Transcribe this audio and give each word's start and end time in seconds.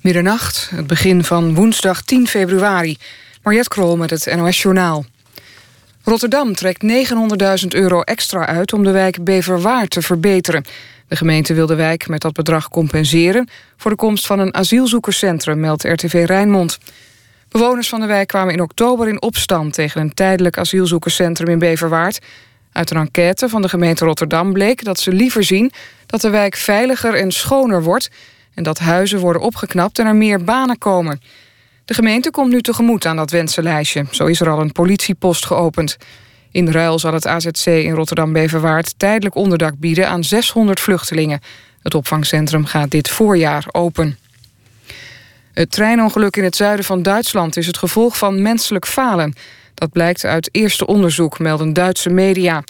Middernacht, 0.00 0.70
het 0.74 0.86
begin 0.86 1.24
van 1.24 1.54
woensdag 1.54 2.02
10 2.02 2.26
februari. 2.26 2.96
Mariette 3.42 3.68
Krol 3.68 3.96
met 3.96 4.10
het 4.10 4.36
NOS 4.36 4.62
Journaal. 4.62 5.04
Rotterdam 6.02 6.54
trekt 6.54 6.84
900.000 7.62 7.68
euro 7.68 8.00
extra 8.00 8.46
uit 8.46 8.72
om 8.72 8.84
de 8.84 8.90
wijk 8.90 9.24
Beverwaard 9.24 9.90
te 9.90 10.02
verbeteren. 10.02 10.64
De 11.08 11.16
gemeente 11.16 11.54
wil 11.54 11.66
de 11.66 11.74
wijk 11.74 12.08
met 12.08 12.20
dat 12.20 12.32
bedrag 12.32 12.68
compenseren... 12.68 13.48
voor 13.76 13.90
de 13.90 13.96
komst 13.96 14.26
van 14.26 14.38
een 14.38 14.54
asielzoekerscentrum, 14.54 15.60
meldt 15.60 15.84
RTV 15.84 16.24
Rijnmond. 16.26 16.78
Bewoners 17.48 17.88
van 17.88 18.00
de 18.00 18.06
wijk 18.06 18.28
kwamen 18.28 18.54
in 18.54 18.60
oktober 18.60 19.08
in 19.08 19.22
opstand... 19.22 19.74
tegen 19.74 20.00
een 20.00 20.14
tijdelijk 20.14 20.58
asielzoekerscentrum 20.58 21.48
in 21.48 21.58
Beverwaard. 21.58 22.18
Uit 22.72 22.90
een 22.90 22.96
enquête 22.96 23.48
van 23.48 23.62
de 23.62 23.68
gemeente 23.68 24.04
Rotterdam 24.04 24.52
bleek 24.52 24.84
dat 24.84 25.00
ze 25.00 25.12
liever 25.12 25.44
zien... 25.44 25.72
dat 26.06 26.20
de 26.20 26.30
wijk 26.30 26.56
veiliger 26.56 27.14
en 27.14 27.32
schoner 27.32 27.82
wordt... 27.82 28.10
en 28.58 28.64
dat 28.64 28.78
huizen 28.78 29.18
worden 29.18 29.42
opgeknapt 29.42 29.98
en 29.98 30.06
er 30.06 30.16
meer 30.16 30.44
banen 30.44 30.78
komen... 30.78 31.20
De 31.88 31.94
gemeente 31.94 32.30
komt 32.30 32.52
nu 32.52 32.60
tegemoet 32.60 33.06
aan 33.06 33.16
dat 33.16 33.30
wensenlijstje. 33.30 34.04
Zo 34.10 34.26
is 34.26 34.40
er 34.40 34.50
al 34.50 34.60
een 34.60 34.72
politiepost 34.72 35.46
geopend. 35.46 35.96
In 36.50 36.70
ruil 36.70 36.98
zal 36.98 37.12
het 37.12 37.26
AZC 37.26 37.66
in 37.66 37.92
Rotterdam-Beverwaard 37.92 38.98
tijdelijk 38.98 39.34
onderdak 39.34 39.78
bieden 39.78 40.08
aan 40.08 40.24
600 40.24 40.80
vluchtelingen. 40.80 41.40
Het 41.82 41.94
opvangcentrum 41.94 42.64
gaat 42.64 42.90
dit 42.90 43.08
voorjaar 43.08 43.64
open. 43.72 44.18
Het 45.52 45.70
treinongeluk 45.70 46.36
in 46.36 46.44
het 46.44 46.56
zuiden 46.56 46.84
van 46.84 47.02
Duitsland 47.02 47.56
is 47.56 47.66
het 47.66 47.78
gevolg 47.78 48.18
van 48.18 48.42
menselijk 48.42 48.86
falen. 48.86 49.34
Dat 49.74 49.92
blijkt 49.92 50.24
uit 50.24 50.48
eerste 50.52 50.86
onderzoek, 50.86 51.38
melden 51.38 51.72
Duitse 51.72 52.10
media. 52.10 52.64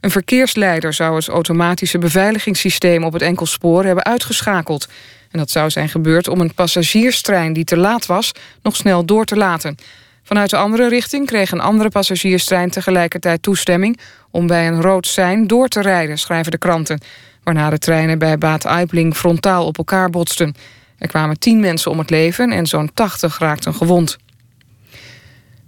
Een 0.00 0.10
verkeersleider 0.10 0.92
zou 0.92 1.16
het 1.16 1.28
automatische 1.28 1.98
beveiligingssysteem 1.98 3.04
op 3.04 3.12
het 3.12 3.22
enkelspoor 3.22 3.84
hebben 3.84 4.04
uitgeschakeld. 4.04 4.88
En 5.36 5.42
dat 5.42 5.50
zou 5.50 5.70
zijn 5.70 5.88
gebeurd 5.88 6.28
om 6.28 6.40
een 6.40 6.54
passagierstrein 6.54 7.52
die 7.52 7.64
te 7.64 7.76
laat 7.76 8.06
was... 8.06 8.32
nog 8.62 8.76
snel 8.76 9.04
door 9.04 9.24
te 9.24 9.36
laten. 9.36 9.76
Vanuit 10.22 10.50
de 10.50 10.56
andere 10.56 10.88
richting 10.88 11.26
kreeg 11.26 11.52
een 11.52 11.60
andere 11.60 11.88
passagierstrein 11.88 12.70
tegelijkertijd 12.70 13.42
toestemming... 13.42 13.98
om 14.30 14.46
bij 14.46 14.68
een 14.68 14.82
rood 14.82 15.06
sein 15.06 15.46
door 15.46 15.68
te 15.68 15.82
rijden, 15.82 16.18
schrijven 16.18 16.50
de 16.50 16.58
kranten. 16.58 17.00
Waarna 17.42 17.70
de 17.70 17.78
treinen 17.78 18.18
bij 18.18 18.38
Baat 18.38 18.66
Aibling 18.66 19.16
frontaal 19.16 19.66
op 19.66 19.78
elkaar 19.78 20.10
botsten. 20.10 20.54
Er 20.98 21.08
kwamen 21.08 21.38
tien 21.38 21.60
mensen 21.60 21.90
om 21.90 21.98
het 21.98 22.10
leven 22.10 22.50
en 22.50 22.66
zo'n 22.66 22.90
tachtig 22.94 23.38
raakten 23.38 23.74
gewond. 23.74 24.16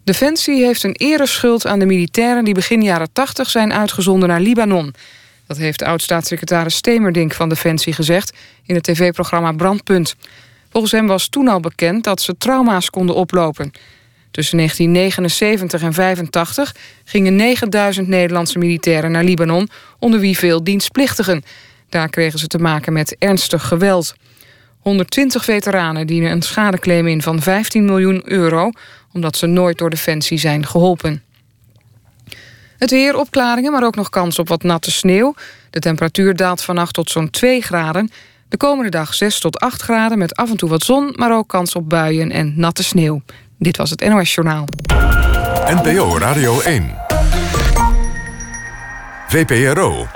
Defensie 0.04 0.64
heeft 0.64 0.82
een 0.82 0.96
ereschuld 0.96 1.66
aan 1.66 1.78
de 1.78 1.86
militairen... 1.86 2.44
die 2.44 2.54
begin 2.54 2.82
jaren 2.82 3.12
80 3.12 3.50
zijn 3.50 3.72
uitgezonden 3.72 4.28
naar 4.28 4.40
Libanon... 4.40 4.94
Dat 5.48 5.56
heeft 5.56 5.82
oud-staatssecretaris 5.82 6.74
Stemerdink 6.74 7.34
van 7.34 7.48
Defensie 7.48 7.92
gezegd... 7.92 8.36
in 8.66 8.74
het 8.74 8.84
tv-programma 8.84 9.52
Brandpunt. 9.52 10.14
Volgens 10.70 10.92
hem 10.92 11.06
was 11.06 11.28
toen 11.28 11.48
al 11.48 11.60
bekend 11.60 12.04
dat 12.04 12.20
ze 12.20 12.36
trauma's 12.36 12.90
konden 12.90 13.14
oplopen. 13.14 13.70
Tussen 14.30 14.56
1979 14.56 15.82
en 15.82 15.92
85 15.92 16.74
gingen 17.04 17.36
9000 17.36 18.08
Nederlandse 18.08 18.58
militairen 18.58 19.10
naar 19.10 19.24
Libanon... 19.24 19.68
onder 19.98 20.20
wie 20.20 20.38
veel 20.38 20.64
dienstplichtigen. 20.64 21.42
Daar 21.88 22.08
kregen 22.08 22.38
ze 22.38 22.46
te 22.46 22.58
maken 22.58 22.92
met 22.92 23.16
ernstig 23.18 23.68
geweld. 23.68 24.14
120 24.78 25.44
veteranen 25.44 26.06
dienen 26.06 26.30
een 26.30 26.42
schadeclaim 26.42 27.06
in 27.06 27.22
van 27.22 27.42
15 27.42 27.84
miljoen 27.84 28.22
euro... 28.24 28.70
omdat 29.12 29.36
ze 29.36 29.46
nooit 29.46 29.78
door 29.78 29.90
Defensie 29.90 30.38
zijn 30.38 30.66
geholpen. 30.66 31.22
Het 32.78 32.90
weer, 32.90 33.16
opklaringen, 33.16 33.72
maar 33.72 33.84
ook 33.84 33.96
nog 33.96 34.08
kans 34.08 34.38
op 34.38 34.48
wat 34.48 34.62
natte 34.62 34.90
sneeuw. 34.90 35.34
De 35.70 35.80
temperatuur 35.80 36.36
daalt 36.36 36.62
vannacht 36.62 36.94
tot 36.94 37.10
zo'n 37.10 37.30
2 37.30 37.62
graden. 37.62 38.10
De 38.48 38.56
komende 38.56 38.90
dag 38.90 39.14
6 39.14 39.40
tot 39.40 39.58
8 39.58 39.82
graden 39.82 40.18
met 40.18 40.36
af 40.36 40.50
en 40.50 40.56
toe 40.56 40.68
wat 40.68 40.82
zon... 40.82 41.12
maar 41.16 41.36
ook 41.36 41.48
kans 41.48 41.74
op 41.74 41.88
buien 41.88 42.30
en 42.30 42.52
natte 42.56 42.84
sneeuw. 42.84 43.22
Dit 43.58 43.76
was 43.76 43.90
het 43.90 44.08
NOS 44.08 44.34
Journaal. 44.34 44.64
NPO 45.66 46.18
Radio 46.18 46.60
1. 46.60 46.94
VPRO. 49.28 50.06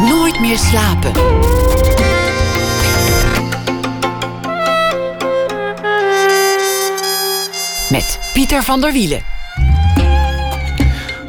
Nooit 0.00 0.40
meer 0.40 0.58
slapen. 0.58 1.12
Met 7.90 8.18
Pieter 8.32 8.62
van 8.62 8.80
der 8.80 8.92
Wielen. 8.92 9.31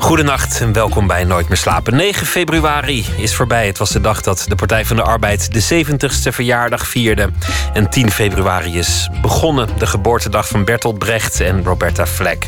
Goedenacht 0.03 0.61
en 0.61 0.73
welkom 0.73 1.07
bij 1.07 1.23
Nooit 1.23 1.47
meer 1.47 1.57
slapen. 1.57 1.95
9 1.95 2.27
februari 2.27 3.05
is 3.17 3.35
voorbij. 3.35 3.67
Het 3.67 3.77
was 3.77 3.89
de 3.89 4.01
dag 4.01 4.21
dat 4.21 4.45
de 4.47 4.55
Partij 4.55 4.85
van 4.85 4.95
de 4.95 5.01
Arbeid 5.01 5.53
de 5.53 5.85
70ste 5.85 6.33
verjaardag 6.33 6.87
vierde. 6.87 7.29
En 7.73 7.89
10 7.89 8.11
februari 8.11 8.77
is 8.77 9.09
begonnen, 9.21 9.67
de 9.77 9.85
geboortedag 9.85 10.47
van 10.47 10.65
Bertolt 10.65 10.99
Brecht 10.99 11.39
en 11.39 11.63
Roberta 11.63 12.05
Fleck. 12.05 12.47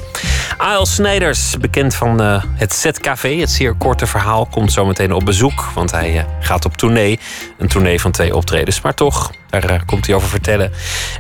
A.L. 0.62 0.86
Snijders, 0.86 1.58
bekend 1.58 1.96
van 1.96 2.22
uh, 2.22 2.44
het 2.56 2.74
ZKV, 2.74 3.40
het 3.40 3.52
zeer 3.52 3.74
korte 3.74 4.08
verhaal, 4.08 4.46
komt 4.46 4.72
zometeen 4.72 5.14
op 5.14 5.26
bezoek. 5.26 5.66
Want 5.74 5.92
hij 5.92 6.16
uh, 6.16 6.24
gaat 6.40 6.66
op 6.66 6.78
tournee. 6.78 7.20
Een 7.58 7.68
tournee 7.68 8.02
van 8.02 8.12
twee 8.12 8.36
optredens, 8.36 8.82
maar 8.82 8.94
toch, 8.94 9.32
daar 9.62 9.72
uh, 9.72 9.80
komt 9.86 10.06
hij 10.06 10.16
over 10.16 10.30
vertellen. 10.30 10.72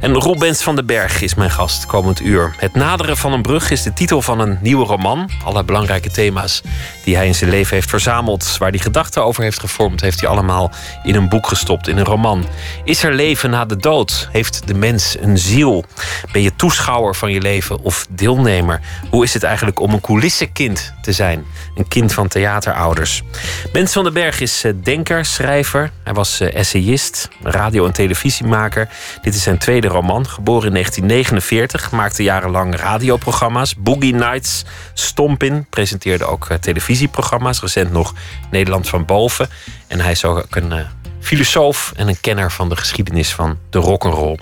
En 0.01 0.13
Rob 0.13 0.39
Bens 0.39 0.63
van 0.63 0.75
den 0.75 0.85
Berg 0.85 1.21
is 1.21 1.35
mijn 1.35 1.51
gast 1.51 1.85
komend 1.85 2.21
uur. 2.21 2.55
Het 2.57 2.73
naderen 2.75 3.17
van 3.17 3.33
een 3.33 3.41
brug 3.41 3.69
is 3.69 3.83
de 3.83 3.93
titel 3.93 4.21
van 4.21 4.39
een 4.39 4.57
nieuwe 4.61 4.85
roman. 4.85 5.29
Alle 5.43 5.63
belangrijke 5.63 6.11
thema's 6.11 6.61
die 7.03 7.15
hij 7.15 7.27
in 7.27 7.35
zijn 7.35 7.49
leven 7.49 7.75
heeft 7.75 7.89
verzameld, 7.89 8.55
waar 8.57 8.69
hij 8.69 8.79
gedachten 8.79 9.23
over 9.23 9.43
heeft 9.43 9.59
gevormd, 9.59 10.01
heeft 10.01 10.19
hij 10.19 10.29
allemaal 10.29 10.71
in 11.03 11.15
een 11.15 11.29
boek 11.29 11.47
gestopt, 11.47 11.87
in 11.87 11.97
een 11.97 12.05
roman. 12.05 12.45
Is 12.83 13.03
er 13.03 13.13
leven 13.13 13.49
na 13.49 13.65
de 13.65 13.77
dood? 13.77 14.29
Heeft 14.31 14.67
de 14.67 14.73
mens 14.73 15.17
een 15.19 15.37
ziel? 15.37 15.85
Ben 16.31 16.41
je 16.41 16.55
toeschouwer 16.55 17.15
van 17.15 17.31
je 17.31 17.41
leven 17.41 17.81
of 17.81 18.05
deelnemer? 18.09 18.81
Hoe 19.09 19.23
is 19.23 19.33
het 19.33 19.43
eigenlijk 19.43 19.79
om 19.79 19.93
een 19.93 20.01
coulissenkind 20.01 20.93
te 21.01 21.11
zijn? 21.11 21.45
Een 21.75 21.87
kind 21.87 22.13
van 22.13 22.27
theaterouders. 22.27 23.23
Bens 23.71 23.93
van 23.93 24.03
den 24.03 24.13
Berg 24.13 24.39
is 24.39 24.63
eh, 24.63 24.71
denker, 24.83 25.25
schrijver. 25.25 25.91
Hij 26.03 26.13
was 26.13 26.39
eh, 26.39 26.55
essayist, 26.55 27.29
radio- 27.43 27.85
en 27.85 27.91
televisiemaker. 28.25 28.89
Dit 29.21 29.35
is 29.35 29.43
zijn 29.43 29.57
tweede 29.57 29.87
roman, 29.87 30.27
geboren 30.27 30.67
in 30.67 30.73
1949. 30.73 31.91
Maakte 31.91 32.23
jarenlang 32.23 32.75
radioprogramma's. 32.75 33.75
Boogie 33.75 34.13
Nights, 34.13 34.63
Stompin. 34.93 35.65
Presenteerde 35.69 36.25
ook 36.25 36.49
eh, 36.49 36.57
televisieprogramma's. 36.57 37.61
Recent 37.61 37.91
nog 37.91 38.13
Nederland 38.51 38.89
van 38.89 39.05
Boven. 39.05 39.49
En 39.87 39.99
hij 39.99 40.11
is 40.11 40.25
ook 40.25 40.45
een 40.49 40.85
filosoof 41.19 41.93
en 41.95 42.07
een 42.07 42.19
kenner 42.21 42.51
van 42.51 42.69
de 42.69 42.75
geschiedenis 42.75 43.33
van 43.33 43.57
de 43.69 43.79
rock'n'roll. 43.79 44.39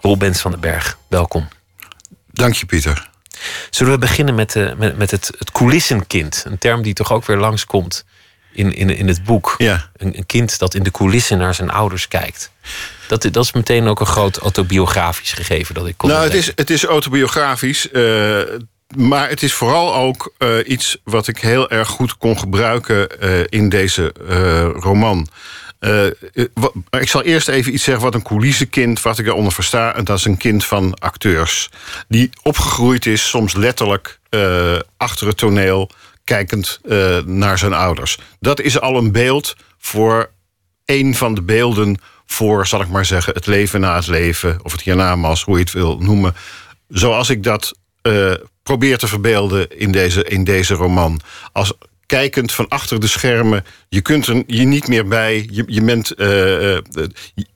Roel 0.00 0.16
Bens 0.16 0.40
van 0.40 0.50
den 0.50 0.60
Berg, 0.60 0.98
welkom. 1.08 1.48
Dank 2.32 2.54
je, 2.54 2.66
Pieter. 2.66 3.10
Zullen 3.70 3.92
we 3.92 3.98
beginnen 3.98 4.34
met, 4.34 4.52
de, 4.52 4.74
met, 4.78 4.98
met 4.98 5.10
het, 5.10 5.30
het 5.38 5.52
coulissenkind? 5.52 6.44
Een 6.46 6.58
term 6.58 6.82
die 6.82 6.94
toch 6.94 7.12
ook 7.12 7.26
weer 7.26 7.36
langskomt 7.36 8.04
in, 8.56 8.74
in, 8.74 8.90
in 8.96 9.08
het 9.08 9.24
boek. 9.24 9.54
Ja. 9.58 9.90
Een, 9.96 10.16
een 10.16 10.26
kind 10.26 10.58
dat 10.58 10.74
in 10.74 10.82
de 10.82 10.90
coulissen 10.90 11.38
naar 11.38 11.54
zijn 11.54 11.70
ouders 11.70 12.08
kijkt. 12.08 12.50
Dat, 13.08 13.22
dat 13.22 13.44
is 13.44 13.52
meteen 13.52 13.86
ook 13.86 14.00
een 14.00 14.06
groot 14.06 14.36
autobiografisch 14.36 15.32
gegeven 15.32 15.74
dat 15.74 15.86
ik 15.86 15.94
kon 15.96 16.08
Nou, 16.08 16.24
het 16.24 16.34
is, 16.34 16.52
het 16.54 16.70
is 16.70 16.84
autobiografisch. 16.84 17.88
Uh, 17.92 18.40
maar 18.96 19.28
het 19.28 19.42
is 19.42 19.52
vooral 19.52 19.94
ook 19.94 20.32
uh, 20.38 20.68
iets 20.68 20.96
wat 21.04 21.28
ik 21.28 21.38
heel 21.38 21.70
erg 21.70 21.88
goed 21.88 22.16
kon 22.16 22.38
gebruiken 22.38 23.08
uh, 23.20 23.40
in 23.48 23.68
deze 23.68 24.12
roman. 24.80 25.28
Ik 26.90 27.08
zal 27.08 27.22
eerst 27.22 27.48
even 27.48 27.74
iets 27.74 27.84
zeggen 27.84 28.04
wat 28.04 28.14
een 28.14 28.22
coulissenkind, 28.22 29.02
wat 29.02 29.18
ik 29.18 29.26
eronder 29.26 29.52
versta. 29.52 29.94
En 29.94 30.04
dat 30.04 30.18
is 30.18 30.24
een 30.24 30.36
kind 30.36 30.64
van 30.64 30.94
acteurs. 30.94 31.70
Die 32.08 32.30
opgegroeid 32.42 33.06
is, 33.06 33.28
soms 33.28 33.54
letterlijk 33.54 34.18
achter 34.96 35.26
het 35.26 35.36
toneel, 35.36 35.90
kijkend 36.26 36.80
uh, 36.84 37.18
naar 37.24 37.58
zijn 37.58 37.72
ouders. 37.72 38.18
Dat 38.40 38.60
is 38.60 38.80
al 38.80 38.96
een 38.96 39.12
beeld 39.12 39.56
voor 39.78 40.30
een 40.84 41.14
van 41.14 41.34
de 41.34 41.42
beelden 41.42 41.98
voor, 42.26 42.66
zal 42.66 42.80
ik 42.80 42.88
maar 42.88 43.04
zeggen, 43.04 43.34
het 43.34 43.46
leven 43.46 43.80
na 43.80 43.94
het 43.94 44.06
leven, 44.06 44.58
of 44.62 44.72
het 44.72 44.82
hiernamaals, 44.82 45.42
hoe 45.42 45.54
je 45.54 45.62
het 45.62 45.72
wil 45.72 45.98
noemen. 45.98 46.34
Zoals 46.88 47.30
ik 47.30 47.42
dat 47.42 47.74
probeer 48.62 48.98
te 48.98 49.06
verbeelden 49.06 49.78
in 49.78 49.92
deze, 49.92 50.24
in 50.24 50.44
deze 50.44 50.74
roman. 50.74 51.20
Als 51.52 51.72
kijkend 52.06 52.52
van 52.52 52.68
achter 52.68 53.00
de 53.00 53.06
schermen. 53.06 53.64
Je 53.88 54.00
kunt 54.00 54.26
er 54.26 54.42
je 54.46 54.64
niet 54.64 54.88
meer 54.88 55.06
bij. 55.08 55.48
Je, 55.50 55.64
je, 55.66 55.82
bent, 55.82 56.12
uh, 56.20 56.26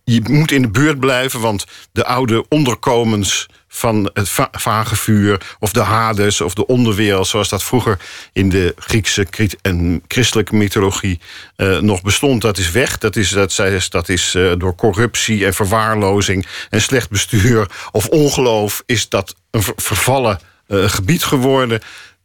je, 0.05 0.21
moet 0.23 0.51
in 0.51 0.63
de 0.63 0.71
buurt 0.71 1.01
blijven, 1.01 1.41
want 1.41 1.65
de 1.93 2.05
oude 2.05 2.49
onderkomens 2.49 3.49
van 3.73 4.11
het 4.13 4.29
va 4.29 4.49
vagevuur... 4.53 5.41
of 5.59 5.73
de 5.73 5.81
Hades 5.81 6.41
of 6.41 6.55
de 6.55 6.67
onderwereld, 6.67 7.27
zoals 7.27 7.49
dat 7.49 7.63
vroeger... 7.63 7.99
in 8.33 8.49
de 8.49 8.75
Griekse 8.79 9.27
en 9.63 10.03
christelijke 10.09 10.55
mythologie 10.55 11.21
uh, 11.57 11.79
nog 11.79 12.03
bestond. 12.03 12.43
Dat 12.43 12.59
is 12.59 12.71
weg. 12.71 12.99
Dat 12.99 13.17
is, 13.17 13.29
dat, 13.31 13.61
dat 13.89 14.09
is 14.09 14.35
uh, 14.35 14.53
door 14.59 14.75
corruptie 14.75 15.47
en 15.47 15.55
verwaarlozing... 15.55 16.47
en 16.71 16.83
slecht 16.83 17.11
bestuur 17.11 17.71
of 17.93 18.07
ongeloof... 18.07 18.83
is 18.87 19.09
dat 19.09 19.35
een 19.51 19.63
vervallen 19.77 20.41
gebied 20.69 21.25
geworden... 21.25 21.81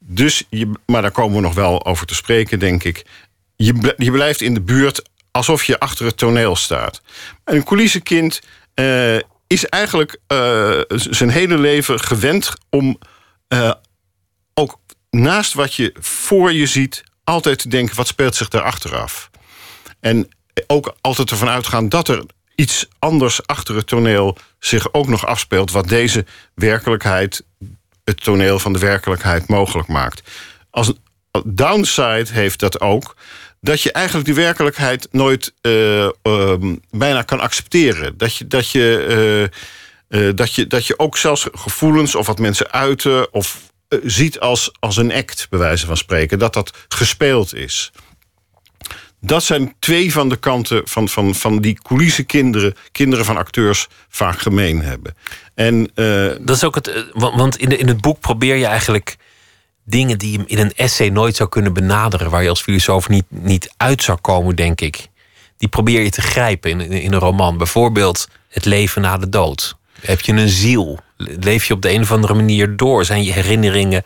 Dus, 0.08 0.44
je, 0.50 0.72
maar 0.86 1.02
daar 1.02 1.12
komen 1.12 1.36
we 1.36 1.42
nog 1.42 1.54
wel 1.54 1.86
over 1.86 2.06
te 2.06 2.16
spreken, 2.16 2.60
denk 2.60 2.84
ik. 2.84 3.06
Je, 3.56 3.94
je 3.98 4.12
blijft 4.12 4.42
in 4.42 4.54
de 4.54 4.62
buurt 4.62 5.10
alsof 5.32 5.64
je 5.64 5.80
achter 5.80 6.06
het 6.06 6.18
toneel 6.18 6.56
staat. 6.56 7.02
En 7.44 7.56
een 7.56 7.64
coulissenkind 7.64 8.42
is 9.48 9.66
eigenlijk 9.66 10.18
zijn 10.88 11.30
hele 11.30 11.58
leven 11.58 12.00
gewend 12.00 12.54
om 12.70 13.00
ook 14.54 14.80
naast 15.10 15.54
wat 15.54 15.74
je 15.74 15.96
voor 16.00 16.54
je 16.54 16.66
ziet, 16.66 17.04
altijd 17.24 17.60
te 17.60 17.70
denken: 17.70 17.96
wat 17.96 18.08
speelt 18.08 18.36
zich 18.36 18.48
daar 18.48 18.62
achteraf? 18.62 19.30
En 20.00 20.30
ook 20.68 20.96
altijd 21.02 21.32
ervan 21.32 21.50
uitgaan 21.50 21.90
dat 21.90 22.08
er 22.08 22.26
iets 22.56 22.88
anders 23.00 23.48
achter 23.48 23.76
het 23.76 23.88
toneel 23.88 24.38
zich 24.60 24.94
ook 24.94 25.08
nog 25.08 25.26
afspeelt, 25.26 25.72
wat 25.72 25.88
deze 25.88 26.26
werkelijkheid, 26.54 27.44
het 28.04 28.24
toneel 28.24 28.60
van 28.60 28.74
de 28.74 28.80
werkelijkheid, 28.80 29.48
mogelijk 29.48 29.88
maakt. 29.88 30.32
Als 30.70 30.94
downside 31.46 32.28
heeft 32.32 32.60
dat 32.60 32.82
ook 32.82 33.16
dat 33.66 33.82
je 33.82 33.92
eigenlijk 33.92 34.26
die 34.26 34.36
werkelijkheid 34.36 35.08
nooit 35.12 35.54
uh, 35.62 36.08
bijna 36.92 37.22
kan 37.22 37.40
accepteren. 37.40 38.18
Dat 38.18 38.36
je, 38.36 38.48
dat, 38.48 38.70
je, 38.72 39.50
uh, 40.10 40.30
dat, 40.36 40.54
je, 40.54 40.68
dat 40.68 40.88
je 40.88 41.00
ook 41.00 41.18
zelfs 41.18 41.48
gevoelens 41.52 42.16
of 42.16 42.28
wat 42.28 42.40
mensen 42.40 42.72
uiten 42.72 43.34
of 43.34 43.62
ziet 44.04 44.40
als, 44.40 44.72
als 44.80 44.98
een 44.98 45.14
act, 45.14 45.48
bij 45.50 45.60
wijze 45.60 45.86
van 45.86 45.98
spreken, 45.98 46.40
dat 46.40 46.54
dat 46.54 46.86
gespeeld 46.88 47.56
is. 47.56 47.92
Dat 49.22 49.44
zijn 49.44 49.76
twee 49.80 50.12
van 50.12 50.30
de 50.30 50.38
kanten 50.38 50.82
van, 50.86 51.10
van, 51.10 51.36
van 51.36 51.62
die 51.62 51.80
coulissenkinderen, 51.82 52.76
kinderen 52.92 53.26
van 53.26 53.38
acteurs, 53.38 53.88
vaak 54.10 54.40
gemeen 54.40 54.82
hebben. 54.82 55.16
En, 55.56 55.92
dat 56.46 56.56
is 56.56 56.64
ook 56.64 56.76
het. 56.76 57.06
Want 57.14 57.58
in, 57.58 57.70
de, 57.70 57.78
in 57.78 57.88
het 57.88 58.02
boek 58.02 58.20
probeer 58.20 58.56
je 58.56 58.66
eigenlijk 58.66 59.18
dingen 59.86 60.18
die 60.18 60.32
je 60.32 60.44
in 60.46 60.58
een 60.58 60.74
essay 60.76 61.10
nooit 61.10 61.36
zou 61.36 61.50
kunnen 61.50 61.74
benaderen, 61.74 62.30
waar 62.30 62.44
je 62.44 62.50
als 62.50 62.62
filosoof 62.62 63.10
niet, 63.10 63.26
niet 63.30 63.74
uit 63.78 64.04
zou 64.04 64.18
komen, 64.22 64.56
denk 64.56 64.82
ik. 64.82 65.08
Die 65.58 65.70
probeer 65.70 66.02
je 66.02 66.10
te 66.10 66.22
grijpen 66.22 66.70
in, 66.70 66.92
in 66.92 67.14
een 67.14 67.20
roman. 67.20 67.58
Bijvoorbeeld 67.58 68.28
het 68.50 68.66
leven 68.66 69.02
na 69.02 69.18
de 69.18 69.30
dood. 69.30 69.78
Heb 70.02 70.22
je 70.22 70.34
een 70.34 70.50
ziel? 70.50 71.00
Leef 71.18 71.66
je 71.66 71.74
op 71.74 71.82
de 71.82 71.92
een 71.92 72.02
of 72.02 72.12
andere 72.12 72.34
manier 72.34 72.76
door? 72.76 73.06
Zijn 73.06 73.24
je 73.24 73.32
herinneringen 73.32 74.04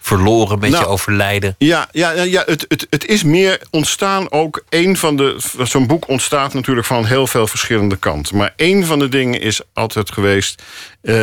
verloren 0.00 0.58
met 0.58 0.70
nou, 0.70 0.82
je 0.82 0.88
overlijden? 0.88 1.54
Ja, 1.58 1.88
ja, 1.92 2.10
ja 2.10 2.42
het, 2.46 2.64
het, 2.68 2.86
het 2.90 3.06
is 3.06 3.22
meer 3.22 3.62
ontstaan 3.70 4.32
ook. 4.32 4.64
Een 4.68 4.96
van 4.96 5.16
de. 5.16 5.36
Zo'n 5.62 5.86
boek 5.86 6.08
ontstaat 6.08 6.54
natuurlijk 6.54 6.86
van 6.86 7.04
heel 7.04 7.26
veel 7.26 7.46
verschillende 7.46 7.96
kanten. 7.96 8.36
Maar 8.36 8.52
een 8.56 8.84
van 8.84 8.98
de 8.98 9.08
dingen 9.08 9.40
is 9.40 9.60
altijd 9.72 10.12
geweest. 10.12 10.62
Uh, 11.02 11.14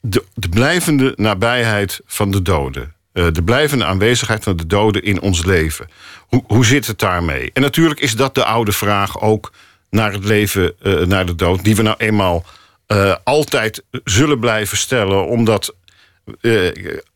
de, 0.00 0.24
de 0.34 0.48
blijvende 0.48 1.12
nabijheid 1.16 2.00
van 2.06 2.30
de 2.30 2.42
doden. 2.42 2.93
Eh, 3.14 3.26
de 3.32 3.42
blijvende 3.42 3.84
aanwezigheid 3.84 4.42
van 4.42 4.56
de 4.56 4.66
doden 4.66 5.02
in 5.02 5.20
ons 5.20 5.44
leven. 5.44 5.88
Hoe, 6.18 6.44
hoe 6.46 6.64
zit 6.64 6.86
het 6.86 6.98
daarmee? 6.98 7.50
En 7.52 7.62
natuurlijk 7.62 8.00
is 8.00 8.16
dat 8.16 8.34
de 8.34 8.44
oude 8.44 8.72
vraag 8.72 9.20
ook 9.20 9.52
naar 9.90 10.12
het 10.12 10.24
leven, 10.24 10.74
uh, 10.82 11.00
naar 11.00 11.26
de 11.26 11.34
dood, 11.34 11.64
die 11.64 11.76
we 11.76 11.82
nou 11.82 11.96
eenmaal 11.98 12.44
uh, 12.88 13.14
altijd 13.24 13.84
zullen 14.04 14.38
blijven 14.38 14.76
stellen, 14.76 15.26
omdat 15.26 15.74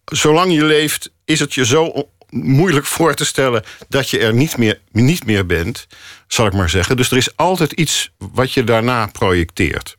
zolang 0.04 0.52
je 0.52 0.64
leeft, 0.64 1.10
is 1.24 1.40
het 1.40 1.54
je 1.54 1.66
zo 1.66 2.10
moeilijk 2.30 2.86
voor 2.86 3.14
te 3.14 3.24
stellen 3.24 3.64
dat 3.88 4.10
je 4.10 4.18
er 4.18 4.34
niet 4.34 4.56
meer, 4.56 4.80
niet 4.92 5.24
meer 5.26 5.46
bent, 5.46 5.86
zal 6.26 6.46
ik 6.46 6.52
maar 6.52 6.70
zeggen. 6.70 6.96
Dus 6.96 7.10
er 7.10 7.16
is 7.16 7.36
altijd 7.36 7.72
iets 7.72 8.10
wat 8.18 8.52
je 8.52 8.64
daarna 8.64 9.06
projecteert. 9.06 9.96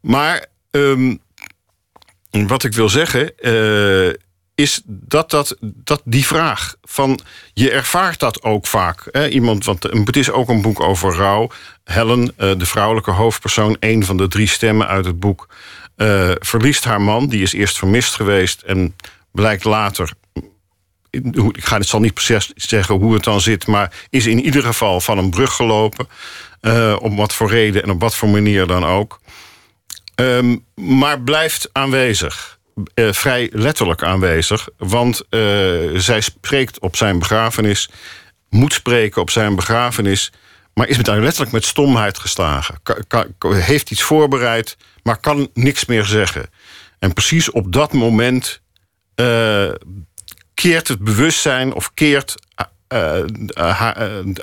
Maar 0.00 0.46
um, 0.70 1.20
wat 2.30 2.64
ik 2.64 2.72
wil 2.72 2.88
zeggen, 2.88 3.32
is 4.54 4.80
dat, 4.84 5.30
dat, 5.30 5.56
dat 5.60 6.02
die 6.04 6.26
vraag 6.26 6.74
van 6.82 7.20
je 7.54 7.70
ervaart 7.70 8.20
dat 8.20 8.42
ook 8.42 8.66
vaak. 8.66 9.08
Hè? 9.10 9.28
Iemand, 9.28 9.64
want 9.64 9.82
het 9.82 10.16
is 10.16 10.30
ook 10.30 10.48
een 10.48 10.62
boek 10.62 10.80
over 10.80 11.14
rouw. 11.14 11.50
Helen, 11.84 12.32
eh, 12.36 12.58
de 12.58 12.66
vrouwelijke 12.66 13.10
hoofdpersoon, 13.10 13.76
een 13.80 14.04
van 14.04 14.16
de 14.16 14.28
drie 14.28 14.48
stemmen 14.48 14.86
uit 14.86 15.04
het 15.04 15.20
boek, 15.20 15.48
uh, 15.96 16.30
verliest 16.38 16.84
haar 16.84 17.00
man. 17.00 17.28
Die 17.28 17.42
is 17.42 17.52
eerst 17.52 17.78
vermist 17.78 18.14
geweest 18.14 18.62
en 18.62 18.96
blijkt 19.32 19.64
later. 19.64 20.12
Ik 21.10 21.64
ga 21.64 21.76
het 21.76 21.86
zal 21.86 22.00
niet 22.00 22.14
precies 22.14 22.52
zeggen 22.54 22.94
hoe 22.94 23.14
het 23.14 23.24
dan 23.24 23.40
zit, 23.40 23.66
maar 23.66 23.92
is 24.10 24.26
in 24.26 24.44
ieder 24.44 24.62
geval 24.62 25.00
van 25.00 25.18
een 25.18 25.30
brug 25.30 25.52
gelopen. 25.52 26.08
Uh, 26.60 26.96
om 27.00 27.16
wat 27.16 27.34
voor 27.34 27.48
reden 27.48 27.82
en 27.82 27.90
op 27.90 28.00
wat 28.00 28.16
voor 28.16 28.28
manier 28.28 28.66
dan 28.66 28.84
ook. 28.84 29.20
Um, 30.14 30.64
maar 30.74 31.20
blijft 31.20 31.68
aanwezig. 31.72 32.53
Uh, 32.94 33.12
vrij 33.12 33.50
letterlijk 33.52 34.02
aanwezig. 34.02 34.68
Want 34.76 35.22
uh, 35.30 35.40
zij 35.98 36.20
spreekt 36.20 36.78
op 36.78 36.96
zijn 36.96 37.18
begrafenis, 37.18 37.90
moet 38.50 38.72
spreken 38.72 39.20
op 39.20 39.30
zijn 39.30 39.54
begrafenis, 39.54 40.32
maar 40.74 40.88
is 40.88 41.06
haar 41.06 41.20
letterlijk 41.20 41.52
met 41.52 41.64
stomheid 41.64 42.18
geslagen. 42.18 42.80
Heeft 43.48 43.90
iets 43.90 44.02
voorbereid, 44.02 44.76
maar 45.02 45.16
kan 45.16 45.50
niks 45.54 45.84
meer 45.84 46.04
zeggen. 46.04 46.50
En 46.98 47.12
precies 47.12 47.50
op 47.50 47.72
dat 47.72 47.92
moment 47.92 48.60
uh, 49.16 49.70
keert 50.54 50.88
het 50.88 50.98
bewustzijn 50.98 51.72
of 51.72 51.94
keert 51.94 52.34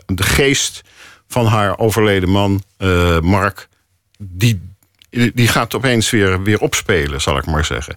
de 0.06 0.24
geest 0.24 0.82
van 1.28 1.46
haar 1.46 1.78
overleden 1.78 2.30
man, 2.30 2.64
Mark, 3.22 3.68
die 4.18 4.71
die 5.12 5.48
gaat 5.48 5.76
opeens 5.76 6.10
weer, 6.10 6.44
weer 6.44 6.60
opspelen, 6.60 7.22
zal 7.22 7.38
ik 7.38 7.46
maar 7.46 7.66
zeggen. 7.66 7.96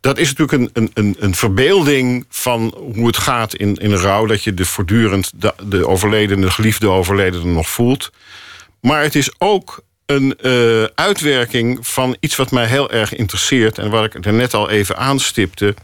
Dat 0.00 0.18
is 0.18 0.34
natuurlijk 0.34 0.76
een, 0.76 0.90
een, 0.94 1.16
een 1.18 1.34
verbeelding 1.34 2.26
van 2.28 2.74
hoe 2.94 3.06
het 3.06 3.16
gaat 3.16 3.54
in, 3.54 3.76
in 3.76 3.94
rouw. 3.94 4.26
Dat 4.26 4.44
je 4.44 4.54
de 4.54 4.64
voortdurend 4.64 5.32
de, 5.34 5.54
de 5.62 5.86
overledene, 5.86 6.50
geliefde 6.50 6.88
overledene 6.88 7.44
nog 7.44 7.68
voelt. 7.68 8.12
Maar 8.80 9.02
het 9.02 9.14
is 9.14 9.30
ook 9.38 9.82
een 10.06 10.38
uh, 10.42 10.84
uitwerking 10.94 11.86
van 11.86 12.16
iets 12.20 12.36
wat 12.36 12.50
mij 12.50 12.66
heel 12.66 12.90
erg 12.90 13.14
interesseert... 13.14 13.78
en 13.78 13.90
wat 13.90 14.04
ik 14.04 14.24
er 14.24 14.32
net 14.32 14.54
al 14.54 14.70
even 14.70 14.96
aanstipte 14.96 15.74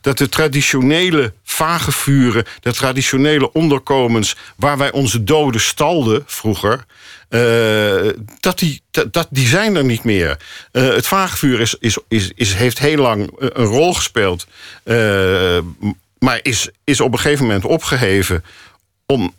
dat 0.00 0.18
de 0.18 0.28
traditionele 0.28 1.32
vagevuren, 1.44 2.44
de 2.60 2.72
traditionele 2.72 3.52
onderkomens 3.52 4.36
waar 4.56 4.78
wij 4.78 4.92
onze 4.92 5.24
doden 5.24 5.60
stalden 5.60 6.22
vroeger, 6.26 6.84
uh, 7.30 8.12
dat, 8.40 8.58
die, 8.58 8.82
dat, 9.10 9.26
die 9.30 9.46
zijn 9.46 9.76
er 9.76 9.84
niet 9.84 10.04
meer. 10.04 10.36
Uh, 10.72 10.94
het 10.94 11.06
vagevuur 11.06 11.60
is, 11.60 11.76
is, 11.80 11.98
is, 12.08 12.32
is, 12.34 12.54
heeft 12.54 12.78
heel 12.78 12.96
lang 13.02 13.30
een 13.38 13.64
rol 13.64 13.94
gespeeld, 13.94 14.46
maar 16.18 16.40
is, 16.42 16.68
is 16.84 17.00
op 17.00 17.12
een 17.12 17.18
gegeven 17.18 17.46
moment 17.46 17.64
opgeheven. 17.64 18.44
Om, 19.06 19.34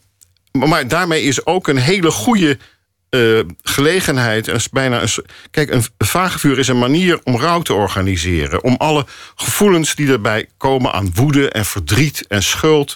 maar 0.51 0.87
daarmee 0.87 1.23
is 1.23 1.45
ook 1.45 1.67
een 1.67 1.77
hele 1.77 2.11
goede 2.11 2.57
uh, 3.09 3.39
gelegenheid. 3.63 4.47
En 4.47 4.55
is 4.55 4.69
bijna 4.69 5.01
een, 5.01 5.25
kijk, 5.51 5.69
een 5.69 5.83
vagevuur 5.97 6.59
is 6.59 6.67
een 6.67 6.79
manier 6.79 7.19
om 7.23 7.37
rouw 7.37 7.61
te 7.61 7.73
organiseren. 7.73 8.63
Om 8.63 8.75
alle 8.77 9.05
gevoelens 9.35 9.95
die 9.95 10.11
erbij 10.11 10.47
komen 10.57 10.93
aan 10.93 11.11
woede 11.13 11.49
en 11.49 11.65
verdriet 11.65 12.27
en 12.27 12.43
schuld. 12.43 12.95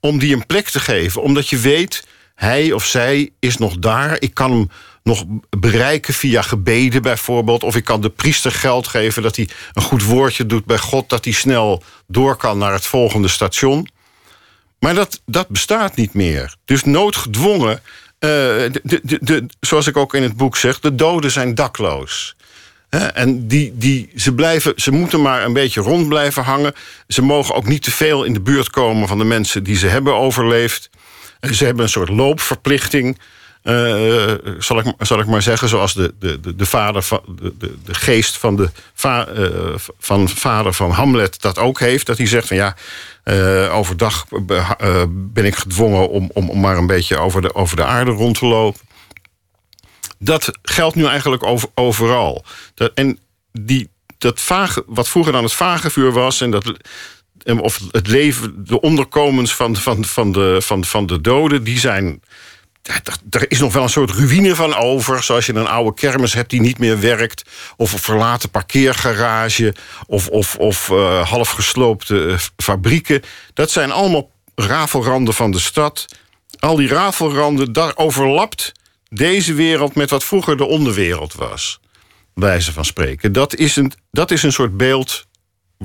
om 0.00 0.18
die 0.18 0.34
een 0.34 0.46
plek 0.46 0.68
te 0.68 0.80
geven. 0.80 1.22
Omdat 1.22 1.48
je 1.48 1.58
weet, 1.58 2.06
hij 2.34 2.72
of 2.72 2.84
zij 2.84 3.30
is 3.38 3.56
nog 3.56 3.78
daar. 3.78 4.16
Ik 4.20 4.34
kan 4.34 4.50
hem 4.50 4.70
nog 5.02 5.24
bereiken 5.58 6.14
via 6.14 6.42
gebeden 6.42 7.02
bijvoorbeeld. 7.02 7.62
Of 7.62 7.76
ik 7.76 7.84
kan 7.84 8.00
de 8.00 8.10
priester 8.10 8.52
geld 8.52 8.88
geven 8.88 9.22
dat 9.22 9.36
hij 9.36 9.48
een 9.72 9.82
goed 9.82 10.04
woordje 10.04 10.46
doet 10.46 10.64
bij 10.64 10.78
God. 10.78 11.08
Dat 11.08 11.24
hij 11.24 11.34
snel 11.34 11.82
door 12.06 12.36
kan 12.36 12.58
naar 12.58 12.72
het 12.72 12.86
volgende 12.86 13.28
station. 13.28 13.88
Maar 14.78 14.94
dat, 14.94 15.20
dat 15.26 15.48
bestaat 15.48 15.96
niet 15.96 16.14
meer. 16.14 16.56
Dus 16.64 16.84
noodgedwongen 16.84 17.82
de, 18.24 19.00
de, 19.02 19.18
de, 19.20 19.46
zoals 19.60 19.86
ik 19.86 19.96
ook 19.96 20.14
in 20.14 20.22
het 20.22 20.36
boek 20.36 20.56
zeg, 20.56 20.80
de 20.80 20.94
doden 20.94 21.30
zijn 21.30 21.54
dakloos. 21.54 22.36
en 23.14 23.46
die, 23.48 23.72
die, 23.76 24.10
ze, 24.16 24.34
blijven, 24.34 24.72
ze 24.76 24.90
moeten 24.90 25.22
maar 25.22 25.44
een 25.44 25.52
beetje 25.52 25.80
rond 25.80 26.08
blijven 26.08 26.42
hangen. 26.42 26.74
Ze 27.08 27.22
mogen 27.22 27.54
ook 27.54 27.66
niet 27.66 27.82
te 27.82 27.90
veel 27.90 28.24
in 28.24 28.32
de 28.32 28.40
buurt 28.40 28.70
komen 28.70 29.08
van 29.08 29.18
de 29.18 29.24
mensen 29.24 29.62
die 29.62 29.76
ze 29.76 29.86
hebben 29.86 30.14
overleefd. 30.14 30.90
Ze 31.52 31.64
hebben 31.64 31.84
een 31.84 31.90
soort 31.90 32.08
loopverplichting. 32.08 33.18
Uh, 33.64 34.32
zal, 34.58 34.78
ik, 34.78 34.94
zal 34.98 35.18
ik 35.18 35.26
maar 35.26 35.42
zeggen, 35.42 35.68
zoals 35.68 35.94
de, 35.94 36.14
de, 36.18 36.56
de, 36.56 36.66
vader 36.66 37.02
van, 37.02 37.20
de, 37.26 37.56
de, 37.58 37.74
de 37.84 37.94
geest 37.94 38.36
van 38.36 38.56
de 38.56 38.70
uh, 39.04 39.74
van 39.98 40.28
vader 40.28 40.72
van 40.72 40.90
Hamlet 40.90 41.40
dat 41.40 41.58
ook 41.58 41.80
heeft. 41.80 42.06
Dat 42.06 42.16
hij 42.16 42.26
zegt 42.26 42.46
van 42.46 42.56
ja, 42.56 42.76
overdag 43.70 44.26
ben 45.08 45.44
ik 45.44 45.56
gedwongen 45.56 46.08
om, 46.08 46.30
om, 46.32 46.50
om 46.50 46.60
maar 46.60 46.76
een 46.76 46.86
beetje 46.86 47.18
over 47.18 47.42
de, 47.42 47.54
over 47.54 47.76
de 47.76 47.84
aarde 47.84 48.10
rond 48.10 48.38
te 48.38 48.46
lopen. 48.46 48.80
Dat 50.18 50.50
geldt 50.62 50.96
nu 50.96 51.04
eigenlijk 51.04 51.42
over, 51.42 51.68
overal. 51.74 52.44
Dat, 52.74 52.90
en 52.94 53.18
die, 53.52 53.88
dat 54.18 54.40
vage, 54.40 54.84
wat 54.86 55.08
vroeger 55.08 55.32
dan 55.32 55.42
het 55.42 55.52
vagevuur 55.52 56.12
was, 56.12 56.40
en 56.40 56.50
dat, 56.50 56.72
of 57.58 57.80
het 57.90 58.06
leven, 58.06 58.64
de 58.66 58.80
onderkomens 58.80 59.54
van, 59.54 59.76
van, 59.76 60.04
van, 60.04 60.32
de, 60.32 60.56
van, 60.60 60.84
van 60.84 61.06
de 61.06 61.20
doden, 61.20 61.64
die 61.64 61.78
zijn 61.78 62.22
er 63.30 63.50
is 63.50 63.60
nog 63.60 63.72
wel 63.72 63.82
een 63.82 63.88
soort 63.88 64.10
ruïne 64.10 64.54
van 64.54 64.74
over. 64.74 65.22
Zoals 65.22 65.46
je 65.46 65.54
een 65.54 65.66
oude 65.66 65.94
kermis 65.94 66.32
hebt 66.32 66.50
die 66.50 66.60
niet 66.60 66.78
meer 66.78 67.00
werkt. 67.00 67.50
Of 67.76 67.92
een 67.92 67.98
verlaten 67.98 68.50
parkeergarage. 68.50 69.74
Of, 70.06 70.28
of, 70.28 70.56
of 70.56 70.88
uh, 70.88 71.28
half 71.28 71.50
gesloopte 71.50 72.14
uh, 72.14 72.38
fabrieken. 72.56 73.22
Dat 73.54 73.70
zijn 73.70 73.90
allemaal 73.90 74.30
rafelranden 74.54 75.34
van 75.34 75.50
de 75.50 75.58
stad. 75.58 76.06
Al 76.58 76.76
die 76.76 76.88
rafelranden, 76.88 77.72
daar 77.72 77.96
overlapt 77.96 78.72
deze 79.08 79.54
wereld 79.54 79.94
met 79.94 80.10
wat 80.10 80.24
vroeger 80.24 80.56
de 80.56 80.64
onderwereld 80.64 81.34
was. 81.34 81.80
Wijze 82.34 82.72
van 82.72 82.84
spreken. 82.84 83.32
Dat 83.32 83.54
is 83.54 83.76
een, 83.76 83.92
dat 84.10 84.30
is 84.30 84.42
een 84.42 84.52
soort 84.52 84.76
beeld 84.76 85.26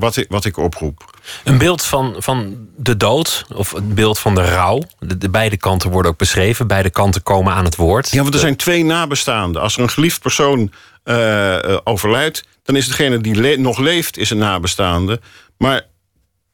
wat 0.00 0.16
ik, 0.16 0.26
wat 0.28 0.44
ik 0.44 0.56
oproep. 0.56 1.18
Een 1.44 1.58
beeld 1.58 1.82
van, 1.82 2.14
van 2.18 2.68
de 2.76 2.96
dood, 2.96 3.44
of 3.54 3.72
een 3.72 3.94
beeld 3.94 4.18
van 4.18 4.34
de 4.34 4.44
rouw. 4.44 4.82
De, 4.98 5.18
de 5.18 5.30
beide 5.30 5.56
kanten 5.56 5.90
worden 5.90 6.10
ook 6.10 6.18
beschreven. 6.18 6.66
Beide 6.66 6.90
kanten 6.90 7.22
komen 7.22 7.52
aan 7.52 7.64
het 7.64 7.76
woord. 7.76 8.10
Ja, 8.10 8.22
want 8.22 8.34
er 8.34 8.40
zijn 8.40 8.56
twee 8.56 8.84
nabestaanden. 8.84 9.62
Als 9.62 9.76
er 9.76 9.82
een 9.82 9.90
geliefd 9.90 10.20
persoon 10.20 10.72
uh, 11.04 11.76
overlijdt... 11.84 12.44
dan 12.62 12.76
is 12.76 12.86
degene 12.88 13.20
die 13.20 13.58
nog 13.58 13.78
leeft, 13.78 14.16
is 14.16 14.30
een 14.30 14.38
nabestaande. 14.38 15.20
Maar 15.56 15.86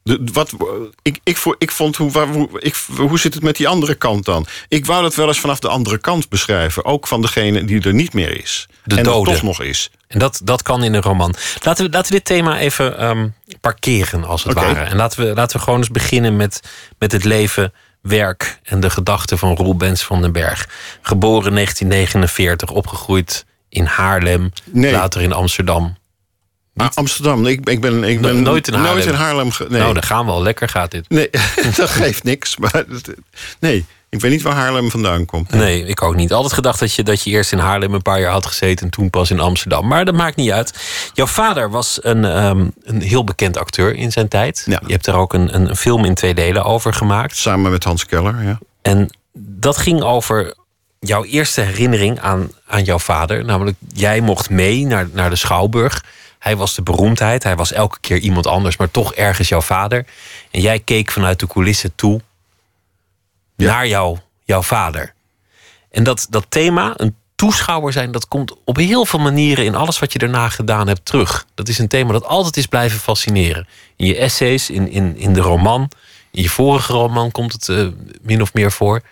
de, 0.06 0.20
wat, 0.32 0.52
ik, 1.02 1.20
ik, 1.22 1.38
ik 1.58 1.70
vond, 1.70 1.96
hoe, 1.96 2.18
hoe, 2.18 2.48
ik, 2.60 2.76
hoe 2.96 3.18
zit 3.18 3.34
het 3.34 3.42
met 3.42 3.56
die 3.56 3.68
andere 3.68 3.94
kant 3.94 4.24
dan? 4.24 4.46
Ik 4.68 4.86
wou 4.86 5.02
dat 5.02 5.14
wel 5.14 5.26
eens 5.26 5.40
vanaf 5.40 5.58
de 5.58 5.68
andere 5.68 5.98
kant 5.98 6.28
beschrijven. 6.28 6.84
Ook 6.84 7.06
van 7.06 7.20
degene 7.20 7.64
die 7.64 7.82
er 7.82 7.94
niet 7.94 8.12
meer 8.12 8.40
is. 8.40 8.68
De 8.84 8.96
en 8.96 9.04
dode. 9.04 9.30
toch 9.30 9.42
nog 9.42 9.62
is. 9.62 9.90
En 10.08 10.18
dat, 10.18 10.40
dat 10.44 10.62
kan 10.62 10.84
in 10.84 10.94
een 10.94 11.02
roman. 11.02 11.34
Laten 11.62 11.84
we, 11.84 11.90
laten 11.90 12.12
we 12.12 12.18
dit 12.18 12.24
thema 12.26 12.58
even 12.58 13.04
um, 13.04 13.34
parkeren, 13.60 14.24
als 14.24 14.44
het 14.44 14.52
ware. 14.52 14.80
En 14.80 14.96
laten 14.96 15.26
we, 15.26 15.34
laten 15.34 15.56
we 15.56 15.62
gewoon 15.62 15.78
eens 15.78 15.90
beginnen 15.90 16.36
met, 16.36 16.60
met 16.98 17.12
het 17.12 17.24
leven, 17.24 17.72
werk 18.00 18.60
en 18.62 18.80
de 18.80 18.90
gedachten 18.90 19.38
van 19.38 19.56
Roel 19.56 19.76
Bens 19.76 20.02
van 20.02 20.20
den 20.20 20.32
Berg. 20.32 20.68
Geboren 21.02 21.54
1949, 21.54 22.70
opgegroeid 22.70 23.44
in 23.68 23.84
Haarlem, 23.84 24.52
Nee. 24.64 24.92
later 24.92 25.20
in 25.20 25.32
Amsterdam. 25.32 25.96
Ah, 26.76 26.88
Amsterdam. 26.94 27.46
Ik, 27.46 27.68
ik 27.68 27.80
ben, 27.80 28.04
ik 28.04 28.20
No- 28.20 28.28
ben 28.28 28.42
nooit 28.42 28.68
in 28.68 28.74
Haarlem. 28.74 28.92
Nooit 28.92 29.06
in 29.06 29.14
Haarlem 29.14 29.50
nee. 29.68 29.80
Nou, 29.80 29.94
dan 29.94 30.02
gaan 30.02 30.24
we 30.24 30.30
al. 30.30 30.42
Lekker 30.42 30.68
gaat 30.68 30.90
dit. 30.90 31.08
nee, 31.08 31.30
dat 31.76 31.90
geeft 31.90 32.24
niks. 32.24 32.56
Maar, 32.56 32.84
nee, 33.60 33.84
ik 34.08 34.20
weet 34.20 34.30
niet 34.30 34.42
waar 34.42 34.54
Haarlem 34.54 34.90
vandaan 34.90 35.24
komt. 35.24 35.50
Nee, 35.50 35.86
ik 35.86 36.02
ook 36.02 36.14
niet. 36.16 36.32
Altijd 36.32 36.52
gedacht 36.52 36.78
dat 36.78 36.94
je, 36.94 37.02
dat 37.02 37.22
je 37.22 37.30
eerst 37.30 37.52
in 37.52 37.58
Haarlem 37.58 37.94
een 37.94 38.02
paar 38.02 38.20
jaar 38.20 38.32
had 38.32 38.46
gezeten 38.46 38.84
en 38.84 38.90
toen 38.92 39.10
pas 39.10 39.30
in 39.30 39.40
Amsterdam. 39.40 39.86
Maar 39.86 40.04
dat 40.04 40.14
maakt 40.14 40.36
niet 40.36 40.50
uit. 40.50 40.74
Jouw 41.14 41.26
vader 41.26 41.70
was 41.70 41.98
een, 42.02 42.24
ehm, 42.24 42.66
een 42.82 43.00
heel 43.02 43.24
bekend 43.24 43.56
acteur 43.56 43.94
in 43.94 44.12
zijn 44.12 44.28
tijd. 44.28 44.62
Ja. 44.66 44.80
Je 44.86 44.92
hebt 44.92 45.06
er 45.06 45.14
ook 45.14 45.34
een, 45.34 45.54
een 45.54 45.76
film 45.76 46.04
in 46.04 46.14
twee 46.14 46.34
delen 46.34 46.64
over 46.64 46.94
gemaakt. 46.94 47.36
Samen 47.36 47.70
met 47.70 47.84
Hans 47.84 48.06
Keller, 48.06 48.42
ja. 48.42 48.58
En 48.82 49.10
dat 49.38 49.76
ging 49.76 50.02
over 50.02 50.54
jouw 51.00 51.24
eerste 51.24 51.60
herinnering 51.60 52.20
aan, 52.20 52.50
aan 52.66 52.84
jouw 52.84 52.98
vader. 52.98 53.44
Namelijk, 53.44 53.76
jij 53.94 54.20
mocht 54.20 54.50
mee 54.50 54.86
naar, 54.86 55.08
naar 55.12 55.30
de 55.30 55.36
Schouwburg. 55.36 56.04
Hij 56.38 56.56
was 56.56 56.74
de 56.74 56.82
beroemdheid. 56.82 57.42
Hij 57.42 57.56
was 57.56 57.72
elke 57.72 57.98
keer 58.00 58.18
iemand 58.18 58.46
anders, 58.46 58.76
maar 58.76 58.90
toch 58.90 59.14
ergens 59.14 59.48
jouw 59.48 59.60
vader. 59.60 60.06
En 60.50 60.60
jij 60.60 60.78
keek 60.80 61.10
vanuit 61.10 61.40
de 61.40 61.46
coulissen 61.46 61.94
toe 61.94 62.20
Ja. 63.56 63.66
naar 63.72 63.86
jou, 63.86 64.18
jouw 64.44 64.62
vader. 64.62 65.14
En 65.90 66.04
dat, 66.04 66.26
dat 66.30 66.46
thema, 66.48 66.92
een 66.96 67.16
toeschouwer 67.34 67.92
zijn, 67.92 68.12
dat 68.12 68.28
komt 68.28 68.54
op 68.64 68.76
heel 68.76 69.04
veel 69.06 69.18
manieren 69.18 69.64
in 69.64 69.74
alles 69.74 69.98
wat 69.98 70.12
je 70.12 70.18
daarna 70.18 70.48
gedaan 70.48 70.86
hebt 70.86 71.04
terug. 71.04 71.46
Dat 71.54 71.68
is 71.68 71.78
een 71.78 71.88
thema 71.88 72.12
dat 72.12 72.24
altijd 72.24 72.56
is 72.56 72.66
blijven 72.66 72.98
fascineren. 72.98 73.68
In 73.96 74.06
je 74.06 74.16
essays, 74.16 74.70
in, 74.70 74.90
in, 74.90 75.16
in 75.16 75.32
de 75.32 75.40
roman. 75.40 75.90
In 76.30 76.42
je 76.42 76.48
vorige 76.50 76.92
roman 76.92 77.30
komt 77.30 77.52
het 77.52 77.68
eh, 77.68 77.86
min 78.22 78.42
of 78.42 78.54
meer 78.54 78.72
voor. 78.72 79.02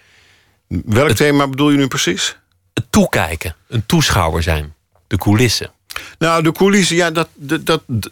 Welk 0.68 1.10
thema 1.10 1.48
bedoel 1.48 1.70
je 1.70 1.76
nu 1.76 1.86
precies? 1.88 2.36
Het 2.74 2.84
toekijken, 2.90 3.56
een 3.68 3.86
toeschouwer 3.86 4.42
zijn. 4.42 4.74
De 5.06 5.16
coulissen. 5.18 5.70
Nou, 6.18 6.42
de 6.42 6.52
coulissen, 6.52 6.96
ja, 6.96 7.10
dat, 7.10 7.28
dat, 7.34 7.66
dat- 7.66 8.10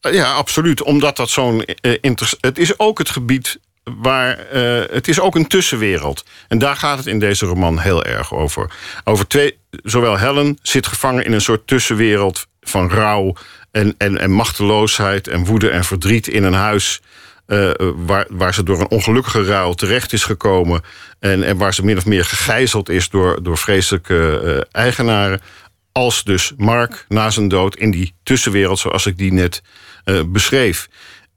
ja 0.00 0.32
absoluut. 0.32 0.82
Omdat 0.82 1.16
dat 1.16 1.30
zo'n 1.30 1.64
inter- 2.00 2.32
Het 2.40 2.58
is 2.58 2.78
ook 2.78 2.98
het 2.98 3.10
gebied 3.10 3.58
waar. 3.84 4.38
eh, 4.38 4.82
het 4.94 5.08
is 5.08 5.20
ook 5.20 5.34
een 5.34 5.46
tussenwereld. 5.46 6.24
En 6.48 6.58
daar 6.58 6.76
gaat 6.76 6.98
het 6.98 7.06
in 7.06 7.18
deze 7.18 7.46
roman 7.46 7.78
heel 7.78 8.04
erg 8.04 8.34
over. 8.34 8.70
Over 9.04 9.26
twee. 9.28 9.58
Zowel 9.70 10.18
Helen 10.18 10.58
zit 10.62 10.86
gevangen 10.86 11.24
in 11.24 11.32
een 11.32 11.40
soort 11.40 11.66
tussenwereld 11.66 12.46
van 12.60 12.90
rouw 12.90 13.34
en, 13.70 13.94
en, 13.98 14.18
en 14.18 14.30
machteloosheid 14.30 15.28
en 15.28 15.44
woede 15.44 15.70
en 15.70 15.84
verdriet 15.84 16.26
in 16.28 16.44
een 16.44 16.52
huis. 16.54 17.00
eh, 17.46 17.70
waar, 17.94 18.26
waar 18.28 18.54
ze 18.54 18.62
door 18.62 18.80
een 18.80 18.90
ongelukkige 18.90 19.44
ruil 19.44 19.74
terecht 19.74 20.12
is 20.12 20.24
gekomen. 20.24 20.82
En, 21.18 21.42
en 21.42 21.56
waar 21.56 21.74
ze 21.74 21.84
min 21.84 21.96
of 21.96 22.06
meer 22.06 22.24
gegijzeld 22.24 22.88
is 22.88 23.08
door, 23.08 23.42
door 23.42 23.58
vreselijke 23.58 24.66
eigenaren. 24.72 25.40
Als 25.92 26.24
dus 26.24 26.52
Mark 26.56 27.04
na 27.08 27.30
zijn 27.30 27.48
dood 27.48 27.76
in 27.76 27.90
die 27.90 28.14
tussenwereld, 28.22 28.78
zoals 28.78 29.06
ik 29.06 29.18
die 29.18 29.32
net 29.32 29.62
eh, 30.04 30.20
beschreef. 30.26 30.88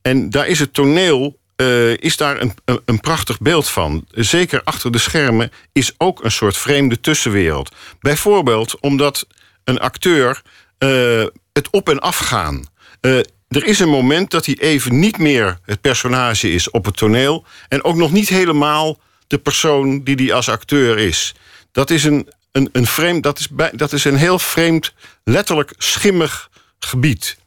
En 0.02 0.30
daar 0.30 0.48
is 0.48 0.60
het 0.60 0.74
toneel. 0.74 1.40
eh, 1.56 1.98
is 1.98 2.18
daar 2.18 2.42
een, 2.42 2.54
een, 2.86 3.00
prachtig 3.00 3.40
beeld 3.40 3.70
van. 3.70 4.06
Zeker 4.12 4.62
achter 4.64 4.92
de 4.92 4.98
schermen 4.98 5.52
is 5.72 5.94
ook 5.98 6.24
een 6.24 6.32
soort 6.32 6.58
vreemde 6.58 7.00
tussenwereld. 7.00 7.72
Bijvoorbeeld 8.00 8.80
omdat 8.80 9.28
een 9.64 9.80
acteur 9.80 10.42
eh, 10.78 11.26
het 11.54 11.70
op 11.70 11.90
en 11.90 12.00
af 12.00 12.18
gaan. 12.18 12.66
Er 13.48 13.66
is 13.66 13.80
een 13.80 13.90
moment 13.90 14.32
dat 14.32 14.46
hij 14.46 14.56
even 14.60 15.00
niet 15.00 15.18
meer 15.18 15.60
het 15.62 15.82
personage 15.82 16.52
is 16.52 16.70
op 16.70 16.86
het 16.86 16.98
toneel. 16.98 17.46
En 17.68 17.84
ook 17.84 17.96
nog 17.96 18.12
niet 18.12 18.30
helemaal 18.30 19.00
de 19.28 19.38
persoon 19.38 20.04
die 20.04 20.16
hij 20.16 20.34
als 20.34 20.50
acteur 20.50 20.98
is. 20.98 21.36
Dat 21.72 21.90
is 21.90 22.04
een, 22.04 22.28
een, 22.56 22.70
een 22.72 22.88
vreemd, 22.88 23.24
dat 23.24 23.40
is, 23.40 23.50
bij, 23.50 23.72
dat 23.74 23.94
is 23.94 24.06
een 24.06 24.16
heel 24.16 24.40
vreemd, 24.40 24.94
letterlijk 25.24 25.74
schimmig 25.78 26.50
gebied. 26.80 27.38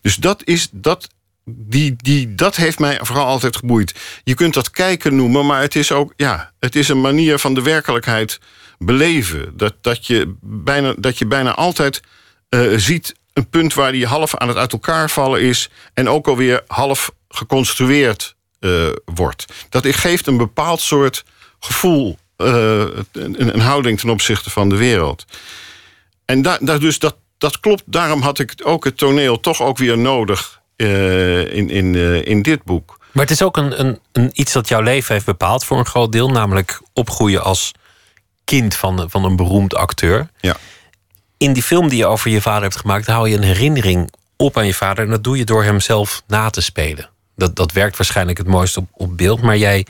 Dus 0.00 0.16
dat 0.16 0.42
is 0.44 0.68
dat. 0.72 1.08
Die, 1.44 1.94
die, 1.96 2.34
dat 2.34 2.56
heeft 2.56 2.78
mij 2.78 2.98
vooral 3.02 3.26
altijd 3.26 3.56
geboeid. 3.56 3.94
Je 4.24 4.34
kunt 4.34 4.54
dat 4.54 4.70
kijken 4.70 5.16
noemen, 5.16 5.46
maar 5.46 5.60
het 5.60 5.76
is 5.76 5.92
ook 5.92 6.12
ja, 6.16 6.52
het 6.58 6.76
is 6.76 6.88
een 6.88 7.00
manier 7.00 7.38
van 7.38 7.54
de 7.54 7.62
werkelijkheid 7.62 8.40
beleven. 8.78 9.56
Dat, 9.56 9.74
dat, 9.80 10.06
je, 10.06 10.34
bijna, 10.40 10.94
dat 10.98 11.18
je 11.18 11.26
bijna 11.26 11.54
altijd 11.54 12.00
eh, 12.48 12.60
ziet 12.76 13.14
een 13.32 13.48
punt 13.48 13.74
waar 13.74 13.92
die 13.92 14.06
half 14.06 14.36
aan 14.36 14.48
het 14.48 14.56
uit 14.56 14.72
elkaar 14.72 15.10
vallen 15.10 15.40
is. 15.40 15.70
En 15.94 16.08
ook 16.08 16.28
alweer 16.28 16.62
half 16.66 17.10
geconstrueerd 17.28 18.34
eh, 18.58 18.88
wordt. 19.04 19.44
Dat 19.68 19.86
geeft 19.86 20.26
een 20.26 20.36
bepaald 20.36 20.80
soort 20.80 21.24
gevoel, 21.60 22.18
eh, 22.44 23.02
een, 23.12 23.54
een 23.54 23.60
houding 23.60 24.00
ten 24.00 24.10
opzichte 24.10 24.50
van 24.50 24.68
de 24.68 24.76
wereld. 24.76 25.24
En 26.24 26.42
da- 26.42 26.58
dus 26.58 26.98
dat, 26.98 27.16
dat 27.38 27.60
klopt. 27.60 27.82
Daarom 27.86 28.20
had 28.20 28.38
ik 28.38 28.52
ook 28.64 28.84
het 28.84 28.96
toneel 28.96 29.40
toch 29.40 29.62
ook 29.62 29.78
weer 29.78 29.98
nodig 29.98 30.60
eh, 30.76 31.54
in, 31.54 31.70
in, 31.70 31.94
eh, 31.94 32.26
in 32.26 32.42
dit 32.42 32.62
boek. 32.64 32.98
Maar 33.12 33.22
het 33.22 33.32
is 33.32 33.42
ook 33.42 33.56
een, 33.56 33.80
een, 33.80 33.98
een, 34.12 34.30
iets 34.32 34.52
dat 34.52 34.68
jouw 34.68 34.80
leven 34.80 35.14
heeft 35.14 35.26
bepaald 35.26 35.64
voor 35.64 35.78
een 35.78 35.86
groot 35.86 36.12
deel. 36.12 36.28
Namelijk 36.30 36.80
opgroeien 36.92 37.42
als 37.42 37.72
kind 38.44 38.74
van, 38.74 39.10
van 39.10 39.24
een 39.24 39.36
beroemd 39.36 39.74
acteur. 39.74 40.28
Ja. 40.40 40.56
In 41.36 41.52
die 41.52 41.62
film 41.62 41.88
die 41.88 41.98
je 41.98 42.06
over 42.06 42.30
je 42.30 42.40
vader 42.40 42.62
hebt 42.62 42.76
gemaakt, 42.76 43.06
hou 43.06 43.28
je 43.28 43.36
een 43.36 43.42
herinnering 43.42 44.12
op 44.36 44.56
aan 44.56 44.66
je 44.66 44.74
vader. 44.74 45.04
En 45.04 45.10
dat 45.10 45.24
doe 45.24 45.36
je 45.36 45.44
door 45.44 45.64
hem 45.64 45.80
zelf 45.80 46.22
na 46.26 46.50
te 46.50 46.60
spelen. 46.60 47.10
Dat, 47.36 47.56
dat 47.56 47.72
werkt 47.72 47.96
waarschijnlijk 47.96 48.38
het 48.38 48.46
mooist 48.46 48.76
op, 48.76 48.88
op 48.92 49.16
beeld. 49.16 49.42
Maar 49.42 49.56
jij 49.56 49.86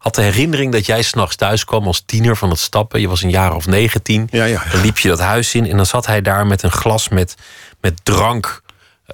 had 0.00 0.14
de 0.14 0.22
herinnering 0.22 0.72
dat 0.72 0.86
jij 0.86 1.02
s'nachts 1.02 1.36
thuis 1.36 1.64
kwam 1.64 1.86
als 1.86 2.02
tiener 2.06 2.36
van 2.36 2.50
het 2.50 2.58
stappen. 2.58 3.00
Je 3.00 3.08
was 3.08 3.22
een 3.22 3.30
jaar 3.30 3.54
of 3.54 3.66
19. 3.66 4.28
Ja, 4.30 4.44
ja. 4.44 4.62
Dan 4.72 4.80
liep 4.80 4.98
je 4.98 5.08
dat 5.08 5.18
huis 5.18 5.54
in 5.54 5.66
en 5.66 5.76
dan 5.76 5.86
zat 5.86 6.06
hij 6.06 6.22
daar 6.22 6.46
met 6.46 6.62
een 6.62 6.70
glas 6.70 7.08
met, 7.08 7.34
met 7.80 8.04
drank. 8.04 8.62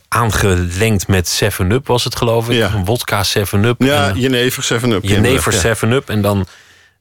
Aangelengd 0.08 1.08
met 1.08 1.42
7-Up 1.44 1.86
was 1.86 2.04
het 2.04 2.16
geloof 2.16 2.48
ik. 2.48 2.56
Ja. 2.56 2.72
Een 2.74 2.84
wodka 2.84 3.24
7-Up. 3.24 3.82
Ja, 3.82 4.08
en, 4.08 4.20
Jenever 4.20 4.80
7-Up. 4.80 5.02
jenever 5.02 5.66
ja. 5.66 5.76
7-Up. 5.76 6.10
En 6.10 6.22
dan 6.22 6.46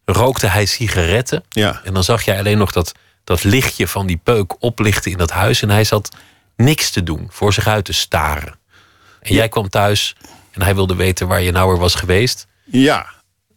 rookte 0.05 0.47
hij 0.47 0.65
sigaretten. 0.65 1.43
Ja. 1.49 1.81
En 1.83 1.93
dan 1.93 2.03
zag 2.03 2.21
jij 2.21 2.37
alleen 2.39 2.57
nog 2.57 2.71
dat, 2.71 2.91
dat 3.23 3.43
lichtje 3.43 3.87
van 3.87 4.05
die 4.05 4.19
peuk 4.23 4.55
oplichten 4.59 5.11
in 5.11 5.17
dat 5.17 5.31
huis. 5.31 5.61
En 5.61 5.69
hij 5.69 5.83
zat 5.83 6.09
niks 6.55 6.89
te 6.89 7.03
doen, 7.03 7.27
voor 7.31 7.53
zich 7.53 7.67
uit 7.67 7.85
te 7.85 7.93
staren. 7.93 8.55
En 9.21 9.33
jij 9.33 9.49
kwam 9.49 9.69
thuis 9.69 10.15
en 10.51 10.61
hij 10.61 10.75
wilde 10.75 10.95
weten 10.95 11.27
waar 11.27 11.41
je 11.41 11.51
nou 11.51 11.69
weer 11.69 11.79
was 11.79 11.95
geweest. 11.95 12.47
ja. 12.63 13.13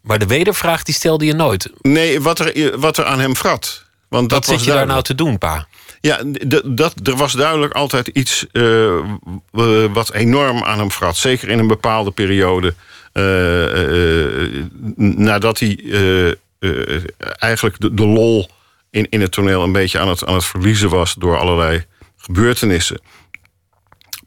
Maar 0.09 0.19
de 0.19 0.25
wedervraag 0.27 0.83
die 0.83 0.95
stelde 0.95 1.25
je 1.25 1.33
nooit. 1.33 1.69
Nee, 1.81 2.21
wat 2.21 2.39
er, 2.39 2.79
wat 2.79 2.97
er 2.97 3.05
aan 3.05 3.19
hem 3.19 3.35
vrat. 3.35 3.85
Want 4.07 4.29
dat 4.29 4.37
Wat 4.37 4.47
zit 4.47 4.55
was 4.57 4.65
je 4.65 4.71
daar 4.71 4.85
nou 4.85 5.01
te 5.03 5.15
doen, 5.15 5.37
pa? 5.37 5.67
Ja, 6.01 6.19
dat, 6.65 6.93
er 7.07 7.15
was 7.15 7.33
duidelijk 7.33 7.73
altijd 7.73 8.07
iets 8.07 8.45
eh, 8.51 8.63
w- 9.51 9.85
wat 9.93 10.13
enorm 10.13 10.63
aan 10.63 10.79
hem 10.79 10.91
vrat. 10.91 11.17
Zeker 11.17 11.49
in 11.49 11.59
een 11.59 11.67
bepaalde 11.67 12.11
periode. 12.11 12.73
eh, 13.13 13.63
eh, 13.65 14.43
eh, 14.43 14.65
nadat 14.97 15.59
hij 15.59 15.79
eh, 15.91 16.27
eh, 16.59 17.03
eigenlijk 17.21 17.79
de, 17.79 17.93
de 17.93 18.05
lol 18.05 18.49
in, 18.89 19.07
in 19.09 19.21
het 19.21 19.31
toneel 19.31 19.63
een 19.63 19.71
beetje 19.71 19.99
aan 19.99 20.09
het, 20.09 20.25
aan 20.25 20.33
het 20.33 20.45
verliezen 20.45 20.89
was 20.89 21.13
door 21.13 21.37
allerlei 21.39 21.85
gebeurtenissen. 22.17 22.99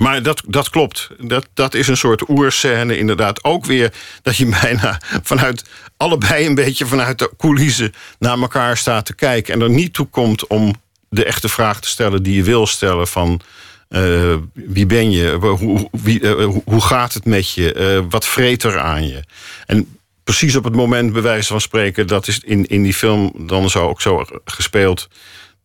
Maar 0.03 0.23
dat, 0.23 0.43
dat 0.47 0.71
klopt. 0.71 1.09
Dat, 1.19 1.49
dat 1.55 1.75
is 1.75 1.89
een 1.89 1.97
soort 1.97 2.29
oerscène 2.29 2.99
inderdaad. 2.99 3.45
Ook 3.45 3.65
weer 3.65 3.93
dat 4.23 4.37
je 4.37 4.47
bijna 4.63 5.01
vanuit 5.23 5.65
allebei 5.97 6.47
een 6.47 6.55
beetje 6.55 6.87
vanuit 6.87 7.19
de 7.19 7.31
coulissen 7.39 7.95
naar 8.19 8.39
elkaar 8.39 8.77
staat 8.77 9.07
te 9.07 9.15
kijken. 9.15 9.55
En 9.55 9.61
er 9.61 9.71
niet 9.71 9.93
toe 9.93 10.07
komt 10.07 10.47
om 10.47 10.75
de 11.09 11.25
echte 11.25 11.49
vraag 11.49 11.81
te 11.81 11.89
stellen 11.89 12.23
die 12.23 12.35
je 12.35 12.43
wil 12.43 12.67
stellen 12.67 13.07
van 13.07 13.41
eh, 13.89 14.35
wie 14.53 14.87
ben 14.87 15.11
je? 15.11 15.33
Hoe, 15.33 15.89
wie, 15.93 16.21
eh, 16.21 16.45
hoe- 16.65 16.81
gaat 16.81 17.13
het 17.15 17.25
met 17.25 17.53
je? 17.53 17.73
Eh, 17.73 18.05
wat 18.09 18.27
vreet 18.27 18.63
er 18.63 18.79
aan 18.79 19.07
je? 19.07 19.23
En 19.67 19.99
precies 20.25 20.57
op 20.57 20.65
het 20.65 20.75
moment, 20.75 21.13
bij 21.13 21.23
wijze 21.23 21.49
van 21.49 21.61
spreken, 21.61 22.07
dat 22.07 22.29
is 22.29 22.39
in, 22.39 22.67
in 22.67 22.83
die 22.83 22.95
film 22.95 23.33
dan 23.37 23.71
zo 23.71 23.89
ook 23.89 24.01
zo 24.01 24.25
gespeeld. 24.45 25.09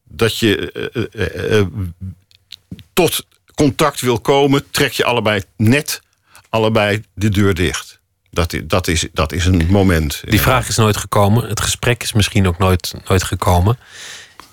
Dat 0.04 0.38
je 0.38 0.72
tot 2.94 3.26
contact 3.58 4.02
wil 4.02 4.20
komen, 4.20 4.72
trek 4.72 4.92
je 4.92 5.04
allebei 5.04 5.42
net 5.56 6.02
allebei 6.50 7.04
de 7.14 7.30
deur 7.30 7.54
dicht. 7.54 8.00
Dat, 8.30 8.56
dat, 8.64 8.88
is, 8.88 9.08
dat 9.14 9.32
is 9.32 9.46
een 9.46 9.68
moment. 9.70 10.22
Die 10.26 10.42
vraag 10.42 10.68
is 10.68 10.76
nooit 10.76 10.98
gekomen. 10.98 11.48
Het 11.48 11.60
gesprek 11.60 12.04
is 12.04 12.14
misschien 12.14 12.48
ook 12.48 12.58
nooit, 12.58 12.94
nooit 13.08 13.24
gekomen. 13.24 13.78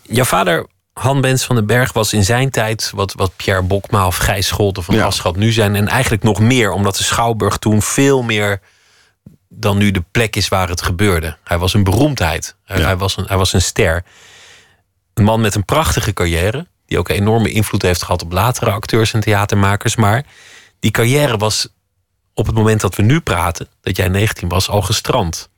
Jouw 0.02 0.24
vader, 0.24 0.66
Han 0.92 1.20
Bens 1.20 1.44
van 1.44 1.56
den 1.56 1.66
Berg, 1.66 1.92
was 1.92 2.12
in 2.12 2.24
zijn 2.24 2.50
tijd... 2.50 2.90
wat, 2.94 3.12
wat 3.12 3.36
Pierre 3.36 3.62
Bokma 3.62 4.06
of 4.06 4.16
Gijs 4.16 4.46
Scholten 4.46 4.82
van 4.82 4.94
ja. 4.94 5.04
Aschat 5.04 5.36
nu 5.36 5.52
zijn... 5.52 5.76
en 5.76 5.88
eigenlijk 5.88 6.22
nog 6.22 6.40
meer, 6.40 6.70
omdat 6.70 6.96
de 6.96 7.04
Schouwburg 7.04 7.56
toen 7.56 7.82
veel 7.82 8.22
meer 8.22 8.60
dan 9.48 9.78
nu 9.78 9.90
de 9.90 10.04
plek 10.10 10.36
is 10.36 10.48
waar 10.48 10.68
het 10.68 10.82
gebeurde. 10.82 11.36
Hij 11.44 11.58
was 11.58 11.74
een 11.74 11.84
beroemdheid. 11.84 12.56
Hij, 12.64 12.82
hij, 12.82 12.96
was, 12.96 13.16
een, 13.16 13.24
hij 13.26 13.36
was 13.36 13.52
een 13.52 13.62
ster. 13.62 14.04
Een 15.14 15.24
man 15.24 15.40
met 15.40 15.54
een 15.54 15.64
prachtige 15.64 16.12
carrière... 16.12 16.66
die 16.86 16.98
ook 16.98 17.08
enorme 17.08 17.50
invloed 17.50 17.82
heeft 17.82 18.02
gehad 18.02 18.22
op 18.22 18.32
latere 18.32 18.70
acteurs 18.70 19.12
en 19.12 19.20
theatermakers... 19.20 19.96
maar 19.96 20.24
die 20.80 20.90
carrière 20.90 21.36
was 21.36 21.68
op 22.34 22.46
het 22.46 22.54
moment 22.54 22.80
dat 22.80 22.96
we 22.96 23.02
nu 23.02 23.20
praten, 23.20 23.68
dat 23.80 23.96
jij 23.96 24.08
19 24.08 24.48
was, 24.48 24.68
al 24.68 24.82
gestrand. 24.82 25.48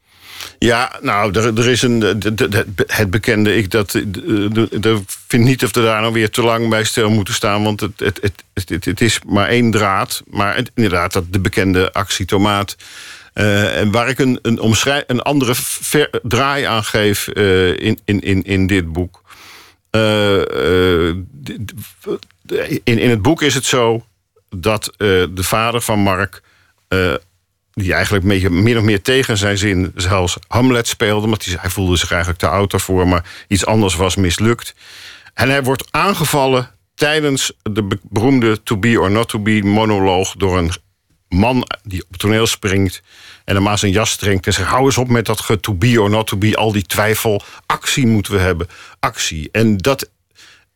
Ja, 0.59 0.93
nou, 1.01 1.39
er, 1.39 1.59
er 1.59 1.69
is 1.69 1.83
een, 1.83 2.01
het 2.87 3.11
bekende, 3.11 3.57
ik 3.57 3.71
dat, 3.71 3.95
ik 3.95 4.99
vind 5.27 5.45
niet 5.45 5.65
of 5.65 5.75
we 5.75 5.83
daar 5.83 6.01
nou 6.01 6.13
weer 6.13 6.31
te 6.31 6.43
lang 6.43 6.69
bij 6.69 6.85
stil 6.85 7.11
moeten 7.11 7.35
staan, 7.35 7.63
want 7.63 7.81
het, 7.81 8.01
het, 8.01 8.21
het, 8.55 8.85
het, 8.85 9.01
is 9.01 9.21
maar 9.27 9.49
één 9.49 9.71
draad. 9.71 10.23
Maar 10.31 10.63
inderdaad, 10.75 11.13
dat 11.13 11.33
de 11.33 11.41
bekende 11.41 11.93
actie 11.93 12.27
tomaat. 12.27 12.77
Uh, 13.35 13.81
en 13.81 13.91
waar 13.91 14.09
ik 14.09 14.19
een, 14.19 14.39
een, 14.43 14.61
omschrij 14.61 15.05
een 15.07 15.23
andere 15.23 15.55
draai 16.23 16.65
aan 16.65 16.85
geef 16.85 17.29
uh, 17.35 17.69
in, 17.69 17.99
in, 18.05 18.21
in, 18.21 18.43
in 18.43 18.67
dit 18.67 18.93
boek. 18.93 19.23
Uh, 19.97 21.09
in, 22.85 22.99
in 22.99 23.11
het 23.11 23.23
boek 23.23 23.43
is 23.43 23.55
het 23.55 23.65
zo 23.65 24.07
dat 24.49 24.93
de 24.99 25.29
vader 25.35 25.81
van 25.81 25.99
Mark 25.99 26.43
die 27.73 27.93
eigenlijk 27.93 28.25
min 28.51 28.79
of 28.79 28.85
meer 28.85 29.03
tegen 29.03 29.37
zijn 29.37 29.59
zin 29.59 29.93
zelfs 29.95 30.37
Hamlet 30.49 30.89
speelde. 30.89 31.27
Want 31.27 31.45
hij 31.45 31.71
voelde 31.71 31.97
zich 31.97 32.11
eigenlijk 32.11 32.41
te 32.41 32.49
oud 32.49 32.71
daarvoor, 32.71 33.09
maar 33.09 33.25
iets 33.49 33.67
anders 33.67 33.95
was 33.95 34.17
mislukt. 34.17 34.75
En 35.35 35.49
hij 35.49 35.63
wordt 35.63 35.85
aangevallen 35.91 36.71
tijdens 36.95 37.53
de 37.63 37.99
beroemde 38.03 38.63
To 38.63 38.77
Be 38.77 39.01
or 39.01 39.11
Not 39.11 39.29
To 39.29 39.39
Be 39.39 39.61
monoloog 39.65 40.35
door 40.37 40.59
een 40.59 40.73
man 41.29 41.67
die 41.83 42.05
op 42.09 42.17
toneel 42.17 42.47
springt 42.47 43.03
en 43.47 43.55
hem 43.55 43.69
aan 43.69 43.79
zijn 43.79 43.93
jas 43.93 44.17
trekt 44.17 44.47
en 44.47 44.53
zegt: 44.53 44.69
Hou 44.69 44.85
eens 44.85 44.99
op 44.99 45.09
met 45.09 45.27
dat 45.27 45.57
to 45.61 45.75
be 45.75 46.01
or 46.01 46.11
not 46.11 46.27
to 46.27 46.37
be, 46.37 46.57
al 46.57 46.73
die 46.73 46.87
twijfel. 46.87 47.43
Actie 47.67 48.07
moeten 48.07 48.33
we 48.33 48.39
hebben. 48.39 48.69
Actie. 49.01 49.49
En 49.53 49.77
dat 49.77 50.09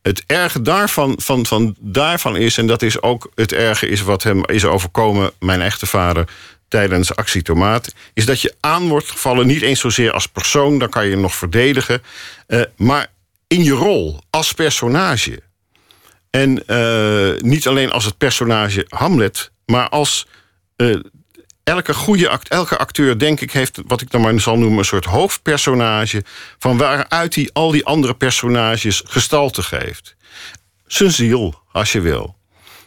het 0.01 0.23
erge 0.27 0.61
daarvan, 0.61 1.15
van, 1.17 1.45
van, 1.45 1.75
daarvan 1.79 2.35
is, 2.35 2.57
en 2.57 2.67
dat 2.67 2.81
is 2.81 3.01
ook 3.01 3.31
het 3.35 3.53
erge 3.53 3.87
is 3.87 4.01
wat 4.01 4.23
hem 4.23 4.45
is 4.45 4.65
overkomen, 4.65 5.31
mijn 5.39 5.61
echte 5.61 5.85
vader, 5.85 6.27
tijdens 6.67 7.15
actie 7.15 7.41
Tomaat, 7.41 7.93
is 8.13 8.25
dat 8.25 8.41
je 8.41 8.55
aan 8.59 8.87
wordt 8.87 9.09
gevallen, 9.09 9.47
niet 9.47 9.61
eens 9.61 9.79
zozeer 9.79 10.11
als 10.11 10.27
persoon, 10.27 10.79
dan 10.79 10.89
kan 10.89 11.07
je 11.07 11.15
nog 11.15 11.35
verdedigen, 11.35 12.01
uh, 12.47 12.61
maar 12.77 13.07
in 13.47 13.63
je 13.63 13.73
rol, 13.73 14.21
als 14.29 14.53
personage. 14.53 15.41
En 16.29 16.63
uh, 16.67 17.41
niet 17.41 17.67
alleen 17.67 17.91
als 17.91 18.05
het 18.05 18.17
personage 18.17 18.85
Hamlet, 18.89 19.51
maar 19.65 19.89
als 19.89 20.27
uh, 20.77 20.99
elke 21.63 21.93
goede 21.93 22.29
act, 22.29 22.49
elke 22.49 22.77
acteur, 22.77 23.19
denk 23.19 23.41
ik, 23.41 23.51
heeft 23.51 23.81
wat 23.87 24.01
ik 24.01 24.11
dan 24.11 24.21
maar 24.21 24.39
zal 24.39 24.57
noemen, 24.57 24.77
een 24.77 24.85
soort 24.85 25.05
hoofdpersonage. 25.05 26.23
van 26.59 26.77
waaruit 26.77 27.35
hij 27.35 27.49
al 27.53 27.71
die 27.71 27.85
andere 27.85 28.13
personages 28.13 29.01
gestalte 29.05 29.63
geeft. 29.63 30.15
Zijn 30.87 31.11
ziel, 31.11 31.61
als 31.71 31.91
je 31.91 32.01
wil. 32.01 32.35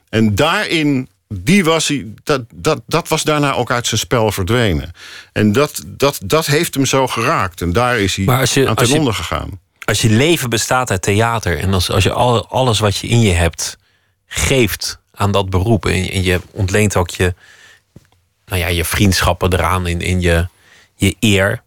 En 0.08 0.34
daarin, 0.34 1.08
die 1.28 1.64
was 1.64 1.88
hij, 1.88 2.06
dat, 2.22 2.42
dat, 2.54 2.82
dat 2.86 3.08
was 3.08 3.22
daarna 3.22 3.52
ook 3.52 3.70
uit 3.70 3.86
zijn 3.86 4.00
spel 4.00 4.32
verdwenen. 4.32 4.90
En 5.32 5.52
dat, 5.52 5.82
dat, 5.86 6.18
dat 6.24 6.46
heeft 6.46 6.74
hem 6.74 6.86
zo 6.86 7.06
geraakt. 7.06 7.60
En 7.60 7.72
daar 7.72 7.98
is 7.98 8.16
hij 8.16 8.24
je, 8.52 8.68
aan 8.68 8.74
ten 8.74 8.98
onder 8.98 9.14
gegaan. 9.14 9.60
Als 9.84 10.00
je 10.00 10.10
leven 10.10 10.50
bestaat 10.50 10.90
uit 10.90 11.02
theater 11.02 11.58
en 11.58 11.74
als, 11.74 11.90
als 11.90 12.04
je 12.04 12.12
al, 12.12 12.48
alles 12.48 12.78
wat 12.78 12.96
je 12.96 13.06
in 13.06 13.20
je 13.20 13.32
hebt 13.32 13.76
geeft 14.26 14.98
aan 15.14 15.32
dat 15.32 15.50
beroep. 15.50 15.86
en, 15.86 16.10
en 16.10 16.22
je 16.22 16.40
ontleent 16.50 16.96
ook 16.96 17.10
je 17.10 17.34
nou 18.46 18.60
ja, 18.60 18.66
je 18.66 18.84
vriendschappen 18.84 19.52
eraan, 19.52 19.86
in, 19.86 20.00
in 20.00 20.20
je, 20.20 20.48
je 20.94 21.16
eer. 21.20 21.62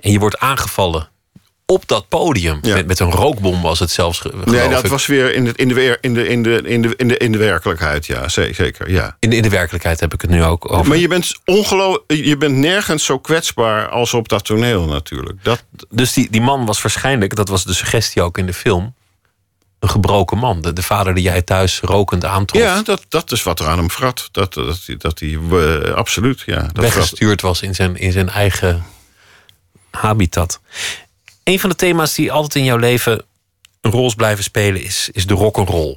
En 0.00 0.12
je 0.12 0.18
wordt 0.18 0.38
aangevallen 0.38 1.08
op 1.70 1.88
dat 1.88 2.08
podium. 2.08 2.58
Met, 2.62 2.86
met 2.86 2.98
een 2.98 3.10
rookbom 3.10 3.62
was 3.62 3.78
het 3.78 3.90
zelfs. 3.90 4.22
Nee, 4.44 4.68
dat 4.68 4.86
was 4.86 5.06
weer 5.06 5.34
in 5.34 5.44
de, 5.44 5.52
in, 5.56 5.68
de, 5.68 5.98
in, 6.00 6.14
de, 6.14 6.28
in, 6.28 6.42
de, 6.42 6.62
in, 6.62 6.82
de, 6.82 6.94
in, 6.96 7.08
de, 7.08 7.16
in 7.16 7.32
de 7.32 7.38
werkelijkheid, 7.38 8.06
ja, 8.06 8.28
zeker. 8.28 8.90
Ja. 8.90 9.16
In, 9.18 9.32
in 9.32 9.42
de 9.42 9.48
werkelijkheid 9.48 10.00
heb 10.00 10.14
ik 10.14 10.20
het 10.20 10.30
nu 10.30 10.44
ook 10.44 10.72
over. 10.72 10.88
Maar 10.88 10.96
je 10.96 11.08
bent, 11.08 11.34
je 12.06 12.36
bent 12.38 12.56
nergens 12.56 13.04
zo 13.04 13.18
kwetsbaar 13.18 13.88
als 13.88 14.14
op 14.14 14.28
dat 14.28 14.44
toneel 14.44 14.84
natuurlijk. 14.84 15.44
Dat... 15.44 15.64
Dus 15.88 16.12
die, 16.12 16.30
die 16.30 16.40
man 16.40 16.66
was 16.66 16.82
waarschijnlijk, 16.82 17.34
dat 17.34 17.48
was 17.48 17.64
de 17.64 17.74
suggestie 17.74 18.22
ook 18.22 18.38
in 18.38 18.46
de 18.46 18.54
film 18.54 18.94
een 19.80 19.88
gebroken 19.88 20.38
man. 20.38 20.60
De, 20.60 20.72
de, 20.72 20.82
vader 20.82 21.14
die 21.14 21.22
jij 21.22 21.42
thuis 21.42 21.80
rokend 21.80 22.24
aantrof. 22.24 22.62
Ja, 22.62 22.82
dat, 22.82 23.04
dat 23.08 23.32
is 23.32 23.42
wat 23.42 23.60
er 23.60 23.66
aan 23.66 23.78
hem 23.78 23.90
vrat. 23.90 24.28
Dat, 24.32 24.54
dat, 24.54 24.86
dat 24.98 25.18
hij 25.18 25.28
uh, 25.28 25.80
absoluut, 25.94 26.42
ja. 26.46 26.60
Dat 26.60 26.84
weggestuurd 26.84 27.40
was 27.40 27.62
in 27.62 27.74
zijn, 27.74 27.96
in 27.96 28.12
zijn 28.12 28.28
eigen 28.28 28.84
habitat. 29.90 30.60
Een 31.44 31.60
van 31.60 31.70
de 31.70 31.76
thema's 31.76 32.14
die 32.14 32.32
altijd 32.32 32.54
in 32.54 32.64
jouw 32.64 32.76
leven 32.76 33.24
een 33.80 33.90
rol 33.90 34.06
is 34.06 34.14
blijven 34.14 34.44
spelen... 34.44 34.82
is, 34.82 35.08
is 35.12 35.26
de 35.26 35.34
rock'n'roll. 35.34 35.96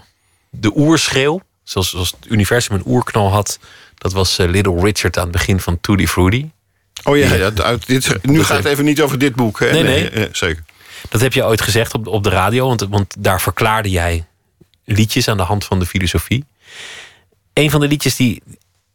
De 0.49 0.71
oerschreeuw, 0.75 1.41
zoals, 1.63 1.89
zoals 1.89 2.11
het 2.19 2.31
universum 2.31 2.75
een 2.75 2.83
oerknal 2.85 3.31
had... 3.31 3.59
dat 3.95 4.13
was 4.13 4.39
uh, 4.39 4.49
Little 4.49 4.81
Richard 4.81 5.17
aan 5.17 5.23
het 5.23 5.31
begin 5.31 5.59
van 5.59 5.81
Tutti 5.81 6.07
Frutti. 6.07 6.51
Oh 7.03 7.17
ja, 7.17 7.33
ja 7.33 7.51
uit 7.55 7.87
dit, 7.87 8.23
nu 8.23 8.43
gaat 8.43 8.57
het 8.57 8.65
even 8.65 8.85
niet 8.85 9.01
over 9.01 9.17
dit 9.17 9.35
boek. 9.35 9.59
Hè? 9.59 9.71
Nee, 9.71 9.83
nee. 9.83 10.09
nee 10.09 10.29
zeker. 10.31 10.63
Dat 11.09 11.21
heb 11.21 11.33
je 11.33 11.45
ooit 11.45 11.61
gezegd 11.61 11.93
op, 11.93 12.07
op 12.07 12.23
de 12.23 12.29
radio, 12.29 12.67
want, 12.67 12.81
want 12.89 13.15
daar 13.19 13.41
verklaarde 13.41 13.89
jij 13.89 14.25
liedjes 14.85 15.27
aan 15.27 15.37
de 15.37 15.43
hand 15.43 15.65
van 15.65 15.79
de 15.79 15.85
filosofie. 15.85 16.45
Een 17.53 17.71
van 17.71 17.79
de 17.79 17.87
liedjes 17.87 18.15
die 18.15 18.41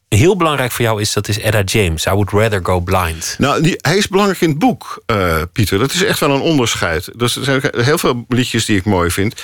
heel 0.08 0.36
belangrijk 0.36 0.72
voor 0.72 0.84
jou 0.84 1.00
is, 1.00 1.12
dat 1.12 1.28
is 1.28 1.38
Etta 1.38 1.62
James. 1.62 2.06
I 2.06 2.10
would 2.10 2.30
rather 2.30 2.60
go 2.62 2.80
blind. 2.80 3.34
Nou, 3.38 3.62
die, 3.62 3.74
hij 3.76 3.96
is 3.96 4.08
belangrijk 4.08 4.40
in 4.40 4.48
het 4.48 4.58
boek, 4.58 5.02
uh, 5.06 5.42
Pieter. 5.52 5.78
Dat 5.78 5.92
is 5.92 6.04
echt 6.04 6.20
wel 6.20 6.30
een 6.30 6.40
onderscheid. 6.40 7.18
Dus 7.18 7.36
er 7.36 7.44
zijn 7.44 7.62
heel 7.70 7.98
veel 7.98 8.24
liedjes 8.28 8.64
die 8.64 8.76
ik 8.76 8.84
mooi 8.84 9.10
vind. 9.10 9.42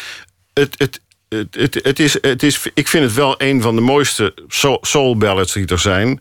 Het, 0.52 0.74
het, 0.78 1.00
het, 1.28 1.54
het, 1.54 1.74
het, 1.82 1.98
is, 1.98 2.18
het 2.20 2.42
is, 2.42 2.60
ik 2.74 2.88
vind 2.88 3.04
het 3.04 3.14
wel 3.14 3.34
een 3.38 3.62
van 3.62 3.74
de 3.74 3.80
mooiste 3.80 4.34
soul 4.80 5.16
ballads 5.16 5.52
die 5.52 5.66
er 5.66 5.78
zijn. 5.78 6.20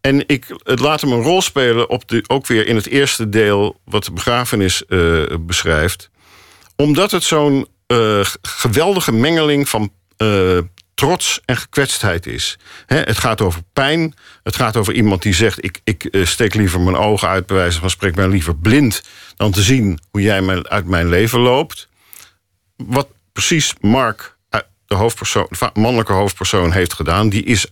En 0.00 0.24
ik, 0.26 0.44
het 0.62 0.80
laat 0.80 1.00
hem 1.00 1.12
een 1.12 1.22
rol 1.22 1.42
spelen, 1.42 1.88
op 1.88 2.08
de, 2.08 2.24
ook 2.26 2.46
weer 2.46 2.66
in 2.66 2.76
het 2.76 2.86
eerste 2.86 3.28
deel... 3.28 3.80
wat 3.84 4.04
de 4.04 4.12
begrafenis 4.12 4.82
uh, 4.88 5.24
beschrijft. 5.40 6.10
Omdat 6.76 7.10
het 7.10 7.22
zo'n 7.22 7.66
uh, 7.86 8.24
geweldige 8.42 9.12
mengeling 9.12 9.68
van 9.68 9.92
uh, 10.18 10.58
trots 10.94 11.40
en 11.44 11.56
gekwetstheid 11.56 12.26
is. 12.26 12.58
het 12.86 13.18
gaat 13.18 13.40
over 13.40 13.62
pijn. 13.72 14.14
Het 14.42 14.56
gaat 14.56 14.76
over 14.76 14.94
iemand 14.94 15.22
die 15.22 15.34
zegt... 15.34 15.64
ik, 15.64 15.80
ik 15.84 16.08
steek 16.22 16.54
liever 16.54 16.80
mijn 16.80 16.96
ogen 16.96 17.28
uit, 17.28 17.46
bij 17.46 17.56
wijze 17.56 17.80
van 17.80 17.90
spreek 17.90 18.14
ben 18.14 18.30
liever 18.30 18.56
blind... 18.56 19.02
dan 19.36 19.50
te 19.50 19.62
zien 19.62 20.00
hoe 20.10 20.22
jij 20.22 20.62
uit 20.62 20.86
mijn 20.86 21.08
leven 21.08 21.40
loopt. 21.40 21.88
Wat 22.76 23.08
precies 23.32 23.74
Mark, 23.80 24.36
de, 24.86 24.94
hoofdpersoon, 24.94 25.46
de 25.48 25.70
mannelijke 25.74 26.12
hoofdpersoon, 26.12 26.72
heeft 26.72 26.92
gedaan... 26.92 27.28
die 27.28 27.44
is 27.44 27.66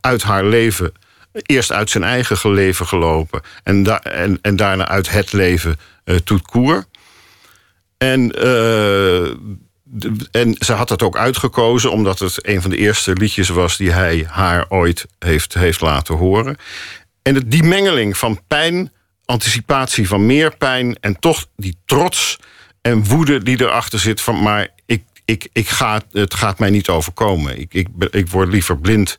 uit 0.00 0.22
haar 0.22 0.44
leven 0.44 0.92
eerst 1.32 1.72
uit 1.72 1.90
zijn 1.90 2.04
eigen 2.04 2.52
leven 2.52 2.86
gelopen 2.86 3.40
en, 3.62 4.02
en, 4.02 4.38
en 4.42 4.56
daarna 4.56 4.88
uit 4.88 5.10
het 5.10 5.32
leven 5.32 5.78
uh, 6.04 6.16
tout 6.16 6.42
court. 6.42 6.86
En, 7.98 8.44
uh, 8.44 9.26
en 10.30 10.56
ze 10.58 10.72
had 10.72 10.88
het 10.88 11.02
ook 11.02 11.16
uitgekozen 11.16 11.92
omdat 11.92 12.18
het 12.18 12.46
een 12.46 12.62
van 12.62 12.70
de 12.70 12.76
eerste 12.76 13.12
liedjes 13.12 13.48
was 13.48 13.76
die 13.76 13.90
hij 13.90 14.26
haar 14.28 14.66
ooit 14.68 15.06
heeft, 15.18 15.54
heeft 15.54 15.80
laten 15.80 16.14
horen. 16.14 16.56
En 17.22 17.48
die 17.48 17.62
mengeling 17.62 18.16
van 18.16 18.40
pijn, 18.46 18.92
anticipatie 19.24 20.08
van 20.08 20.26
meer 20.26 20.56
pijn 20.56 20.96
en 21.00 21.18
toch 21.18 21.46
die 21.56 21.76
trots 21.84 22.38
en 22.80 23.04
woede 23.04 23.42
die 23.42 23.60
erachter 23.60 23.98
zit 23.98 24.20
van 24.20 24.42
maar 24.42 24.68
ik, 24.86 25.02
ik, 25.24 25.48
ik 25.52 25.68
ga, 25.68 26.02
het 26.10 26.34
gaat 26.34 26.58
mij 26.58 26.70
niet 26.70 26.88
overkomen. 26.88 27.58
Ik, 27.60 27.74
ik, 27.74 27.88
ik 28.10 28.28
word 28.28 28.48
liever 28.48 28.78
blind 28.78 29.16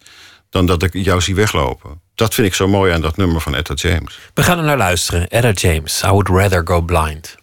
dan 0.53 0.65
dat 0.65 0.83
ik 0.83 0.93
jou 0.93 1.21
zie 1.21 1.35
weglopen. 1.35 2.01
Dat 2.15 2.33
vind 2.33 2.47
ik 2.47 2.53
zo 2.53 2.67
mooi 2.67 2.93
aan 2.93 3.01
dat 3.01 3.17
nummer 3.17 3.41
van 3.41 3.55
Etta 3.55 3.73
James. 3.73 4.19
We 4.33 4.43
gaan 4.43 4.57
er 4.57 4.63
naar 4.63 4.77
luisteren. 4.77 5.27
Etta 5.27 5.51
James, 5.51 6.01
I 6.03 6.07
Would 6.07 6.27
Rather 6.27 6.61
Go 6.65 6.81
Blind. 6.81 7.35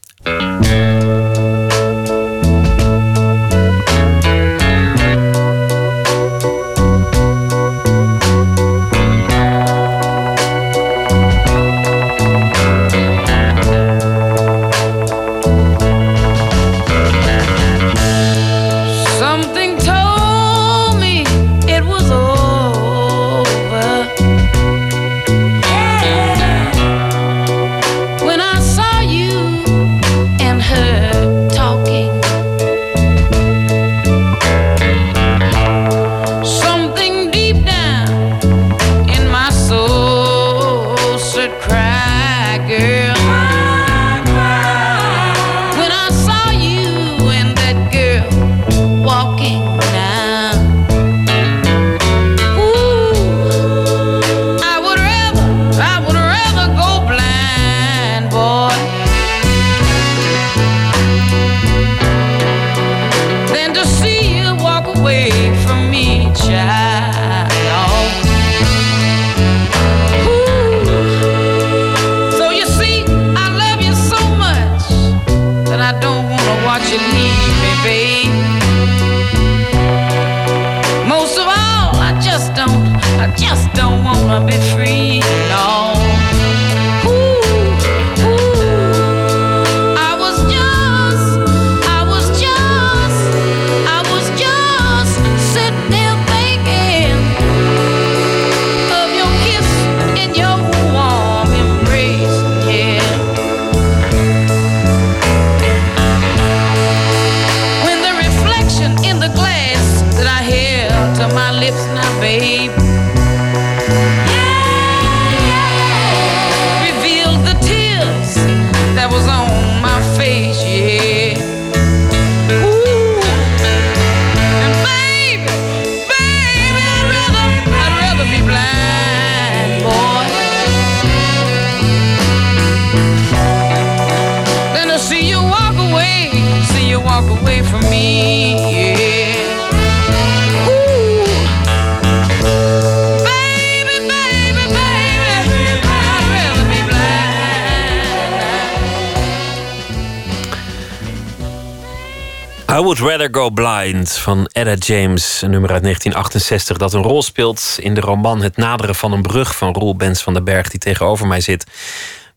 Rather 153.11 153.29
Go 153.33 153.51
Blind 153.51 154.12
van 154.12 154.46
Etta 154.46 154.75
James, 154.75 155.42
een 155.42 155.51
nummer 155.51 155.70
uit 155.70 155.83
1968 155.83 156.77
dat 156.77 156.92
een 156.92 157.03
rol 157.03 157.23
speelt 157.23 157.77
in 157.81 157.94
de 157.94 158.01
roman 158.01 158.42
Het 158.42 158.57
naderen 158.57 158.94
van 158.94 159.12
een 159.12 159.23
brug 159.23 159.57
van 159.57 159.73
Roel 159.73 159.96
Bens 159.96 160.23
van 160.23 160.35
den 160.35 160.44
Berg, 160.44 160.68
die 160.68 160.81
tegenover 160.81 161.27
mij 161.27 161.40
zit. 161.40 161.64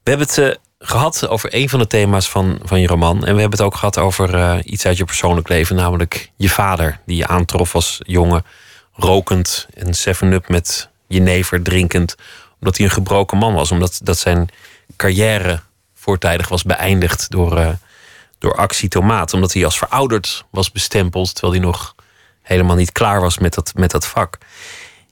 We 0.04 0.10
hebben 0.10 0.28
het 0.28 0.38
eh, 0.38 0.56
gehad 0.80 1.28
over 1.28 1.56
een 1.56 1.70
van 1.70 1.80
de 1.80 1.88
thema's 1.88 2.30
van, 2.30 2.60
van 2.64 2.82
je 2.82 2.88
roman. 2.88 3.16
En 3.16 3.36
we 3.36 3.42
hebben 3.42 3.60
het 3.60 3.62
ook 3.62 3.76
gehad 3.76 3.98
over 3.98 4.36
eh, 4.36 4.56
iets 4.64 4.86
uit 4.86 4.98
je 4.98 5.06
persoonlijk 5.06 5.48
leven, 5.48 5.76
namelijk 5.76 6.32
je 6.36 6.50
vader, 6.50 7.00
die 7.06 7.18
je 7.18 7.28
aantrof 7.28 7.76
als 7.76 7.98
jongen, 8.00 8.46
rokend 8.94 9.68
en 9.74 10.16
7-up 10.16 10.50
met 10.50 10.90
jenever 11.08 11.64
drinkend, 11.64 12.16
omdat 12.60 12.78
hij 12.78 12.86
een 12.86 12.92
gebroken 12.92 13.38
man 13.38 13.54
was, 13.54 13.72
omdat 13.72 14.00
dat 14.04 14.18
zijn 14.18 14.50
carrière 14.96 15.60
voortijdig 15.94 16.48
was 16.48 16.64
beëindigd 16.64 17.32
door. 17.32 17.58
eh, 17.58 17.68
door 18.44 18.56
actie 18.56 18.90
tomaat. 18.90 19.34
Omdat 19.34 19.54
hij 19.54 19.66
als 19.66 19.78
verouderd 19.78 20.46
was 20.50 20.72
bestempeld. 20.72 21.34
Terwijl 21.34 21.54
hij 21.54 21.64
nog 21.64 21.96
helemaal 22.42 22.76
niet 22.76 22.92
klaar 22.92 23.22
was 23.22 23.38
met 23.38 23.54
dat, 23.54 23.72
met 23.76 23.92
dat 23.92 24.08
vak. 24.08 24.38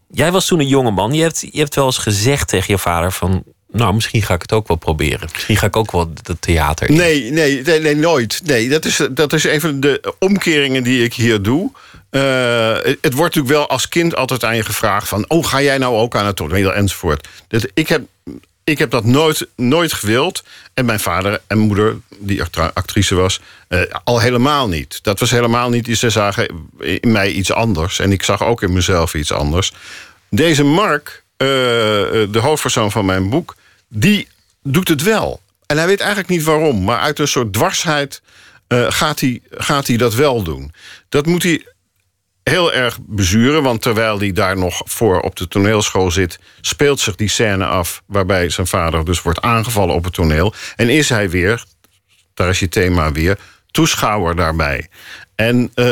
Jij 0.07 0.31
was 0.31 0.45
toen 0.45 0.59
een 0.59 0.67
jonge 0.67 0.91
man. 0.91 1.13
Je 1.13 1.21
hebt, 1.21 1.39
je 1.51 1.59
hebt 1.59 1.75
wel 1.75 1.85
eens 1.85 1.97
gezegd 1.97 2.47
tegen 2.47 2.73
je 2.73 2.79
vader 2.79 3.11
van... 3.11 3.43
Nou, 3.71 3.93
misschien 3.93 4.21
ga 4.21 4.33
ik 4.33 4.41
het 4.41 4.51
ook 4.51 4.67
wel 4.67 4.77
proberen. 4.77 5.29
Misschien 5.33 5.57
ga 5.57 5.65
ik 5.65 5.75
ook 5.75 5.91
wel 5.91 6.11
het 6.23 6.41
theater 6.41 6.89
in. 6.89 6.95
Nee, 6.95 7.31
nee, 7.31 7.61
nee, 7.61 7.79
nee, 7.79 7.95
nooit. 7.95 8.41
Nee, 8.43 8.69
dat 8.69 8.85
is, 8.85 9.07
dat 9.11 9.33
is 9.33 9.43
een 9.43 9.61
van 9.61 9.79
de 9.79 10.13
omkeringen 10.19 10.83
die 10.83 11.03
ik 11.03 11.13
hier 11.13 11.41
doe. 11.41 11.71
Eh, 12.09 12.21
het 12.83 13.13
wordt 13.13 13.35
natuurlijk 13.35 13.53
wel 13.53 13.67
als 13.67 13.87
kind 13.87 14.15
altijd 14.15 14.43
aan 14.43 14.55
je 14.55 14.63
gevraagd 14.63 15.07
van... 15.07 15.25
oh, 15.27 15.45
ga 15.45 15.61
jij 15.61 15.77
nou 15.77 15.95
ook 15.95 16.15
aan 16.15 16.25
het 16.25 16.35
toneel 16.35 16.73
enzovoort. 16.73 17.27
Dat, 17.47 17.67
ik, 17.73 17.87
heb, 17.87 18.01
ik 18.63 18.77
heb 18.77 18.91
dat 18.91 19.05
nooit, 19.05 19.47
nooit 19.55 19.93
gewild. 19.93 20.43
En 20.73 20.85
mijn 20.85 20.99
vader 20.99 21.41
en 21.47 21.57
moeder, 21.57 21.99
die 22.17 22.43
actrice 22.73 23.15
was, 23.15 23.39
eh, 23.67 23.81
al 24.03 24.19
helemaal 24.19 24.67
niet. 24.67 24.99
Dat 25.03 25.19
was 25.19 25.31
helemaal 25.31 25.69
niet. 25.69 25.97
Ze 25.97 26.09
zagen 26.09 26.67
in 26.79 27.11
mij 27.11 27.31
iets 27.31 27.51
anders. 27.51 27.99
En 27.99 28.11
ik 28.11 28.23
zag 28.23 28.43
ook 28.43 28.61
in 28.61 28.73
mezelf 28.73 29.13
iets 29.13 29.31
anders. 29.31 29.73
Deze 30.29 30.63
Mark, 30.63 31.23
eh, 31.37 31.47
de 31.47 32.39
hoofdpersoon 32.39 32.91
van 32.91 33.05
mijn 33.05 33.29
boek... 33.29 33.55
die 33.87 34.27
doet 34.63 34.87
het 34.87 35.01
wel. 35.01 35.41
En 35.65 35.77
hij 35.77 35.85
weet 35.85 35.99
eigenlijk 35.99 36.29
niet 36.29 36.43
waarom. 36.43 36.83
Maar 36.83 36.99
uit 36.99 37.19
een 37.19 37.27
soort 37.27 37.53
dwarsheid 37.53 38.21
eh, 38.67 38.85
gaat, 38.89 39.19
hij, 39.19 39.41
gaat 39.51 39.87
hij 39.87 39.97
dat 39.97 40.13
wel 40.13 40.43
doen. 40.43 40.73
Dat 41.09 41.25
moet 41.25 41.43
hij 41.43 41.65
heel 42.51 42.73
erg 42.73 42.97
bezuren. 43.01 43.63
Want 43.63 43.81
terwijl 43.81 44.19
hij 44.19 44.31
daar 44.31 44.57
nog 44.57 44.81
voor 44.85 45.19
op 45.19 45.35
de 45.35 45.47
toneelschool 45.47 46.11
zit... 46.11 46.39
speelt 46.61 46.99
zich 46.99 47.15
die 47.15 47.29
scène 47.29 47.65
af 47.65 48.03
waarbij 48.05 48.49
zijn 48.49 48.67
vader 48.67 49.05
dus 49.05 49.21
wordt 49.21 49.41
aangevallen 49.41 49.95
op 49.95 50.03
het 50.03 50.13
toneel. 50.13 50.53
En 50.75 50.89
is 50.89 51.09
hij 51.09 51.29
weer, 51.29 51.63
daar 52.33 52.49
is 52.49 52.59
je 52.59 52.69
thema 52.69 53.11
weer, 53.11 53.37
toeschouwer 53.71 54.35
daarbij. 54.35 54.87
En 55.35 55.71
eh, 55.73 55.83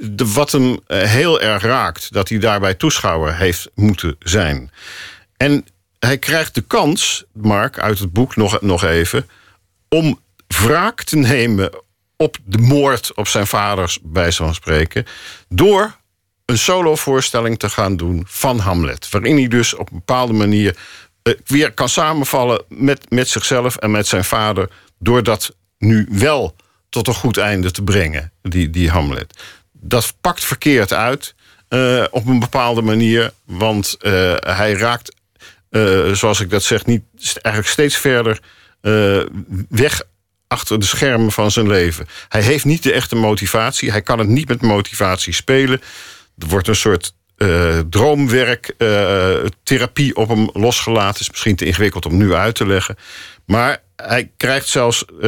de, 0.00 0.32
wat 0.34 0.52
hem 0.52 0.78
eh, 0.86 1.00
heel 1.00 1.40
erg 1.40 1.62
raakt... 1.62 2.12
dat 2.12 2.28
hij 2.28 2.38
daarbij 2.38 2.74
toeschouwer 2.74 3.36
heeft 3.36 3.70
moeten 3.74 4.16
zijn. 4.18 4.70
En 5.36 5.66
hij 5.98 6.18
krijgt 6.18 6.54
de 6.54 6.60
kans, 6.60 7.24
Mark, 7.32 7.78
uit 7.78 7.98
het 7.98 8.12
boek 8.12 8.36
nog, 8.36 8.60
nog 8.60 8.84
even... 8.84 9.28
om 9.88 10.20
wraak 10.46 11.02
te 11.02 11.16
nemen 11.16 11.70
op 12.16 12.36
de 12.44 12.58
moord 12.58 13.14
op 13.14 13.28
zijn 13.28 13.46
vaders, 13.46 13.98
bij 14.02 14.32
zo'n 14.32 14.54
spreken... 14.54 15.06
door 15.48 15.96
een 16.44 16.58
solovoorstelling 16.58 17.58
te 17.58 17.68
gaan 17.68 17.96
doen 17.96 18.24
van 18.28 18.58
Hamlet. 18.58 19.10
Waarin 19.10 19.36
hij 19.36 19.48
dus 19.48 19.74
op 19.74 19.90
een 19.90 19.96
bepaalde 19.96 20.32
manier 20.32 20.76
eh, 21.22 21.34
weer 21.46 21.72
kan 21.72 21.88
samenvallen 21.88 22.64
met, 22.68 23.10
met 23.10 23.28
zichzelf 23.28 23.76
en 23.76 23.90
met 23.90 24.06
zijn 24.06 24.24
vader... 24.24 24.70
door 24.98 25.22
dat 25.22 25.56
nu 25.78 26.06
wel 26.10 26.56
tot 26.88 27.06
een 27.06 27.14
goed 27.14 27.36
einde 27.36 27.70
te 27.70 27.82
brengen, 27.82 28.32
die, 28.42 28.70
die 28.70 28.90
Hamlet. 28.90 29.42
Dat 29.72 30.14
pakt 30.20 30.44
verkeerd 30.44 30.92
uit 30.92 31.34
eh, 31.68 32.04
op 32.10 32.26
een 32.26 32.38
bepaalde 32.38 32.82
manier, 32.82 33.32
want 33.44 33.96
eh, 33.98 34.34
hij 34.40 34.72
raakt, 34.72 35.14
zoals 36.12 36.40
ik 36.40 36.50
dat 36.50 36.62
zeg, 36.62 36.86
niet, 36.86 37.02
eigenlijk 37.20 37.66
steeds 37.66 37.96
verder 37.96 38.40
weg 39.68 40.02
achter 40.48 40.78
de 40.78 40.86
schermen 40.86 41.32
van 41.32 41.50
zijn 41.50 41.68
leven. 41.68 42.06
Hij 42.28 42.42
heeft 42.42 42.64
niet 42.64 42.82
de 42.82 42.92
echte 42.92 43.16
motivatie. 43.16 43.90
Hij 43.90 44.02
kan 44.02 44.18
het 44.18 44.28
niet 44.28 44.48
met 44.48 44.62
motivatie 44.62 45.32
spelen. 45.32 45.80
Er 46.38 46.48
wordt 46.48 46.68
een 46.68 46.76
soort 46.76 47.14
eh, 47.36 47.78
droomwerk, 47.90 48.74
eh, 48.78 49.34
therapie 49.62 50.16
op 50.16 50.28
hem 50.28 50.50
losgelaten. 50.52 51.20
is 51.20 51.30
misschien 51.30 51.56
te 51.56 51.64
ingewikkeld 51.64 52.06
om 52.06 52.16
nu 52.16 52.34
uit 52.34 52.54
te 52.54 52.66
leggen. 52.66 52.96
Maar 53.46 53.82
hij 53.96 54.30
krijgt 54.36 54.68
zelfs, 54.68 55.04
eh, 55.04 55.20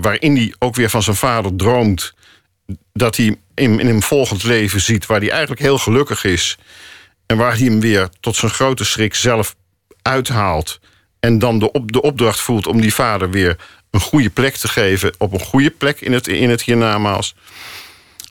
waarin 0.00 0.36
hij 0.36 0.54
ook 0.58 0.74
weer 0.74 0.90
van 0.90 1.02
zijn 1.02 1.16
vader 1.16 1.56
droomt... 1.56 2.14
dat 2.92 3.16
hij 3.16 3.36
in, 3.54 3.80
in 3.80 3.88
een 3.88 4.02
volgend 4.02 4.42
leven 4.42 4.80
ziet 4.80 5.06
waar 5.06 5.20
hij 5.20 5.30
eigenlijk 5.30 5.60
heel 5.60 5.78
gelukkig 5.78 6.24
is... 6.24 6.58
en 7.26 7.36
waar 7.36 7.56
hij 7.56 7.66
hem 7.66 7.80
weer 7.80 8.08
tot 8.20 8.36
zijn 8.36 8.50
grote 8.50 8.84
schrik 8.84 9.14
zelf 9.14 9.56
uithaalt... 10.02 10.80
en 11.20 11.38
dan 11.38 11.58
de, 11.58 11.72
op, 11.72 11.92
de 11.92 12.02
opdracht 12.02 12.40
voelt 12.40 12.66
om 12.66 12.80
die 12.80 12.94
vader 12.94 13.30
weer 13.30 13.56
een 13.90 14.00
goede 14.00 14.30
plek 14.30 14.56
te 14.56 14.68
geven... 14.68 15.12
op 15.18 15.32
een 15.32 15.40
goede 15.40 15.70
plek 15.70 16.00
in 16.00 16.12
het, 16.12 16.28
in 16.28 16.50
het 16.50 16.62
hiernamaals... 16.62 17.34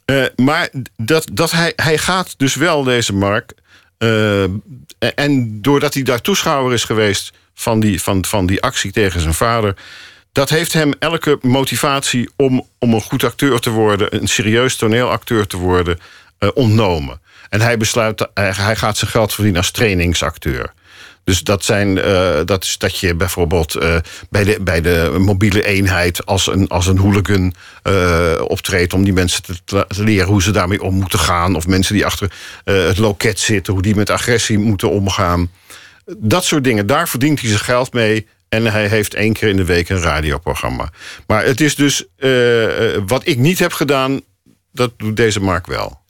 Eh, 0.10 0.24
maar 0.36 0.70
dat, 0.98 1.28
dat 1.34 1.52
hij, 1.52 1.74
hij 1.76 1.98
gaat 1.98 2.34
dus 2.38 2.56
wel, 2.56 2.84
deze 2.84 3.14
Mark. 3.14 3.54
eh, 3.98 4.44
en 5.16 5.62
doordat 5.62 5.94
hij 5.94 6.04
daar 6.04 6.22
toeschouwer 6.22 6.74
is 6.74 6.84
geweest 6.84 7.34
van 7.54 7.80
die, 7.80 8.02
van, 8.02 8.26
van 8.26 8.46
die 8.46 8.62
actie 8.62 8.92
tegen 8.92 9.22
zijn 9.22 9.34
vader. 9.34 9.76
Dat 10.32 10.50
heeft 10.50 10.74
hem 10.74 10.94
elke 11.00 11.38
motivatie 11.42 12.30
om, 12.36 12.68
om 12.80 12.94
een 12.94 13.02
goed 13.02 13.24
acteur 13.24 13.60
te 13.60 13.70
worden, 13.70 14.16
een 14.16 14.28
serieus 14.28 14.76
toneelacteur 14.76 15.48
te 15.48 15.58
worden, 15.58 16.00
eh, 16.38 16.50
ontnomen. 16.54 17.22
En 17.50 17.62
hij 17.62 17.78
besluit, 17.78 18.28
hij, 18.34 18.52
hij 18.52 18.76
gaat 18.76 18.98
zijn 18.98 19.12
geld 19.12 19.34
verdienen 19.34 19.62
als 19.62 19.72
trainingsacteur. 19.72 20.74
Dus 21.30 21.44
dat, 21.44 21.64
zijn, 21.64 21.98
eh, 21.98 22.40
dat 22.46 22.64
is 22.64 22.78
dat 22.78 22.98
je 22.98 23.16
bijvoorbeeld 23.16 23.76
eh, 23.76 23.96
bij, 24.30 24.44
de, 24.44 24.58
bij 24.62 24.82
de 24.82 25.16
mobiele 25.20 25.64
eenheid 25.64 26.26
als 26.26 26.48
een, 26.48 26.68
als 26.68 26.88
een 26.88 26.98
hooligan 26.98 27.54
eh, 27.84 28.42
optreedt 28.48 28.94
om 28.94 29.04
die 29.04 29.14
mensen 29.14 29.44
te, 29.44 29.86
te 29.88 30.04
leren 30.04 30.28
hoe 30.28 30.42
ze 30.42 30.52
daarmee 30.52 30.82
om 30.82 30.94
moeten 30.94 31.20
gaan. 31.20 31.56
Of 31.56 31.68
mensen 31.68 31.94
die 31.94 32.06
achter 32.06 32.32
het 32.64 32.98
loket 32.98 33.40
zitten, 33.40 33.74
hoe 33.74 33.82
die 33.82 33.96
met 33.96 34.10
agressie 34.10 34.58
moeten 34.58 34.90
omgaan. 34.90 35.52
Dat 36.18 36.46
soort 36.46 36.64
dingen, 36.64 36.88
daar 36.88 37.10
verdient 37.10 37.40
hij 37.40 37.50
zijn 37.50 37.62
geld 37.62 37.94
mee. 37.94 38.28
En 38.48 38.66
hij 38.66 38.88
heeft 38.88 39.14
één 39.14 39.34
keer 39.34 39.50
in 39.50 39.58
de 39.58 39.66
week 39.66 39.90
een 39.90 40.02
radioprogramma. 40.02 40.90
Maar 41.28 41.46
het 41.46 41.62
is 41.62 41.76
dus 41.76 42.06
wat 43.06 43.28
ik 43.28 43.38
niet 43.38 43.60
heb 43.60 43.74
gedaan, 43.74 44.22
dat 44.72 44.92
doet 44.98 45.18
deze 45.18 45.40
Mark 45.40 45.68
wel. 45.68 46.02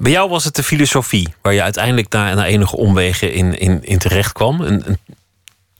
Bij 0.00 0.12
jou 0.12 0.28
was 0.28 0.44
het 0.44 0.54
de 0.54 0.62
filosofie, 0.62 1.34
waar 1.42 1.52
je 1.52 1.62
uiteindelijk 1.62 2.12
na, 2.12 2.34
na 2.34 2.46
enige 2.46 2.76
omwegen 2.76 3.32
in, 3.32 3.58
in, 3.58 3.84
in 3.84 3.98
terecht 3.98 4.32
kwam. 4.32 4.60
Een, 4.60 4.88
een, 4.88 4.98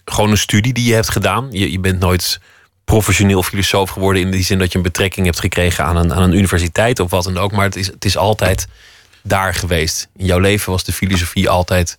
gewoon 0.04 0.30
een 0.30 0.38
studie 0.38 0.72
die 0.72 0.84
je 0.84 0.94
hebt 0.94 1.08
gedaan. 1.08 1.48
Je, 1.50 1.72
je 1.72 1.78
bent 1.78 1.98
nooit 1.98 2.40
professioneel 2.84 3.42
filosoof 3.42 3.90
geworden 3.90 4.22
in 4.22 4.30
die 4.30 4.44
zin 4.44 4.58
dat 4.58 4.72
je 4.72 4.78
een 4.78 4.84
betrekking 4.84 5.26
hebt 5.26 5.40
gekregen 5.40 5.84
aan 5.84 5.96
een, 5.96 6.14
aan 6.14 6.22
een 6.22 6.34
universiteit 6.34 7.00
of 7.00 7.10
wat 7.10 7.24
dan 7.24 7.38
ook. 7.38 7.52
Maar 7.52 7.64
het 7.64 7.76
is, 7.76 7.86
het 7.86 8.04
is 8.04 8.16
altijd 8.16 8.66
daar 9.22 9.54
geweest. 9.54 10.08
In 10.16 10.26
jouw 10.26 10.38
leven 10.38 10.72
was 10.72 10.84
de 10.84 10.92
filosofie 10.92 11.48
altijd 11.48 11.98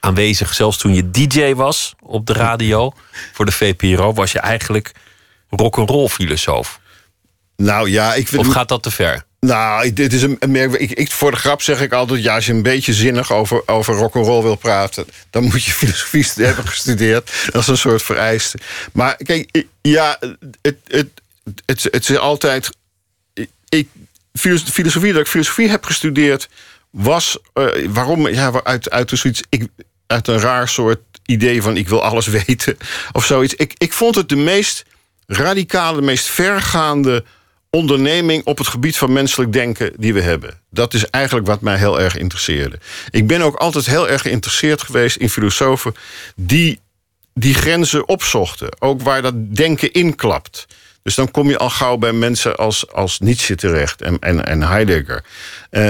aanwezig. 0.00 0.54
Zelfs 0.54 0.78
toen 0.78 0.94
je 0.94 1.10
DJ 1.10 1.54
was 1.54 1.94
op 2.00 2.26
de 2.26 2.32
radio 2.32 2.92
voor 3.32 3.44
de 3.44 3.52
VPRO, 3.52 4.12
was 4.12 4.32
je 4.32 4.40
eigenlijk 4.40 4.92
rock'n'roll 5.50 6.08
filosoof. 6.08 6.80
Nou 7.56 7.90
ja, 7.90 8.14
ik 8.14 8.28
vind. 8.28 8.46
Of 8.46 8.52
gaat 8.52 8.68
dat 8.68 8.82
te 8.82 8.90
ver? 8.90 9.25
Nou, 9.40 9.92
dit 9.92 10.12
is 10.12 10.22
een, 10.22 10.38
merk. 10.48 10.72
Ik, 10.72 11.12
voor 11.12 11.30
de 11.30 11.36
grap 11.36 11.62
zeg 11.62 11.80
ik 11.80 11.92
altijd: 11.92 12.22
ja, 12.22 12.34
als 12.34 12.46
je 12.46 12.52
een 12.52 12.62
beetje 12.62 12.94
zinnig 12.94 13.32
over, 13.32 13.68
over 13.68 13.94
rock'n'roll 13.94 14.42
wil 14.42 14.56
praten, 14.56 15.06
dan 15.30 15.44
moet 15.44 15.64
je 15.64 15.70
filosofie 15.82 16.26
hebben 16.34 16.68
gestudeerd. 16.68 17.30
Dat 17.52 17.62
is 17.62 17.68
een 17.68 17.76
soort 17.78 18.02
vereiste. 18.02 18.58
Maar 18.92 19.16
kijk, 19.16 19.64
ja, 19.80 20.16
het, 20.62 20.76
het, 20.86 21.08
het, 21.66 21.82
het 21.90 22.08
is 22.08 22.16
altijd. 22.16 22.70
Ik, 23.68 23.88
filos- 24.32 24.62
filosofie, 24.62 25.12
dat 25.12 25.20
ik 25.20 25.28
filosofie 25.28 25.68
heb 25.68 25.84
gestudeerd, 25.84 26.48
was 26.90 27.38
eh, 27.52 27.66
waarom? 27.88 28.28
Ja, 28.28 28.60
uit, 28.62 28.90
uit. 28.90 29.44
Ik, 29.48 29.66
uit 30.06 30.28
een 30.28 30.40
raar 30.40 30.68
soort 30.68 31.00
idee 31.26 31.62
van 31.62 31.76
ik 31.76 31.88
wil 31.88 32.02
alles 32.02 32.26
weten 32.46 32.76
of 33.12 33.24
zoiets. 33.24 33.54
Ik, 33.54 33.72
ik 33.78 33.92
vond 33.92 34.14
het 34.14 34.28
de 34.28 34.36
meest 34.36 34.84
radicale, 35.26 35.96
de 35.96 36.06
meest 36.06 36.26
vergaande 36.26 37.24
onderneming 37.76 38.44
op 38.44 38.58
het 38.58 38.66
gebied 38.66 38.96
van 38.96 39.12
menselijk 39.12 39.52
denken 39.52 39.92
die 39.96 40.14
we 40.14 40.20
hebben. 40.20 40.60
Dat 40.70 40.94
is 40.94 41.10
eigenlijk 41.10 41.46
wat 41.46 41.60
mij 41.60 41.76
heel 41.76 42.00
erg 42.00 42.16
interesseerde. 42.16 42.78
Ik 43.10 43.26
ben 43.26 43.42
ook 43.42 43.56
altijd 43.56 43.86
heel 43.86 44.08
erg 44.08 44.22
geïnteresseerd 44.22 44.82
geweest 44.82 45.16
in 45.16 45.30
filosofen 45.30 45.94
die 46.36 46.80
die 47.34 47.54
grenzen 47.54 48.08
opzochten. 48.08 48.68
Ook 48.78 49.02
waar 49.02 49.22
dat 49.22 49.54
denken 49.54 49.92
inklapt. 49.92 50.66
Dus 51.02 51.14
dan 51.14 51.30
kom 51.30 51.48
je 51.48 51.58
al 51.58 51.70
gauw 51.70 51.96
bij 51.96 52.12
mensen 52.12 52.56
als, 52.56 52.92
als 52.92 53.18
Nietzsche 53.18 53.54
terecht 53.54 54.02
en, 54.02 54.18
en, 54.18 54.46
en 54.46 54.62
Heidegger. 54.62 55.24
Eh, 55.70 55.82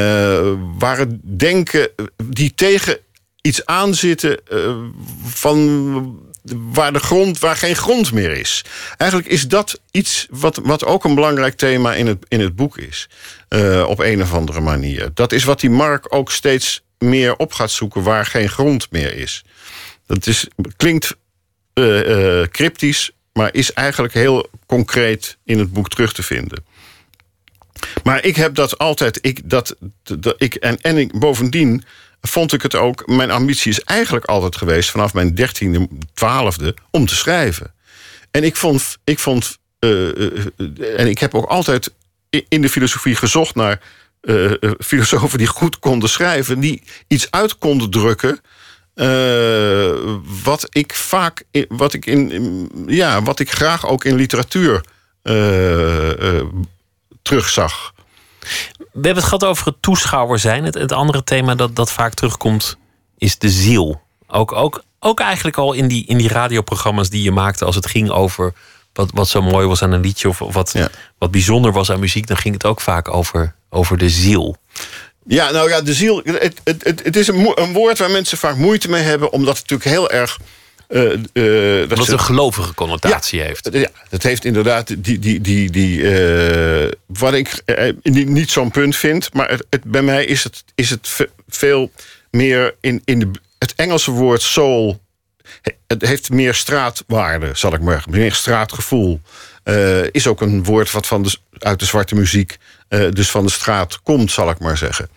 waar 0.78 0.98
het 0.98 1.10
denken 1.22 1.88
die 2.24 2.54
tegen 2.54 2.98
iets 3.40 3.66
aanzitten 3.66 4.38
eh, 4.48 4.76
van 5.24 6.25
waar, 6.54 6.92
de 6.92 6.98
grond, 6.98 7.38
waar 7.38 7.56
geen 7.56 7.76
grond 7.76 8.12
meer 8.12 8.30
is. 8.30 8.64
Eigenlijk 8.96 9.30
is 9.30 9.48
dat 9.48 9.80
iets 9.90 10.26
wat, 10.30 10.60
wat 10.62 10.84
ook 10.84 11.04
een 11.04 11.14
belangrijk 11.14 11.54
thema 11.54 11.94
in 11.94 12.06
het, 12.06 12.24
in 12.28 12.40
het 12.40 12.56
boek 12.56 12.78
is. 12.78 13.08
eh, 13.48 13.84
op 13.88 13.98
een 13.98 14.22
of 14.22 14.34
andere 14.34 14.60
manier. 14.60 15.10
Dat 15.14 15.32
is 15.32 15.44
wat 15.44 15.60
die 15.60 15.70
Mark 15.70 16.14
ook 16.14 16.32
steeds 16.32 16.84
meer 16.98 17.36
op 17.36 17.52
gaat 17.52 17.70
zoeken 17.70 18.02
waar 18.02 18.26
geen 18.26 18.48
grond 18.48 18.90
meer 18.90 19.14
is. 19.14 19.44
Dat 20.06 20.26
is, 20.26 20.46
klinkt 20.76 21.16
eh, 21.72 22.40
eh, 22.40 22.48
cryptisch, 22.48 23.10
maar 23.32 23.54
is 23.54 23.72
eigenlijk 23.72 24.14
heel 24.14 24.50
concreet 24.66 25.36
in 25.44 25.58
het 25.58 25.72
boek 25.72 25.88
terug 25.88 26.12
te 26.12 26.22
vinden. 26.22 26.64
Maar 28.02 28.24
ik 28.24 28.36
heb 28.36 28.54
dat 28.54 28.78
altijd. 28.78 29.18
Ik, 29.20 29.50
dat, 29.50 29.76
dat, 30.02 30.34
ik, 30.38 30.54
en, 30.54 30.80
en 30.80 30.96
ik, 30.96 31.18
bovendien 31.18 31.84
vond 32.26 32.52
ik 32.52 32.62
het 32.62 32.74
ook. 32.74 33.06
Mijn 33.06 33.30
ambitie 33.30 33.70
is 33.70 33.80
eigenlijk 33.80 34.24
altijd 34.24 34.56
geweest 34.56 34.90
vanaf 34.90 35.14
mijn 35.14 35.34
dertiende, 35.34 35.88
twaalfde 36.14 36.74
om 36.90 37.06
te 37.06 37.14
schrijven. 37.14 37.74
En 38.30 38.44
ik 38.44 38.56
vond. 38.56 38.96
Ik 39.04 39.18
vond 39.18 39.58
eh, 39.78 40.08
eh, 40.08 40.44
en 40.96 41.06
ik 41.08 41.18
heb 41.18 41.34
ook 41.34 41.46
altijd 41.48 41.90
in 42.48 42.62
de 42.62 42.68
filosofie 42.70 43.14
gezocht 43.16 43.54
naar 43.54 43.80
eh, 44.20 44.52
filosofen 44.78 45.38
die 45.38 45.46
goed 45.46 45.78
konden 45.78 46.08
schrijven, 46.08 46.60
die 46.60 46.82
iets 47.06 47.30
uit 47.30 47.58
konden 47.58 47.90
drukken. 47.90 48.40
wat 50.44 50.66
ik 50.70 50.94
vaak, 50.94 51.42
wat 51.68 51.92
ik 51.92 52.06
in, 52.06 52.30
in- 52.30 52.70
ja, 52.86 53.22
wat 53.22 53.38
ik 53.40 53.50
graag 53.50 53.86
ook 53.86 54.04
in 54.04 54.14
literatuur 54.14 54.80
terugzag. 57.22 57.94
We 58.96 59.02
hebben 59.02 59.22
het 59.22 59.32
gehad 59.32 59.44
over 59.44 59.66
het 59.66 59.82
toeschouwer 59.82 60.38
zijn. 60.38 60.64
Het, 60.64 60.74
het 60.74 60.92
andere 60.92 61.24
thema 61.24 61.54
dat, 61.54 61.76
dat 61.76 61.92
vaak 61.92 62.14
terugkomt 62.14 62.76
is 63.18 63.38
de 63.38 63.50
ziel. 63.50 64.00
Ook, 64.26 64.52
ook, 64.52 64.82
ook 65.00 65.20
eigenlijk 65.20 65.56
al 65.56 65.72
in 65.72 65.88
die, 65.88 66.06
in 66.06 66.16
die 66.18 66.28
radioprogramma's 66.28 67.10
die 67.10 67.22
je 67.22 67.30
maakte 67.30 67.64
als 67.64 67.74
het 67.74 67.86
ging 67.86 68.10
over 68.10 68.52
wat, 68.92 69.10
wat 69.14 69.28
zo 69.28 69.42
mooi 69.42 69.66
was 69.66 69.82
aan 69.82 69.92
een 69.92 70.00
liedje 70.00 70.28
of 70.28 70.38
wat, 70.38 70.72
Ja. 70.72 70.88
wat 71.18 71.30
bijzonder 71.30 71.72
was 71.72 71.90
aan 71.90 72.00
muziek, 72.00 72.26
dan 72.26 72.36
ging 72.36 72.54
het 72.54 72.64
ook 72.64 72.80
vaak 72.80 73.08
over, 73.08 73.54
over 73.70 73.98
de 73.98 74.08
ziel. 74.10 74.56
Ja, 75.26 75.50
nou 75.50 75.68
ja, 75.68 75.80
de 75.80 75.94
ziel. 75.94 76.20
Het, 76.24 76.60
het, 76.64 76.84
het, 76.84 77.04
het 77.04 77.16
is 77.16 77.28
een, 77.28 77.52
een 77.54 77.72
woord 77.72 77.98
waar 77.98 78.10
mensen 78.10 78.38
vaak 78.38 78.56
moeite 78.56 78.88
mee 78.88 79.02
hebben, 79.02 79.32
omdat 79.32 79.58
het 79.58 79.70
natuurlijk 79.70 79.90
heel 79.90 80.10
erg. 80.20 80.38
Eh, 80.88 81.88
dat 81.88 81.98
het 81.98 82.08
een 82.08 82.20
gelovige 82.20 82.74
connotatie 82.74 83.40
heeft. 83.40 83.68
Ja, 83.72 83.88
dat 84.08 84.22
heeft 84.22 84.44
inderdaad 84.44 85.04
die. 85.04 85.18
die, 85.18 85.40
die, 85.40 85.70
die 85.70 86.10
eh, 86.10 86.92
wat 87.06 87.34
ik 87.34 87.62
niet, 88.02 88.50
zo'n 88.50 88.70
punt 88.70 88.96
vind, 88.96 89.32
maar 89.32 89.48
het, 89.50 89.66
het, 89.70 89.84
bij 89.84 90.02
mij 90.02 90.24
is 90.24 90.44
het, 90.44 90.64
is 90.74 90.90
het 90.90 91.08
ve- 91.08 91.30
veel 91.48 91.90
meer 92.30 92.74
in, 92.80 93.02
in 93.04 93.18
de, 93.18 93.30
het 93.58 93.74
Engelse 93.76 94.10
woord 94.10 94.42
soul. 94.42 95.00
Het 95.86 96.02
heeft 96.02 96.30
meer 96.30 96.54
straatwaarde, 96.54 97.50
zal 97.54 97.74
ik 97.74 97.80
maar 97.80 97.94
zeggen. 97.94 98.12
Meer 98.12 98.32
straatgevoel. 98.32 99.20
Is 100.10 100.26
ook 100.26 100.40
een 100.40 100.64
woord 100.64 100.90
wat 100.90 101.06
van 101.06 101.22
de, 101.22 101.36
uit 101.58 101.78
de 101.78 101.84
zwarte 101.84 102.14
muziek, 102.14 102.56
dus 102.88 103.30
van 103.30 103.44
de 103.44 103.52
straat, 103.52 104.02
komt, 104.02 104.30
zal 104.30 104.50
ik 104.50 104.58
maar 104.58 104.76
zeggen. 104.76 105.08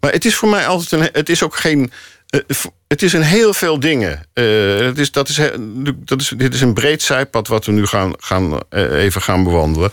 Maar 0.00 0.12
het 0.12 0.24
is 0.24 0.34
voor 0.34 0.48
mij 0.48 0.66
altijd 0.66 0.92
een. 0.92 1.08
Het 1.12 1.28
is 1.28 1.42
ook 1.42 1.56
geen. 1.56 1.92
Het 2.88 3.02
is 3.02 3.12
een 3.12 3.22
heel 3.22 3.54
veel 3.54 3.80
dingen. 3.80 4.24
Eh, 4.32 4.78
het 4.78 4.98
is, 4.98 5.12
dat 5.12 5.28
is, 5.28 5.40
dat 5.94 6.20
is, 6.20 6.32
dit 6.36 6.54
is 6.54 6.60
een 6.60 6.74
breed 6.74 7.02
zijpad 7.02 7.48
wat 7.48 7.66
we 7.66 7.72
nu 7.72 7.86
gaan, 7.86 8.12
gaan, 8.18 8.60
eh, 8.68 8.92
even 8.92 9.22
gaan 9.22 9.44
bewandelen. 9.44 9.90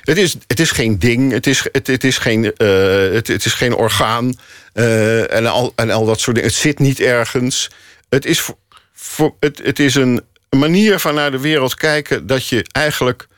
Het 0.00 0.18
is, 0.18 0.36
het 0.46 0.60
is 0.60 0.70
geen 0.70 0.98
ding, 0.98 1.32
het 1.32 1.46
is, 1.46 1.68
het, 1.72 1.86
het 1.86 2.04
is, 2.04 2.18
geen, 2.18 2.54
eh, 2.54 3.12
het, 3.12 3.28
is 3.28 3.54
geen 3.54 3.74
orgaan 3.74 4.34
en, 4.72 5.46
al, 5.46 5.72
en 5.76 5.90
al 5.90 6.04
dat 6.04 6.20
soort 6.20 6.36
dingen. 6.36 6.50
Het 6.50 6.60
zit 6.60 6.78
niet 6.78 7.00
ergens. 7.00 7.70
Het 8.08 8.26
is, 8.26 8.50
voor, 8.92 9.34
het, 9.40 9.60
het 9.62 9.78
is 9.78 9.94
een 9.94 10.22
manier 10.50 10.98
van 10.98 11.14
naar 11.14 11.30
de 11.30 11.40
wereld 11.40 11.74
kijken 11.74 12.26
dat 12.26 12.46
je 12.46 12.66
eigenlijk 12.72 13.28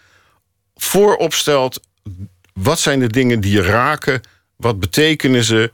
voorop 0.74 1.34
stelt 1.34 1.80
wat 2.52 2.78
zijn 2.78 3.00
de 3.00 3.06
dingen 3.06 3.40
die 3.40 3.52
je 3.52 3.62
raken, 3.62 4.20
wat 4.56 4.80
betekenen 4.80 5.44
ze 5.44 5.70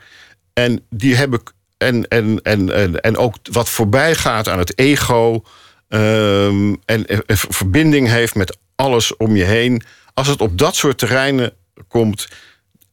en 0.53 0.85
die 0.89 1.15
hebben 1.15 1.41
en, 1.79 2.07
en, 2.07 2.41
en, 2.41 3.01
en, 3.01 3.17
ook 3.17 3.35
wat 3.51 3.69
voorbij 3.69 4.15
gaat 4.15 4.47
aan 4.47 4.59
het 4.59 4.79
ego 4.79 5.43
ehm, 5.87 6.75
en, 6.85 7.05
verbinding 7.27 8.07
heeft 8.07 8.35
met 8.35 8.57
alles 8.75 9.17
om 9.17 9.35
je 9.35 9.43
heen. 9.43 9.83
Als 10.13 10.27
het 10.27 10.41
op 10.41 10.57
dat 10.57 10.75
soort 10.75 10.97
terreinen 10.97 11.53
komt, 11.87 12.27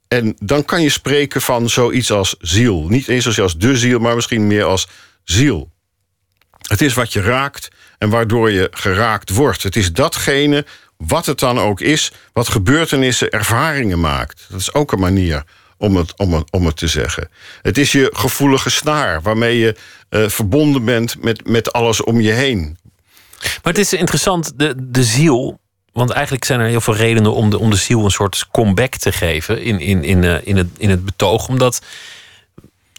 en 0.08 0.36
dan 0.38 0.64
kan 0.64 0.82
je 0.82 0.88
spreken 0.88 1.42
van 1.42 1.68
zoiets 1.68 2.10
als 2.10 2.34
ziel. 2.38 2.88
Niet 2.88 3.08
eens 3.08 3.24
zozeer 3.24 3.42
als 3.42 3.58
de 3.58 3.76
ziel, 3.76 3.98
maar 3.98 4.14
misschien 4.14 4.46
meer 4.46 4.64
als 4.64 4.88
ziel. 5.24 5.70
Het 6.68 6.80
is 6.80 6.94
wat 6.94 7.12
je 7.12 7.20
raakt 7.20 7.68
en 7.98 8.10
waardoor 8.10 8.50
je 8.50 8.68
geraakt 8.70 9.30
wordt. 9.30 9.62
Het 9.62 9.76
is 9.76 9.92
datgene, 9.92 10.66
wat 10.96 11.26
het 11.26 11.38
dan 11.38 11.58
ook 11.58 11.80
is, 11.80 12.12
wat 12.32 12.48
gebeurtenissen, 12.48 13.30
ervaringen 13.30 14.00
maakt. 14.00 14.46
Dat 14.48 14.60
is 14.60 14.72
ook 14.72 14.92
een 14.92 15.00
manier 15.00 15.44
om 15.78 15.96
het, 15.96 16.18
om 16.18 16.34
het, 16.34 16.50
om 16.50 16.66
het 16.66 16.76
te 16.76 16.86
zeggen. 16.86 17.28
Het 17.62 17.78
is 17.78 17.92
je 17.92 18.10
gevoelige 18.12 18.70
snaar, 18.70 19.22
waarmee 19.22 19.58
je 19.58 19.76
eh, 20.08 20.28
verbonden 20.28 20.84
bent 20.84 21.22
met, 21.22 21.48
met 21.48 21.72
alles 21.72 22.02
om 22.02 22.20
je 22.20 22.32
heen. 22.32 22.78
Maar 23.40 23.72
het 23.72 23.78
is 23.78 23.92
interessant, 23.92 24.52
de, 24.56 24.74
de 24.76 25.04
ziel. 25.04 25.58
Want 25.92 26.10
eigenlijk 26.10 26.44
zijn 26.44 26.60
er 26.60 26.68
heel 26.68 26.80
veel 26.80 26.96
redenen 26.96 27.32
om 27.32 27.50
de, 27.50 27.58
om 27.58 27.70
de 27.70 27.76
ziel 27.76 28.04
een 28.04 28.10
soort 28.10 28.46
comeback 28.50 28.94
te 28.94 29.12
geven 29.12 29.62
in, 29.62 29.80
in, 29.80 30.04
in, 30.04 30.24
eh, 30.24 30.36
in, 30.42 30.56
het, 30.56 30.68
in 30.76 30.90
het 30.90 31.04
betoog. 31.04 31.48
Omdat 31.48 31.82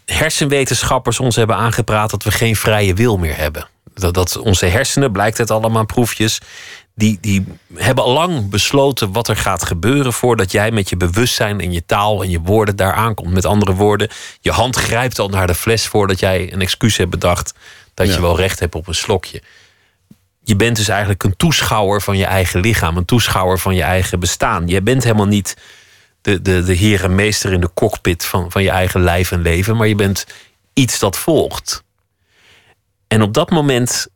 hersenwetenschappers 0.04 1.20
ons 1.20 1.36
hebben 1.36 1.56
aangepraat 1.56 2.10
dat 2.10 2.22
we 2.24 2.30
geen 2.30 2.56
vrije 2.56 2.94
wil 2.94 3.16
meer 3.16 3.36
hebben. 3.36 3.68
Dat, 3.94 4.14
dat 4.14 4.36
onze 4.36 4.66
hersenen, 4.66 5.12
blijkt 5.12 5.38
het 5.38 5.50
allemaal 5.50 5.86
proefjes, 5.86 6.40
die, 6.98 7.18
die 7.20 7.44
hebben 7.74 8.04
al 8.04 8.12
lang 8.12 8.50
besloten 8.50 9.12
wat 9.12 9.28
er 9.28 9.36
gaat 9.36 9.64
gebeuren 9.64 10.12
voordat 10.12 10.52
jij 10.52 10.70
met 10.70 10.88
je 10.88 10.96
bewustzijn 10.96 11.60
en 11.60 11.72
je 11.72 11.86
taal 11.86 12.22
en 12.22 12.30
je 12.30 12.40
woorden 12.40 12.76
daar 12.76 12.92
aankomt. 12.92 13.32
Met 13.32 13.44
andere 13.44 13.74
woorden, 13.74 14.08
je 14.40 14.50
hand 14.50 14.76
grijpt 14.76 15.18
al 15.18 15.28
naar 15.28 15.46
de 15.46 15.54
fles 15.54 15.86
voordat 15.86 16.20
jij 16.20 16.52
een 16.52 16.60
excuus 16.60 16.96
hebt 16.96 17.10
bedacht 17.10 17.54
dat 17.94 18.14
je 18.14 18.20
wel 18.20 18.36
recht 18.36 18.60
hebt 18.60 18.74
op 18.74 18.88
een 18.88 18.94
slokje 18.94 19.42
je 20.48 20.56
bent 20.56 20.76
dus 20.76 20.88
eigenlijk 20.88 21.22
een 21.22 21.36
toeschouwer 21.36 22.02
van 22.02 22.16
je 22.16 22.24
eigen 22.24 22.60
lichaam, 22.60 22.96
een 22.96 23.04
toeschouwer 23.04 23.58
van 23.58 23.74
je 23.74 23.82
eigen 23.82 24.20
bestaan. 24.20 24.68
Je 24.68 24.82
bent 24.82 25.02
helemaal 25.02 25.26
niet 25.26 25.56
de, 26.20 26.42
de, 26.42 26.62
de 26.62 26.72
heer 26.72 27.04
en 27.04 27.14
meester 27.14 27.52
in 27.52 27.60
de 27.60 27.70
cockpit 27.74 28.24
van, 28.24 28.50
van 28.50 28.62
je 28.62 28.70
eigen 28.70 29.00
lijf 29.00 29.32
en 29.32 29.42
leven, 29.42 29.76
maar 29.76 29.88
je 29.88 29.94
bent 29.94 30.26
iets 30.72 30.98
dat 30.98 31.18
volgt. 31.18 31.84
En 33.08 33.22
op 33.22 33.34
dat 33.34 33.50
moment 33.50 34.08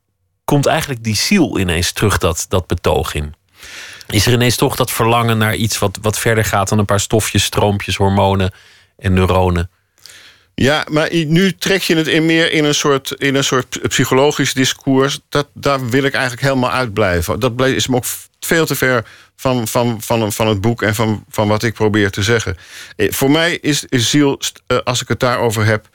komt 0.45 0.67
eigenlijk 0.67 1.05
die 1.05 1.17
ziel 1.17 1.59
ineens 1.59 1.93
terug 1.93 2.19
dat, 2.19 2.47
dat 2.49 2.67
betoog 2.67 3.15
in. 3.15 3.35
Is 4.09 4.27
er 4.27 4.33
ineens 4.33 4.57
toch 4.57 4.77
dat 4.77 4.91
verlangen 4.91 5.39
naar 5.39 5.55
iets 5.55 5.79
wat, 5.79 5.99
wat 6.03 6.19
verder 6.19 6.45
gaat 6.45 6.69
dan 6.69 6.79
een 6.79 6.85
paar 6.85 7.01
stofjes, 7.01 7.45
stroompjes, 7.45 7.97
hormonen 7.97 8.53
en 8.97 9.13
neuronen? 9.13 9.71
Ja, 10.55 10.87
maar 10.91 11.09
nu 11.13 11.53
trek 11.53 11.83
je 11.83 11.97
het 11.97 12.07
in 12.07 12.27
meer 12.27 12.53
in 12.53 12.65
een 12.65 12.75
soort, 12.75 13.11
in 13.11 13.35
een 13.35 13.45
soort 13.45 13.89
psychologisch 13.89 14.55
discours. 14.55 15.21
Dat, 15.29 15.49
daar 15.55 15.89
wil 15.89 16.03
ik 16.03 16.13
eigenlijk 16.13 16.43
helemaal 16.43 16.71
uitblijven. 16.71 17.41
Dat 17.41 17.61
is 17.61 17.87
me 17.87 17.97
ook 17.97 18.05
veel 18.41 18.67
te 18.67 18.75
ver 18.75 19.05
van, 19.37 19.69
van, 19.69 20.03
van, 20.03 20.33
van 20.33 20.49
het 20.49 20.61
boek 20.61 20.83
en 20.83 20.95
van, 20.95 21.25
van 21.29 21.49
wat 21.49 21.63
ik 21.63 21.75
probeer 21.75 22.11
te 22.11 22.23
zeggen. 22.23 22.57
Eh, 22.97 23.13
Voor 23.13 23.31
mij 23.31 23.59
is, 23.61 23.85
is 23.89 24.11
ziel, 24.11 24.41
eh, 24.67 24.79
als 24.85 25.03
ik 25.03 25.09
het 25.09 25.21
daarover 25.21 25.65
heb, 25.65 25.89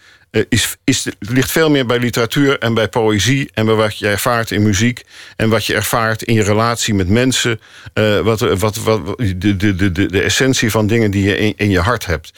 is, 0.50 0.76
is, 0.84 1.08
ligt 1.20 1.52
veel 1.52 1.70
meer 1.70 1.86
bij 1.86 2.00
literatuur 2.00 2.60
en 2.60 2.74
bij 2.74 2.88
poëzie 2.88 3.50
en 3.54 3.66
bij 3.66 3.76
wat 3.76 3.98
je 3.98 4.08
ervaart 4.08 4.52
in 4.52 4.64
muziek 4.64 5.04
en 5.36 5.50
wat 5.50 5.66
je 5.66 5.74
ervaart 5.74 6.22
in 6.22 6.34
je 6.34 6.44
relatie 6.44 6.94
met 6.94 7.10
mensen. 7.10 7.60
eh, 7.94 8.20
wat, 8.20 8.40
wat, 8.40 8.76
wat, 8.76 9.18
de, 9.18 9.56
de, 9.56 9.76
de, 9.76 9.92
de, 9.92 10.22
essentie 10.22 10.72
van 10.72 10.88
dingen 10.88 11.12
die 11.12 11.24
je 11.24 11.54
in 11.56 11.70
je 11.70 11.80
hart 11.80 12.06
hebt. 12.06 12.32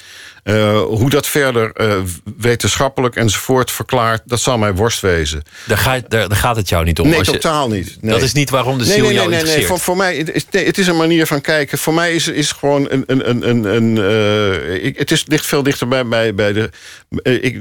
Eh, 0.44 0.82
hoe 0.82 1.10
dat 1.10 1.28
verder 1.28 1.72
eh, 1.72 1.98
wetenschappelijk 2.38 3.16
enzovoort 3.16 3.72
verklaart, 3.72 4.22
dat 4.26 4.40
zal 4.40 4.58
mij 4.58 4.74
worst 4.74 5.00
wezen. 5.00 5.42
Daar, 5.66 5.78
ga, 5.78 6.00
daar, 6.08 6.30
daar 6.30 6.38
gaat 6.38 6.56
het 6.56 6.70
jou 6.70 6.86
niet 6.86 7.00
om. 7.00 7.08
Nee, 7.08 7.18
je- 7.18 7.24
totaal 7.24 7.70
niet. 7.70 7.98
Nee. 8.02 8.14
Dat 8.14 8.22
is 8.22 8.34
niet 8.34 8.50
waarom 8.50 8.78
de 8.78 8.84
ziel 8.84 8.94
nee, 8.94 9.04
nee, 9.04 9.14
jou 9.14 9.30
nee, 9.30 9.44
nee. 9.44 9.66
Voor, 9.66 9.80
voor 9.80 9.98
mij 9.98 10.18
het 10.18 10.32
is, 10.32 10.46
nee, 10.52 10.66
het 10.66 10.78
is 10.78 10.88
een 10.88 10.98
manier 10.98 11.26
van 11.26 11.42
kijken. 11.42 11.78
Voor 11.78 11.94
mij 11.94 12.14
is 12.14 12.28
is 12.28 12.52
gewoon 12.52 12.88
een. 12.90 13.04
een, 13.08 13.30
een, 13.30 13.50
een, 13.50 13.76
een 13.76 13.98
eh, 13.98 14.86
ik, 14.86 14.98
het 14.98 15.12
is, 15.12 15.24
ligt 15.28 15.46
veel 15.46 15.64
dichter 15.64 15.88
bij, 15.88 16.06
bij, 16.06 16.34
bij 16.34 16.54
de. 16.54 16.70
ik, 17.24 17.60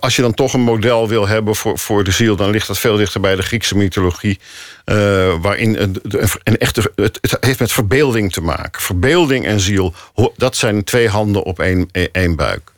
als 0.00 0.16
je 0.16 0.22
dan 0.22 0.34
toch 0.34 0.54
een 0.54 0.60
model 0.60 1.08
wil 1.08 1.28
hebben 1.28 1.56
voor, 1.56 1.78
voor 1.78 2.04
de 2.04 2.10
ziel, 2.10 2.36
dan 2.36 2.50
ligt 2.50 2.66
dat 2.66 2.78
veel 2.78 2.96
dichter 2.96 3.20
bij 3.20 3.36
de 3.36 3.42
Griekse 3.42 3.76
mythologie. 3.76 4.38
Eh, 4.84 5.34
waarin 5.42 5.76
een, 5.76 5.96
een, 6.42 6.58
echte. 6.58 6.92
Het, 6.96 7.36
heeft 7.40 7.58
met 7.58 7.72
verbeelding 7.72 8.32
te 8.32 8.40
maken. 8.40 8.82
Verbeelding 8.82 9.46
en 9.46 9.60
ziel, 9.60 9.94
dat 10.36 10.56
zijn 10.56 10.84
twee 10.84 11.08
handen 11.08 11.42
op 11.42 11.60
één, 11.60 11.88
één 12.12 12.36
buik. 12.36 12.72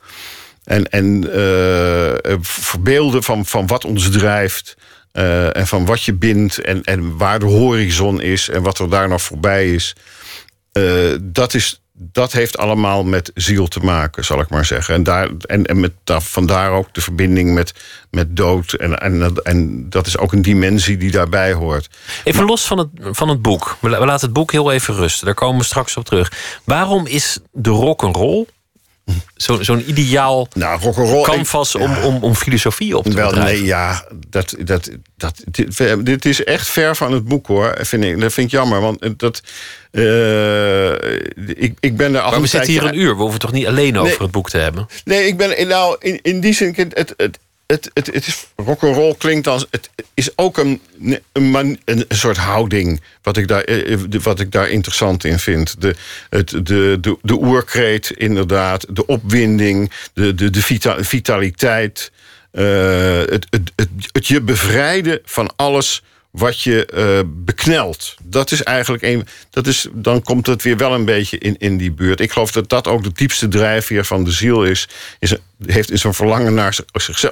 En, 0.64 0.90
en 0.90 1.32
eh, 1.32 2.34
verbeelden 2.40 3.22
van, 3.22 3.46
van 3.46 3.66
wat 3.66 3.84
ons 3.84 4.10
drijft. 4.10 4.76
eh, 5.12 5.56
en 5.56 5.66
van 5.66 5.84
wat 5.84 6.02
je 6.02 6.14
bindt. 6.14 6.58
En, 6.58 6.82
en 6.84 7.16
waar 7.16 7.38
de 7.38 7.46
horizon 7.46 8.20
is. 8.20 8.48
En 8.48 8.62
wat 8.62 8.78
er 8.78 8.90
daar 8.90 9.08
nog 9.08 9.22
voorbij 9.22 9.72
is. 9.74 9.94
eh, 10.72 11.14
dat, 11.22 11.54
is 11.54 11.80
dat 11.98 12.32
heeft 12.32 12.58
allemaal 12.58 13.04
met 13.04 13.30
ziel 13.34 13.66
te 13.66 13.80
maken, 13.80 14.24
zal 14.24 14.40
ik 14.40 14.48
maar 14.48 14.64
zeggen. 14.64 14.94
En, 14.94 15.02
daar, 15.02 15.28
en, 15.40 15.66
en 15.66 15.80
met, 15.80 15.92
daar, 16.04 16.22
vandaar 16.22 16.70
ook 16.70 16.94
de 16.94 17.00
verbinding 17.00 17.54
met, 17.54 17.74
met 18.10 18.36
dood. 18.36 18.72
En, 18.72 18.98
en, 18.98 19.34
en 19.42 19.90
dat 19.90 20.06
is 20.06 20.18
ook 20.18 20.32
een 20.32 20.42
dimensie 20.42 20.96
die 20.96 21.10
daarbij 21.10 21.52
hoort. 21.52 21.90
Even 22.24 22.44
los 22.44 22.66
van 22.66 22.78
het, 22.78 22.88
van 23.00 23.28
het 23.28 23.42
boek. 23.42 23.76
We, 23.80 23.88
la- 23.88 23.98
we 23.98 24.06
laten 24.06 24.24
het 24.24 24.34
boek 24.36 24.52
heel 24.52 24.72
even 24.72 24.94
rusten. 24.94 25.26
Daar 25.26 25.34
komen 25.34 25.58
we 25.58 25.64
straks 25.64 25.96
op 25.96 26.04
terug. 26.04 26.32
Waarom 26.64 27.06
is 27.06 27.38
de 27.52 27.70
rock 27.70 28.02
and 28.02 28.16
roll 29.06 29.16
zo- 29.36 29.62
zo'n 29.62 29.90
ideaal 29.90 30.48
Nou, 30.54 30.80
rock'n'roll. 30.80 31.22
canvas 31.24 31.74
ik- 31.74 31.80
om, 31.80 31.90
ja. 31.90 32.02
om, 32.04 32.22
om 32.22 32.34
filosofie 32.34 32.96
op 32.96 33.04
te 33.04 33.14
Wel, 33.14 33.28
bedrijven? 33.28 33.54
nee, 33.58 33.64
ja, 33.64 34.04
dat, 34.30 34.54
dat, 34.58 34.90
dat, 35.16 35.42
dit, 35.50 36.06
dit 36.06 36.24
is 36.24 36.44
echt 36.44 36.68
ver 36.68 36.96
van 36.96 37.12
het 37.12 37.24
boek 37.24 37.46
hoor. 37.46 37.76
Vind 37.80 38.04
ik, 38.04 38.20
dat 38.20 38.32
vind 38.32 38.46
ik 38.46 38.52
jammer, 38.52 38.80
want 38.80 39.18
dat. 39.18 39.42
eh, 39.90 40.92
ik, 41.62 41.76
ik 41.80 41.96
ben 41.96 42.14
er 42.14 42.20
al 42.20 42.30
Maar 42.30 42.40
we 42.40 42.46
zitten 42.46 42.70
hier 42.70 42.84
een 42.84 42.98
uur. 42.98 43.16
We 43.16 43.22
hoeven 43.22 43.40
toch 43.40 43.52
niet 43.52 43.66
alleen 43.66 43.96
over 43.98 44.10
Nee. 44.10 44.18
het 44.22 44.30
boek 44.30 44.50
te 44.50 44.58
hebben? 44.58 44.86
Nee, 45.04 45.26
ik 45.26 45.36
ben 45.36 45.68
nou 45.68 45.96
in, 45.98 46.18
in 46.22 46.40
die 46.40 46.52
zin. 46.54 46.72
Het, 46.76 46.94
het, 46.98 47.14
het, 47.16 47.38
het, 47.66 47.90
het, 47.94 48.06
het 48.06 48.26
is 48.26 48.46
rock'n'roll 48.56 49.14
klinkt 49.18 49.46
als. 49.46 49.66
Het 49.70 49.90
is 50.14 50.30
ook 50.38 50.58
een, 50.58 50.80
een, 51.32 51.80
een 51.84 52.04
soort 52.08 52.36
houding. 52.36 53.00
Wat 53.22 53.36
ik, 53.36 53.48
daar, 53.48 53.62
eh, 53.62 53.92
eh, 53.92 54.00
wat 54.22 54.40
ik 54.40 54.50
daar 54.52 54.68
interessant 54.68 55.24
in 55.24 55.38
vind. 55.38 55.80
De, 55.80 55.94
het, 56.30 56.50
de, 56.50 56.98
de, 57.00 57.18
de 57.22 57.34
oerkreet, 57.34 58.10
inderdaad. 58.10 58.86
De 58.96 59.06
opwinding. 59.06 59.90
De, 60.12 60.34
de, 60.34 60.50
de 60.50 60.62
vita- 60.62 61.04
vitaliteit. 61.04 62.12
eh, 62.50 63.18
het, 63.18 63.46
het, 63.50 63.72
het, 63.76 63.88
het 64.12 64.26
je 64.26 64.40
bevrijden 64.40 65.20
van 65.24 65.52
alles 65.56 66.02
wat 66.36 66.60
je 66.60 66.86
eh, 66.86 67.20
beknelt. 67.26 68.14
Dat 68.22 68.50
is 68.50 68.62
eigenlijk 68.62 69.02
een. 69.02 69.26
Dat 69.50 69.66
is, 69.66 69.88
dan 69.92 70.22
komt 70.22 70.46
het 70.46 70.62
weer 70.62 70.76
wel 70.76 70.94
een 70.94 71.04
beetje 71.04 71.38
in, 71.38 71.56
in 71.58 71.76
die 71.76 71.92
buurt. 71.92 72.20
Ik 72.20 72.32
geloof 72.32 72.52
dat 72.52 72.68
dat 72.68 72.86
ook 72.86 73.02
de 73.02 73.12
diepste 73.12 73.48
drijfveer 73.48 74.04
van 74.04 74.24
de 74.24 74.30
ziel 74.30 74.64
is. 74.64 74.88
is 75.18 75.36
heeft 75.66 75.90
is 75.90 76.04
een 76.04 76.14
verlangen 76.14 76.54
naar 76.54 76.78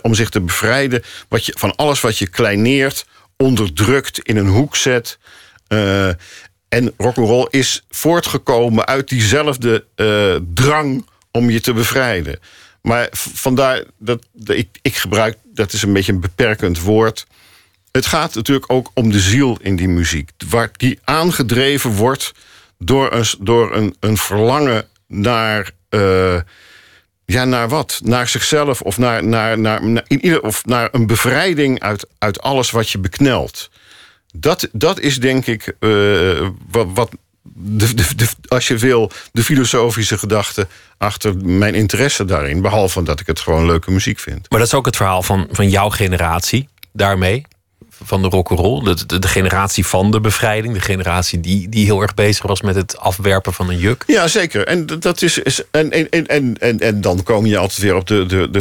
om 0.02 0.14
zich 0.14 0.28
te 0.28 0.40
bevrijden 0.40 1.02
wat 1.28 1.46
je, 1.46 1.54
van 1.58 1.76
alles 1.76 2.00
wat 2.00 2.18
je 2.18 2.28
kleineert, 2.28 3.06
onderdrukt, 3.36 4.18
in 4.18 4.36
een 4.36 4.48
hoek 4.48 4.76
zet. 4.76 5.18
Eh, 5.66 6.08
en 6.68 6.92
rock'n'roll 6.96 7.46
is 7.50 7.84
voortgekomen 7.90 8.86
uit 8.86 9.08
diezelfde 9.08 9.84
eh, 9.94 10.36
drang 10.54 11.06
om 11.30 11.50
je 11.50 11.60
te 11.60 11.72
bevrijden. 11.72 12.38
Maar 12.82 13.08
vandaar 13.12 13.84
dat, 13.98 14.26
dat 14.32 14.56
ik, 14.56 14.68
ik 14.82 14.96
gebruik, 14.96 15.36
dat 15.44 15.72
is 15.72 15.82
een 15.82 15.92
beetje 15.92 16.12
een 16.12 16.20
beperkend 16.20 16.80
woord. 16.80 17.26
Het 17.94 18.06
gaat 18.06 18.34
natuurlijk 18.34 18.72
ook 18.72 18.90
om 18.94 19.10
de 19.10 19.20
ziel 19.20 19.58
in 19.62 19.76
die 19.76 19.88
muziek. 19.88 20.30
Waar 20.48 20.70
die 20.76 20.98
aangedreven 21.04 21.90
wordt 21.90 22.32
door 22.78 23.12
een, 23.12 23.24
door 23.40 23.74
een, 23.76 23.96
een 24.00 24.16
verlangen 24.16 24.86
naar. 25.08 25.70
eh, 25.88 26.36
ja, 27.24 27.44
naar 27.44 27.68
wat? 27.68 28.00
Naar 28.04 28.28
zichzelf 28.28 28.80
of 28.80 28.98
naar, 28.98 29.24
naar, 29.24 29.58
naar, 29.58 29.84
naar, 29.86 30.04
in 30.06 30.24
ieder, 30.24 30.42
of 30.42 30.64
naar 30.64 30.88
een 30.92 31.06
bevrijding 31.06 31.80
uit, 31.80 32.06
uit 32.18 32.40
alles 32.40 32.70
wat 32.70 32.90
je 32.90 32.98
beknelt. 32.98 33.70
Dat, 34.36 34.68
dat 34.72 35.00
is 35.00 35.18
denk 35.20 35.46
ik 35.46 35.76
eh, 35.80 36.48
wat, 36.70 37.10
de, 37.52 37.94
de- 38.14 38.28
als 38.48 38.68
je 38.68 38.76
wil, 38.78 39.10
de 39.32 39.44
filosofische 39.44 40.18
gedachte 40.18 40.66
achter 40.98 41.36
mijn 41.36 41.74
interesse 41.74 42.24
daarin. 42.24 42.60
Behalve 42.62 43.02
dat 43.02 43.20
ik 43.20 43.26
het 43.26 43.40
gewoon 43.40 43.66
leuke 43.66 43.90
muziek 43.90 44.18
vind. 44.18 44.50
Maar 44.50 44.58
dat 44.58 44.68
is 44.68 44.74
ook 44.74 44.86
het 44.86 44.96
verhaal 44.96 45.22
van, 45.22 45.48
van 45.50 45.68
jouw 45.70 45.88
generatie 45.90 46.68
daarmee. 46.92 47.44
Van 48.02 48.22
de 48.22 48.28
rock'n'roll. 48.28 48.84
De, 48.84 49.06
de, 49.06 49.18
de 49.18 49.28
generatie 49.28 49.86
van 49.86 50.10
de 50.10 50.20
bevrijding. 50.20 50.74
De 50.74 50.80
generatie 50.80 51.40
die, 51.40 51.68
die 51.68 51.84
heel 51.84 52.00
erg 52.02 52.14
bezig 52.14 52.46
was 52.46 52.60
met 52.62 52.74
het 52.74 52.98
afwerpen 52.98 53.52
van 53.52 53.68
een 53.70 53.78
juk. 53.78 54.04
Ja, 54.06 54.28
zeker. 54.28 54.66
En 54.66 54.86
dat 54.86 55.22
is. 55.22 55.38
is 55.38 55.62
en, 55.70 55.90
en, 55.90 56.08
en, 56.10 56.58
en, 56.58 56.78
en, 56.80 57.00
dan 57.00 57.22
kom 57.22 57.46
je 57.46 57.56
altijd 57.58 57.80
weer 57.80 57.94
op 57.94 58.06
de, 58.06 58.26
de, 58.26 58.50
de 58.50 58.60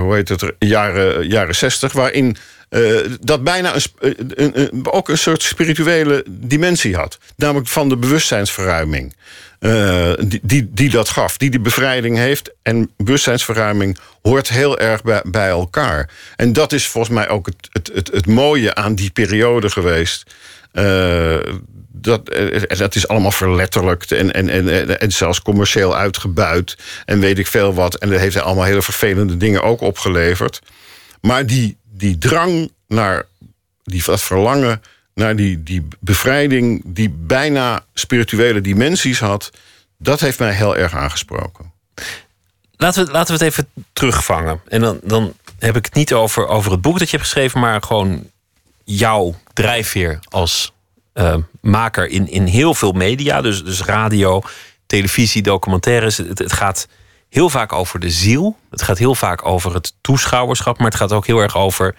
hoe 0.00 0.14
heet 0.14 0.28
het, 0.28 0.52
jaren, 0.58 1.28
jaren 1.28 1.54
60, 1.54 1.92
waarin 1.92 2.36
eh, 2.68 2.80
dat 3.20 3.44
bijna 3.44 3.74
een, 3.74 3.82
een, 3.98 4.32
een- 4.34 4.60
een- 4.60 4.90
ook 4.92 5.08
een 5.08 5.18
soort 5.18 5.42
spirituele 5.42 6.24
dimensie 6.28 6.96
had. 6.96 7.18
Namelijk 7.36 7.68
van 7.68 7.88
de 7.88 7.96
bewustzijnsverruiming. 7.96 9.14
Eh, 9.58 10.12
die, 10.42 10.70
die, 10.72 10.90
dat 10.90 11.08
gaf, 11.08 11.36
die 11.36 11.50
die 11.50 11.60
bevrijding 11.60 12.16
heeft. 12.16 12.50
En 12.62 12.90
bewustzijnsverruiming 12.96 13.98
hoort 14.22 14.48
heel 14.48 14.78
erg 14.78 15.02
bij, 15.02 15.22
bij 15.26 15.48
elkaar. 15.48 16.10
En 16.36 16.52
dat 16.52 16.72
is 16.72 16.86
volgens 16.86 17.14
mij 17.14 17.28
ook 17.28 17.46
het, 17.46 17.68
het, 17.72 17.90
het, 17.94 18.10
het 18.12 18.26
mooie 18.26 18.74
aan 18.74 18.94
die 18.94 19.10
periode 19.10 19.70
geweest. 19.70 20.34
Eh, 20.72 21.38
dat, 21.92 22.28
eh, 22.28 22.78
dat 22.78 22.94
is 22.94 23.08
allemaal 23.08 23.30
verletterlijkt 23.30 24.12
en, 24.12 24.32
en, 24.32 24.48
en, 24.48 24.68
en, 24.68 25.00
en 25.00 25.12
zelfs 25.12 25.42
commercieel 25.42 25.96
uitgebuit. 25.96 26.76
En 27.04 27.20
weet 27.20 27.38
ik 27.38 27.46
veel 27.46 27.74
wat. 27.74 27.94
En 27.94 28.10
dat 28.10 28.20
heeft 28.20 28.40
allemaal 28.40 28.64
hele 28.64 28.82
vervelende 28.82 29.36
dingen 29.36 29.62
ook 29.62 29.80
opgeleverd. 29.80 30.60
Maar 31.20 31.46
die, 31.46 31.76
die 31.84 32.18
drang 32.18 32.72
naar 32.88 33.26
die, 33.84 34.02
dat 34.04 34.22
verlangen 34.22 34.82
naar 35.18 35.36
die, 35.36 35.62
die 35.62 35.88
bevrijding, 36.00 36.82
die 36.84 37.10
bijna 37.10 37.84
spirituele 37.94 38.60
dimensies 38.60 39.20
had, 39.20 39.50
dat 39.98 40.20
heeft 40.20 40.38
mij 40.38 40.52
heel 40.52 40.76
erg 40.76 40.94
aangesproken. 40.94 41.72
Laten 42.76 43.06
we, 43.06 43.12
laten 43.12 43.38
we 43.38 43.44
het 43.44 43.52
even 43.52 43.68
terugvangen. 43.92 44.60
En 44.68 44.80
dan, 44.80 45.00
dan 45.02 45.32
heb 45.58 45.76
ik 45.76 45.84
het 45.84 45.94
niet 45.94 46.12
over, 46.12 46.46
over 46.46 46.72
het 46.72 46.80
boek 46.80 46.98
dat 46.98 47.10
je 47.10 47.16
hebt 47.16 47.28
geschreven, 47.28 47.60
maar 47.60 47.82
gewoon 47.82 48.30
jouw 48.84 49.34
drijfveer 49.52 50.18
als 50.28 50.72
eh, 51.12 51.36
maker 51.60 52.08
in, 52.08 52.28
in 52.28 52.46
heel 52.46 52.74
veel 52.74 52.92
media. 52.92 53.40
Dus, 53.40 53.64
dus 53.64 53.82
radio, 53.82 54.42
televisie, 54.86 55.42
documentaires. 55.42 56.16
Het, 56.16 56.38
het 56.38 56.52
gaat 56.52 56.88
heel 57.28 57.50
vaak 57.50 57.72
over 57.72 58.00
de 58.00 58.10
ziel. 58.10 58.56
Het 58.70 58.82
gaat 58.82 58.98
heel 58.98 59.14
vaak 59.14 59.46
over 59.46 59.74
het 59.74 59.92
toeschouwerschap. 60.00 60.78
Maar 60.78 60.86
het 60.86 60.96
gaat 60.96 61.12
ook 61.12 61.26
heel 61.26 61.38
erg 61.38 61.56
over 61.56 61.94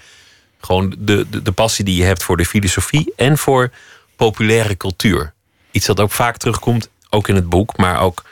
gewoon 0.60 0.96
de, 0.98 1.30
de, 1.30 1.42
de 1.42 1.52
passie 1.52 1.86
die 1.86 1.96
je 1.96 2.04
hebt 2.04 2.24
voor 2.24 2.38
de 2.38 2.46
filosofie 2.46 3.14
en 3.16 3.38
voor 3.38 3.72
populaire 4.16 4.78
cultuur. 4.78 5.34
Iets 5.72 5.86
dat 5.86 6.00
ook 6.00 6.12
vaak 6.12 6.38
terugkomt, 6.38 6.90
ook 7.10 7.28
in 7.28 7.36
het 7.36 7.50
boek, 7.50 7.78
maar 7.78 8.02
ook 8.02 8.24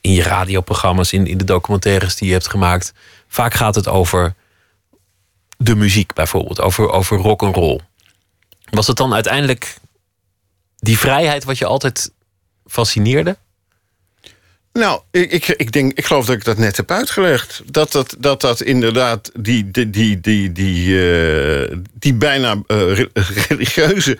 in 0.00 0.12
je 0.12 0.22
radioprogramma's, 0.22 1.12
in, 1.12 1.26
in 1.26 1.38
de 1.38 1.44
documentaires 1.44 2.16
die 2.16 2.26
je 2.26 2.32
hebt 2.32 2.48
gemaakt. 2.48 2.92
Vaak 3.28 3.54
gaat 3.54 3.74
het 3.74 3.88
over 3.88 4.34
de 5.56 5.74
muziek 5.74 6.12
bijvoorbeeld, 6.12 6.60
over, 6.60 6.90
over 6.90 7.18
rock 7.18 7.42
and 7.42 7.54
roll. 7.54 7.80
Was 8.70 8.86
het 8.86 8.96
dan 8.96 9.14
uiteindelijk 9.14 9.76
die 10.76 10.98
vrijheid 10.98 11.44
wat 11.44 11.58
je 11.58 11.66
altijd 11.66 12.12
fascineerde? 12.66 13.36
Nou, 14.72 15.00
ik, 15.10 15.48
ik, 15.48 15.72
denk, 15.72 15.92
ik 15.92 16.04
geloof 16.04 16.26
dat 16.26 16.36
ik 16.36 16.44
dat 16.44 16.58
net 16.58 16.76
heb 16.76 16.90
uitgelegd. 16.90 17.62
Dat 17.66 17.92
dat, 17.92 18.16
dat, 18.18 18.40
dat 18.40 18.60
inderdaad 18.60 19.30
die, 19.38 19.70
die, 19.70 19.90
die, 19.90 20.20
die, 20.20 20.52
die, 20.52 21.10
eh, 21.12 21.76
die 21.92 22.14
bijna 22.14 22.62
eh, 22.66 22.92
re- 22.92 23.08
religieuze. 23.48 24.18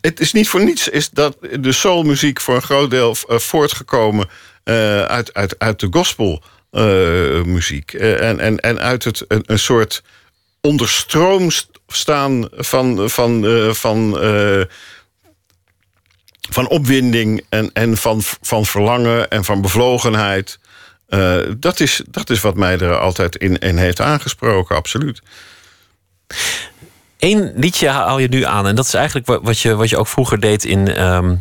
Het 0.00 0.20
is 0.20 0.32
niet 0.32 0.48
voor 0.48 0.64
niets 0.64 0.88
is 0.88 1.10
dat 1.10 1.36
de 1.60 1.72
soulmuziek 1.72 2.40
voor 2.40 2.54
een 2.54 2.62
groot 2.62 2.90
deel 2.90 3.16
eh, 3.28 3.38
voortgekomen 3.38 4.28
uit, 4.64 5.34
uit, 5.34 5.58
uit 5.58 5.80
de 5.80 5.88
gospelmuziek. 6.70 7.92
en, 7.92 8.38
en, 8.38 8.58
en 8.60 8.80
uit 8.80 9.04
het, 9.04 9.24
een, 9.28 9.42
een 9.46 9.58
soort 9.58 10.02
onderstroom 10.60 11.50
staan 11.88 12.48
van. 12.52 13.10
van, 13.10 13.44
van 13.74 14.18
van 16.50 16.68
opwinding 16.68 17.44
en, 17.48 17.70
en 17.72 17.96
van, 17.96 18.20
van 18.40 18.66
verlangen 18.66 19.30
en 19.30 19.44
van 19.44 19.60
bevlogenheid. 19.60 20.58
Eh, 21.06 21.36
dat, 21.58 21.80
is, 21.80 22.02
dat 22.10 22.30
is 22.30 22.40
wat 22.40 22.54
mij 22.56 22.78
er 22.78 22.98
altijd 22.98 23.36
in, 23.36 23.58
in 23.58 23.76
heeft 23.76 24.00
aangesproken, 24.00 24.76
absoluut. 24.76 25.22
Eén 27.18 27.52
liedje 27.56 27.88
haal 27.88 28.18
je 28.18 28.28
nu 28.28 28.44
aan. 28.44 28.66
En 28.66 28.74
dat 28.74 28.86
is 28.86 28.94
eigenlijk 28.94 29.26
wa- 29.26 29.40
wat 29.40 29.58
je, 29.60 29.74
wat 29.74 29.88
je 29.88 29.96
ook 29.96 30.06
vroeger 30.06 30.40
deed 30.40 30.64
in, 30.64 30.88
ehm, 30.94 31.36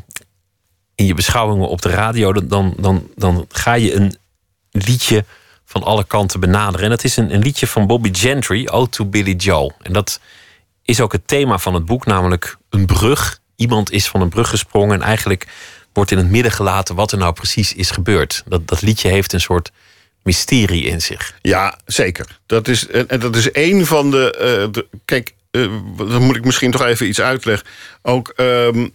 in 0.96 1.06
je 1.06 1.14
beschouwingen 1.14 1.68
op 1.68 1.82
de 1.82 1.90
radio. 1.90 2.34
Dan- 2.34 2.74
Dan, 2.80 3.08
dan, 3.16 3.46
ga 3.50 3.74
je 3.74 3.94
een 3.96 4.16
liedje 4.72 5.26
van 5.66 5.84
alle 5.84 6.04
kanten 6.04 6.40
benaderen. 6.40 6.84
En 6.84 6.90
dat 6.90 7.04
is 7.04 7.18
een, 7.18 7.34
een 7.34 7.42
liedje 7.42 7.68
van 7.68 7.88
Bobby 7.88 8.10
Gentry, 8.14 8.68
Ode 8.72 8.90
to 8.90 9.06
Billy 9.06 9.34
Joe. 9.36 9.74
En 9.82 9.94
dat 9.94 10.20
is 10.84 11.02
ook 11.02 11.12
het 11.12 11.28
thema 11.28 11.58
van 11.58 11.74
het 11.74 11.86
boek, 11.86 12.06
namelijk 12.06 12.58
een 12.70 12.86
brug. 12.86 13.39
Iemand 13.60 13.92
is 13.92 14.08
van 14.08 14.22
een 14.22 14.30
brug 14.30 14.50
gesprongen 14.50 14.96
en 14.96 15.08
eigenlijk 15.08 15.48
wordt 15.94 16.12
in 16.12 16.18
het 16.18 16.30
midden 16.30 16.52
gelaten 16.52 16.96
wat 16.96 17.12
er 17.12 17.18
nou 17.18 17.34
precies 17.34 17.74
is 17.74 17.92
gebeurd. 17.92 18.44
Dat, 18.46 18.68
dat 18.68 18.82
liedje 18.82 19.10
heeft 19.10 19.34
een 19.34 19.42
soort 19.42 19.72
mysterie 20.24 20.84
in 20.84 21.02
zich. 21.02 21.34
Ja, 21.42 21.78
zeker. 21.86 22.40
Dat 22.46 22.68
is, 22.68 22.88
en, 22.88 23.20
dat 23.20 23.36
is 23.36 23.52
één 23.52 23.86
van 23.86 24.12
de. 24.12 24.32
eh, 24.76 24.84
kijk, 25.06 25.34
eh, 25.52 25.62
dan 25.98 26.22
moet 26.22 26.36
ik 26.36 26.46
misschien 26.46 26.72
toch 26.72 26.86
even 26.86 27.08
iets 27.08 27.22
uitleggen. 27.22 27.68
Ook 28.02 28.34
ehm, 28.36 28.88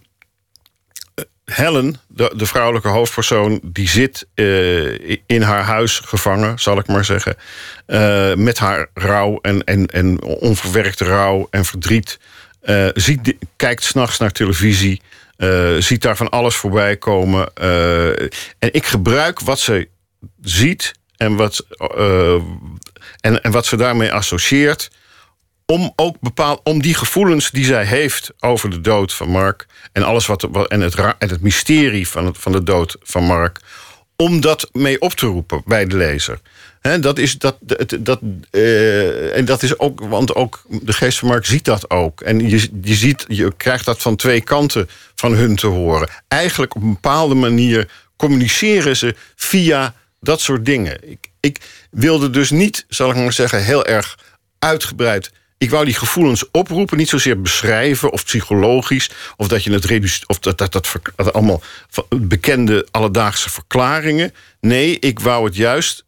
Helen, 1.45 1.95
de, 2.07 2.45
vrouwelijke 2.45 2.87
hoofdpersoon, 2.87 3.59
die 3.63 3.89
zit 3.89 4.27
eh, 4.33 5.09
in 5.25 5.41
haar 5.41 5.63
huis 5.63 5.99
gevangen, 5.99 6.59
zal 6.59 6.77
ik 6.77 6.87
maar 6.87 7.05
zeggen. 7.05 7.35
met 8.43 8.57
haar 8.57 8.89
rouw 8.93 9.39
en, 9.41 9.63
en, 9.63 9.85
en 9.85 10.23
onverwerkte 10.23 11.05
rouw 11.05 11.47
en 11.49 11.65
verdriet. 11.65 12.19
Eh, 12.65 12.87
ziet, 12.93 13.35
kijkt 13.55 13.83
s'nachts 13.83 14.17
naar 14.17 14.31
televisie. 14.31 15.01
eh, 15.35 15.75
ziet 15.79 16.01
daar 16.01 16.17
van 16.17 16.29
alles 16.29 16.55
voorbij 16.55 16.97
komen. 16.97 17.53
eh, 17.53 18.21
en 18.59 18.69
ik 18.71 18.85
gebruik 18.85 19.39
wat 19.39 19.59
ze 19.59 19.87
ziet 20.41 20.91
en 21.17 21.35
wat, 21.35 21.65
en, 23.21 23.43
en 23.43 23.51
wat 23.51 23.65
ze 23.65 23.75
daarmee 23.77 24.11
associeert. 24.13 24.89
Om 25.65 25.93
ook 25.95 26.19
bepaald, 26.19 26.61
om 26.63 26.81
die 26.81 26.93
gevoelens 26.93 27.51
die 27.51 27.65
zij 27.65 27.85
heeft 27.85 28.31
over 28.39 28.69
de 28.69 28.81
dood 28.81 29.13
van 29.13 29.29
Mark. 29.29 29.65
En 29.91 30.03
alles 30.03 30.25
wat, 30.25 30.67
en, 30.67 30.81
het, 30.81 30.95
en 30.95 31.29
het 31.29 31.41
mysterie 31.41 32.07
van, 32.07 32.25
het, 32.25 32.37
van 32.37 32.51
de 32.51 32.63
dood 32.63 32.97
van 33.01 33.23
Mark. 33.23 33.59
Om 34.15 34.41
dat 34.41 34.69
mee 34.71 35.01
op 35.01 35.11
te 35.11 35.25
roepen 35.25 35.61
bij 35.65 35.85
de 35.85 35.95
lezer. 35.95 36.39
Dat 36.85 37.17
is 37.17 37.37
dat, 37.37 37.57
dat, 37.59 37.97
dat, 37.99 38.19
eh, 38.51 39.37
en 39.37 39.45
dat 39.45 39.63
is 39.63 39.79
ook, 39.79 39.99
want 39.99 40.35
ook 40.35 40.61
de 40.67 40.93
geest 40.93 41.19
van 41.19 41.43
ziet 41.43 41.65
dat 41.65 41.89
ook. 41.89 42.21
En 42.21 42.49
je, 42.49 42.69
je, 42.81 42.95
ziet, 42.95 43.25
je 43.27 43.53
krijgt 43.57 43.85
dat 43.85 44.01
van 44.01 44.15
twee 44.15 44.41
kanten 44.41 44.89
van 45.15 45.33
hun 45.33 45.55
te 45.55 45.67
horen. 45.67 46.09
Eigenlijk 46.27 46.75
op 46.75 46.81
een 46.81 46.93
bepaalde 46.93 47.35
manier 47.35 47.89
communiceren 48.15 48.97
ze 48.97 49.15
via 49.35 49.93
dat 50.19 50.41
soort 50.41 50.65
dingen. 50.65 51.09
Ik, 51.09 51.31
ik 51.39 51.59
wilde 51.91 52.29
dus 52.29 52.49
niet, 52.49 52.85
zal 52.87 53.09
ik 53.09 53.15
maar 53.15 53.33
zeggen, 53.33 53.63
heel 53.63 53.85
erg 53.85 54.17
uitgebreid. 54.59 55.31
Ik 55.57 55.69
wou 55.69 55.85
die 55.85 55.93
gevoelens 55.93 56.51
oproepen, 56.51 56.97
niet 56.97 57.09
zozeer 57.09 57.41
beschrijven 57.41 58.11
of 58.11 58.25
psychologisch, 58.25 59.09
of 59.37 59.47
dat 59.47 59.63
je 59.63 59.71
het 59.71 59.85
reduceert, 59.85 60.27
of 60.27 60.39
dat, 60.39 60.57
dat, 60.57 60.71
dat, 60.71 60.91
dat 61.15 61.33
allemaal 61.33 61.61
bekende 62.09 62.87
alledaagse 62.91 63.49
verklaringen. 63.49 64.33
Nee, 64.59 64.99
ik 64.99 65.19
wou 65.19 65.45
het 65.45 65.55
juist 65.55 66.04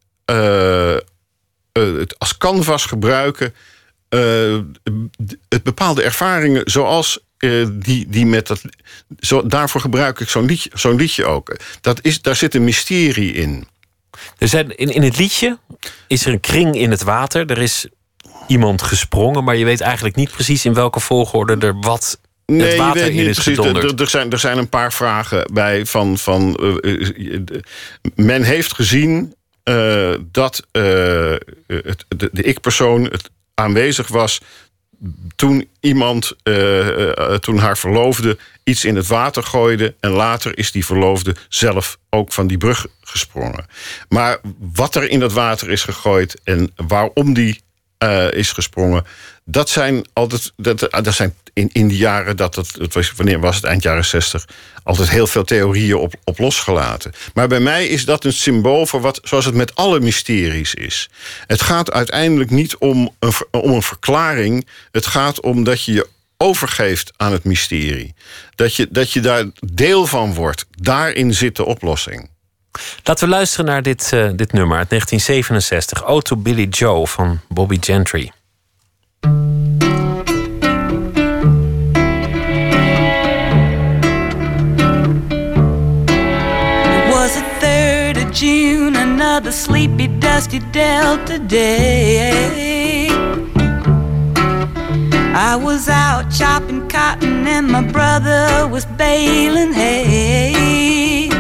het 1.74 2.20
als 2.20 2.38
canvas 2.38 2.86
gebruiken. 2.86 3.54
eh, 4.10 4.58
het 5.50 5.64
bepaalde 5.64 6.04
ervaringen 6.04 6.62
zoals 6.66 7.20
eh, 7.38 7.66
die, 7.74 8.06
die 8.10 8.26
met 8.26 8.48
dat. 8.48 8.62
Zo, 9.20 9.48
daarvoor 9.48 9.82
gebruik 9.82 10.20
ik 10.20 10.30
zo'n 10.30 10.46
liedje, 10.46 10.70
zo'n 10.74 10.96
liedje 10.96 11.26
ook. 11.26 11.56
Dat 11.82 12.00
is, 12.02 12.22
daar 12.22 12.36
zit 12.36 12.56
een 12.56 12.64
mysterie 12.64 13.34
in. 13.34 13.68
Er 14.38 14.48
zijn, 14.48 14.78
in, 14.78 14.90
in 14.90 15.02
het 15.02 15.18
liedje 15.18 15.58
is 16.08 16.26
er 16.26 16.34
een 16.34 16.40
kring 16.40 16.76
in 16.76 16.92
het 16.92 17.04
water. 17.04 17.52
Er 17.52 17.58
is 17.58 17.88
iemand 18.48 18.82
gesprongen, 18.82 19.44
maar 19.44 19.56
je 19.56 19.66
weet 19.66 19.82
eigenlijk 19.82 20.16
niet 20.16 20.32
precies 20.32 20.66
in 20.66 20.74
welke 20.74 21.00
volgorde 21.00 21.68
er 21.68 21.80
wat 21.80 22.20
het 22.46 22.76
water 22.76 23.06
in 23.06 23.16
niet 23.16 23.28
is 23.28 23.44
precies. 23.44 23.66
Er, 23.66 24.02
er, 24.02 24.10
zijn, 24.10 24.32
er 24.32 24.40
zijn 24.40 24.58
een 24.58 24.70
paar 24.70 24.94
vragen 24.94 25.54
bij 25.54 25.86
van. 25.86 26.18
van 26.18 26.56
eh, 26.56 27.34
eh, 27.34 27.42
men 28.16 28.44
heeft 28.44 28.74
gezien 28.74 29.36
eh, 29.68 30.13
dat 30.32 30.68
eh, 30.72 31.36
het, 31.68 32.05
de, 32.07 32.30
de 32.32 32.41
ik-persoon 32.43 33.11
aanwezig 33.53 34.07
was 34.07 34.41
toen 35.36 35.70
iemand, 35.80 36.36
eh, 36.43 37.34
toen 37.34 37.57
haar 37.57 37.78
verloofde, 37.78 38.38
iets 38.63 38.86
in 38.86 38.95
het 38.95 39.07
water 39.07 39.43
gooide. 39.43 39.95
En 39.99 40.09
later 40.09 40.57
is 40.57 40.72
die 40.72 40.86
verloofde 40.86 41.36
zelf 41.49 41.97
ook 42.09 42.34
van 42.34 42.47
die 42.47 42.57
brug 42.57 42.86
gesprongen. 43.01 43.65
Maar 44.09 44.39
wat 44.59 44.95
er 44.95 45.09
in 45.09 45.20
dat 45.20 45.34
water 45.34 45.70
is 45.70 45.84
gegooid 45.84 46.41
en 46.43 46.72
waarom 46.76 47.34
die 47.34 47.61
eh, 47.98 48.32
is 48.32 48.52
gesprongen. 48.52 49.06
Dat 49.45 49.70
zijn 49.70 50.06
altijd. 50.14 50.54
Dat, 50.56 50.80
dat 50.80 51.14
zijn 51.14 51.36
in, 51.54 51.70
in 51.72 51.88
die 51.88 51.98
jaren 51.98 52.38
dat 52.38 52.56
het. 52.56 52.76
het 52.80 52.93
was, 52.93 53.12
wanneer 53.16 53.39
was 53.39 53.56
het? 53.56 53.64
Eind 53.64 53.84
jaren 53.84 54.06
60. 54.06 54.48
Altijd 54.84 55.10
heel 55.10 55.28
veel 55.28 55.43
theorieën 55.43 55.95
op, 55.95 56.14
op 56.24 56.39
losgelaten. 56.39 57.12
Maar 57.34 57.48
bij 57.48 57.60
mij 57.60 57.88
is 57.88 58.06
dat 58.06 58.24
een 58.24 58.34
symbool 58.34 58.86
voor 58.86 59.02
wat. 59.02 59.20
Zoals 59.24 59.45
het 59.45 59.56
met 59.56 59.76
alle 59.76 60.00
mysteries 60.00 60.74
is. 60.74 61.10
Het 61.48 61.62
gaat 61.62 61.91
uiteindelijk 61.91 62.50
niet 62.50 62.78
om 62.78 63.16
een, 63.20 63.34
om 63.52 63.74
een 63.74 63.82
verklaring. 63.82 64.68
Het 64.91 65.06
gaat 65.06 65.41
om 65.41 65.64
dat 65.64 65.84
je 65.84 65.91
je 65.91 66.08
overgeeft 66.38 67.14
aan 67.16 67.32
het 67.32 67.43
mysterie. 67.43 68.16
Dat 68.56 68.76
je, 68.76 68.88
dat 68.91 69.12
je 69.12 69.20
daar 69.20 69.45
deel 69.74 70.08
van 70.08 70.34
wordt. 70.34 70.66
Daarin 70.72 71.34
zit 71.34 71.56
de 71.56 71.66
oplossing. 71.66 72.30
Laten 73.03 73.28
we 73.28 73.34
luisteren 73.34 73.65
naar 73.65 73.82
dit, 73.82 74.13
eh, 74.13 74.30
dit 74.36 74.53
nummer 74.53 74.78
uit 74.78 74.89
1967. 74.89 76.05
Ode 76.05 76.22
to 76.22 76.36
Billy 76.36 76.68
Joe 76.70 77.07
van 77.07 77.39
Bobby 77.47 77.78
Gentry. 77.80 78.32
It 86.91 87.13
was 87.13 87.32
the 87.34 87.43
3rd 87.59 88.26
of 88.26 88.39
June, 88.39 88.99
another 88.99 89.51
sleepy, 89.51 90.09
dusty 90.20 90.61
Delta 90.72 91.38
day. 91.47 92.65
I 95.39 95.55
was 95.55 95.88
out 95.88 96.32
chopping 96.32 96.88
cotton, 96.88 97.47
and 97.47 97.68
my 97.68 97.82
brother 97.82 98.68
was 98.68 98.86
baling 98.97 99.74
hay. 99.74 101.37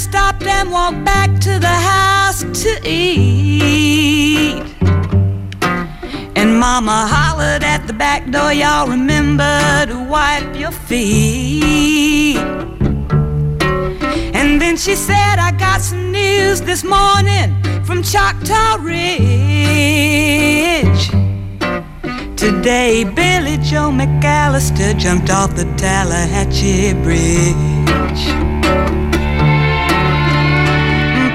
Stopped 0.00 0.42
and 0.44 0.70
walked 0.70 1.04
back 1.04 1.28
to 1.40 1.58
the 1.58 1.76
house 1.92 2.42
to 2.62 2.80
eat. 2.88 4.64
And 6.34 6.58
mama 6.58 7.06
hollered 7.06 7.62
at 7.62 7.86
the 7.86 7.92
back 7.92 8.30
door, 8.30 8.50
y'all 8.50 8.88
remember 8.88 9.84
to 9.86 10.02
wipe 10.08 10.56
your 10.56 10.70
feet. 10.70 12.38
And 14.38 14.60
then 14.60 14.78
she 14.78 14.96
said, 14.96 15.36
I 15.38 15.52
got 15.58 15.82
some 15.82 16.10
news 16.10 16.62
this 16.62 16.82
morning 16.82 17.48
from 17.84 18.02
Choctaw 18.02 18.78
Ridge. 18.80 19.10
Today, 22.36 23.04
Billy 23.04 23.58
Joe 23.58 23.90
McAllister 23.90 24.98
jumped 24.98 25.28
off 25.28 25.54
the 25.54 25.66
Tallahatchie 25.76 26.94
Bridge. 27.02 28.99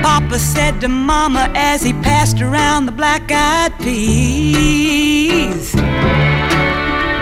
Papa 0.06 0.38
said 0.38 0.80
to 0.82 0.88
Mama 0.88 1.52
as 1.56 1.82
he 1.82 1.92
passed 1.92 2.40
around 2.40 2.86
the 2.86 2.92
black 2.92 3.32
eyed 3.32 3.74
peas. 3.80 5.74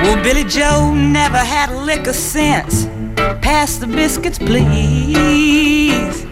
Well, 0.04 0.22
Billy 0.22 0.44
Joe 0.44 0.94
never 0.94 1.38
had 1.38 1.70
a 1.70 1.80
lick 1.80 2.08
of 2.08 2.16
sense. 2.16 2.86
Pass 3.42 3.78
the 3.78 3.88
biscuits, 3.88 4.38
please. 4.38 6.26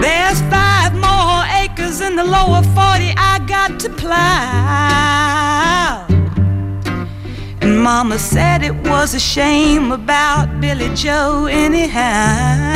There's 0.00 0.40
five 0.42 0.94
more 0.94 1.42
acres 1.64 2.00
in 2.00 2.14
the 2.14 2.22
lower 2.22 2.62
40 2.62 3.14
I 3.16 3.40
got 3.48 3.80
to 3.80 3.90
plow. 3.90 4.16
And 7.62 7.82
Mama 7.82 8.16
said 8.20 8.62
it 8.62 8.76
was 8.88 9.12
a 9.14 9.20
shame 9.20 9.90
about 9.90 10.60
Billy 10.60 10.94
Joe, 10.94 11.46
anyhow. 11.46 12.68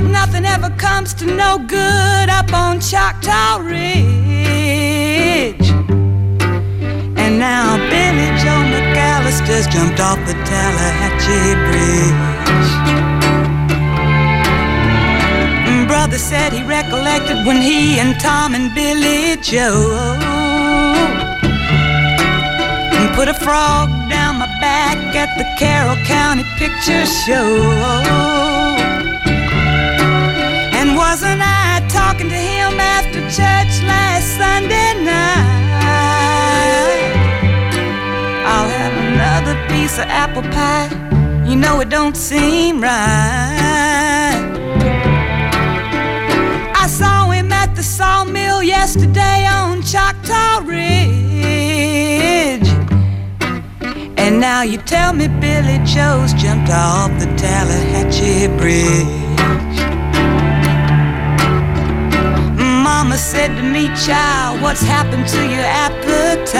Like 0.00 0.12
nothing 0.12 0.46
ever 0.46 0.70
comes 0.78 1.12
to 1.14 1.26
no 1.26 1.58
good 1.58 2.30
up 2.30 2.54
on 2.54 2.80
Choctaw 2.80 3.58
Ridge. 3.58 3.80
And 7.20 7.38
now 7.38 7.76
Billy 7.76 8.28
Joe 8.40 8.64
McAllister's 8.72 9.66
jumped 9.66 10.00
off 10.00 10.18
the 10.26 10.32
Tallahatchie 10.48 11.54
Bridge. 11.66 12.70
And 15.68 15.86
Brother 15.86 16.16
said 16.16 16.54
he 16.54 16.62
recollected 16.62 17.44
when 17.46 17.60
he 17.60 17.98
and 17.98 18.18
Tom 18.18 18.54
and 18.54 18.74
Billy 18.74 19.36
Joe 19.42 20.16
put 23.16 23.28
a 23.28 23.34
frog 23.34 23.90
down 24.08 24.38
my 24.38 24.46
back 24.60 24.96
at 25.14 25.36
the 25.36 25.44
Carroll 25.58 25.96
County 26.06 26.44
Picture 26.56 27.04
Show. 27.04 28.39
And 30.80 30.96
wasn't 30.96 31.42
I 31.42 31.86
talking 31.90 32.30
to 32.30 32.34
him 32.34 32.80
after 32.80 33.20
church 33.28 33.82
last 33.84 34.38
Sunday 34.38 34.94
night? 35.04 35.60
I'll 38.46 38.70
have 38.78 38.94
another 39.12 39.56
piece 39.68 39.98
of 39.98 40.06
apple 40.06 40.40
pie. 40.40 40.88
You 41.46 41.56
know 41.56 41.80
it 41.80 41.90
don't 41.90 42.16
seem 42.16 42.80
right. 42.80 44.40
I 46.74 46.86
saw 46.86 47.28
him 47.28 47.52
at 47.52 47.76
the 47.76 47.82
sawmill 47.82 48.62
yesterday 48.62 49.46
on 49.46 49.82
Choctaw 49.82 50.60
Ridge. 50.64 51.10
And 54.16 54.40
now 54.40 54.62
you 54.62 54.78
tell 54.78 55.12
me 55.12 55.28
Billy 55.28 55.78
Joe's 55.84 56.32
jumped 56.32 56.70
off 56.70 57.10
the 57.20 57.26
Tallahatchie 57.36 58.48
Bridge. 58.56 59.30
Mama 62.92 63.16
said 63.16 63.54
to 63.56 63.62
me, 63.62 63.86
child, 64.04 64.60
what's 64.60 64.82
happened 64.82 65.26
to 65.28 65.40
your 65.54 65.68
appetite? 65.86 66.58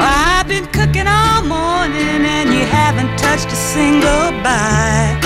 I've 0.00 0.48
been 0.48 0.66
cooking 0.66 1.06
all 1.06 1.42
morning 1.44 2.20
and 2.36 2.48
you 2.52 2.64
haven't 2.66 3.16
touched 3.16 3.46
a 3.46 3.60
single 3.74 4.26
bite. 4.44 5.22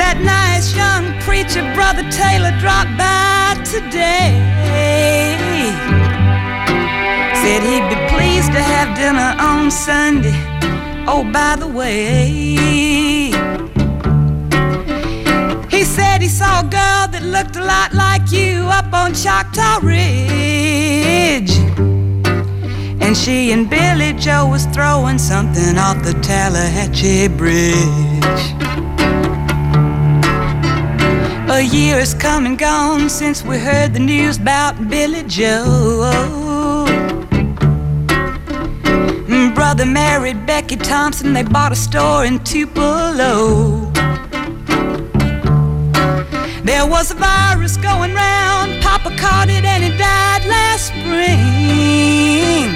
That 0.00 0.18
nice 0.20 0.76
young 0.76 1.04
preacher, 1.22 1.64
Brother 1.74 2.04
Taylor, 2.10 2.52
dropped 2.60 2.94
by 3.00 3.56
today. 3.64 4.28
Said 7.40 7.62
he'd 7.70 7.88
be 7.88 7.98
pleased 8.14 8.52
to 8.52 8.60
have 8.60 8.94
dinner 8.94 9.30
on 9.40 9.70
Sunday. 9.70 10.36
Oh, 11.06 11.24
by 11.32 11.56
the 11.56 11.66
way, 11.66 13.23
said 15.94 16.20
he 16.20 16.28
saw 16.28 16.60
a 16.60 16.62
girl 16.62 17.06
that 17.12 17.22
looked 17.22 17.54
a 17.54 17.64
lot 17.64 17.92
like 17.94 18.32
you 18.32 18.66
up 18.78 18.92
on 18.92 19.14
Choctaw 19.14 19.78
Ridge. 19.80 21.52
And 23.04 23.16
she 23.16 23.52
and 23.52 23.70
Billy 23.70 24.12
Joe 24.14 24.48
was 24.48 24.66
throwing 24.74 25.18
something 25.18 25.78
off 25.78 26.02
the 26.02 26.14
Tallahatchie 26.14 27.28
Bridge. 27.28 28.42
A 31.48 31.60
year 31.60 32.00
has 32.00 32.12
come 32.12 32.46
and 32.46 32.58
gone 32.58 33.08
since 33.08 33.44
we 33.44 33.56
heard 33.58 33.94
the 33.94 34.00
news 34.00 34.38
about 34.38 34.88
Billy 34.88 35.22
Joe. 35.24 36.84
Brother 39.54 39.86
married 39.86 40.44
Becky 40.46 40.76
Thompson, 40.76 41.32
they 41.32 41.44
bought 41.44 41.70
a 41.70 41.76
store 41.76 42.24
in 42.24 42.42
Tupelo. 42.42 43.83
There 46.64 46.86
was 46.86 47.10
a 47.10 47.14
virus 47.14 47.76
going 47.76 48.14
round, 48.14 48.82
Papa 48.82 49.14
caught 49.18 49.50
it 49.50 49.66
and 49.66 49.84
he 49.84 49.90
died 49.98 50.46
last 50.46 50.86
spring. 50.86 52.72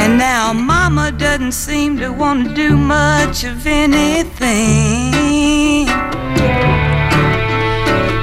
And 0.00 0.16
now 0.16 0.54
Mama 0.54 1.12
doesn't 1.12 1.52
seem 1.52 1.98
to 1.98 2.08
want 2.08 2.48
to 2.48 2.54
do 2.54 2.78
much 2.78 3.44
of 3.44 3.66
anything. 3.66 5.12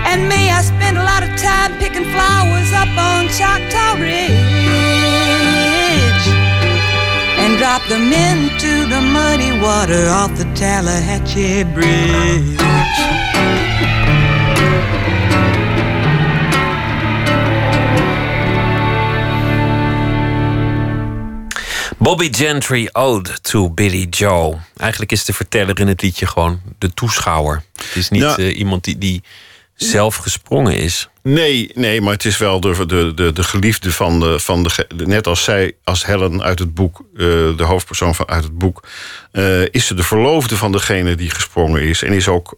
And 0.09 0.27
me, 0.27 0.49
I 0.49 0.61
spend 0.63 0.97
a 0.97 1.03
lot 1.03 1.21
of 1.21 1.29
time 1.37 1.77
picking 1.77 2.09
flowers 2.09 2.73
up 2.73 2.89
on 2.97 3.29
Choctaw 3.37 4.01
Ridge 4.01 4.41
and 7.37 7.55
drop 7.59 7.85
them 7.87 8.11
into 8.11 8.87
the 8.89 8.99
muddy 8.99 9.51
water 9.61 10.09
off 10.09 10.35
the 10.39 10.45
Tallahatchie 10.55 11.65
Bridge. 11.75 13.30
Bobby 22.01 22.27
Gentry 22.33 22.89
Ode 22.91 23.41
to 23.41 23.69
Billy 23.69 24.07
Joe. 24.09 24.57
Eigenlijk 24.77 25.11
is 25.11 25.25
de 25.25 25.33
verteller 25.33 25.79
in 25.79 25.87
het 25.87 26.01
liedje 26.01 26.25
gewoon 26.27 26.61
de 26.77 26.93
toeschouwer. 26.93 27.63
Het 27.75 27.95
is 27.95 28.09
niet 28.09 28.21
Ja. 28.21 28.37
eh, 28.37 28.57
iemand 28.57 28.83
die, 28.83 28.97
die 28.97 29.23
zelf 29.75 30.15
gesprongen 30.15 30.75
is. 30.77 31.09
Nee, 31.23 31.71
nee, 31.73 32.01
maar 32.01 32.13
het 32.13 32.25
is 32.25 32.37
wel 32.37 32.59
de, 32.59 32.85
de, 32.85 33.13
de, 33.13 33.33
de 33.33 33.43
geliefde 33.43 33.91
van 33.91 34.19
de, 34.19 34.39
van 34.39 34.63
de. 34.63 34.87
Net 34.95 35.27
als 35.27 35.43
zij, 35.43 35.73
als 35.83 36.05
Helen 36.05 36.41
uit 36.43 36.59
het 36.59 36.73
boek, 36.73 37.05
eh, 37.13 37.19
de 37.57 37.63
hoofdpersoon 37.63 38.15
van 38.15 38.27
uit 38.27 38.43
het 38.43 38.57
boek, 38.57 38.83
eh, 39.31 39.61
is 39.61 39.87
ze 39.87 39.93
de 39.93 40.03
verloofde 40.03 40.57
van 40.57 40.71
degene 40.71 41.15
die 41.15 41.29
gesprongen 41.29 41.81
is. 41.81 42.03
En 42.03 42.13
is 42.13 42.27
ook 42.27 42.57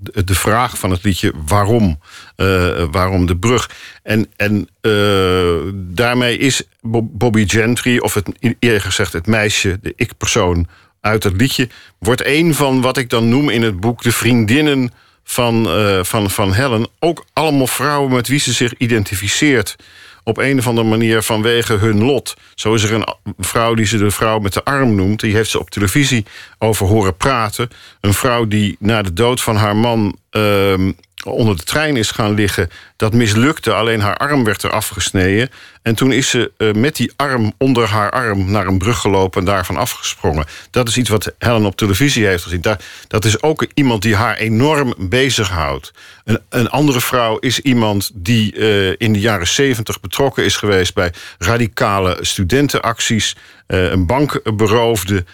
de 0.00 0.34
vraag 0.34 0.78
van 0.78 0.90
het 0.90 1.02
liedje 1.04 1.32
waarom, 1.46 1.98
eh, 2.36 2.84
waarom 2.90 3.26
de 3.26 3.36
brug. 3.36 3.70
En, 4.02 4.30
en 4.36 4.68
eh, 4.80 5.72
daarmee 5.74 6.38
is 6.38 6.62
Bo- 6.80 7.08
Bobby 7.12 7.48
Gentry, 7.48 7.98
of 7.98 8.14
het, 8.14 8.28
eerder 8.58 8.80
gezegd 8.80 9.12
het 9.12 9.26
meisje, 9.26 9.78
de 9.82 9.92
ik-persoon 9.96 10.66
uit 11.00 11.24
het 11.24 11.36
liedje, 11.36 11.68
wordt 11.98 12.26
een 12.26 12.54
van 12.54 12.80
wat 12.80 12.96
ik 12.96 13.08
dan 13.10 13.28
noem 13.28 13.48
in 13.48 13.62
het 13.62 13.80
boek 13.80 14.02
de 14.02 14.12
vriendinnen 14.12 14.92
van, 15.24 15.68
eh, 15.70 15.98
van, 16.02 16.30
van 16.30 16.52
Helen. 16.52 16.88
Ook 16.98 17.24
allemaal 17.32 17.66
vrouwen 17.66 18.12
met 18.12 18.28
wie 18.28 18.40
ze 18.40 18.52
zich 18.52 18.74
identificeert. 18.76 19.76
Op 20.24 20.38
een 20.38 20.58
of 20.58 20.66
andere 20.66 20.88
manier 20.88 21.22
vanwege 21.22 21.74
hun 21.74 22.04
lot. 22.04 22.36
Zo 22.54 22.74
is 22.74 22.82
er 22.82 22.92
een 22.92 23.06
vrouw 23.38 23.74
die 23.74 23.86
ze 23.86 23.98
de 23.98 24.10
vrouw 24.10 24.38
met 24.38 24.52
de 24.52 24.64
arm 24.64 24.94
noemt. 24.94 25.20
Die 25.20 25.34
heeft 25.34 25.50
ze 25.50 25.58
op 25.58 25.70
televisie 25.70 26.24
over 26.58 26.86
horen 26.86 27.16
praten. 27.16 27.68
Een 28.00 28.14
vrouw 28.14 28.46
die 28.46 28.76
na 28.78 29.02
de 29.02 29.12
dood 29.12 29.40
van 29.40 29.56
haar 29.56 29.76
man 29.76 30.16
ehm, 30.30 30.92
onder 31.24 31.56
de 31.56 31.62
trein 31.62 31.96
is 31.96 32.10
gaan 32.10 32.34
liggen. 32.34 32.68
Dat 32.96 33.14
mislukte, 33.14 33.72
alleen 33.74 34.00
haar 34.00 34.16
arm 34.16 34.44
werd 34.44 34.62
er 34.62 34.70
afgesneden. 34.70 35.50
En 35.82 35.94
toen 35.94 36.12
is 36.12 36.30
ze 36.30 36.52
eh, 36.56 36.72
met 36.72 36.96
die 36.96 37.12
arm 37.16 37.52
onder 37.58 37.88
haar 37.88 38.10
arm 38.10 38.50
naar 38.50 38.66
een 38.66 38.78
brug 38.78 38.98
gelopen 38.98 39.40
en 39.40 39.46
daarvan 39.46 39.76
afgesprongen. 39.76 40.46
Dat 40.70 40.88
is 40.88 40.96
iets 40.96 41.08
wat 41.08 41.34
Helen 41.38 41.64
op 41.64 41.76
televisie 41.76 42.26
heeft 42.26 42.42
gezien. 42.42 42.60
Daar, 42.60 42.80
dat 43.08 43.24
is 43.24 43.42
ook 43.42 43.66
iemand 43.74 44.02
die 44.02 44.14
haar 44.14 44.36
enorm 44.36 44.94
bezighoudt. 44.98 45.92
Een, 46.24 46.40
een 46.48 46.68
andere 46.68 47.00
vrouw 47.00 47.38
is 47.38 47.60
iemand 47.60 48.10
die 48.14 48.54
eh, 48.54 48.94
in 48.98 49.12
de 49.12 49.20
jaren 49.20 49.48
zeventig 49.48 50.00
betrokken 50.00 50.44
is 50.44 50.56
geweest 50.56 50.94
bij 50.94 51.12
radicale 51.38 52.18
studentenacties. 52.20 53.36
eh, 53.66 53.90
een 53.90 54.06
bank 54.06 54.40
beroofde 54.56 55.24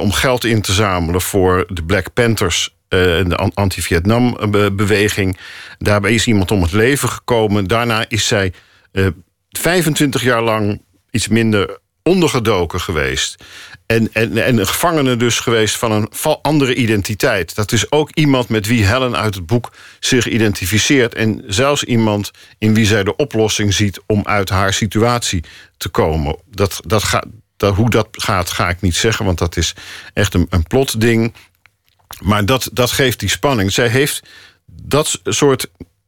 om 0.00 0.12
geld 0.12 0.44
in 0.44 0.62
te 0.62 0.72
zamelen 0.72 1.20
voor 1.20 1.64
de 1.68 1.82
Black 1.82 2.12
Panthers 2.12 2.76
de 2.88 3.36
an- 3.36 3.54
anti-Vietnam-beweging. 3.54 5.38
Daarbij 5.78 6.14
is 6.14 6.26
iemand 6.26 6.50
om 6.50 6.62
het 6.62 6.72
leven 6.72 7.08
gekomen. 7.08 7.66
Daarna 7.66 8.04
is 8.08 8.26
zij 8.26 8.52
eh, 8.92 9.06
25 9.50 10.22
jaar 10.22 10.42
lang 10.42 10.82
iets 11.10 11.28
minder 11.28 11.78
ondergedoken 12.02 12.80
geweest. 12.80 13.44
En, 13.86 14.08
en, 14.12 14.44
en 14.44 14.58
een 14.58 14.66
gevangene 14.66 15.16
dus 15.16 15.38
geweest 15.38 15.76
van 15.76 15.92
een 15.92 16.08
andere 16.42 16.74
identiteit. 16.74 17.54
Dat 17.54 17.72
is 17.72 17.92
ook 17.92 18.10
iemand 18.14 18.48
met 18.48 18.66
wie 18.66 18.84
Helen 18.84 19.16
uit 19.16 19.34
het 19.34 19.46
boek 19.46 19.72
zich 20.00 20.28
identificeert. 20.28 21.14
En 21.14 21.42
zelfs 21.46 21.84
iemand 21.84 22.30
in 22.58 22.74
wie 22.74 22.86
zij 22.86 23.04
de 23.04 23.16
oplossing 23.16 23.74
ziet 23.74 24.00
om 24.06 24.22
uit 24.24 24.48
haar 24.48 24.72
situatie 24.72 25.44
te 25.76 25.88
komen. 25.88 26.36
Dat, 26.50 26.80
dat 26.86 27.02
gaat, 27.02 27.26
hoe 27.74 27.90
dat 27.90 28.08
gaat, 28.10 28.50
ga 28.50 28.68
ik 28.68 28.80
niet 28.80 28.96
zeggen, 28.96 29.24
want 29.24 29.38
dat 29.38 29.56
is 29.56 29.74
echt 30.12 30.34
een, 30.34 30.46
een 30.50 30.62
plotding. 30.62 31.34
Maar 32.22 32.46
dat, 32.46 32.70
dat 32.72 32.90
geeft 32.90 33.20
die 33.20 33.28
spanning. 33.28 33.72
Zij 33.72 33.88
heeft 33.88 34.22
dat 34.66 35.20
soort. 35.24 35.66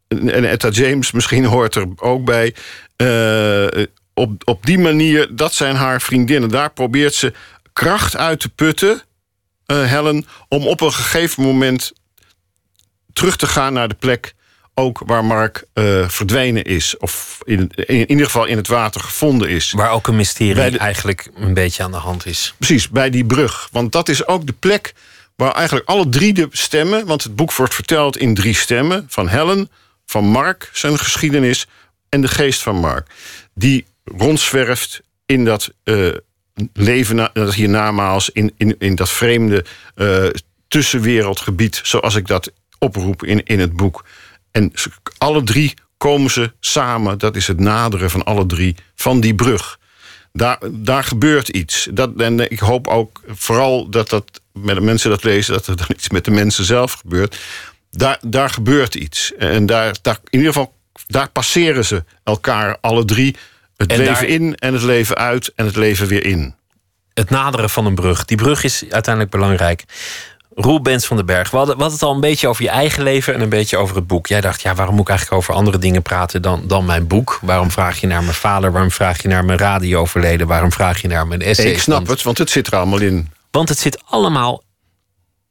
En 0.09 0.45
Etta 0.45 0.69
James 0.69 1.11
misschien 1.13 1.45
hoort 1.55 1.75
er 1.75 1.87
ook 1.97 2.25
bij. 2.25 2.55
eh, 2.97 3.85
op, 4.15 4.43
op 4.49 4.67
die 4.67 4.79
manier, 4.79 5.37
dat 5.37 5.55
zijn 5.55 5.77
haar 5.77 6.01
vriendinnen. 6.03 6.49
Daar 6.51 6.71
probeert 6.73 7.15
ze 7.15 7.33
kracht 7.73 8.17
uit 8.17 8.41
te 8.41 8.49
putten, 8.49 9.03
eh, 9.67 9.85
Helen, 9.85 10.27
om 10.49 10.67
op 10.67 10.81
een 10.81 10.93
gegeven 10.93 11.43
moment 11.43 11.93
terug 13.13 13.37
te 13.37 13.47
gaan 13.47 13.73
naar 13.73 13.89
de 13.89 13.95
plek. 13.95 14.35
Ook 14.75 15.03
waar 15.07 15.25
Mark 15.25 15.65
eh, 15.73 16.09
verdwenen 16.09 16.65
is. 16.65 16.97
Of 16.97 17.39
in, 17.45 17.71
in 17.75 18.11
ieder 18.11 18.25
geval 18.25 18.45
in 18.45 18.57
het 18.57 18.69
water 18.69 19.01
gevonden 19.01 19.49
is. 19.49 19.71
Waar 19.73 19.91
ook 19.91 20.07
een 20.07 20.17
mysterie 20.17 20.71
de- 20.71 20.79
eigenlijk 20.79 21.31
een 21.35 21.55
beetje 21.55 21.83
aan 21.83 21.91
de 21.91 21.97
hand 21.97 22.27
is. 22.27 22.55
Precies, 22.59 22.89
bij 22.89 23.11
die 23.11 23.25
brug. 23.25 23.69
Want 23.73 23.93
dat 23.93 24.09
is 24.09 24.27
ook 24.27 24.47
de 24.47 24.53
plek 24.53 24.95
waar 25.41 25.55
eigenlijk 25.55 25.89
alle 25.89 26.09
drie 26.09 26.33
de 26.33 26.49
stemmen... 26.51 27.07
want 27.07 27.23
het 27.23 27.37
boek 27.37 27.53
wordt 27.53 27.75
verteld 27.75 28.17
in 28.17 28.35
drie 28.35 28.55
stemmen... 28.55 29.05
van 29.09 29.29
Helen, 29.29 29.71
van 30.07 30.25
Mark, 30.25 30.71
zijn 30.73 30.99
geschiedenis... 30.99 31.67
en 32.09 32.21
de 32.21 32.29
geest 32.29 32.63
van 32.63 32.77
Mark. 32.77 33.11
Die 33.55 33.87
rondzwerft 34.05 35.01
in 35.27 35.45
dat 35.45 35.73
eh, 35.85 36.09
leven 36.73 37.17
na- 37.17 37.31
dat 37.33 37.55
hiernamaals... 37.55 38.31
in, 38.31 38.53
in, 38.57 38.77
in 38.79 38.95
dat 38.95 39.11
vreemde 39.11 39.65
eh, 39.95 40.27
tussenwereldgebied... 40.69 41.81
zoals 41.83 42.15
ik 42.15 42.27
dat 42.27 42.53
oproep 42.79 43.25
in, 43.25 43.45
in 43.45 43.61
het 43.61 43.73
boek. 43.73 44.05
En 44.51 44.73
alle 45.19 45.43
drie 45.43 45.75
komen 45.97 46.31
ze 46.31 46.53
samen. 46.61 47.19
Dat 47.19 47.37
is 47.37 47.47
het 47.47 47.61
naderen 47.61 48.11
van 48.11 48.25
alle 48.25 48.47
drie 48.47 48.77
van 48.95 49.21
die 49.21 49.35
brug. 49.35 49.79
Daar, 50.33 50.59
daar 50.71 51.05
gebeurt 51.05 51.49
iets. 51.49 51.89
Dat, 51.93 52.11
en 52.17 52.51
ik 52.51 52.59
hoop 52.59 52.87
ook 52.87 53.21
vooral 53.27 53.89
dat 53.89 54.09
dat 54.09 54.40
met 54.53 54.75
de 54.75 54.81
mensen 54.81 55.11
dat 55.11 55.25
lezen, 55.25 55.53
dat 55.53 55.67
er 55.67 55.77
dan 55.77 55.87
iets 55.89 56.09
met 56.11 56.25
de 56.25 56.31
mensen 56.31 56.65
zelf 56.65 56.93
gebeurt. 56.93 57.37
Daar, 57.91 58.19
daar 58.21 58.51
gebeurt 58.51 58.95
iets. 58.95 59.33
En 59.39 59.67
daar, 59.67 59.95
daar, 60.03 60.19
in 60.31 60.39
ieder 60.39 60.53
geval, 60.53 60.73
daar 61.07 61.29
passeren 61.29 61.85
ze 61.85 62.05
elkaar 62.25 62.77
alle 62.81 63.05
drie. 63.05 63.37
Het 63.77 63.91
En 63.93 63.99
leven 63.99 64.13
daar- 64.15 64.25
in 64.25 64.55
en 64.55 64.73
het 64.73 64.83
leven 64.83 65.17
uit 65.17 65.53
en 65.55 65.65
het 65.67 65.77
leven 65.77 66.07
weer 66.07 66.25
in. 66.25 66.55
Het 67.15 67.31
naderen 67.31 67.71
van 67.71 67.87
een 67.87 67.95
brug. 67.95 68.25
Die 68.25 68.37
brug 68.37 68.65
is 68.65 68.85
uiteindelijk 68.91 69.35
belangrijk. 69.35 69.85
Roel 70.55 70.81
Bens 70.83 71.07
van 71.07 71.17
den 71.17 71.27
Berg, 71.27 71.51
we 71.51 71.57
hadden, 71.57 71.77
we 71.77 71.81
hadden 71.83 71.99
het 72.01 72.09
al 72.09 72.15
een 72.15 72.21
beetje 72.21 72.49
over 72.49 72.63
je 72.63 72.69
eigen 72.71 73.03
leven 73.03 73.35
en 73.35 73.41
een 73.41 73.49
beetje 73.49 73.77
over 73.77 73.97
het 73.97 74.07
boek. 74.07 74.27
Jij 74.27 74.41
dacht, 74.41 74.63
ja, 74.63 74.75
waarom 74.75 74.95
moet 74.95 75.03
ik 75.05 75.09
eigenlijk 75.09 75.41
over 75.41 75.55
andere 75.55 75.79
dingen 75.79 76.03
praten 76.03 76.43
dan, 76.43 76.63
dan 76.67 76.85
mijn 76.85 77.07
boek? 77.07 77.39
Waarom 77.43 77.71
vraag 77.71 78.01
je 78.01 78.07
naar 78.07 78.23
mijn 78.23 78.35
vader? 78.35 78.73
Waarom 78.73 78.91
vraag 78.91 79.23
je 79.23 79.29
naar 79.29 79.45
mijn 79.45 79.59
radioverleden? 79.59 80.47
Waarom 80.47 80.73
vraag 80.73 81.01
je 81.03 81.09
naar 81.09 81.27
mijn 81.27 81.43
essay? 81.43 81.67
ik 81.67 81.81
snap 81.81 82.07
het, 82.07 82.23
want 82.23 82.39
het 82.39 82.51
zit 82.51 82.67
er 82.67 82.77
allemaal 82.77 83.01
in. 83.01 83.29
Want 83.51 83.69
het 83.69 83.79
zit 83.79 84.03
allemaal 84.05 84.63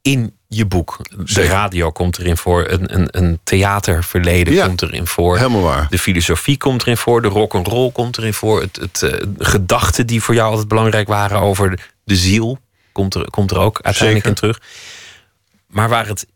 in 0.02 0.36
je 0.48 0.66
boek. 0.66 0.96
De 1.08 1.22
Zeker. 1.24 1.50
radio 1.50 1.90
komt 1.90 2.18
erin 2.18 2.36
voor, 2.36 2.68
een, 2.68 2.94
een, 2.94 3.08
een 3.10 3.40
theaterverleden 3.44 4.54
Ja, 4.54 4.66
komt 4.66 4.82
erin 4.82 5.06
voor. 5.06 5.36
Helemaal 5.36 5.62
waar. 5.62 5.86
De 5.90 5.98
filosofie 5.98 6.56
komt 6.56 6.82
erin 6.82 6.96
voor, 6.96 7.22
de 7.22 7.28
rock 7.28 7.54
and 7.54 7.66
roll 7.66 7.90
komt 7.90 8.18
erin 8.18 8.34
voor. 8.34 8.60
Het, 8.60 8.76
het, 8.76 9.02
eh, 9.02 9.26
gedachten 9.38 10.06
die 10.06 10.22
voor 10.22 10.34
jou 10.34 10.50
altijd 10.50 10.68
belangrijk 10.68 11.08
waren 11.08 11.40
over 11.40 11.90
de 12.04 12.16
ziel 12.16 12.58
komt 12.92 13.14
er, 13.14 13.30
komt 13.30 13.50
er 13.50 13.58
ook 13.58 13.78
uiteindelijk 13.82 14.26
Zeker. 14.26 14.48
in 14.48 14.52
terug. 14.54 14.68
Maar 15.66 15.88
waar 15.88 16.06
het 16.06 16.26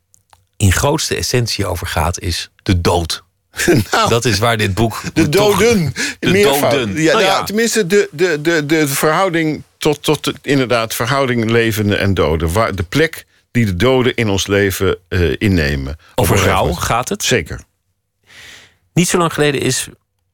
in 0.56 0.72
grootste 0.72 1.16
essentie 1.16 1.66
over 1.66 1.86
gaat, 1.86 2.20
is 2.20 2.50
de 2.62 2.80
dood. 2.80 3.22
Nou, 3.90 4.08
Dat 4.08 4.24
is 4.24 4.38
waar 4.38 4.56
dit 4.56 4.74
boek. 4.74 5.00
de 5.14 5.28
toch- 5.28 5.58
doden. 5.58 5.92
de 6.18 6.30
Meervoud. 6.30 6.70
doden. 6.70 6.94
Ja, 7.02 7.12
Nou 7.12 7.24
nou, 7.24 7.36
ja. 7.36 7.42
Tenminste, 7.44 7.86
de, 7.86 8.08
de, 8.12 8.38
de, 8.40 8.66
de 8.66 8.88
verhouding 8.88 9.62
tot, 9.84 10.02
tot 10.02 10.24
de- 10.24 10.34
inderdaad, 10.42 10.94
verhouding 10.94 11.50
levenden 11.50 11.98
en 11.98 12.14
doden. 12.14 12.52
Waar, 12.52 12.74
de 12.74 12.82
plek 12.82 13.26
die 13.50 13.64
de 13.64 13.76
doden 13.76 14.14
in 14.14 14.28
ons 14.28 14.46
leven 14.46 14.96
eh, 15.08 15.20
innemen. 15.38 15.96
Over 16.14 16.36
rouw 16.36 16.72
gaat 16.72 17.08
het. 17.08 17.24
Zeker, 17.24 17.60
Niet 18.92 19.08
zo 19.08 19.18
lang 19.18 19.32
geleden 19.32 19.60
is 19.60 19.88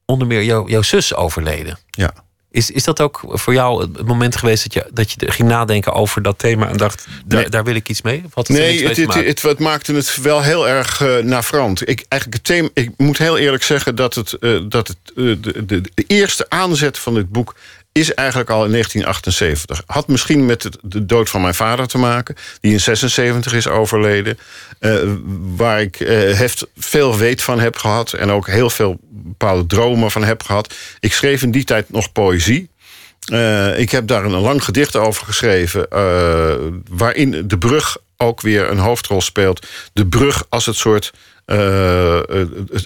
onder 0.05 0.27
meer 0.27 0.43
jou- 0.43 0.69
jouw 0.69 0.81
zus 0.81 1.15
overleden. 1.15 1.77
ja. 1.89 2.13
Is, 2.53 2.71
is 2.71 2.83
dat 2.83 3.01
ook 3.01 3.21
voor 3.25 3.53
jou 3.53 3.81
het 3.81 4.05
moment 4.05 4.35
geweest 4.35 4.63
dat 4.63 4.73
je, 4.73 4.89
dat 4.93 5.11
je 5.11 5.31
ging 5.31 5.47
nadenken 5.49 5.93
over 5.93 6.21
dat 6.21 6.39
thema 6.39 6.67
en 6.69 6.77
dacht, 6.77 7.07
daar, 7.25 7.41
Nee. 7.41 7.49
daar 7.49 7.63
wil 7.63 7.75
ik 7.75 7.89
iets 7.89 8.01
mee? 8.01 8.21
Of 8.25 8.33
had 8.33 8.47
het 8.47 8.57
Nee, 8.57 8.87
het, 8.87 8.97
het, 8.97 9.13
het, 9.13 9.41
het 9.41 9.59
maakte 9.59 9.93
het 9.93 10.17
wel 10.21 10.41
heel 10.41 10.67
erg 10.67 10.99
uh, 11.01 11.17
navrant. 11.17 11.89
Ik, 11.89 12.05
eigenlijk 12.07 12.33
het 12.33 12.43
thema, 12.43 12.69
ik 12.73 12.91
moet 12.97 13.17
heel 13.17 13.37
eerlijk 13.37 13.63
zeggen 13.63 13.95
dat, 13.95 14.15
het, 14.15 14.37
uh, 14.39 14.61
dat 14.69 14.87
het, 14.87 14.97
uh, 15.15 15.35
de, 15.41 15.65
de, 15.65 15.81
de 15.93 16.03
eerste 16.07 16.45
aanzet 16.49 16.99
van 16.99 17.13
dit 17.13 17.29
boek 17.29 17.55
is 17.91 18.13
eigenlijk 18.13 18.49
al 18.49 18.65
in 18.65 18.71
1978. 18.71 19.83
Had 19.85 20.07
misschien 20.07 20.45
met 20.45 20.69
de 20.81 21.05
dood 21.05 21.29
van 21.29 21.41
mijn 21.41 21.53
vader 21.53 21.87
te 21.87 21.97
maken, 21.97 22.35
die 22.59 22.71
in 22.71 22.79
76 22.79 23.53
is 23.53 23.67
overleden. 23.67 24.37
Uh, 24.79 24.99
waar 25.55 25.81
ik 25.81 25.95
heft, 26.35 26.67
veel 26.77 27.17
weet 27.17 27.41
van 27.41 27.59
heb 27.59 27.75
gehad 27.75 28.13
en 28.13 28.29
ook 28.29 28.47
heel 28.47 28.69
veel 28.69 28.97
bepaalde 29.09 29.65
dromen 29.65 30.11
van 30.11 30.23
heb 30.23 30.43
gehad. 30.43 30.73
Ik 30.99 31.13
schreef 31.13 31.41
in 31.41 31.51
die 31.51 31.63
tijd 31.63 31.89
nog 31.89 32.11
poëzie. 32.11 32.69
Uh, 33.31 33.79
ik 33.79 33.91
heb 33.91 34.07
daar 34.07 34.25
een 34.25 34.31
lang 34.31 34.63
gedicht 34.63 34.95
over 34.95 35.25
geschreven, 35.25 35.87
uh, 35.93 36.53
waarin 36.89 37.47
de 37.47 37.57
brug 37.57 37.97
ook 38.17 38.41
weer 38.41 38.69
een 38.69 38.77
hoofdrol 38.77 39.21
speelt. 39.21 39.67
De 39.93 40.07
brug 40.07 40.45
als 40.49 40.65
het 40.65 40.75
soort. 40.75 41.13
Uh, 41.45 42.19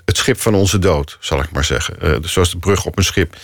het, 0.06 0.18
schip 0.18 0.42
van 0.42 0.56
onze 0.56 0.80
dood, 0.80 1.18
zal 1.20 1.40
ik 1.40 1.52
maar 1.52 1.64
zeggen. 1.64 2.22
zoals 2.22 2.52
de 2.52 2.58
brug 2.58 2.86
op 2.86 2.98
een 2.98 3.04
schip. 3.04 3.36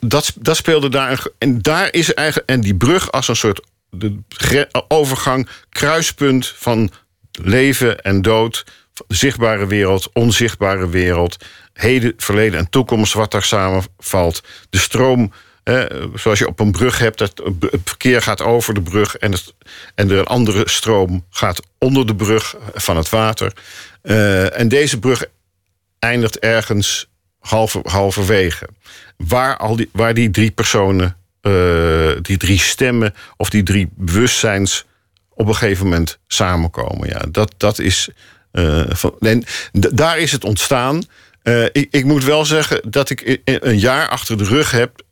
Dat, 0.00 0.32
dat 0.40 0.56
speelde 0.56 0.88
daar. 0.88 1.26
En 1.38 1.62
daar 1.62 1.92
is 1.92 2.14
eigenlijk. 2.14 2.48
En 2.48 2.60
die 2.60 2.74
brug 2.74 3.12
als 3.12 3.28
een 3.28 3.36
soort 3.36 3.60
de 3.90 4.68
overgang, 4.88 5.48
kruispunt 5.68 6.46
van 6.46 6.90
leven 7.32 8.00
en 8.00 8.22
dood. 8.22 8.64
Zichtbare 9.08 9.66
wereld, 9.66 10.10
onzichtbare 10.12 10.88
wereld 10.88 11.44
heden, 11.72 12.12
verleden 12.16 12.58
en 12.58 12.70
toekomst 12.70 13.12
wat 13.12 13.30
daar 13.30 13.42
samenvalt. 13.42 14.42
De 14.70 14.78
stroom, 14.78 15.32
eh, 15.62 15.84
zoals 16.14 16.38
je 16.38 16.46
op 16.46 16.60
een 16.60 16.72
brug 16.72 16.98
hebt, 16.98 17.18
dat 17.18 17.42
het 17.60 17.80
verkeer 17.84 18.22
gaat 18.22 18.42
over 18.42 18.74
de 18.74 18.82
brug 18.82 19.16
en, 19.16 19.32
het, 19.32 19.54
en 19.94 20.10
er 20.10 20.18
een 20.18 20.26
andere 20.26 20.68
stroom 20.68 21.24
gaat 21.30 21.60
onder 21.78 22.06
de 22.06 22.14
brug 22.14 22.56
van 22.74 22.96
het 22.96 23.08
water. 23.08 23.52
Uh, 24.02 24.58
en 24.58 24.68
deze 24.68 24.98
brug 24.98 25.24
eindigt 25.98 26.38
ergens 26.38 27.08
halver, 27.44 27.80
halverwege. 27.84 28.68
Waar, 29.16 29.56
al 29.56 29.76
die, 29.76 29.88
waar 29.92 30.14
die 30.14 30.30
drie 30.30 30.50
personen, 30.50 31.16
uh, 31.42 32.12
die 32.22 32.36
drie 32.36 32.58
stemmen 32.58 33.14
of 33.36 33.50
die 33.50 33.62
drie 33.62 33.88
bewustzijns 33.94 34.84
op 35.34 35.46
een 35.46 35.54
gegeven 35.54 35.84
moment 35.84 36.18
samenkomen. 36.26 37.08
Ja, 37.08 37.22
dat, 37.30 37.54
dat 37.56 37.78
is. 37.78 38.08
Uh, 38.52 38.82
van, 38.88 39.14
en 39.20 39.44
daar 39.72 40.18
is 40.18 40.32
het 40.32 40.44
ontstaan. 40.44 41.02
Uh, 41.42 41.64
ik, 41.64 41.88
ik, 41.90 42.04
moet 42.04 42.24
wel 42.24 42.44
zeggen 42.44 42.80
dat 42.90 43.10
ik 43.10 43.40
een 43.44 43.78
jaar 43.78 44.08
achter 44.08 44.38
de 44.38 44.44
rug 44.44 44.70
heb. 44.70 45.02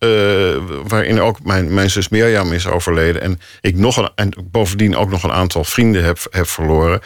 Waarin 0.88 1.20
ook 1.20 1.44
mijn, 1.44 1.74
mijn 1.74 1.90
zus 1.90 2.08
Mirjam 2.08 2.52
is 2.52 2.66
overleden. 2.66 3.22
En 3.22 3.40
ik 3.60 3.76
nog 3.76 4.12
en 4.14 4.32
bovendien 4.44 4.96
ook 4.96 5.10
nog 5.10 5.22
een 5.22 5.32
aantal 5.32 5.64
vrienden 5.64 6.04
heb, 6.04 6.18
heb 6.30 6.48
verloren. 6.48 7.00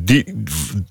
Die, 0.00 0.42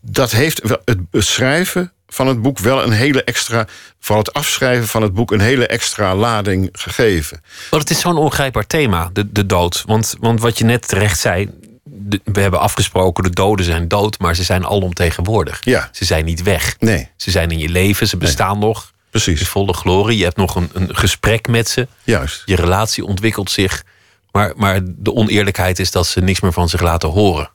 dat 0.01 0.31
heeft 0.31 0.61
het 0.85 0.99
schrijven 1.11 1.93
van 2.07 2.27
het 2.27 2.41
boek 2.41 2.59
wel 2.59 2.83
een 2.83 2.91
hele 2.91 3.23
extra. 3.23 3.67
Vooral 3.99 4.23
het 4.23 4.33
afschrijven 4.33 4.87
van 4.87 5.01
het 5.01 5.13
boek 5.13 5.31
een 5.31 5.39
hele 5.39 5.67
extra 5.67 6.15
lading 6.15 6.69
gegeven. 6.71 7.41
Want 7.69 7.81
het 7.81 7.91
is 7.91 7.99
zo'n 7.99 8.17
ongrijpbaar 8.17 8.67
thema, 8.67 9.09
de, 9.13 9.31
de 9.31 9.45
dood. 9.45 9.83
Want, 9.85 10.15
want 10.19 10.41
wat 10.41 10.57
je 10.57 10.63
net 10.63 10.87
terecht 10.87 11.19
zei. 11.19 11.49
De, 11.83 12.21
we 12.23 12.39
hebben 12.39 12.59
afgesproken, 12.59 13.23
de 13.23 13.29
doden 13.29 13.65
zijn 13.65 13.87
dood, 13.87 14.19
maar 14.19 14.35
ze 14.35 14.43
zijn 14.43 14.65
alomtegenwoordig. 14.65 15.59
Ja. 15.63 15.89
Ze 15.91 16.05
zijn 16.05 16.25
niet 16.25 16.43
weg. 16.43 16.75
Nee. 16.79 17.09
Ze 17.17 17.31
zijn 17.31 17.51
in 17.51 17.59
je 17.59 17.69
leven, 17.69 18.07
ze 18.07 18.17
bestaan 18.17 18.59
nee. 18.59 18.67
nog. 18.67 18.91
Precies. 19.09 19.39
In 19.39 19.45
volle 19.45 19.73
glorie. 19.73 20.17
Je 20.17 20.23
hebt 20.23 20.37
nog 20.37 20.55
een, 20.55 20.69
een 20.73 20.95
gesprek 20.95 21.47
met 21.47 21.69
ze. 21.69 21.87
Juist. 22.03 22.41
Je 22.45 22.55
relatie 22.55 23.05
ontwikkelt 23.05 23.51
zich. 23.51 23.83
Maar, 24.31 24.53
maar 24.55 24.79
de 24.83 25.13
oneerlijkheid 25.13 25.79
is 25.79 25.91
dat 25.91 26.07
ze 26.07 26.21
niks 26.21 26.39
meer 26.39 26.53
van 26.53 26.69
zich 26.69 26.81
laten 26.81 27.09
horen. 27.09 27.49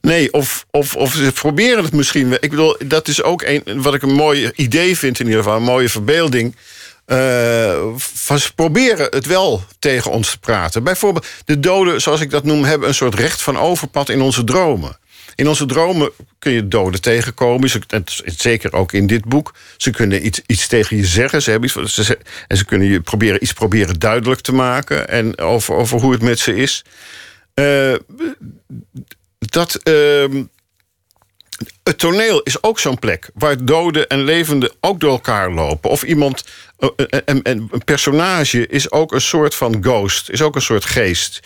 Nee, 0.00 0.32
of, 0.32 0.66
of, 0.70 0.96
of 0.96 1.12
ze 1.12 1.32
proberen 1.32 1.84
het 1.84 1.92
misschien. 1.92 2.32
Ik 2.32 2.50
bedoel, 2.50 2.76
dat 2.86 3.08
is 3.08 3.22
ook 3.22 3.42
een, 3.42 3.82
wat 3.82 3.94
ik 3.94 4.02
een 4.02 4.14
mooi 4.14 4.50
idee 4.54 4.98
vind 4.98 5.20
in 5.20 5.26
ieder 5.26 5.42
geval. 5.42 5.56
Een 5.56 5.64
mooie 5.64 5.88
verbeelding. 5.88 6.56
Van 7.96 8.38
ze 8.38 8.54
proberen 8.54 9.06
het 9.10 9.26
wel 9.26 9.64
tegen 9.78 10.10
ons 10.10 10.30
te 10.30 10.38
praten. 10.38 10.82
Bijvoorbeeld, 10.82 11.26
de 11.44 11.60
doden, 11.60 12.00
zoals 12.00 12.20
ik 12.20 12.30
dat 12.30 12.44
noem, 12.44 12.64
hebben 12.64 12.88
een 12.88 12.94
soort 12.94 13.14
recht 13.14 13.42
van 13.42 13.58
overpad 13.58 14.08
in 14.08 14.20
onze 14.20 14.44
dromen. 14.44 14.96
In 15.34 15.48
onze 15.48 15.66
dromen 15.66 16.10
kun 16.38 16.52
je 16.52 16.68
doden 16.68 17.00
tegenkomen. 17.00 17.68
Ze, 17.68 17.80
zeker 18.24 18.72
ook 18.72 18.92
in 18.92 19.06
dit 19.06 19.24
boek. 19.24 19.54
Ze 19.76 19.90
kunnen 19.90 20.26
iets, 20.26 20.40
iets 20.46 20.66
tegen 20.66 20.96
je 20.96 21.06
zeggen. 21.06 21.42
Ze 21.42 21.50
hebben 21.50 21.68
iets, 21.68 22.08
en 22.46 22.56
ze 22.56 22.64
kunnen 22.64 22.88
je 22.88 23.00
proberen, 23.00 23.42
iets 23.42 23.52
proberen 23.52 23.98
duidelijk 23.98 24.40
te 24.40 24.52
maken. 24.52 25.08
En 25.08 25.38
over, 25.38 25.74
over 25.74 26.00
hoe 26.00 26.12
het 26.12 26.22
met 26.22 26.38
ze 26.38 26.56
is. 26.56 26.84
Uh, 27.54 27.94
dat. 29.52 29.80
Uh, 29.88 30.44
het 31.82 31.98
toneel 31.98 32.42
is 32.42 32.62
ook 32.62 32.78
zo'n 32.78 32.98
plek 32.98 33.30
waar 33.34 33.64
doden 33.64 34.08
en 34.08 34.24
levenden 34.24 34.72
ook 34.80 35.00
door 35.00 35.10
elkaar 35.10 35.50
lopen. 35.52 35.90
Of 35.90 36.02
iemand, 36.02 36.44
een, 36.78 37.22
een, 37.24 37.40
een 37.42 37.84
personage 37.84 38.66
is 38.66 38.90
ook 38.90 39.12
een 39.12 39.20
soort 39.20 39.54
van 39.54 39.82
ghost, 39.82 40.30
is 40.30 40.42
ook 40.42 40.54
een 40.54 40.62
soort 40.62 40.84
geest. 40.84 41.40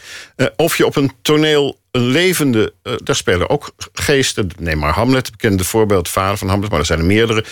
Of 0.56 0.76
je 0.76 0.86
op 0.86 0.96
een 0.96 1.12
toneel 1.22 1.78
een 1.90 2.06
levende, 2.06 2.72
daar 2.82 3.16
spelen 3.16 3.48
ook 3.48 3.70
geesten. 3.92 4.50
Neem 4.58 4.78
maar 4.78 4.92
Hamlet, 4.92 5.30
bekende 5.30 5.64
voorbeeld, 5.64 6.08
vader 6.08 6.38
van 6.38 6.48
Hamlet, 6.48 6.70
maar 6.70 6.80
er 6.80 6.86
zijn 6.86 6.98
er 6.98 7.04
meerdere. 7.04 7.44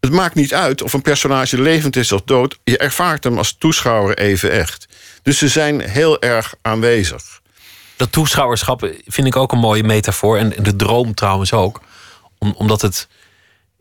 Het 0.00 0.12
maakt 0.12 0.34
niet 0.34 0.54
uit 0.54 0.82
of 0.82 0.92
een 0.92 1.02
personage 1.02 1.62
levend 1.62 1.96
is 1.96 2.12
of 2.12 2.22
dood. 2.22 2.58
Je 2.64 2.78
ervaart 2.78 3.24
hem 3.24 3.38
als 3.38 3.56
toeschouwer 3.58 4.18
even 4.18 4.50
echt. 4.50 4.86
Dus 5.22 5.38
ze 5.38 5.48
zijn 5.48 5.80
heel 5.80 6.22
erg 6.22 6.54
aanwezig. 6.62 7.37
Dat 7.98 8.12
toeschouwerschap 8.12 8.92
vind 9.06 9.26
ik 9.26 9.36
ook 9.36 9.52
een 9.52 9.58
mooie 9.58 9.84
metafoor. 9.84 10.38
En 10.38 10.54
de 10.62 10.76
droom 10.76 11.14
trouwens 11.14 11.52
ook. 11.52 11.80
Om, 12.38 12.54
omdat 12.56 12.82
het 12.82 13.08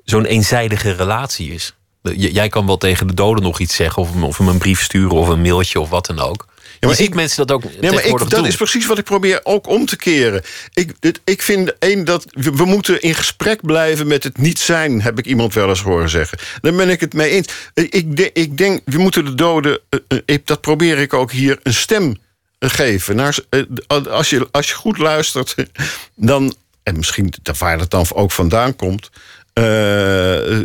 zo'n 0.03 0.25
eenzijdige 0.25 0.91
relatie 0.91 1.53
is. 1.53 1.75
Jij 2.15 2.49
kan 2.49 2.65
wel 2.65 2.77
tegen 2.77 3.07
de 3.07 3.13
doden 3.13 3.43
nog 3.43 3.59
iets 3.59 3.75
zeggen. 3.75 4.01
Of, 4.01 4.21
of 4.21 4.37
hem 4.37 4.47
een 4.47 4.57
brief 4.57 4.81
sturen 4.81 5.17
of 5.17 5.27
een 5.27 5.41
mailtje 5.41 5.79
of 5.79 5.89
wat 5.89 6.05
dan 6.05 6.19
ook. 6.19 6.45
Ja, 6.79 6.87
maar 6.87 6.99
ik, 6.99 7.13
mensen 7.13 7.47
dat 7.47 7.55
ook 7.55 7.71
ja, 7.81 7.91
maar 7.91 8.05
ik, 8.05 8.17
Dat 8.17 8.29
doen. 8.29 8.45
is 8.45 8.55
precies 8.55 8.85
wat 8.85 8.97
ik 8.97 9.03
probeer 9.03 9.39
ook 9.43 9.67
om 9.67 9.85
te 9.85 9.95
keren. 9.95 10.41
Ik, 10.73 10.93
dit, 10.99 11.21
ik 11.23 11.41
vind 11.41 11.77
één 11.79 12.05
dat 12.05 12.25
we, 12.29 12.51
we, 12.51 12.65
moeten 12.65 13.01
in 13.01 13.15
gesprek 13.15 13.61
blijven 13.61 14.07
met 14.07 14.23
het 14.23 14.37
niet 14.37 14.59
zijn, 14.59 15.01
heb 15.01 15.19
ik 15.19 15.25
iemand 15.25 15.53
wel 15.53 15.69
eens 15.69 15.81
horen 15.81 16.09
zeggen. 16.09 16.37
Daar 16.61 16.73
ben 16.73 16.89
ik 16.89 16.99
het 16.99 17.13
mee 17.13 17.29
eens. 17.29 17.47
Ik, 17.73 18.17
de, 18.17 18.31
ik 18.33 18.57
denk, 18.57 18.81
we 18.85 18.97
moeten 18.97 19.25
de 19.25 19.35
doden, 19.35 19.79
uh, 20.07 20.37
dat 20.43 20.61
probeer 20.61 20.97
ik 20.97 21.13
ook 21.13 21.31
hier, 21.31 21.59
een 21.63 21.73
stem 21.73 22.17
geven. 22.59 23.15
Naar, 23.15 23.37
uh, 23.49 24.05
als, 24.09 24.29
je, 24.29 24.47
als 24.51 24.67
je 24.69 24.75
goed 24.75 24.97
luistert, 24.97 25.55
dan, 26.15 26.53
en 26.83 26.95
misschien 26.97 27.33
waar 27.59 27.77
dat 27.77 27.89
dan 27.91 28.05
ook 28.13 28.31
vandaan 28.31 28.75
komt. 28.75 29.09
eh, 29.53 30.59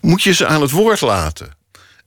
moet 0.00 0.22
je 0.22 0.32
ze 0.34 0.46
aan 0.46 0.60
het 0.60 0.70
woord 0.70 1.00
laten. 1.00 1.54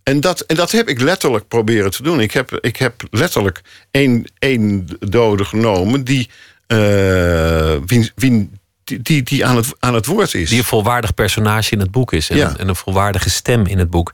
En 0.04 0.20
dat, 0.20 0.42
en 0.42 0.56
dat 0.56 0.72
heb 0.72 0.90
ik 0.90 1.02
letterlijk 1.02 1.48
proberen 1.48 1.92
te 1.92 2.04
doen. 2.04 2.20
Ik 2.20 2.32
heb, 2.32 2.58
ik 2.62 2.78
heb 2.78 3.04
letterlijk 3.12 3.62
één, 3.92 4.32
één 4.40 4.88
dode 5.00 5.46
genomen 5.46 6.04
die, 6.04 6.30
eh, 6.68 7.76
wie, 7.86 8.12
wie, 8.16 8.50
die, 8.84 9.02
die, 9.02 9.24
die 9.24 9.46
aan, 9.46 9.56
het, 9.56 9.74
aan 9.80 9.94
het 9.94 10.06
woord 10.06 10.34
is. 10.34 10.50
Die 10.50 10.58
een 10.58 10.64
volwaardig 10.64 11.14
personage 11.14 11.72
in 11.72 11.80
het 11.80 11.92
boek 11.92 12.14
is. 12.14 12.30
En, 12.30 12.38
Ja. 12.38 12.50
een, 12.50 12.58
en 12.58 12.68
een 12.68 12.76
volwaardige 12.76 13.30
stem 13.30 13.66
in 13.66 13.78
het 13.80 13.90
boek. 13.90 14.14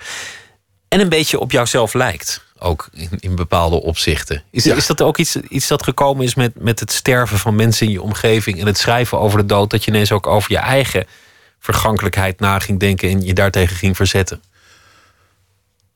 En 0.88 1.00
een 1.00 1.10
beetje 1.10 1.40
op 1.40 1.52
jouzelf 1.52 1.94
lijkt. 1.94 2.45
Ook 2.60 2.90
in, 2.94 3.10
in 3.20 3.36
bepaalde 3.36 3.82
opzichten. 3.82 4.44
Is, 4.52 4.64
Ja. 4.64 4.76
is 4.76 4.86
dat 4.86 5.02
ook 5.02 5.18
iets, 5.18 5.36
iets 5.36 5.68
dat 5.68 5.84
gekomen 5.84 6.26
is 6.26 6.36
met, 6.36 6.60
met 6.60 6.80
het 6.80 6.92
sterven 6.92 7.38
van 7.38 7.56
mensen 7.56 7.86
in 7.86 7.92
je 7.92 8.02
omgeving... 8.02 8.60
en 8.60 8.66
het 8.66 8.78
schrijven 8.78 9.20
over 9.20 9.40
de 9.40 9.46
dood... 9.46 9.70
dat 9.70 9.84
je 9.84 9.92
ineens 9.92 10.12
ook 10.12 10.28
over 10.28 10.52
je 10.52 10.58
eigen 10.58 11.06
vergankelijkheid 11.60 12.40
na 12.40 12.60
ging 12.60 12.80
denken... 12.80 13.10
en 13.10 13.22
je 13.22 13.34
daartegen 13.34 13.76
ging 13.76 13.96
verzetten? 13.96 14.42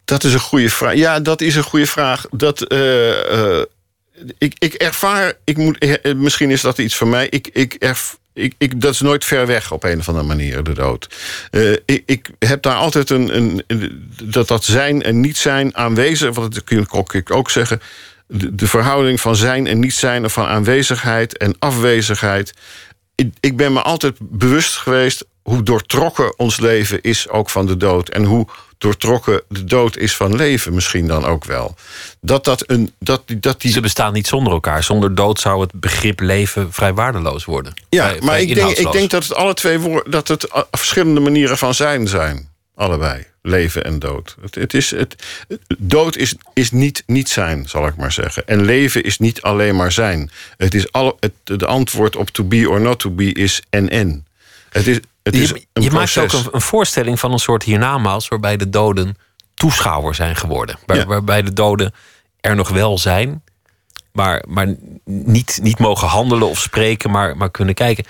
Dat 0.06 0.24
is 0.24 0.34
een 0.34 0.40
goede 0.40 0.70
vraag. 0.70 0.94
Ja, 0.94 1.20
dat 1.20 1.42
is 1.42 1.56
een 1.56 1.64
goede 1.64 1.88
vraag. 1.88 2.26
Dat, 2.32 2.62
eh, 2.62 3.60
eh, 3.60 3.66
ik, 4.38 4.56
ik 4.58 4.74
ervaar, 4.74 5.34
ik 5.44 5.58
moet, 5.58 5.78
eh, 5.78 6.14
misschien 6.16 6.52
is 6.52 6.62
dat 6.62 6.78
iets 6.78 6.96
van 6.96 7.10
mij. 7.10 7.28
Ik, 7.30 7.50
ik 7.54 7.74
erv, 7.74 8.14
ik, 8.40 8.54
ik, 8.58 8.82
dat 8.82 8.94
is 8.94 9.00
nooit 9.00 9.26
ver 9.26 9.48
weg 9.48 9.72
op 9.72 9.84
een 9.84 10.00
of 10.00 10.08
andere 10.08 10.28
manier, 10.28 10.64
de 10.64 10.74
dood. 10.74 11.16
Eh, 11.52 11.72
ik, 11.72 12.04
ik 12.06 12.30
heb 12.40 12.62
daar 12.62 12.76
altijd 12.76 13.10
een, 13.10 13.36
een, 13.36 14.12
dat 14.24 14.48
dat 14.48 14.64
zijn 14.64 15.04
en 15.04 15.20
niet 15.20 15.38
zijn 15.38 15.76
aanwezig. 15.76 16.34
Dat 16.34 16.64
kun 16.64 16.88
ik 17.12 17.32
ook 17.32 17.50
zeggen. 17.50 17.82
De, 18.28 18.56
de 18.56 18.68
verhouding 18.68 19.22
van 19.22 19.36
zijn 19.36 19.68
en 19.68 19.80
niet 19.80 19.94
zijn, 19.94 20.26
of 20.26 20.34
van 20.34 20.46
aanwezigheid 20.46 21.38
en 21.38 21.56
afwezigheid. 21.60 22.54
Ik, 23.16 23.34
ik 23.40 23.58
ben 23.58 23.74
me 23.74 23.82
altijd 23.82 24.16
bewust 24.20 24.76
geweest 24.76 25.26
hoe 25.42 25.64
doortrokken 25.64 26.38
ons 26.40 26.60
leven 26.60 27.02
is 27.02 27.30
ook 27.30 27.50
van 27.50 27.66
de 27.66 27.78
dood. 27.78 28.10
En 28.10 28.24
hoe 28.24 28.48
doortrokken 28.80 29.42
de 29.48 29.64
dood 29.64 29.98
is 29.98 30.16
van 30.16 30.36
leven 30.36 30.74
misschien 30.74 31.08
dan 31.08 31.26
ook 31.26 31.46
wel. 31.46 31.76
Dat, 32.22 32.44
dat, 32.46 32.64
een, 32.68 32.94
dat, 33.00 33.22
die- 33.26 33.40
dat 33.40 33.62
die 33.62 33.72
Ze 33.72 33.82
bestaan 33.82 34.14
niet 34.14 34.28
zonder 34.28 34.54
elkaar. 34.54 34.84
Zonder 34.84 35.16
dood 35.16 35.40
zou 35.40 35.62
het 35.62 35.72
begrip 35.74 36.20
leven 36.20 36.74
vrij 36.74 36.94
waardeloos 36.94 37.46
worden. 37.46 37.74
Ja, 37.90 38.08
Vrij- 38.08 38.20
maar 38.20 38.28
vrij 38.36 38.42
ik 38.46 38.56
denk, 38.56 38.70
ik 38.78 38.92
denk 38.92 39.10
dat 39.10 39.24
het 39.24 39.34
alle 39.36 39.54
twee 39.54 39.80
woorden, 39.80 40.12
dat 40.12 40.28
het 40.28 40.48
verschillende 40.72 41.20
manieren 41.20 41.58
van 41.58 41.74
zijn 41.74 42.08
zijn. 42.08 42.50
Allebei. 42.76 43.26
Leven 43.42 43.84
en 43.84 44.00
dood. 44.00 44.36
Het, 44.42 44.56
het 44.56 44.74
is, 44.74 44.92
het, 44.92 45.16
dood 45.78 46.16
is, 46.16 46.36
is 46.54 46.72
niet 46.72 47.04
niet 47.06 47.30
zijn, 47.30 47.70
zal 47.70 47.88
ik 47.88 47.96
maar 47.96 48.12
zeggen. 48.12 48.48
En 48.48 48.66
leven 48.66 49.04
is 49.04 49.18
niet 49.18 49.42
alleen 49.42 49.76
maar 49.76 49.92
zijn. 49.92 50.32
Het 50.58 50.74
is 50.74 50.92
alle, 50.92 51.16
het, 51.20 51.32
de 51.44 51.66
antwoord 51.66 52.16
op 52.16 52.30
to 52.30 52.44
be 52.44 52.70
or 52.70 52.82
not 52.82 53.00
to 53.00 53.10
be 53.12 53.34
is 53.34 53.62
en 53.70 53.90
en. 53.90 54.26
Het 54.70 54.88
is, 54.88 55.00
het 55.24 55.36
is 55.36 55.50
je 55.50 55.66
een 55.74 55.82
je 55.84 55.92
maakt 55.92 56.18
ook 56.18 56.32
een, 56.34 56.48
een 56.52 56.62
voorstelling 56.62 57.20
van 57.20 57.32
een 57.32 57.40
soort 57.40 57.64
hiernamaals... 57.64 58.28
waarbij 58.28 58.58
de 58.58 58.70
doden 58.70 59.18
toeschouwer 59.54 60.16
zijn 60.16 60.36
geworden. 60.36 60.80
Waar- 60.86 60.98
Ja. 60.98 61.06
Waarbij 61.06 61.42
de 61.42 61.54
doden 61.54 61.94
er 62.40 62.56
nog 62.56 62.70
wel 62.70 62.98
zijn... 62.98 63.44
maar, 64.12 64.44
maar 64.48 64.76
niet, 65.06 65.60
niet 65.62 65.80
mogen 65.80 66.08
handelen 66.08 66.48
of 66.50 66.60
spreken, 66.60 67.12
maar, 67.12 67.38
maar 67.38 67.52
kunnen 67.52 67.74
kijken. 67.76 68.06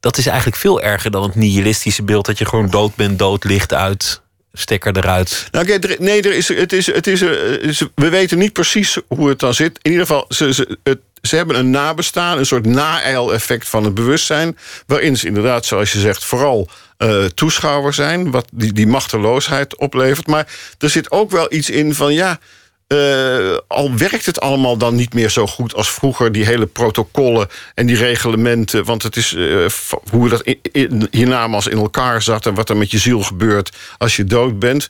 Dat 0.00 0.16
is 0.18 0.26
eigenlijk 0.26 0.56
veel 0.56 0.82
erger 0.82 1.10
dan 1.10 1.22
het 1.22 1.34
nihilistische 1.34 2.02
beeld... 2.02 2.26
dat 2.26 2.38
je 2.38 2.44
gewoon 2.46 2.70
dood 2.70 2.94
bent, 2.94 3.18
dood, 3.18 3.44
licht 3.44 3.72
uit, 3.74 4.22
stekker 4.52 4.96
eruit. 4.96 5.48
Nou, 5.50 5.70
er- 5.72 5.96
nee, 5.98 6.22
er 6.22 6.34
is, 6.36 6.48
het 6.48 6.72
is, 6.72 6.86
het 6.86 7.06
is, 7.06 7.22
eh, 7.22 7.52
is- 7.62 7.86
we 7.94 8.08
weten 8.08 8.38
niet 8.38 8.52
precies 8.52 8.98
hoe 9.08 9.28
het 9.28 9.38
dan 9.38 9.54
zit. 9.54 9.78
In 9.82 9.90
ieder 9.90 10.06
geval, 10.06 10.24
ze, 10.28 10.54
ze, 10.54 10.78
het, 10.82 10.98
ze 11.26 11.36
hebben 11.36 11.58
een 11.58 11.70
nabestaan, 11.70 12.38
een 12.38 12.46
soort 12.46 12.66
na-eil-effect 12.66 13.68
van 13.68 13.84
het 13.84 13.94
bewustzijn. 13.94 14.58
Waarin 14.86 15.16
ze 15.16 15.26
inderdaad, 15.26 15.64
zoals 15.66 15.92
je 15.92 15.98
zegt, 15.98 16.24
vooral 16.24 16.68
eh, 16.96 17.24
toeschouwer 17.24 17.92
zijn. 17.94 18.30
Wat 18.30 18.46
die, 18.52 18.72
die 18.72 18.86
machteloosheid 18.86 19.76
oplevert. 19.76 20.26
Maar 20.26 20.46
er 20.78 20.90
zit 20.90 21.10
ook 21.10 21.30
wel 21.30 21.52
iets 21.52 21.70
in 21.70 21.94
van 21.94 22.14
ja. 22.14 22.38
eh, 22.86 23.56
al 23.68 23.96
werkt 23.96 24.26
het 24.26 24.40
allemaal 24.40 24.76
dan 24.76 24.94
niet 24.94 25.14
meer 25.14 25.30
zo 25.30 25.46
goed 25.46 25.74
als 25.74 25.90
vroeger, 25.90 26.32
die 26.32 26.44
hele 26.44 26.66
protocollen 26.66 27.48
en 27.74 27.86
die 27.86 27.96
reglementen. 27.96 28.84
Want 28.84 29.02
het 29.02 29.16
is 29.16 29.36
v- 29.66 29.92
hoe 30.10 30.28
dat 30.28 30.42
in, 30.42 30.58
in, 30.72 31.08
in 31.10 31.32
elkaar 31.78 32.22
zat 32.22 32.46
en 32.46 32.54
wat 32.54 32.68
er 32.68 32.76
met 32.76 32.90
je 32.90 32.98
ziel 32.98 33.22
gebeurt 33.22 33.76
als 33.98 34.16
je 34.16 34.24
dood 34.24 34.58
bent. 34.58 34.88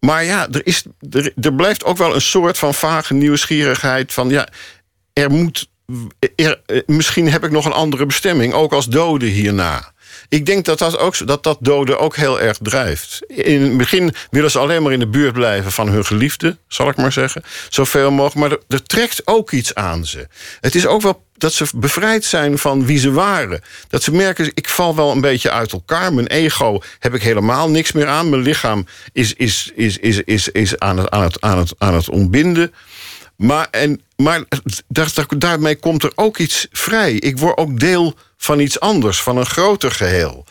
Maar 0.00 0.24
ja, 0.24 0.48
er, 0.52 0.66
is, 0.66 0.84
er 1.40 1.54
blijft 1.54 1.84
ook 1.84 1.96
wel 1.96 2.14
een 2.14 2.20
soort 2.20 2.58
van 2.58 2.74
vage 2.74 3.14
nieuwsgierigheid 3.14 4.12
van 4.12 4.28
ja, 4.28 4.48
er 5.12 5.30
moet. 5.30 5.68
Er, 6.36 6.60
eh, 6.66 6.80
misschien 6.86 7.30
heb 7.30 7.44
ik 7.44 7.50
nog 7.50 7.64
een 7.64 7.72
andere 7.72 8.06
bestemming, 8.06 8.52
ook 8.52 8.72
als 8.72 8.86
dode 8.86 9.26
hierna. 9.26 9.92
Ik 10.28 10.46
denk 10.46 10.64
dat 10.64 10.78
dat, 10.78 10.98
ook, 10.98 11.26
dat 11.26 11.42
dat 11.42 11.58
doden 11.60 11.98
ook 11.98 12.16
heel 12.16 12.40
erg 12.40 12.58
drijft. 12.62 13.20
In 13.26 13.62
het 13.62 13.76
begin 13.76 14.14
willen 14.30 14.50
ze 14.50 14.58
alleen 14.58 14.82
maar 14.82 14.92
in 14.92 14.98
de 14.98 15.08
buurt 15.08 15.32
blijven 15.32 15.72
van 15.72 15.88
hun 15.88 16.04
geliefde, 16.04 16.56
zal 16.68 16.88
ik 16.88 16.96
maar 16.96 17.12
zeggen. 17.12 17.42
Zoveel 17.68 18.10
mogelijk. 18.10 18.34
Maar 18.34 18.50
er, 18.50 18.64
er 18.68 18.82
trekt 18.82 19.22
ook 19.24 19.50
iets 19.50 19.74
aan 19.74 20.06
ze. 20.06 20.28
Het 20.60 20.74
is 20.74 20.86
ook 20.86 21.02
wel 21.02 21.24
dat 21.40 21.52
ze 21.52 21.66
bevrijd 21.74 22.24
zijn 22.24 22.58
van 22.58 22.86
wie 22.86 22.98
ze 22.98 23.12
waren. 23.12 23.60
Dat 23.88 24.02
ze 24.02 24.12
merken, 24.12 24.50
ik 24.54 24.68
val 24.68 24.96
wel 24.96 25.10
een 25.10 25.20
beetje 25.20 25.50
uit 25.50 25.72
elkaar. 25.72 26.12
Mijn 26.12 26.26
ego 26.26 26.82
heb 26.98 27.14
ik 27.14 27.22
helemaal 27.22 27.70
niks 27.70 27.92
meer 27.92 28.06
aan. 28.06 28.30
Mijn 28.30 28.42
lichaam 28.42 28.86
is, 29.12 29.34
is, 29.34 29.72
is, 29.74 29.98
is, 29.98 30.22
is, 30.22 30.48
is 30.48 30.78
aan, 30.78 30.98
het, 30.98 31.10
aan, 31.10 31.22
het, 31.22 31.40
aan, 31.40 31.58
het, 31.58 31.74
aan 31.78 31.94
het 31.94 32.08
ontbinden. 32.08 32.72
Maar, 33.40 33.68
en, 33.70 34.00
maar 34.16 34.42
daar, 34.88 35.10
daar- 35.14 35.38
daarmee 35.38 35.76
komt 35.76 36.02
er 36.02 36.12
ook 36.14 36.38
iets 36.38 36.66
vrij. 36.72 37.12
Ik 37.12 37.38
word 37.38 37.56
ook 37.56 37.78
deel 37.80 38.14
van 38.36 38.60
iets 38.60 38.80
anders, 38.80 39.22
van 39.22 39.36
een 39.36 39.46
groter 39.46 39.90
geheel. 39.90 40.44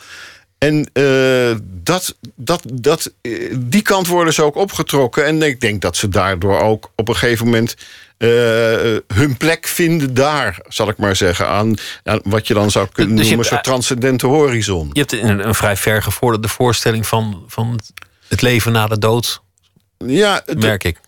En 0.58 0.90
eh, 0.92 1.56
dat, 1.62 2.16
dat, 2.36 2.62
dat, 2.72 3.12
eh, 3.22 3.54
die 3.58 3.82
kant 3.82 4.06
worden 4.06 4.32
ze 4.34 4.42
ook 4.42 4.54
opgetrokken. 4.56 5.24
En 5.24 5.42
ik 5.42 5.60
denk 5.60 5.80
dat 5.82 5.96
ze 5.96 6.08
daardoor 6.08 6.60
ook 6.60 6.90
op 6.96 7.08
een 7.08 7.16
gegeven 7.16 7.44
moment 7.44 7.74
eh, 8.16 8.28
hun 9.14 9.36
plek 9.38 9.66
vinden 9.66 10.14
daar, 10.14 10.58
zal 10.68 10.88
ik 10.88 10.96
maar 10.96 11.16
zeggen. 11.16 11.46
Aan, 11.48 11.74
aan 12.04 12.20
wat 12.24 12.46
je 12.46 12.54
dan 12.54 12.70
zou 12.70 12.88
kunnen 12.92 13.16
Dus 13.16 13.24
je 13.24 13.30
noemen, 13.30 13.48
soort 13.50 13.64
transcendente 13.64 14.26
horizon. 14.26 14.90
Je 14.92 15.00
hebt 15.00 15.12
een, 15.12 15.46
een 15.46 15.54
vrij 15.54 15.76
ver 15.76 16.02
gevorderde 16.02 16.48
voorstelling 16.48 17.06
van, 17.06 17.44
van 17.46 17.80
het- 18.28 18.42
leven 18.42 18.72
na 18.72 18.86
de 18.86 18.98
dood, 18.98 19.42
Ja, 19.98 20.42
merk 20.56 20.84
ik. 20.84 21.00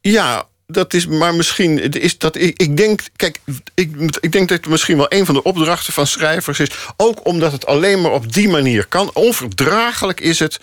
Ja, 0.00 0.46
dat 0.72 0.94
is 0.94 1.06
maar 1.06 1.34
misschien. 1.34 1.92
Is 1.92 2.18
dat, 2.18 2.36
ik, 2.36 2.62
ik 2.62 2.76
denk, 2.76 3.00
kijk, 3.16 3.40
ik, 3.74 4.16
ik 4.20 4.32
denk 4.32 4.48
dat 4.48 4.58
het 4.58 4.68
misschien 4.68 4.96
wel 4.96 5.06
een 5.08 5.26
van 5.26 5.34
de 5.34 5.42
opdrachten 5.42 5.92
van 5.92 6.06
schrijvers 6.06 6.60
is. 6.60 6.70
Ook 6.96 7.26
omdat 7.26 7.52
het 7.52 7.66
alleen 7.66 8.00
maar 8.00 8.12
op 8.12 8.32
die 8.32 8.48
manier 8.48 8.86
kan. 8.86 9.10
Onverdraaglijk 9.14 10.20
is 10.20 10.38
het 10.38 10.58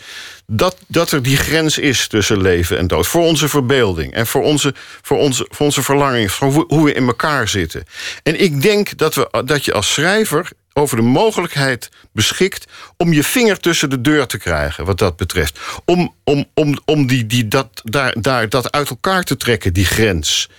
dat, 0.48 0.78
dat 0.88 1.12
er 1.12 1.24
die 1.24 1.38
grens 1.38 1.78
is 1.78 2.08
tussen 2.08 2.42
leven 2.42 2.78
en 2.78 2.88
dood. 2.88 3.08
Voor 3.08 3.24
onze 3.24 3.48
verbeelding 3.50 4.14
en 4.14 4.28
voor 4.28 4.44
onze, 4.44 4.74
voor 5.02 5.18
onze, 5.18 5.46
voor 5.50 5.66
onze 5.66 5.84
verlanging, 5.84 6.32
voor 6.32 6.66
hoe 6.68 6.86
we 6.86 6.94
in 6.94 7.08
elkaar 7.08 7.48
zitten. 7.48 7.84
En 8.24 8.42
ik 8.42 8.62
denk 8.62 8.98
dat, 8.98 9.16
we, 9.16 9.44
dat 9.46 9.66
je 9.66 9.74
als 9.74 9.94
schrijver 9.94 10.50
over 10.78 10.98
de 10.98 11.04
mogelijkheid 11.04 11.90
beschikt 12.14 12.66
om 12.98 13.14
je 13.14 13.24
vinger 13.24 13.60
tussen 13.60 13.90
de 13.90 14.02
deur 14.02 14.26
te 14.28 14.38
krijgen, 14.38 14.86
wat 14.86 14.98
dat 14.98 15.16
betreft. 15.16 15.60
Om, 15.86 16.14
om, 16.24 16.46
om, 16.54 16.78
om 16.86 17.08
die, 17.08 17.26
die, 17.26 17.48
dat, 17.48 17.68
daar, 17.84 18.16
daar, 18.22 18.50
dat 18.50 18.72
uit 18.72 18.90
elkaar 18.90 19.24
te 19.24 19.38
trekken, 19.38 19.74
die 19.74 19.86
grens. 19.86 20.50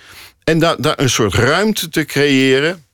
En 0.45 0.59
daar, 0.59 0.81
daar 0.81 0.99
een 1.01 1.11
soort 1.11 1.35
ruimte 1.35 1.89
te 1.89 2.05
creëren 2.05 2.85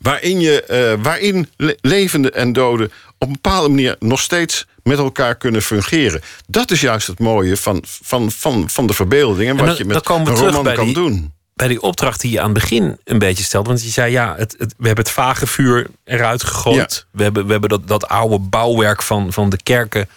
waarin, 0.00 0.40
je, 0.40 0.62
eh, 0.62 0.94
waarin 1.02 1.48
le- 1.56 1.76
levenden 1.80 2.34
en 2.34 2.52
doden 2.52 2.92
op 3.18 3.26
een 3.26 3.32
bepaalde 3.32 3.68
manier 3.68 3.96
nog 3.98 4.20
steeds 4.20 4.66
met 4.82 4.98
elkaar 4.98 5.34
kunnen 5.36 5.62
fungeren. 5.62 6.20
Dat 6.46 6.70
is 6.70 6.80
juist 6.80 7.06
het 7.06 7.18
mooie 7.18 7.56
van, 7.56 7.82
van, 7.86 8.30
van, 8.30 8.70
van 8.70 8.86
de 8.86 8.92
verbeelding 8.92 9.50
en, 9.50 9.58
En 9.58 9.64
wat 9.66 9.76
je 9.78 9.84
met 9.84 9.96
een 10.08 10.24
roman 10.52 10.74
kan 10.74 10.84
die- 10.84 10.94
doen. 10.94 11.32
Bij 11.56 11.68
die 11.68 11.82
opdracht 11.82 12.20
die 12.20 12.30
je 12.30 12.38
aan 12.40 12.50
het 12.50 12.54
begin 12.60 12.98
een 13.04 13.18
beetje 13.18 13.44
stelde. 13.44 13.68
Want 13.68 13.82
je 13.82 13.88
zei, 13.90 14.12
ja, 14.12 14.34
het, 14.36 14.54
het- 14.58 14.74
we 14.78 14.86
hebben 14.86 15.04
het 15.04 15.12
vage 15.14 15.46
vuur 15.46 15.86
eruit 16.04 16.42
gegooid. 16.42 17.06
We 17.10 17.22
hebben, 17.22 17.44
we 17.46 17.50
hebben 17.52 17.70
dat, 17.70 17.88
dat 17.88 18.08
oude 18.08 18.38
bouwwerk 18.38 19.02
van, 19.02 19.32
van 19.32 19.50
de 19.50 19.58
kerken... 19.62 20.08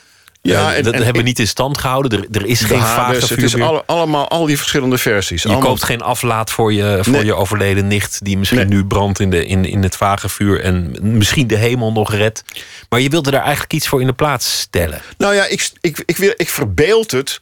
Ja, 0.41 0.71
eh, 0.71 0.77
en- 0.77 0.83
dat 0.83 0.93
en- 0.93 1.03
hebben 1.03 1.21
we 1.21 1.27
niet 1.27 1.39
in 1.39 1.47
stand 1.47 1.77
gehouden. 1.77 2.11
Er, 2.19 2.27
er 2.41 2.45
is 2.45 2.61
geen 2.61 2.79
vage 2.79 3.13
het 3.15 3.25
vuur 3.25 3.43
is 3.43 3.55
meer. 3.55 3.63
alle- 3.65 3.83
allemaal 3.85 4.27
al 4.29 4.45
die 4.45 4.57
verschillende 4.57 4.97
versies. 4.97 5.41
Je 5.41 5.49
Allemaal- 5.49 5.67
koopt 5.67 5.83
geen 5.83 6.01
aflaat 6.01 6.51
voor 6.51 6.73
je, 6.73 6.99
voor 7.01 7.13
Nee. 7.13 7.25
je 7.25 7.33
overleden 7.35 7.87
nicht... 7.87 8.19
die 8.25 8.37
misschien 8.37 8.59
Nee. 8.59 8.67
nu 8.67 8.85
brandt 8.85 9.19
in, 9.19 9.29
de, 9.29 9.45
in, 9.45 9.65
in 9.65 9.83
het 9.83 9.95
vage 9.95 10.29
vuur... 10.29 10.61
en 10.61 10.95
misschien 11.01 11.47
de 11.47 11.55
hemel 11.55 11.91
nog 11.91 12.13
redt. 12.13 12.43
Maar 12.89 12.99
je 12.99 13.09
wilde 13.09 13.31
daar 13.31 13.41
eigenlijk 13.41 13.73
iets 13.73 13.87
voor 13.87 14.01
in 14.01 14.07
de 14.07 14.13
plaats 14.13 14.59
stellen. 14.59 15.01
Nou 15.17 15.35
ja, 15.35 15.45
ik, 15.45 15.69
ik, 15.81 16.03
ik, 16.05 16.17
wil, 16.17 16.33
ik 16.37 16.49
verbeeld 16.49 17.11
het 17.11 17.41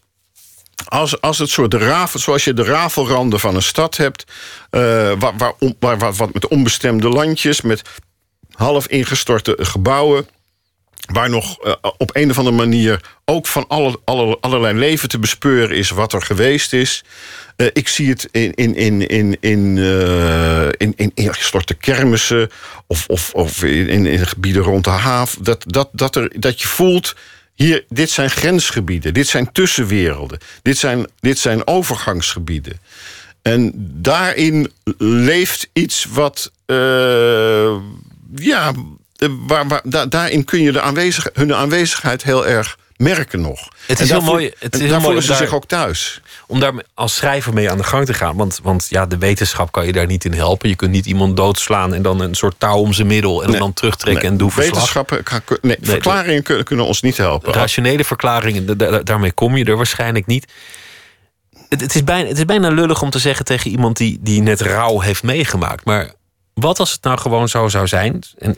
als, 0.85 1.21
als 1.21 1.37
het 1.37 1.49
soort 1.49 1.73
ravel, 1.73 2.19
zoals 2.19 2.43
je 2.43 2.53
de 2.53 2.63
rafelranden 2.63 3.39
van 3.39 3.55
een 3.55 3.61
stad 3.61 3.97
hebt, 3.97 4.23
eh, 4.69 4.81
waar, 5.19 5.53
waar, 5.79 5.97
waar, 5.97 6.13
wat 6.13 6.33
met 6.33 6.47
onbestemde 6.47 7.09
landjes, 7.09 7.61
met 7.61 7.81
half 8.51 8.87
ingestorte 8.87 9.55
gebouwen. 9.59 10.27
waar 11.07 11.29
nog 11.29 11.59
eh, 11.59 11.73
op 11.97 12.15
een 12.15 12.29
of 12.29 12.37
andere 12.37 12.55
manier 12.55 13.01
ook 13.25 13.47
van 13.47 13.67
alle, 13.67 13.99
alle, 14.05 14.37
allerlei 14.41 14.77
leven 14.77 15.09
te 15.09 15.19
bespeuren 15.19 15.77
is 15.77 15.89
wat 15.89 16.13
er 16.13 16.21
geweest 16.21 16.73
is. 16.73 17.03
Eh, 17.55 17.67
ik 17.73 17.87
zie 17.87 18.09
het 18.09 18.27
in, 18.31 18.53
in, 18.53 18.75
in, 18.75 19.07
in, 19.07 19.37
in, 19.39 19.77
in, 20.77 20.93
in 20.95 21.11
ingestorte 21.13 21.73
kermissen 21.73 22.49
of, 22.87 23.07
of, 23.07 23.33
of 23.33 23.63
in, 23.63 24.05
in 24.05 24.27
gebieden 24.27 24.63
rond 24.63 24.83
de 24.83 24.89
haven. 24.89 25.43
Dat, 25.43 25.63
dat, 25.67 25.89
dat, 25.91 26.15
er, 26.15 26.31
dat 26.39 26.61
je 26.61 26.67
voelt, 26.67 27.15
hier, 27.57 27.85
dit 27.89 28.09
zijn 28.09 28.29
grensgebieden, 28.29 29.13
dit 29.13 29.27
zijn 29.27 29.51
tussenwerelden, 29.51 30.39
dit 30.61 30.77
zijn, 30.77 31.07
dit 31.19 31.39
zijn 31.39 31.67
overgangsgebieden. 31.67 32.79
En 33.41 33.71
daarin 34.01 34.71
leeft 34.97 35.69
iets 35.73 36.05
wat, 36.09 36.51
eh, 36.65 37.75
ja, 38.35 38.71
eh, 39.15 39.29
waar, 39.47 39.67
waar, 39.67 39.81
da- 39.83 40.05
daarin 40.05 40.43
kun 40.45 40.61
je 40.61 40.71
de 40.71 40.81
aanwezig, 40.81 41.29
hun 41.33 41.53
aanwezigheid 41.53 42.23
heel 42.23 42.47
erg 42.47 42.77
merken 42.97 43.41
nog. 43.41 43.67
Het 43.87 43.99
is 43.99 44.09
heel 44.09 44.21
mooi- 44.21 44.51
het 44.59 44.73
is 44.79 44.89
daar 44.89 44.99
voelen 45.01 45.15
om 45.17 45.21
ze 45.21 45.27
daar- 45.27 45.37
zich 45.37 45.53
ook 45.53 45.65
thuis. 45.65 46.21
Om 46.47 46.59
daar 46.59 46.73
als 46.93 47.15
schrijver 47.15 47.53
mee 47.53 47.71
aan 47.71 47.77
de 47.77 47.83
gang 47.83 48.05
te 48.05 48.13
gaan. 48.13 48.35
Want, 48.35 48.59
want 48.63 48.87
ja, 48.89 49.05
de 49.05 49.17
wetenschap 49.17 49.71
kan 49.71 49.85
je 49.85 49.91
daar 49.91 50.05
niet 50.05 50.25
in 50.25 50.33
helpen. 50.33 50.69
Je 50.69 50.75
kunt 50.75 50.91
niet 50.91 51.05
iemand 51.05 51.37
doodslaan 51.37 51.93
en 51.93 52.01
dan 52.01 52.19
een 52.21 52.35
soort 52.35 52.55
touw 52.57 52.77
om 52.77 52.93
zijn 52.93 53.07
middel... 53.07 53.43
en 53.43 53.49
Nee. 53.49 53.59
dan 53.59 53.73
terugtrekken 53.73 54.21
Nee, 54.23 54.31
en 54.31 54.37
doe 54.37 54.51
verslag. 54.51 54.73
Wetenschappen, 54.73 55.23
nee, 55.61 55.77
verklaringen 55.81 56.43
kunnen, 56.43 56.63
kunnen 56.65 56.85
ons 56.85 57.01
niet 57.01 57.17
helpen. 57.17 57.53
Rationele 57.53 58.03
verklaringen, 58.03 58.65
da- 58.65 58.73
da- 58.73 58.99
daarmee 59.03 59.31
kom 59.31 59.57
je 59.57 59.65
er 59.65 59.75
waarschijnlijk 59.77 60.25
niet. 60.25 60.51
Het, 61.69 61.81
het, 61.81 61.95
is 61.95 62.03
bijna, 62.03 62.27
het 62.27 62.37
is 62.37 62.45
bijna 62.45 62.69
lullig 62.69 63.01
om 63.01 63.09
te 63.09 63.19
zeggen 63.19 63.45
tegen 63.45 63.71
iemand 63.71 63.97
die, 63.97 64.17
die 64.21 64.41
net 64.41 64.61
rouw 64.61 64.99
heeft 64.99 65.23
meegemaakt. 65.23 65.85
Maar 65.85 66.11
wat 66.53 66.79
als 66.79 66.91
het 66.91 67.03
nou 67.03 67.17
gewoon 67.19 67.49
zo 67.49 67.67
zou 67.67 67.87
zijn? 67.87 68.23
En 68.37 68.57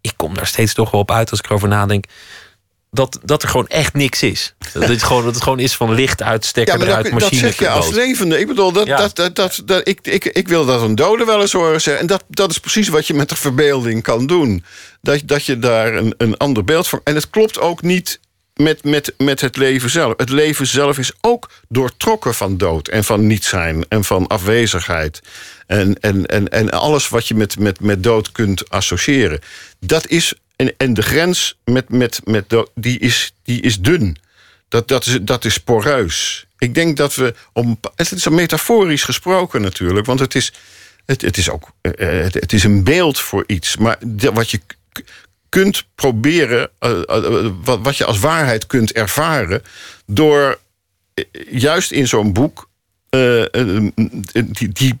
ik 0.00 0.12
kom 0.16 0.34
daar 0.34 0.46
steeds 0.46 0.74
toch 0.74 0.90
wel 0.90 1.00
op 1.00 1.10
uit 1.10 1.30
als 1.30 1.38
ik 1.38 1.44
erover 1.46 1.68
nadenk. 1.68 2.04
Dat, 2.94 3.18
dat 3.24 3.42
er 3.42 3.48
gewoon 3.48 3.68
echt 3.68 3.94
niks 3.94 4.22
is. 4.22 4.54
Dat 4.72 4.88
het 4.88 5.02
gewoon, 5.02 5.24
dat 5.24 5.34
het 5.34 5.42
gewoon 5.42 5.58
is 5.58 5.74
van 5.76 5.94
licht 5.94 6.22
uit, 6.22 6.44
stekker 6.44 6.74
Ja, 6.74 6.80
maar 6.80 6.88
eruit, 6.88 7.20
dat, 7.20 7.34
zeg 7.34 7.58
je 7.58 7.68
als 7.68 7.90
levende. 7.90 8.38
Ik 8.38 8.46
bedoel, 8.46 8.72
dat, 8.72 8.86
Ja. 8.86 8.96
dat, 8.96 9.16
dat, 9.16 9.34
dat, 9.34 9.62
dat- 9.64 9.88
ik, 9.88 9.98
ik, 10.02 10.24
ik 10.24 10.48
wil 10.48 10.64
dat 10.66 10.82
een 10.82 10.94
dode 10.94 11.24
wel 11.24 11.40
eens 11.40 11.52
horen 11.52 11.80
zeggen. 11.80 12.02
En 12.02 12.06
dat, 12.08 12.24
dat 12.28 12.50
is 12.50 12.58
precies 12.58 12.88
wat 12.88 13.06
je 13.06 13.14
met 13.14 13.28
de 13.28 13.36
verbeelding 13.36 14.02
kan 14.02 14.26
doen. 14.26 14.64
Dat, 15.00 15.20
dat 15.24 15.44
je 15.46 15.58
daar 15.58 15.94
een, 15.94 16.14
een 16.16 16.36
ander 16.36 16.64
beeld 16.64 16.88
van... 16.88 17.00
En 17.04 17.14
het 17.14 17.30
klopt 17.30 17.60
ook 17.60 17.82
niet 17.82 18.20
met, 18.54 18.84
met, 18.84 19.14
met 19.18 19.40
het 19.40 19.56
leven 19.56 19.90
zelf. 19.90 20.14
Het 20.16 20.30
leven 20.30 20.66
zelf 20.66 20.98
is 20.98 21.12
ook 21.20 21.50
doortrokken 21.68 22.34
van 22.34 22.56
dood 22.56 22.88
en 22.88 23.04
van 23.04 23.26
niet 23.26 23.44
zijn... 23.44 23.84
en 23.88 24.04
van 24.04 24.26
afwezigheid. 24.26 25.20
En, 25.66 26.00
en, 26.00 26.26
en, 26.26 26.48
en 26.48 26.70
alles 26.70 27.08
wat 27.08 27.28
je 27.28 27.34
met, 27.34 27.58
met, 27.58 27.80
met 27.80 28.02
dood 28.02 28.32
kunt 28.32 28.70
associëren. 28.70 29.40
Dat 29.80 30.06
is... 30.06 30.34
En, 30.76 30.94
de 30.94 31.02
grens 31.02 31.58
met, 31.64 31.88
met, 31.88 32.20
met 32.24 32.44
die, 32.74 32.98
is, 32.98 33.34
die 33.42 33.60
is 33.60 33.80
dun. 33.80 34.16
Dat, 34.68 34.88
dat, 34.88 35.06
is, 35.06 35.18
dat 35.22 35.44
is 35.44 35.58
poreus. 35.58 36.46
Ik 36.58 36.74
denk 36.74 36.96
dat 36.96 37.14
we. 37.14 37.34
Om, 37.52 37.80
het 37.96 38.12
is 38.12 38.28
metaforisch 38.28 39.04
gesproken 39.04 39.62
natuurlijk, 39.62 40.06
want 40.06 40.20
het 40.20 40.34
is, 40.34 40.52
het, 41.04 41.20
het 41.22 41.36
is 41.36 41.50
ook 41.50 41.72
eh, 41.80 42.08
het, 42.08 42.34
het 42.34 42.52
is 42.52 42.64
een 42.64 42.84
beeld 42.84 43.20
voor 43.20 43.44
iets. 43.46 43.76
Maar 43.76 43.98
wat 44.32 44.50
je 44.50 44.60
kunt 45.48 45.84
proberen, 45.94 46.70
eh, 46.78 47.02
eh, 47.08 47.50
wat, 47.62 47.78
wat 47.82 47.96
je 47.96 48.04
als 48.04 48.18
waarheid 48.18 48.66
kunt 48.66 48.92
ervaren, 48.92 49.62
door 50.06 50.58
eh, 51.14 51.24
juist 51.50 51.90
in 51.90 52.08
zo'n 52.08 52.32
boek 52.32 52.70
eh, 53.12 53.54
eh, 53.54 53.92
die, 54.32 54.68
die, 54.68 54.98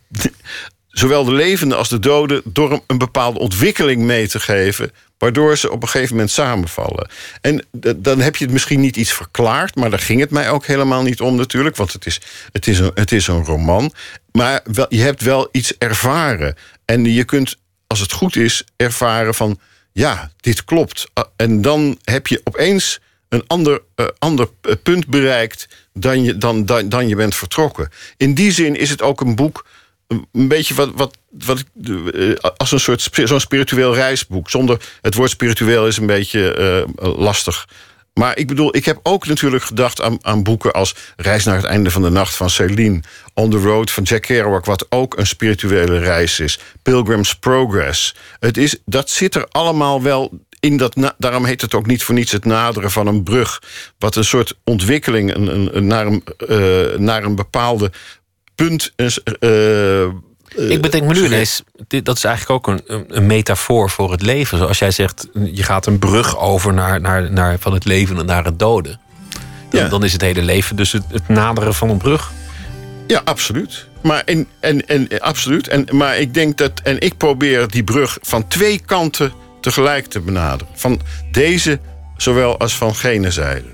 zowel 0.92 1.24
de 1.24 1.32
levenden 1.32 1.78
als 1.78 1.88
de 1.88 1.98
doden 1.98 2.42
door 2.44 2.82
een, 2.86 2.98
bepaalde 2.98 3.38
ontwikkeling 3.38 4.02
mee 4.02 4.28
te 4.28 4.40
geven. 4.40 4.92
Waardoor 5.18 5.56
ze 5.56 5.70
op 5.70 5.82
een 5.82 5.88
gegeven 5.88 6.14
moment 6.14 6.30
samenvallen. 6.30 7.08
En 7.40 7.66
dan 7.96 8.20
heb 8.20 8.36
je 8.36 8.44
het 8.44 8.52
misschien 8.52 8.80
niet 8.80 8.96
iets 8.96 9.12
verklaard. 9.12 9.74
Maar 9.74 9.90
daar 9.90 9.98
ging 9.98 10.20
het 10.20 10.30
mij 10.30 10.50
ook 10.50 10.66
helemaal 10.66 11.02
niet 11.02 11.20
om 11.20 11.36
natuurlijk. 11.36 11.76
Want 11.76 11.92
het 11.92 12.06
is, 12.06 12.20
het 12.52 12.66
is, 12.66 12.78
een, 12.78 12.90
het 12.94 13.12
is 13.12 13.26
een 13.26 13.44
roman. 13.44 13.92
Maar 14.32 14.60
wel, 14.64 14.86
je 14.88 15.00
hebt 15.00 15.22
wel 15.22 15.48
iets 15.52 15.78
ervaren. 15.78 16.56
En 16.84 17.04
je 17.04 17.24
kunt, 17.24 17.56
als 17.86 18.00
het 18.00 18.12
goed 18.12 18.36
is, 18.36 18.64
ervaren 18.76 19.34
van... 19.34 19.58
ja, 19.92 20.30
dit 20.40 20.64
klopt. 20.64 21.06
En 21.36 21.60
dan 21.60 21.98
heb 22.02 22.26
je 22.26 22.40
opeens 22.44 23.00
een 23.28 23.44
ander, 23.46 23.82
eh, 23.94 24.06
ander 24.18 24.48
eh, 24.60 24.72
punt 24.82 25.06
bereikt... 25.06 25.68
Dan 25.94 26.22
je, 26.22 26.36
dan, 26.38 26.64
dan 26.64 27.08
je 27.08 27.16
bent 27.16 27.34
vertrokken. 27.34 27.88
In 28.16 28.34
die 28.34 28.52
zin 28.52 28.76
is 28.76 28.90
het 28.90 29.02
ook 29.02 29.20
een 29.20 29.34
boek 29.34 29.64
een 30.32 30.48
beetje 30.48 30.74
wat, 30.74 30.90
wat, 30.94 31.16
wat 31.30 31.64
eh, 31.84 32.50
als 32.56 32.72
een 32.72 32.80
soort 32.80 33.08
zo'n 33.12 33.40
spiritueel 33.40 33.94
reisboek. 33.94 34.50
Zonder 34.50 34.80
het 35.00 35.14
woord 35.14 35.30
spiritueel 35.30 35.86
is 35.86 35.96
een 35.96 36.06
beetje 36.06 36.54
eh, 36.54 37.18
lastig. 37.18 37.66
Maar 38.14 38.38
ik 38.38 38.46
bedoel, 38.46 38.76
ik 38.76 38.84
heb 38.84 38.98
ook 39.02 39.26
natuurlijk 39.26 39.64
gedacht 39.64 40.00
aan, 40.00 40.18
aan 40.20 40.42
boeken 40.42 40.72
als 40.72 40.94
Reis 41.16 41.44
naar 41.44 41.56
het 41.56 41.64
einde 41.64 41.90
van 41.90 42.02
de 42.02 42.10
nacht 42.10 42.34
van 42.34 42.50
Celine, 42.50 43.02
On 43.34 43.50
the 43.50 43.58
Road 43.58 43.90
van 43.90 44.02
Jack 44.02 44.22
Kerouac, 44.22 44.64
wat 44.64 44.86
ook 44.88 45.16
een 45.16 45.26
spirituele 45.26 45.98
reis 45.98 46.40
is. 46.40 46.58
Pilgrim's 46.82 47.34
Progress. 47.34 48.14
Het 48.38 48.56
is, 48.56 48.76
dat 48.84 49.10
zit 49.10 49.34
er 49.34 49.46
allemaal 49.48 50.02
wel 50.02 50.40
in 50.60 50.76
dat. 50.76 51.14
daarom 51.18 51.44
heet 51.44 51.60
het 51.60 51.74
ook 51.74 51.86
niet 51.86 52.02
voor 52.02 52.14
niets 52.14 52.32
het 52.32 52.44
naderen 52.44 52.90
van 52.90 53.06
een 53.06 53.22
brug, 53.22 53.62
wat 53.98 54.16
een 54.16 54.24
soort 54.24 54.54
ontwikkeling 54.64 55.34
een, 55.34 55.76
een, 55.76 55.86
naar, 55.86 56.06
een, 56.06 56.24
eh, 56.36 56.98
naar 56.98 57.24
een 57.24 57.34
bepaalde 57.34 57.92
punt 58.54 58.92
eh, 58.96 60.02
Ik 60.70 60.82
bedenk 60.82 61.04
me 61.04 61.12
nu 61.12 61.24
ineens, 61.24 61.62
dit, 61.88 62.04
dat 62.04 62.16
is 62.16 62.24
eigenlijk 62.24 62.68
ook 62.68 62.74
een, 62.74 62.82
een, 62.86 63.04
een 63.08 63.26
metafoor 63.26 63.90
voor 63.90 64.10
het 64.10 64.22
leven. 64.22 64.58
Zoals 64.58 64.78
jij 64.78 64.90
zegt, 64.90 65.28
je 65.52 65.62
gaat 65.62 65.86
een 65.86 65.98
brug 65.98 66.38
over 66.38 66.74
naar, 66.74 67.00
naar, 67.00 67.32
naar, 67.32 67.58
van 67.58 67.72
het 67.72 67.84
leven 67.84 68.26
naar 68.26 68.44
het 68.44 68.58
doden. 68.58 69.00
Dan, 69.70 69.80
Ja. 69.80 69.88
dan 69.88 70.04
is 70.04 70.12
het 70.12 70.20
hele 70.22 70.42
leven 70.42 70.76
dus 70.76 70.92
het, 70.92 71.04
het 71.10 71.28
naderen 71.28 71.74
van 71.74 71.90
een 71.90 71.98
brug. 71.98 72.32
Ja, 73.06 73.20
absoluut. 73.24 73.86
Maar, 74.02 74.22
en, 74.24 74.46
en, 74.60 74.86
en, 74.88 75.20
absoluut. 75.20 75.68
En, 75.68 75.86
maar 75.90 76.18
ik 76.18 76.34
denk 76.34 76.58
dat. 76.58 76.72
En 76.82 77.00
ik 77.00 77.16
probeer 77.16 77.68
die 77.68 77.84
brug 77.84 78.18
van 78.22 78.48
twee 78.48 78.80
kanten 78.86 79.32
tegelijk 79.60 80.06
te 80.06 80.20
benaderen. 80.20 80.74
Van 80.74 81.00
deze 81.30 81.80
zowel 82.16 82.58
als 82.58 82.76
van 82.76 82.94
gene 82.94 83.30
zijde. 83.30 83.68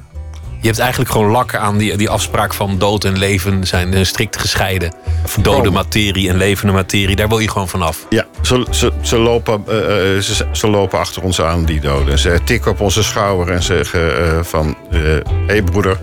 Je 0.61 0.67
hebt 0.67 0.79
eigenlijk 0.79 1.11
gewoon 1.11 1.31
lak 1.31 1.55
aan 1.55 1.79
die, 1.79 1.97
die 1.97 2.11
afspraak 2.11 2.55
van 2.55 2.79
dood 2.79 3.05
en 3.05 3.19
leven 3.19 3.67
zijn 3.67 3.95
eh, 3.95 4.05
strikt 4.05 4.37
gescheiden. 4.37 4.93
Dode 5.41 5.71
materie 5.71 6.29
en 6.29 6.37
levende 6.37 6.73
materie, 6.73 7.17
daar 7.17 7.29
wil 7.29 7.39
je 7.39 7.51
gewoon 7.51 7.69
vanaf. 7.69 8.07
Ja, 8.09 8.27
ze, 8.43 8.67
ze, 8.71 8.93
ze, 9.01 9.19
lopen, 9.19 9.63
eh, 9.67 10.17
eh, 10.17 10.23
ze, 10.23 10.47
ze 10.53 10.69
lopen 10.69 10.99
achter 10.99 11.23
ons 11.23 11.41
aan, 11.41 11.65
die 11.65 11.81
doden. 11.81 12.19
Ze 12.19 12.41
tikken 12.45 12.71
op 12.71 12.81
onze 12.81 13.03
schouder 13.03 13.55
en 13.55 13.63
zeggen 13.63 14.45
van... 14.45 14.77
Hé 14.91 15.21
hey 15.47 15.63
broeder, 15.63 15.99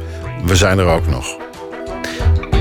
we 0.46 0.56
zijn 0.56 0.80
er 0.80 0.86
ook 0.88 1.08
nog. 1.08 1.38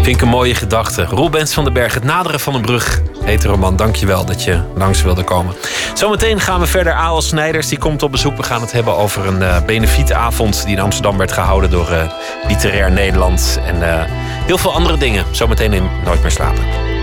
Vind 0.04 0.22
een 0.22 0.28
mooie 0.28 0.54
gedachte. 0.54 1.04
Roel 1.04 1.30
Bens 1.30 1.54
van 1.54 1.64
den 1.64 1.72
Berg, 1.72 1.94
Het 1.94 2.04
Naderen 2.04 2.40
van 2.40 2.54
een 2.54 2.62
Brug 2.62 3.02
heet 3.24 3.42
de 3.42 3.48
roman. 3.48 3.76
Dankjewel 3.76 4.24
dat 4.24 4.44
je 4.44 4.60
langs 4.74 5.02
wilde 5.02 5.22
komen. 5.22 5.54
Zometeen 5.94 6.40
gaan 6.40 6.60
we 6.60 6.66
verder. 6.66 6.92
Aal 6.92 7.22
Snijders 7.22 7.68
die 7.68 7.78
komt 7.78 8.02
op 8.02 8.10
bezoek. 8.10 8.36
We 8.36 8.42
gaan 8.42 8.60
het 8.60 8.72
hebben 8.72 8.96
over 8.96 9.26
een 9.26 9.42
eh 9.42 9.64
benefietavond 9.64 10.64
die 10.64 10.76
in 10.76 10.82
Amsterdam 10.82 11.16
werd 11.16 11.32
gehouden 11.32 11.70
door 11.70 11.90
eh, 11.90 12.10
Literair 12.48 12.92
Nederland. 12.92 13.60
En 13.66 13.82
eh, 13.82 14.04
heel 14.46 14.58
veel 14.58 14.72
andere 14.72 14.98
dingen. 14.98 15.24
Zometeen 15.30 15.72
in 15.72 15.88
Nooit 16.04 16.22
meer 16.22 16.30
slapen. 16.30 16.93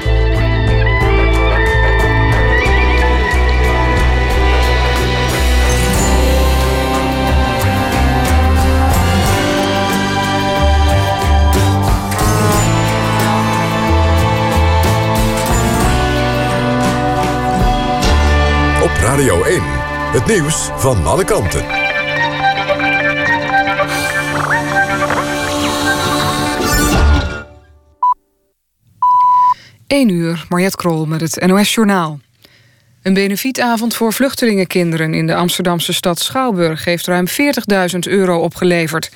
Radio 19.11 19.43
1. 19.43 19.61
Het 20.11 20.25
nieuws 20.25 20.69
van 20.75 21.05
alle 21.05 21.23
kanten. 21.23 21.65
1 29.87 30.09
uur, 30.09 30.45
Mariette 30.49 30.77
Krol 30.77 31.05
met 31.05 31.21
het 31.21 31.45
NOS 31.45 31.73
Journaal. 31.73 32.19
Een 33.01 33.13
benefietavond 33.13 33.95
voor 33.95 34.13
vluchtelingenkinderen 34.13 35.13
in 35.13 35.27
de 35.27 35.35
Amsterdamse 35.35 35.93
stad 35.93 36.19
Schouwburg 36.19 36.85
heeft 36.85 37.05
ruim 37.05 37.27
40.000 37.27 37.99
euro 37.99 38.39
opgeleverd. 38.39 39.11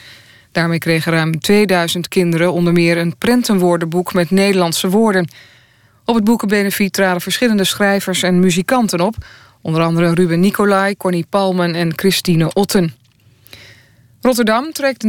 Daarmee 0.52 0.80
kregen 0.80 1.12
ruim 1.12 1.40
2000 1.40 2.08
kinderen 2.08 2.54
onder 2.54 2.74
meer 2.74 2.98
een 2.98 3.18
prentenwoordenboek 3.18 4.14
met 4.14 4.32
Nederlandse 4.32 4.90
woorden. 4.90 5.28
Op 6.06 6.16
het 6.16 6.24
boekenbenefiet 6.24 6.94
traden 6.94 7.22
verschillende 7.22 7.64
schrijvers 7.64 8.24
en 8.24 8.40
muzikanten 8.40 9.00
op, 9.00 9.16
onder 9.66 9.82
andere 9.82 10.14
Ruben 10.14 10.40
Nicolai, 10.40 10.98
Connie 10.98 11.26
Palmen 11.30 11.76
en 11.76 11.94
Christine 11.96 12.54
Otten. 12.54 12.94
Rotterdam 14.22 14.72
trekt 14.72 15.06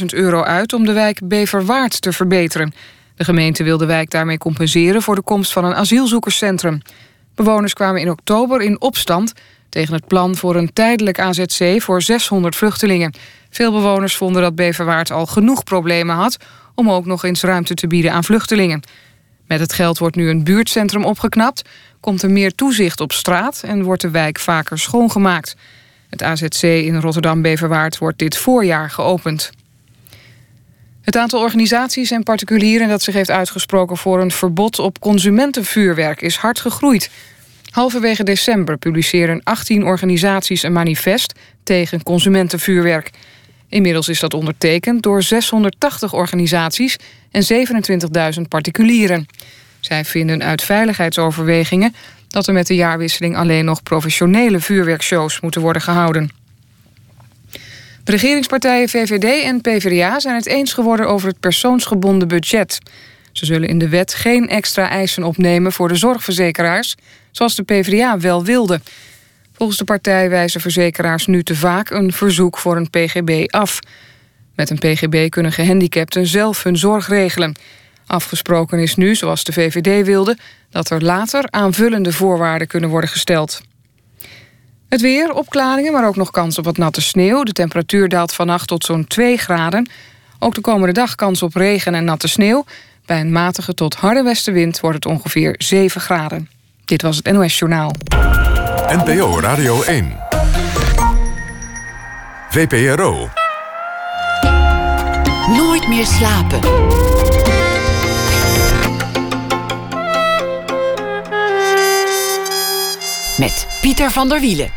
900.000 0.00 0.04
euro 0.06 0.42
uit 0.42 0.72
om 0.72 0.84
de 0.84 0.92
wijk 0.92 1.20
Beverwaard 1.28 2.00
te 2.00 2.12
verbeteren. 2.12 2.74
De 3.16 3.24
gemeente 3.24 3.64
wil 3.64 3.78
de 3.78 3.86
wijk 3.86 4.10
daarmee 4.10 4.38
compenseren 4.38 5.02
voor 5.02 5.14
de 5.14 5.22
komst 5.22 5.52
van 5.52 5.64
een 5.64 5.74
asielzoekerscentrum. 5.74 6.82
Bewoners 7.34 7.72
kwamen 7.72 8.00
in 8.00 8.10
oktober 8.10 8.62
in 8.62 8.80
opstand 8.80 9.32
tegen 9.68 9.94
het 9.94 10.06
plan 10.06 10.36
voor 10.36 10.56
een 10.56 10.72
tijdelijk 10.72 11.20
AZC 11.20 11.82
voor 11.82 12.02
600 12.02 12.56
vluchtelingen. 12.56 13.14
Veel 13.50 13.72
bewoners 13.72 14.16
vonden 14.16 14.42
dat 14.42 14.54
Beverwaard 14.54 15.10
al 15.10 15.26
genoeg 15.26 15.64
problemen 15.64 16.16
had... 16.16 16.36
om 16.74 16.90
ook 16.90 17.06
nog 17.06 17.24
eens 17.24 17.42
ruimte 17.42 17.74
te 17.74 17.86
bieden 17.86 18.12
aan 18.12 18.24
vluchtelingen. 18.24 18.82
Met 19.46 19.60
het 19.60 19.72
geld 19.72 19.98
wordt 19.98 20.16
nu 20.16 20.28
een 20.28 20.44
buurtcentrum 20.44 21.04
opgeknapt... 21.04 21.62
komt 22.06 22.22
er 22.22 22.30
meer 22.30 22.54
toezicht 22.54 23.00
op 23.00 23.12
straat 23.12 23.62
en 23.64 23.82
wordt 23.82 24.02
de 24.02 24.10
wijk 24.10 24.38
vaker 24.38 24.78
schoongemaakt. 24.78 25.56
Het 26.08 26.22
AZC 26.22 26.62
in 26.62 27.00
Rotterdam-Beverwaard 27.00 27.98
wordt 27.98 28.18
dit 28.18 28.36
voorjaar 28.36 28.90
geopend. 28.90 29.50
Het 31.00 31.16
aantal 31.16 31.40
organisaties 31.40 32.10
en 32.10 32.22
particulieren 32.22 32.88
dat 32.88 33.02
zich 33.02 33.14
heeft 33.14 33.30
uitgesproken 33.30 33.96
voor 33.96 34.20
een 34.20 34.30
verbod 34.30 34.78
op 34.78 35.00
consumentenvuurwerk 35.00 36.20
is 36.20 36.36
hard 36.36 36.60
gegroeid. 36.60 37.10
Halverwege 37.70 38.22
december 38.22 38.76
publiceren 38.76 39.40
18 39.42 39.84
organisaties 39.84 40.62
een 40.62 40.72
manifest 40.72 41.32
tegen 41.62 42.02
consumentenvuurwerk. 42.02 43.10
Inmiddels 43.68 44.08
is 44.08 44.20
dat 44.20 44.34
ondertekend 44.34 45.02
door 45.02 45.22
680 45.22 46.12
organisaties 46.12 46.96
en 47.30 47.42
27.000 48.36 48.42
particulieren. 48.48 49.26
Zij 49.86 50.04
vinden 50.04 50.42
uit 50.42 50.62
veiligheidsoverwegingen 50.62 51.94
dat 52.28 52.46
er 52.46 52.52
met 52.52 52.66
de 52.66 52.74
jaarwisseling 52.74 53.36
alleen 53.36 53.64
nog 53.64 53.82
professionele 53.82 54.60
vuurwerkshows 54.60 55.40
moeten 55.40 55.60
worden 55.60 55.82
gehouden. 55.82 56.30
De 58.04 58.12
regeringspartijen 58.12 58.88
VVD 58.88 59.44
en 59.44 59.60
PvdA 59.60 60.20
zijn 60.20 60.34
het 60.34 60.46
eens 60.46 60.72
geworden 60.72 61.08
over 61.08 61.28
het 61.28 61.40
persoonsgebonden 61.40 62.28
budget. 62.28 62.78
Ze 63.32 63.46
zullen 63.46 63.68
in 63.68 63.78
de 63.78 63.88
wet 63.88 64.14
geen 64.14 64.48
extra 64.48 64.88
eisen 64.88 65.24
opnemen 65.24 65.72
voor 65.72 65.88
de 65.88 65.96
zorgverzekeraars, 65.96 66.94
zoals 67.30 67.54
de 67.54 67.62
PvdA 67.62 68.18
wel 68.18 68.44
wilde. 68.44 68.80
Volgens 69.52 69.78
de 69.78 69.84
partij 69.84 70.30
wijzen 70.30 70.60
verzekeraars 70.60 71.26
nu 71.26 71.42
te 71.42 71.56
vaak 71.56 71.90
een 71.90 72.12
verzoek 72.12 72.58
voor 72.58 72.76
een 72.76 72.90
PGB 72.90 73.44
af. 73.46 73.78
Met 74.54 74.70
een 74.70 74.78
PGB 74.78 75.28
kunnen 75.28 75.52
gehandicapten 75.52 76.26
zelf 76.26 76.62
hun 76.62 76.76
zorg 76.76 77.08
regelen. 77.08 77.54
Afgesproken 78.06 78.78
is 78.78 78.94
nu, 78.94 79.14
zoals 79.14 79.44
de 79.44 79.52
VVD 79.52 80.06
wilde, 80.06 80.36
dat 80.70 80.90
er 80.90 81.02
later 81.02 81.44
aanvullende 81.50 82.12
voorwaarden 82.12 82.68
kunnen 82.68 82.90
worden 82.90 83.10
gesteld. 83.10 83.60
Het 84.88 85.00
weer, 85.00 85.32
opklaringen, 85.32 85.92
maar 85.92 86.06
ook 86.06 86.16
nog 86.16 86.30
kans 86.30 86.58
op 86.58 86.64
wat 86.64 86.76
natte 86.76 87.00
sneeuw. 87.00 87.42
De 87.42 87.52
temperatuur 87.52 88.08
daalt 88.08 88.32
vannacht 88.32 88.68
tot 88.68 88.84
zo'n 88.84 89.06
2 89.06 89.36
graden. 89.36 89.90
Ook 90.38 90.54
de 90.54 90.60
komende 90.60 90.92
dag 90.92 91.14
kans 91.14 91.42
op 91.42 91.54
regen 91.54 91.94
en 91.94 92.04
natte 92.04 92.28
sneeuw. 92.28 92.64
Bij 93.06 93.20
een 93.20 93.32
matige 93.32 93.74
tot 93.74 93.94
harde 93.94 94.22
westenwind 94.22 94.80
wordt 94.80 94.96
het 94.96 95.06
ongeveer 95.06 95.54
7 95.58 96.00
graden. 96.00 96.48
Dit 96.84 97.02
was 97.02 97.16
het 97.16 97.32
NOS 97.32 97.58
Journaal. 97.58 97.92
NPO 98.88 99.40
Radio 99.40 99.82
1. 99.82 100.16
VPRO. 102.50 103.28
Nooit 105.48 105.88
meer 105.88 106.06
slapen. 106.06 106.60
Met 113.38 113.66
Pieter 113.80 114.10
van 114.10 114.28
der 114.28 114.40
Wielen. 114.40 114.70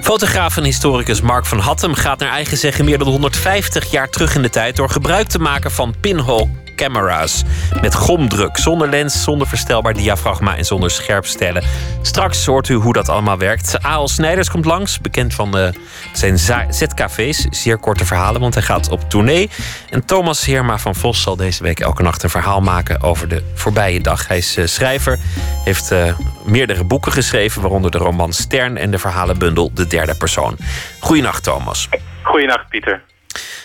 Fotograaf 0.00 0.56
en 0.56 0.64
historicus 0.64 1.20
Mark 1.20 1.46
van 1.46 1.58
Hattem 1.58 1.94
gaat 1.94 2.18
naar 2.18 2.30
eigen 2.30 2.56
zeggen 2.56 2.84
meer 2.84 2.98
dan 2.98 3.08
150 3.08 3.90
jaar 3.90 4.08
terug 4.10 4.34
in 4.34 4.42
de 4.42 4.50
tijd 4.50 4.76
door 4.76 4.90
gebruik 4.90 5.28
te 5.28 5.38
maken 5.38 5.70
van 5.70 5.94
pinhole 6.00 6.48
camera's. 6.76 7.42
Met 7.80 7.94
gomdruk, 7.94 8.56
zonder 8.56 8.88
lens, 8.88 9.22
zonder 9.22 9.46
verstelbaar 9.46 9.94
diafragma 9.94 10.56
en 10.56 10.64
zonder 10.64 10.90
scherpstellen. 10.90 11.62
Straks 12.02 12.46
hoort 12.46 12.68
u 12.68 12.74
hoe 12.74 12.92
dat 12.92 13.08
allemaal 13.08 13.38
werkt. 13.38 13.84
A.L. 13.84 14.08
Snijders 14.08 14.50
komt 14.50 14.64
langs, 14.64 15.00
bekend 15.00 15.34
van 15.34 15.58
uh, 15.58 15.68
zijn 16.12 16.38
ZKV's. 16.68 17.46
Zeer 17.50 17.78
korte 17.78 18.04
verhalen, 18.04 18.40
want 18.40 18.54
hij 18.54 18.62
gaat 18.62 18.88
op 18.88 19.10
tournee. 19.10 19.50
En 19.90 20.04
Thomas 20.04 20.44
Heerma 20.44 20.78
van 20.78 20.94
Vos 20.94 21.22
zal 21.22 21.36
deze 21.36 21.62
week 21.62 21.80
elke 21.80 22.02
nacht 22.02 22.22
een 22.22 22.30
verhaal 22.30 22.60
maken 22.60 23.02
over 23.02 23.28
de 23.28 23.42
voorbije 23.54 24.00
dag. 24.00 24.28
Hij 24.28 24.36
is 24.36 24.58
uh, 24.58 24.66
schrijver, 24.66 25.18
heeft 25.64 25.92
uh, 25.92 26.18
meerdere 26.44 26.84
boeken 26.84 27.12
geschreven, 27.12 27.62
waaronder 27.62 27.90
de 27.90 27.98
roman 27.98 28.32
Stern 28.32 28.76
en 28.76 28.90
de 28.90 28.98
verhalenbundel 28.98 29.70
De 29.74 29.86
Derde 29.86 30.14
Persoon. 30.14 30.56
Goedenacht, 31.00 31.42
Thomas. 31.42 31.88
Goedenacht, 32.22 32.68
Pieter. 32.68 33.02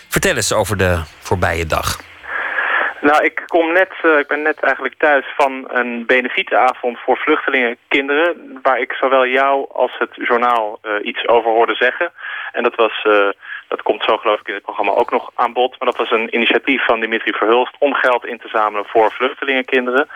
Vertel 0.08 0.36
eens 0.36 0.54
over 0.54 0.78
de 0.78 1.00
voorbije 1.20 1.66
dag. 1.66 2.00
Nou, 3.02 3.24
ik 3.24 3.44
kom 3.48 3.74
net, 3.74 3.92
uh, 4.04 4.20
ik 4.20 4.28
ben 4.28 4.42
net 4.42 4.60
eigenlijk 4.60 4.96
thuis 4.98 5.26
van 5.38 5.66
een 5.68 6.06
benefietavond 6.06 7.00
voor 7.00 7.18
vluchtelingenkinderen, 7.18 8.60
waar 8.62 8.80
ik 8.80 8.94
zowel 8.94 9.26
jou 9.26 9.66
als 9.72 9.98
het 9.98 10.10
journaal 10.14 10.80
uh, 10.84 11.06
iets 11.06 11.28
over 11.28 11.52
hoorde 11.52 11.76
zeggen. 11.76 12.12
En 12.52 12.64
dat 12.64 12.76
was 12.76 13.04
uh, 13.04 13.30
dat 13.72 13.82
komt 13.82 14.04
zo 14.04 14.18
geloof 14.18 14.40
ik 14.40 14.48
in 14.48 14.54
het 14.54 14.64
programma 14.64 14.92
ook 14.92 15.12
nog 15.12 15.32
aan 15.36 15.54
bod. 15.54 15.76
Maar 15.80 15.90
dat 15.92 15.98
was 15.98 16.12
een 16.12 16.36
initiatief 16.36 16.86
van 16.86 17.00
Dimitri 17.00 17.32
Verhulst 17.34 17.76
om 17.80 17.94
geld 17.94 18.26
in 18.26 18.38
te 18.38 18.48
zamelen 18.48 18.86
voor 18.86 19.12
vluchtelingenkinderen. 19.12 20.08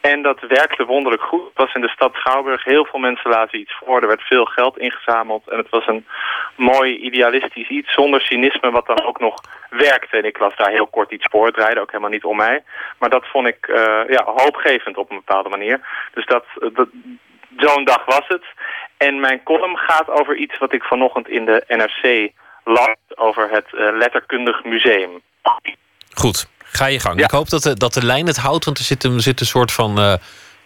En 0.00 0.22
dat 0.22 0.40
werkte 0.40 0.84
wonderlijk 0.84 1.22
goed. 1.22 1.44
Het 1.44 1.58
was 1.58 1.74
in 1.74 1.80
de 1.80 1.88
stad 1.88 2.14
Schouwburg. 2.14 2.64
Heel 2.64 2.84
veel 2.84 3.00
mensen 3.00 3.30
lazen 3.30 3.58
iets 3.58 3.74
voor. 3.78 4.00
Er 4.00 4.06
werd 4.08 4.22
veel 4.22 4.44
geld 4.44 4.78
ingezameld. 4.78 5.48
En 5.48 5.58
het 5.58 5.68
was 5.68 5.86
een 5.86 6.06
mooi 6.56 6.96
idealistisch 6.96 7.68
iets 7.68 7.92
zonder 7.92 8.20
cynisme 8.20 8.70
wat 8.70 8.86
dan 8.86 9.02
ook 9.02 9.20
nog 9.20 9.34
werkte. 9.70 10.16
En 10.16 10.24
ik 10.24 10.38
las 10.38 10.56
daar 10.56 10.70
heel 10.70 10.86
kort 10.86 11.10
iets 11.10 11.26
voor. 11.30 11.46
Het 11.46 11.54
draaide 11.54 11.80
ook 11.80 11.90
helemaal 11.90 12.12
niet 12.12 12.24
om 12.24 12.36
mij. 12.36 12.62
Maar 12.98 13.10
dat 13.10 13.26
vond 13.26 13.46
ik 13.46 13.66
uh, 13.68 13.76
ja, 14.08 14.24
hoopgevend 14.24 14.96
op 14.96 15.10
een 15.10 15.22
bepaalde 15.24 15.48
manier. 15.48 15.80
Dus 16.14 16.26
dat, 16.26 16.44
dat 16.72 16.88
zo'n 17.56 17.84
dag 17.84 18.04
was 18.04 18.28
het. 18.28 18.44
En 18.96 19.20
mijn 19.20 19.42
column 19.42 19.76
gaat 19.76 20.10
over 20.10 20.36
iets 20.36 20.58
wat 20.58 20.72
ik 20.72 20.82
vanochtend 20.82 21.28
in 21.28 21.44
de 21.44 21.64
NRC 21.66 22.32
las 22.68 22.96
over 23.14 23.50
het 23.50 23.66
uh, 23.72 23.98
letterkundig 23.98 24.64
museum. 24.64 25.22
Goed, 26.14 26.48
ga 26.58 26.86
je 26.86 27.00
gang. 27.00 27.18
Ja. 27.18 27.24
Ik 27.24 27.30
hoop 27.30 27.48
dat 27.48 27.62
de, 27.62 27.74
dat 27.74 27.94
de 27.94 28.04
lijn 28.04 28.26
het 28.26 28.36
houdt, 28.36 28.64
want 28.64 28.78
er 28.78 28.84
zit 28.84 29.04
een, 29.04 29.20
zit 29.20 29.40
een 29.40 29.46
soort 29.46 29.72
van 29.72 29.98
uh, 29.98 30.14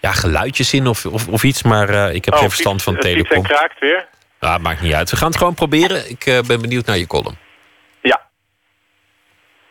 ja, 0.00 0.12
geluidjes 0.12 0.74
in 0.74 0.86
of, 0.86 1.06
of, 1.06 1.28
of 1.28 1.42
iets. 1.42 1.62
Maar 1.62 1.90
uh, 1.90 2.14
ik 2.14 2.24
heb 2.24 2.34
oh, 2.34 2.40
geen 2.40 2.48
verstand 2.48 2.82
van 2.82 2.96
telecom. 2.96 3.42
Het 3.42 3.52
kraakt 3.52 3.78
weer. 3.80 4.08
Ja, 4.40 4.58
maakt 4.58 4.80
niet 4.80 4.94
uit. 4.94 5.10
We 5.10 5.16
gaan 5.16 5.28
het 5.28 5.36
gewoon 5.36 5.54
proberen. 5.54 6.10
Ik 6.10 6.24
ben 6.46 6.60
benieuwd 6.60 6.86
naar 6.86 6.98
je 6.98 7.06
column. 7.06 7.38
Ja. 8.00 8.20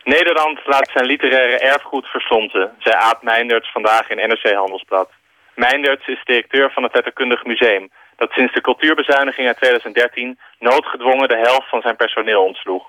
Nederland 0.04 0.60
laat 0.64 0.90
zijn 0.92 1.06
literaire 1.06 1.58
erfgoed 1.58 2.06
verstomten, 2.06 2.70
zei 2.78 2.94
Aad 2.96 3.22
Meijnerts 3.22 3.72
vandaag 3.72 4.10
in 4.10 4.28
NRC 4.28 4.54
Handelsblad. 4.54 5.10
Meijnerts 5.54 6.06
is 6.06 6.24
directeur 6.24 6.70
van 6.70 6.82
het 6.82 6.94
Letterkundig 6.94 7.44
Museum 7.44 7.90
dat 8.22 8.32
sinds 8.32 8.52
de 8.52 8.60
cultuurbezuiniging 8.60 9.48
in 9.48 9.54
2013 9.54 10.38
noodgedwongen 10.58 11.28
de 11.28 11.42
helft 11.48 11.68
van 11.68 11.80
zijn 11.80 11.96
personeel 11.96 12.44
ontsloeg. 12.44 12.84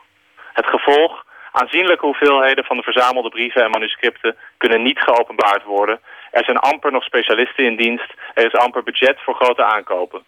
Het 0.53 0.65
gevolg? 0.65 1.25
Aanzienlijke 1.51 2.05
hoeveelheden 2.05 2.63
van 2.63 2.77
de 2.77 2.83
verzamelde 2.83 3.29
brieven 3.29 3.63
en 3.63 3.69
manuscripten 3.69 4.37
kunnen 4.57 4.81
niet 4.81 4.99
geopenbaard 4.99 5.63
worden. 5.63 5.99
Er 6.31 6.43
zijn 6.43 6.57
amper 6.57 6.91
nog 6.91 7.03
specialisten 7.03 7.65
in 7.65 7.75
dienst. 7.75 8.13
Er 8.33 8.45
is 8.45 8.53
amper 8.53 8.83
budget 8.83 9.17
voor 9.21 9.35
grote 9.35 9.63
aankopen. 9.63 10.23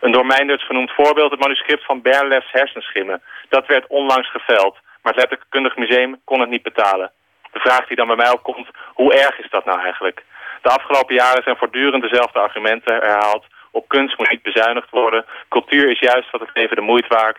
Een 0.00 0.12
door 0.12 0.26
Meinders 0.26 0.66
genoemd 0.66 0.90
voorbeeld, 0.90 1.30
het 1.30 1.40
manuscript 1.40 1.84
van 1.84 2.02
Berlefs 2.02 2.52
hersenschimmen. 2.52 3.22
Dat 3.48 3.66
werd 3.66 3.86
onlangs 3.86 4.30
geveld, 4.30 4.76
maar 5.02 5.12
het 5.12 5.20
Letterkundig 5.20 5.76
Museum 5.76 6.20
kon 6.24 6.40
het 6.40 6.50
niet 6.50 6.62
betalen. 6.62 7.10
De 7.52 7.60
vraag 7.60 7.86
die 7.86 7.96
dan 7.96 8.06
bij 8.06 8.16
mij 8.16 8.32
opkomt, 8.32 8.68
hoe 8.94 9.14
erg 9.14 9.38
is 9.38 9.50
dat 9.50 9.64
nou 9.64 9.80
eigenlijk? 9.80 10.24
De 10.62 10.70
afgelopen 10.70 11.14
jaren 11.14 11.42
zijn 11.42 11.56
voortdurend 11.56 12.02
dezelfde 12.02 12.38
argumenten 12.38 12.94
herhaald. 12.94 13.46
Op 13.78 13.88
kunst 13.88 14.18
moet 14.18 14.30
niet 14.30 14.42
bezuinigd 14.42 14.90
worden. 14.90 15.24
Cultuur 15.48 15.90
is 15.90 15.98
juist 15.98 16.30
wat 16.30 16.40
het 16.40 16.50
leven 16.54 16.76
de 16.76 16.88
moeite 16.90 17.08
waard 17.08 17.38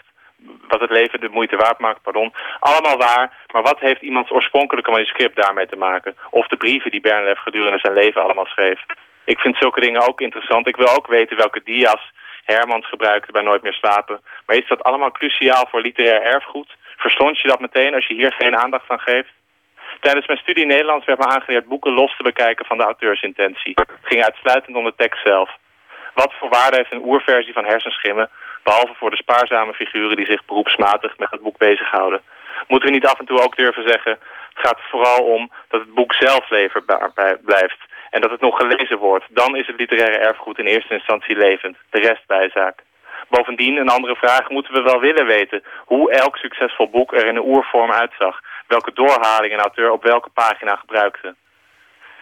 wat 0.68 0.80
het 0.80 0.90
leven 0.90 1.20
de 1.20 1.30
moeite 1.30 1.56
waard 1.56 1.80
maakt, 1.80 2.02
pardon. 2.02 2.34
Allemaal 2.60 2.98
waar, 2.98 3.34
maar 3.54 3.62
wat 3.62 3.80
heeft 3.80 4.02
iemands 4.02 4.32
oorspronkelijke 4.32 4.92
manuscript 4.92 5.36
daarmee 5.36 5.68
te 5.68 5.76
maken? 5.76 6.16
Of 6.30 6.48
de 6.48 6.58
brieven 6.58 6.92
die 6.92 7.02
Bernlef 7.02 7.40
gedurende 7.40 7.80
zijn 7.80 7.94
leven 7.94 8.22
allemaal 8.22 8.46
schreef. 8.46 8.80
Ik 9.26 9.40
vind 9.40 9.58
zulke 9.58 9.80
dingen 9.80 10.08
ook 10.08 10.22
interessant. 10.22 10.68
Ik 10.68 10.76
wil 10.76 10.96
ook 10.96 11.08
weten 11.08 11.38
welke 11.38 11.62
dia's 11.64 12.12
Hermans 12.44 12.88
gebruikte 12.88 13.32
bij 13.32 13.42
Nooit 13.42 13.64
meer 13.64 13.74
slapen. 13.74 14.22
Maar 14.46 14.56
is 14.56 14.68
dat 14.68 14.84
allemaal 14.84 15.12
cruciaal 15.12 15.68
voor 15.70 15.82
literair 15.82 16.22
erfgoed? 16.22 16.76
Verstond 16.98 17.40
je 17.42 17.48
dat 17.48 17.60
meteen 17.60 17.94
als 17.94 18.08
je 18.08 18.14
hier 18.14 18.34
geen 18.34 18.58
aandacht 18.58 18.90
aan 18.90 19.00
geeft? 19.00 19.34
Tijdens 20.00 20.28
mijn 20.28 20.40
studie 20.40 20.66
Nederlands 20.66 21.06
werd 21.06 21.20
me 21.20 21.26
aangeleerd 21.26 21.68
boeken 21.68 21.94
los 21.94 22.18
te 22.18 22.24
bekijken 22.24 22.66
van 22.66 22.78
de 22.78 22.84
auteursintentie. 22.84 23.74
Het 23.76 23.90
ging 24.02 24.24
uitsluitend 24.24 24.76
om 24.76 24.84
de 24.84 24.94
tekst 24.98 25.24
zelf. 25.24 25.50
Wat 26.22 26.34
voor 26.34 26.50
waarde 26.50 26.78
heeft 26.78 26.92
een 26.92 27.06
oerversie 27.06 27.54
van 27.54 27.66
hersenschimmen... 27.66 28.30
behalve 28.64 28.94
voor 28.94 29.10
de 29.10 29.24
spaarzame 29.24 29.74
figuren 29.74 30.16
die 30.16 30.26
zich 30.26 30.46
beroepsmatig 30.46 31.18
met 31.18 31.32
het 31.32 31.42
boek 31.42 31.58
bezighouden? 31.58 32.22
Moeten 32.68 32.90
we 32.90 32.96
niet 32.96 33.06
af 33.06 33.20
en 33.20 33.26
toe 33.26 33.42
ook 33.42 33.56
durven 33.56 33.88
zeggen... 33.88 34.12
het 34.12 34.66
gaat 34.68 34.80
vooral 34.90 35.24
om 35.24 35.52
dat 35.68 35.82
het 35.82 35.94
boek 35.94 36.14
zelf 36.14 36.50
leverbaar 36.50 37.12
blijft... 37.42 37.80
en 38.10 38.22
dat 38.22 38.32
het 38.32 38.42
nog 38.42 38.58
gelezen 38.58 38.98
wordt. 38.98 39.26
Dan 39.30 39.56
is 39.56 39.68
het 39.68 39.80
literaire 39.80 40.18
erfgoed 40.18 40.60
in 40.60 40.66
eerste 40.66 40.94
instantie 40.94 41.38
levend. 41.38 41.78
De 41.90 42.00
rest 42.00 42.28
bijzaak. 42.28 42.80
Bovendien, 43.30 43.78
een 43.78 43.90
andere 43.98 44.16
vraag, 44.16 44.50
moeten 44.50 44.74
we 44.74 44.82
wel 44.82 45.00
willen 45.00 45.26
weten... 45.26 45.64
hoe 45.86 46.12
elk 46.12 46.38
succesvol 46.38 46.90
boek 46.90 47.14
er 47.14 47.26
in 47.26 47.36
een 47.36 47.46
oervorm 47.46 47.92
uitzag. 47.92 48.40
Welke 48.68 48.94
doorhaling 48.94 49.54
een 49.54 49.68
auteur 49.68 49.92
op 49.92 50.04
welke 50.04 50.30
pagina 50.30 50.76
gebruikte. 50.76 51.36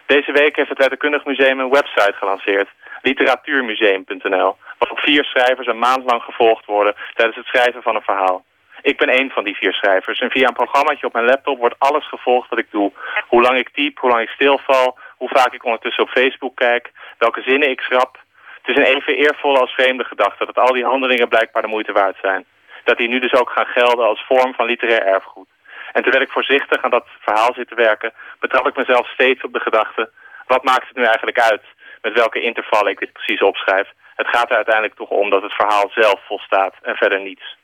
Deze 0.06 0.32
week 0.32 0.56
heeft 0.56 0.68
het 0.68 0.78
Letterkundig 0.78 1.24
Museum 1.24 1.60
een 1.60 1.70
website 1.70 2.14
gelanceerd 2.16 2.68
literatuurmuseum.nl. 3.04 4.56
Waarop 4.78 4.98
vier 4.98 5.24
schrijvers 5.24 5.66
een 5.66 5.78
maand 5.88 6.04
lang 6.04 6.22
gevolgd 6.22 6.64
worden 6.66 6.94
tijdens 7.14 7.36
het 7.36 7.46
schrijven 7.46 7.82
van 7.82 7.94
een 7.94 8.10
verhaal. 8.10 8.44
Ik 8.82 8.96
ben 8.96 9.08
één 9.08 9.30
van 9.30 9.44
die 9.44 9.56
vier 9.56 9.72
schrijvers 9.72 10.20
en 10.20 10.30
via 10.30 10.48
een 10.48 10.62
programmaatje 10.62 11.06
op 11.06 11.12
mijn 11.12 11.24
laptop 11.24 11.58
wordt 11.58 11.78
alles 11.78 12.08
gevolgd 12.08 12.50
wat 12.50 12.58
ik 12.58 12.70
doe. 12.70 12.92
Hoe 13.28 13.42
lang 13.42 13.58
ik 13.58 13.68
typ, 13.68 13.98
hoe 13.98 14.10
lang 14.10 14.22
ik 14.22 14.28
stilval, 14.28 14.98
hoe 15.16 15.28
vaak 15.28 15.52
ik 15.52 15.64
ondertussen 15.64 16.04
op 16.04 16.10
Facebook 16.10 16.56
kijk, 16.56 16.92
welke 17.18 17.42
zinnen 17.42 17.70
ik 17.70 17.80
schrap. 17.80 18.18
Het 18.62 18.76
is 18.76 18.76
een 18.76 18.96
even 18.96 19.16
eervolle 19.16 19.58
als 19.58 19.74
vreemde 19.74 20.04
gedachte 20.04 20.44
dat 20.44 20.58
al 20.58 20.72
die 20.72 20.84
handelingen 20.84 21.28
blijkbaar 21.28 21.62
de 21.62 21.68
moeite 21.68 21.92
waard 21.92 22.16
zijn. 22.20 22.44
Dat 22.84 22.98
die 22.98 23.08
nu 23.08 23.18
dus 23.18 23.34
ook 23.34 23.50
gaan 23.50 23.66
gelden 23.66 24.06
als 24.06 24.24
vorm 24.26 24.54
van 24.54 24.66
literair 24.66 25.06
erfgoed. 25.06 25.48
En 25.92 26.02
terwijl 26.02 26.24
ik 26.24 26.30
voorzichtig 26.30 26.82
aan 26.82 26.90
dat 26.90 27.06
verhaal 27.20 27.54
zit 27.54 27.68
te 27.68 27.74
werken, 27.74 28.12
betrap 28.40 28.66
ik 28.66 28.76
mezelf 28.76 29.08
steeds 29.08 29.42
op 29.42 29.52
de 29.52 29.60
gedachte... 29.60 30.10
wat 30.46 30.64
maakt 30.64 30.88
het 30.88 30.96
nu 30.96 31.02
eigenlijk 31.04 31.40
uit 31.40 31.62
met 32.04 32.12
welke 32.14 32.40
intervallen 32.42 32.92
ik 32.92 32.98
dit 32.98 33.12
precies 33.12 33.42
opschrijf? 33.42 33.88
Het 34.14 34.26
gaat 34.26 34.50
er 34.50 34.56
uiteindelijk 34.56 34.94
toch 34.94 35.08
om 35.08 35.30
dat 35.30 35.42
het 35.42 35.52
verhaal 35.52 35.90
zelf 35.94 36.20
volstaat 36.26 36.74
en 36.82 36.94
verder 36.94 37.20
niets. 37.22 37.56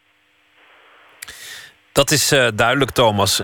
Dat 1.93 2.11
is 2.11 2.33
uh, 2.33 2.49
duidelijk, 2.55 2.91
Thomas. 2.91 3.43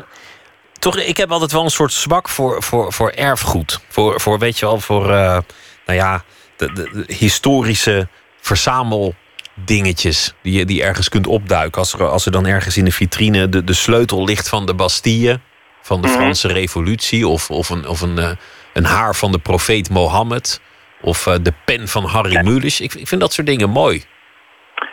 Toch, 0.72 0.97
ik 0.97 1.16
heb 1.16 1.30
altijd 1.30 1.53
wel 1.53 1.64
een 1.64 1.70
soort 1.70 1.92
zwak 1.92 2.28
voor, 2.28 2.62
voor, 2.62 2.92
voor 2.92 3.11
erfgoed. 3.11 3.80
Voor, 3.88 4.20
voor, 4.20 4.38
weet 4.38 4.59
je 4.59 4.66
wel, 4.66 4.80
voor 4.80 5.05
uh, 5.11 5.38
nou 5.86 5.99
ja, 5.99 6.22
de, 6.57 6.72
de, 6.72 6.90
de 6.92 7.14
historische 7.14 8.09
verzamel 8.40 9.14
dingetjes 9.55 10.34
die 10.42 10.59
je 10.59 10.64
die 10.64 10.82
ergens 10.82 11.09
kunt 11.09 11.26
opduiken. 11.26 11.78
Als 11.80 11.92
er, 11.92 12.09
als 12.09 12.26
er 12.26 12.32
dan 12.32 12.47
ergens 12.47 12.76
in 12.76 12.84
de 12.84 12.92
vitrine 12.92 13.49
de, 13.49 13.64
de 13.64 13.74
sleutel 13.74 14.24
ligt 14.24 14.49
van 14.49 14.66
de 14.66 14.74
Bastille, 14.74 15.40
van 15.82 16.03
de 16.03 16.09
Franse 16.09 16.49
Revolutie, 16.49 17.28
of, 17.28 17.51
of, 17.51 17.68
een, 17.68 17.88
of 17.88 18.01
een, 18.01 18.18
uh, 18.18 18.30
een 18.72 18.84
haar 18.84 19.14
van 19.14 19.32
de 19.32 19.38
profeet 19.38 19.90
Mohammed, 19.90 20.61
of 21.01 21.26
uh, 21.26 21.34
de 21.42 21.53
pen 21.64 21.88
van 21.88 22.05
Harry 22.05 22.40
Mulisch. 22.44 22.80
Ik, 22.80 22.94
ik 22.94 23.09
vind 23.09 23.20
dat 23.20 23.32
soort 23.32 23.47
dingen 23.47 23.70
mooi. 23.70 24.05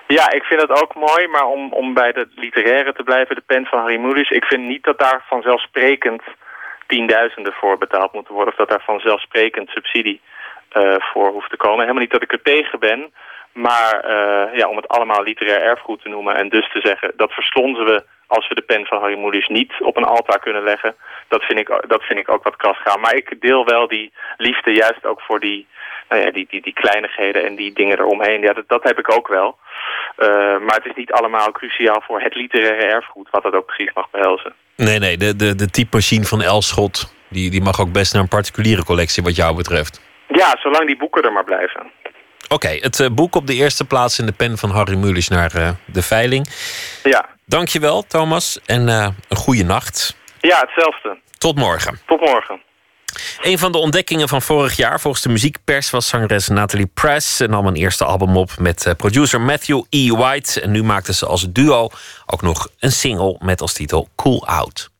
Ja, 0.07 0.31
ik 0.31 0.43
vind 0.43 0.61
het 0.61 0.81
ook 0.81 0.95
mooi, 0.95 1.27
maar 1.27 1.45
om, 1.45 1.73
om 1.73 1.93
bij 1.93 2.11
de 2.11 2.27
literaire 2.35 2.93
te 2.93 3.03
blijven, 3.03 3.35
de 3.35 3.43
pen 3.45 3.65
van 3.65 3.79
Harry 3.79 3.99
Mulisch, 3.99 4.29
ik 4.29 4.45
vind 4.45 4.63
niet 4.63 4.83
dat 4.83 4.99
daar 4.99 5.25
vanzelfsprekend 5.27 6.21
tienduizenden 6.87 7.53
voor 7.53 7.77
betaald 7.77 8.13
moeten 8.13 8.33
worden, 8.33 8.53
of 8.53 8.59
dat 8.59 8.69
daar 8.69 8.83
vanzelfsprekend 8.85 9.69
subsidie 9.69 10.21
uh, 10.77 10.95
voor 10.99 11.31
hoeft 11.31 11.49
te 11.49 11.57
komen. 11.57 11.79
Helemaal 11.79 12.01
niet 12.01 12.11
dat 12.11 12.21
ik 12.21 12.31
er 12.31 12.41
tegen 12.41 12.79
ben, 12.79 13.11
maar 13.51 14.05
uh, 14.05 14.57
ja, 14.57 14.67
om 14.67 14.75
het 14.75 14.87
allemaal 14.87 15.23
literair 15.23 15.61
erfgoed 15.61 16.01
te 16.01 16.09
noemen 16.09 16.35
en 16.35 16.49
dus 16.49 16.71
te 16.71 16.79
zeggen... 16.83 17.13
dat 17.15 17.31
verslonzen 17.31 17.85
we 17.85 18.03
als 18.27 18.47
we 18.47 18.55
de 18.55 18.61
pen 18.61 18.85
van 18.85 18.99
Harry 18.99 19.17
Mulisch 19.17 19.47
niet 19.47 19.73
op 19.79 19.97
een 19.97 20.03
altaar 20.03 20.39
kunnen 20.39 20.63
leggen. 20.63 20.95
Dat 21.27 21.43
vind 21.43 21.59
ik, 21.59 21.67
dat 21.87 22.03
vind 22.03 22.19
ik 22.19 22.29
ook 22.29 22.43
wat 22.43 22.55
kras 22.55 22.81
gaan. 22.81 22.99
Maar 22.99 23.15
ik 23.15 23.41
deel 23.41 23.65
wel 23.65 23.87
die 23.87 24.13
liefde 24.37 24.71
juist 24.71 25.05
ook 25.05 25.21
voor 25.21 25.39
die, 25.39 25.67
nou 26.13 26.25
ja, 26.25 26.31
die, 26.31 26.47
die, 26.49 26.61
die 26.61 26.73
kleinigheden 26.73 27.45
en 27.45 27.55
die 27.55 27.73
dingen 27.73 27.99
eromheen. 27.99 28.41
Ja, 28.41 28.53
dat, 28.53 28.67
dat 28.67 28.83
heb 28.83 28.99
ik 28.99 29.13
ook 29.17 29.27
wel. 29.27 29.57
Uh, 30.17 30.27
maar 30.65 30.75
het 30.75 30.85
is 30.85 30.95
niet 30.95 31.11
allemaal 31.11 31.51
cruciaal 31.51 32.01
voor 32.07 32.21
het 32.21 32.35
literaire 32.35 32.85
erfgoed... 32.85 33.27
wat 33.31 33.43
dat 33.43 33.53
ook 33.53 33.65
precies 33.65 33.93
mag 33.93 34.09
behelzen. 34.09 34.53
Nee, 34.75 34.99
nee, 34.99 35.17
de, 35.17 35.35
de, 35.35 35.55
de 35.55 35.69
typemachine 35.69 36.25
van 36.25 36.41
Elschot... 36.41 37.13
Die, 37.29 37.51
die 37.51 37.61
mag 37.61 37.79
ook 37.79 37.91
best 37.91 38.13
naar 38.13 38.21
een 38.21 38.27
particuliere 38.27 38.83
collectie 38.83 39.23
wat 39.23 39.35
jou 39.35 39.55
betreft. 39.55 40.01
Ja, 40.27 40.55
zolang 40.59 40.85
die 40.85 40.97
boeken 40.97 41.23
er 41.23 41.31
maar 41.31 41.43
blijven. 41.43 41.91
Oké, 42.43 42.53
okay, 42.53 42.77
het 42.81 42.99
uh, 42.99 43.07
boek 43.07 43.35
op 43.35 43.47
de 43.47 43.53
eerste 43.53 43.85
plaats 43.85 44.19
in 44.19 44.25
de 44.25 44.31
pen 44.31 44.57
van 44.57 44.69
Harry 44.69 44.95
Mulisch 44.95 45.27
naar 45.27 45.55
uh, 45.55 45.69
de 45.85 46.01
veiling. 46.01 46.47
Ja. 47.03 47.25
Dankjewel, 47.45 48.01
Thomas. 48.01 48.59
En 48.65 48.87
een 48.87 49.37
goede 49.37 49.63
nacht. 49.63 50.17
Ja, 50.39 50.59
hetzelfde. 50.59 51.17
Tot 51.37 51.55
morgen. 51.55 51.99
Tot 52.05 52.19
morgen. 52.19 52.61
Een 53.41 53.57
van 53.57 53.71
de 53.71 53.77
ontdekkingen 53.77 54.29
van 54.29 54.41
vorig 54.41 54.75
jaar 54.75 54.99
volgens 54.99 55.23
de 55.23 55.29
muziekpers 55.29 55.89
was 55.89 56.07
zangeres 56.07 56.47
Natalie 56.47 56.89
Press. 56.93 57.39
En 57.39 57.49
nam 57.49 57.67
een 57.67 57.75
eerste 57.75 58.05
album 58.05 58.37
op 58.37 58.51
met 58.59 58.93
producer 58.97 59.41
Matthew 59.41 59.83
E. 59.89 60.11
White. 60.11 60.61
En 60.61 60.71
nu 60.71 60.83
maakte 60.83 61.13
ze 61.13 61.25
als 61.25 61.45
duo 61.49 61.89
ook 62.25 62.41
nog 62.41 62.67
een 62.79 62.91
single 62.91 63.37
met 63.39 63.61
als 63.61 63.73
titel 63.73 64.07
Cool 64.15 64.47
Out. 64.47 64.91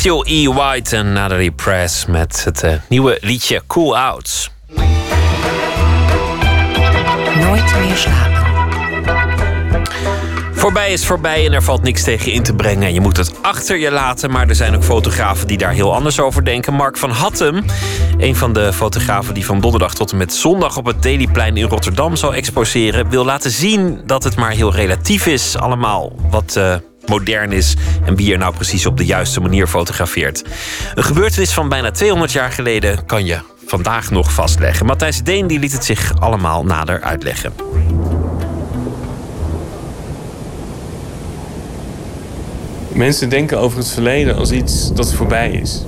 Matthew 0.00 0.22
E. 0.24 0.48
White 0.48 0.96
en 0.96 1.12
Natalie 1.12 1.50
Press 1.50 2.06
met 2.06 2.44
het 2.44 2.62
uh, 2.62 2.72
nieuwe 2.88 3.18
liedje 3.20 3.62
Cool 3.66 3.98
Out. 3.98 4.50
Nooit 7.40 7.74
meer 7.80 7.96
slapen. 7.96 8.46
Voorbij 10.52 10.92
is 10.92 11.06
voorbij 11.06 11.46
en 11.46 11.52
er 11.52 11.62
valt 11.62 11.82
niks 11.82 12.02
tegen 12.02 12.32
in 12.32 12.42
te 12.42 12.54
brengen. 12.54 12.92
Je 12.92 13.00
moet 13.00 13.16
het 13.16 13.42
achter 13.42 13.76
je 13.76 13.90
laten, 13.90 14.30
maar 14.30 14.48
er 14.48 14.54
zijn 14.54 14.74
ook 14.74 14.84
fotografen 14.84 15.46
die 15.46 15.58
daar 15.58 15.72
heel 15.72 15.94
anders 15.94 16.20
over 16.20 16.44
denken. 16.44 16.74
Mark 16.74 16.96
van 16.96 17.10
Hattem, 17.10 17.64
een 18.18 18.36
van 18.36 18.52
de 18.52 18.72
fotografen 18.72 19.34
die 19.34 19.44
van 19.44 19.60
donderdag 19.60 19.94
tot 19.94 20.10
en 20.10 20.16
met 20.16 20.34
zondag 20.34 20.76
op 20.76 20.86
het 20.86 21.02
Dailyplein 21.02 21.56
in 21.56 21.68
Rotterdam 21.68 22.16
zal 22.16 22.34
exposeren, 22.34 23.08
wil 23.08 23.24
laten 23.24 23.50
zien 23.50 24.00
dat 24.06 24.24
het 24.24 24.36
maar 24.36 24.50
heel 24.50 24.74
relatief 24.74 25.26
is, 25.26 25.56
allemaal 25.56 26.12
wat. 26.30 26.54
Uh, 26.58 26.74
modern 27.10 27.52
is 27.52 27.74
en 28.04 28.16
wie 28.16 28.32
er 28.32 28.38
nou 28.38 28.54
precies 28.54 28.86
op 28.86 28.96
de 28.96 29.04
juiste 29.04 29.40
manier 29.40 29.66
fotografeert. 29.66 30.44
Een 30.94 31.04
gebeurtenis 31.04 31.52
van 31.52 31.68
bijna 31.68 31.90
200 31.90 32.32
jaar 32.32 32.52
geleden 32.52 33.06
kan 33.06 33.24
je 33.24 33.38
vandaag 33.66 34.10
nog 34.10 34.32
vastleggen. 34.32 34.86
Matthijs 34.86 35.22
Deen 35.22 35.46
die 35.46 35.58
liet 35.58 35.72
het 35.72 35.84
zich 35.84 36.20
allemaal 36.20 36.64
nader 36.64 37.00
uitleggen. 37.00 37.52
Mensen 42.92 43.28
denken 43.28 43.58
over 43.58 43.78
het 43.78 43.88
verleden 43.88 44.36
als 44.36 44.50
iets 44.50 44.92
dat 44.94 45.14
voorbij 45.14 45.50
is. 45.50 45.84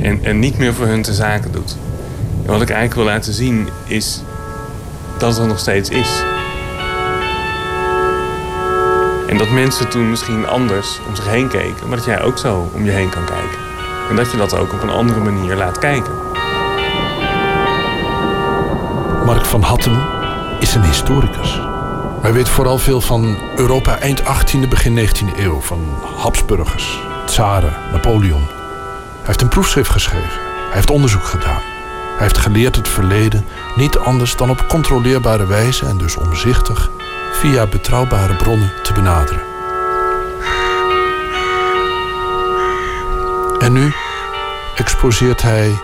En, 0.00 0.24
en 0.24 0.38
niet 0.38 0.58
meer 0.58 0.74
voor 0.74 0.86
hun 0.86 1.02
te 1.02 1.14
zaken 1.14 1.52
doet. 1.52 1.76
En 2.44 2.52
wat 2.52 2.62
ik 2.62 2.70
eigenlijk 2.70 2.94
wil 2.94 3.04
laten 3.14 3.32
zien 3.32 3.68
is 3.86 4.20
dat 5.18 5.30
het 5.30 5.38
er 5.38 5.46
nog 5.46 5.58
steeds 5.58 5.88
is. 5.88 6.08
En 9.26 9.38
dat 9.38 9.50
mensen 9.50 9.88
toen 9.88 10.10
misschien 10.10 10.46
anders 10.46 11.00
om 11.08 11.16
zich 11.16 11.28
heen 11.28 11.48
keken, 11.48 11.88
maar 11.88 11.96
dat 11.96 12.06
jij 12.06 12.22
ook 12.22 12.38
zo 12.38 12.70
om 12.72 12.84
je 12.84 12.90
heen 12.90 13.08
kan 13.08 13.24
kijken. 13.24 13.58
En 14.10 14.16
dat 14.16 14.30
je 14.30 14.36
dat 14.36 14.56
ook 14.56 14.72
op 14.72 14.82
een 14.82 14.90
andere 14.90 15.20
manier 15.20 15.56
laat 15.56 15.78
kijken. 15.78 16.12
Mark 19.24 19.44
van 19.44 19.62
Hattem 19.62 19.98
is 20.60 20.74
een 20.74 20.82
historicus. 20.82 21.60
Hij 22.22 22.32
weet 22.32 22.48
vooral 22.48 22.78
veel 22.78 23.00
van 23.00 23.38
Europa 23.56 23.98
eind 23.98 24.22
18e, 24.22 24.68
begin 24.68 25.08
19e 25.08 25.38
eeuw. 25.38 25.60
Van 25.60 25.80
Habsburgers, 26.16 26.98
tsaren, 27.26 27.72
Napoleon. 27.92 28.44
Hij 28.46 29.26
heeft 29.26 29.40
een 29.40 29.48
proefschrift 29.48 29.90
geschreven. 29.90 30.40
Hij 30.66 30.74
heeft 30.74 30.90
onderzoek 30.90 31.24
gedaan. 31.24 31.60
Hij 32.16 32.26
heeft 32.26 32.38
geleerd 32.38 32.76
het 32.76 32.88
verleden 32.88 33.44
niet 33.76 33.98
anders 33.98 34.36
dan 34.36 34.50
op 34.50 34.64
controleerbare 34.68 35.46
wijze 35.46 35.86
en 35.86 35.98
dus 35.98 36.16
omzichtig 36.16 36.90
via 37.40 37.66
betrouwbare 37.66 38.34
bronnen 38.34 38.72
te 38.82 38.92
benaderen. 38.92 39.40
En 43.58 43.72
nu 43.72 43.92
exposeert 44.76 45.42
hij 45.42 45.78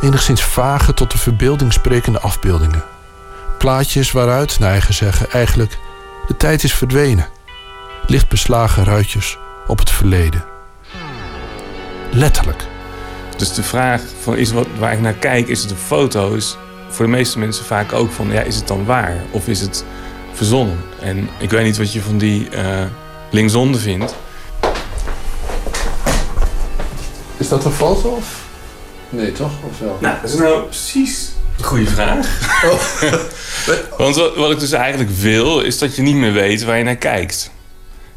enigszins 0.00 0.44
vage 0.44 0.94
tot 0.94 1.10
de 1.10 1.18
verbeelding 1.18 1.72
sprekende 1.72 2.20
afbeeldingen. 2.20 2.84
Plaatjes 3.58 4.12
waaruit, 4.12 4.58
naar 4.58 4.70
eigen 4.70 4.94
zeggen, 4.94 5.30
eigenlijk 5.30 5.78
de 6.26 6.36
tijd 6.36 6.64
is 6.64 6.74
verdwenen. 6.74 7.28
Licht 8.06 8.28
beslagen 8.28 8.84
ruitjes 8.84 9.38
op 9.66 9.78
het 9.78 9.90
verleden. 9.90 10.44
Letterlijk. 12.10 12.66
Dus 13.36 13.54
de 13.54 13.62
vraag 13.62 14.00
van 14.22 14.36
is 14.36 14.52
wat, 14.52 14.66
waar 14.78 14.92
ik 14.92 15.00
naar 15.00 15.12
kijk, 15.12 15.48
is 15.48 15.62
het 15.62 15.70
een 15.70 15.76
foto, 15.76 16.34
is 16.34 16.56
voor 16.88 17.04
de 17.04 17.10
meeste 17.10 17.38
mensen 17.38 17.64
vaak 17.64 17.92
ook 17.92 18.10
van 18.10 18.30
ja, 18.32 18.40
is 18.40 18.56
het 18.56 18.68
dan 18.68 18.84
waar? 18.84 19.16
Of 19.30 19.48
is 19.48 19.60
het 19.60 19.84
verzonnen? 20.32 20.78
En 21.00 21.28
ik 21.38 21.50
weet 21.50 21.64
niet 21.64 21.76
wat 21.76 21.92
je 21.92 22.02
van 22.02 22.18
die 22.18 22.48
uh, 22.54 22.82
linkzonde 23.30 23.78
vindt. 23.78 24.14
Is 27.36 27.48
dat 27.48 27.64
een 27.64 27.72
foto 27.72 28.08
of? 28.08 28.44
Nee, 29.08 29.32
toch? 29.32 29.52
Of 29.70 29.78
wel? 29.78 29.98
Nou, 30.00 30.16
dat 30.22 30.30
is 30.30 30.38
nou 30.38 30.62
precies 30.62 31.30
een 31.58 31.64
goede 31.64 31.86
vraag. 31.86 32.26
Oh. 32.64 33.12
Want 33.98 34.16
wat, 34.16 34.36
wat 34.36 34.50
ik 34.50 34.58
dus 34.58 34.72
eigenlijk 34.72 35.10
wil, 35.10 35.60
is 35.60 35.78
dat 35.78 35.96
je 35.96 36.02
niet 36.02 36.14
meer 36.14 36.32
weet 36.32 36.64
waar 36.64 36.78
je 36.78 36.84
naar 36.84 36.96
kijkt. 36.96 37.50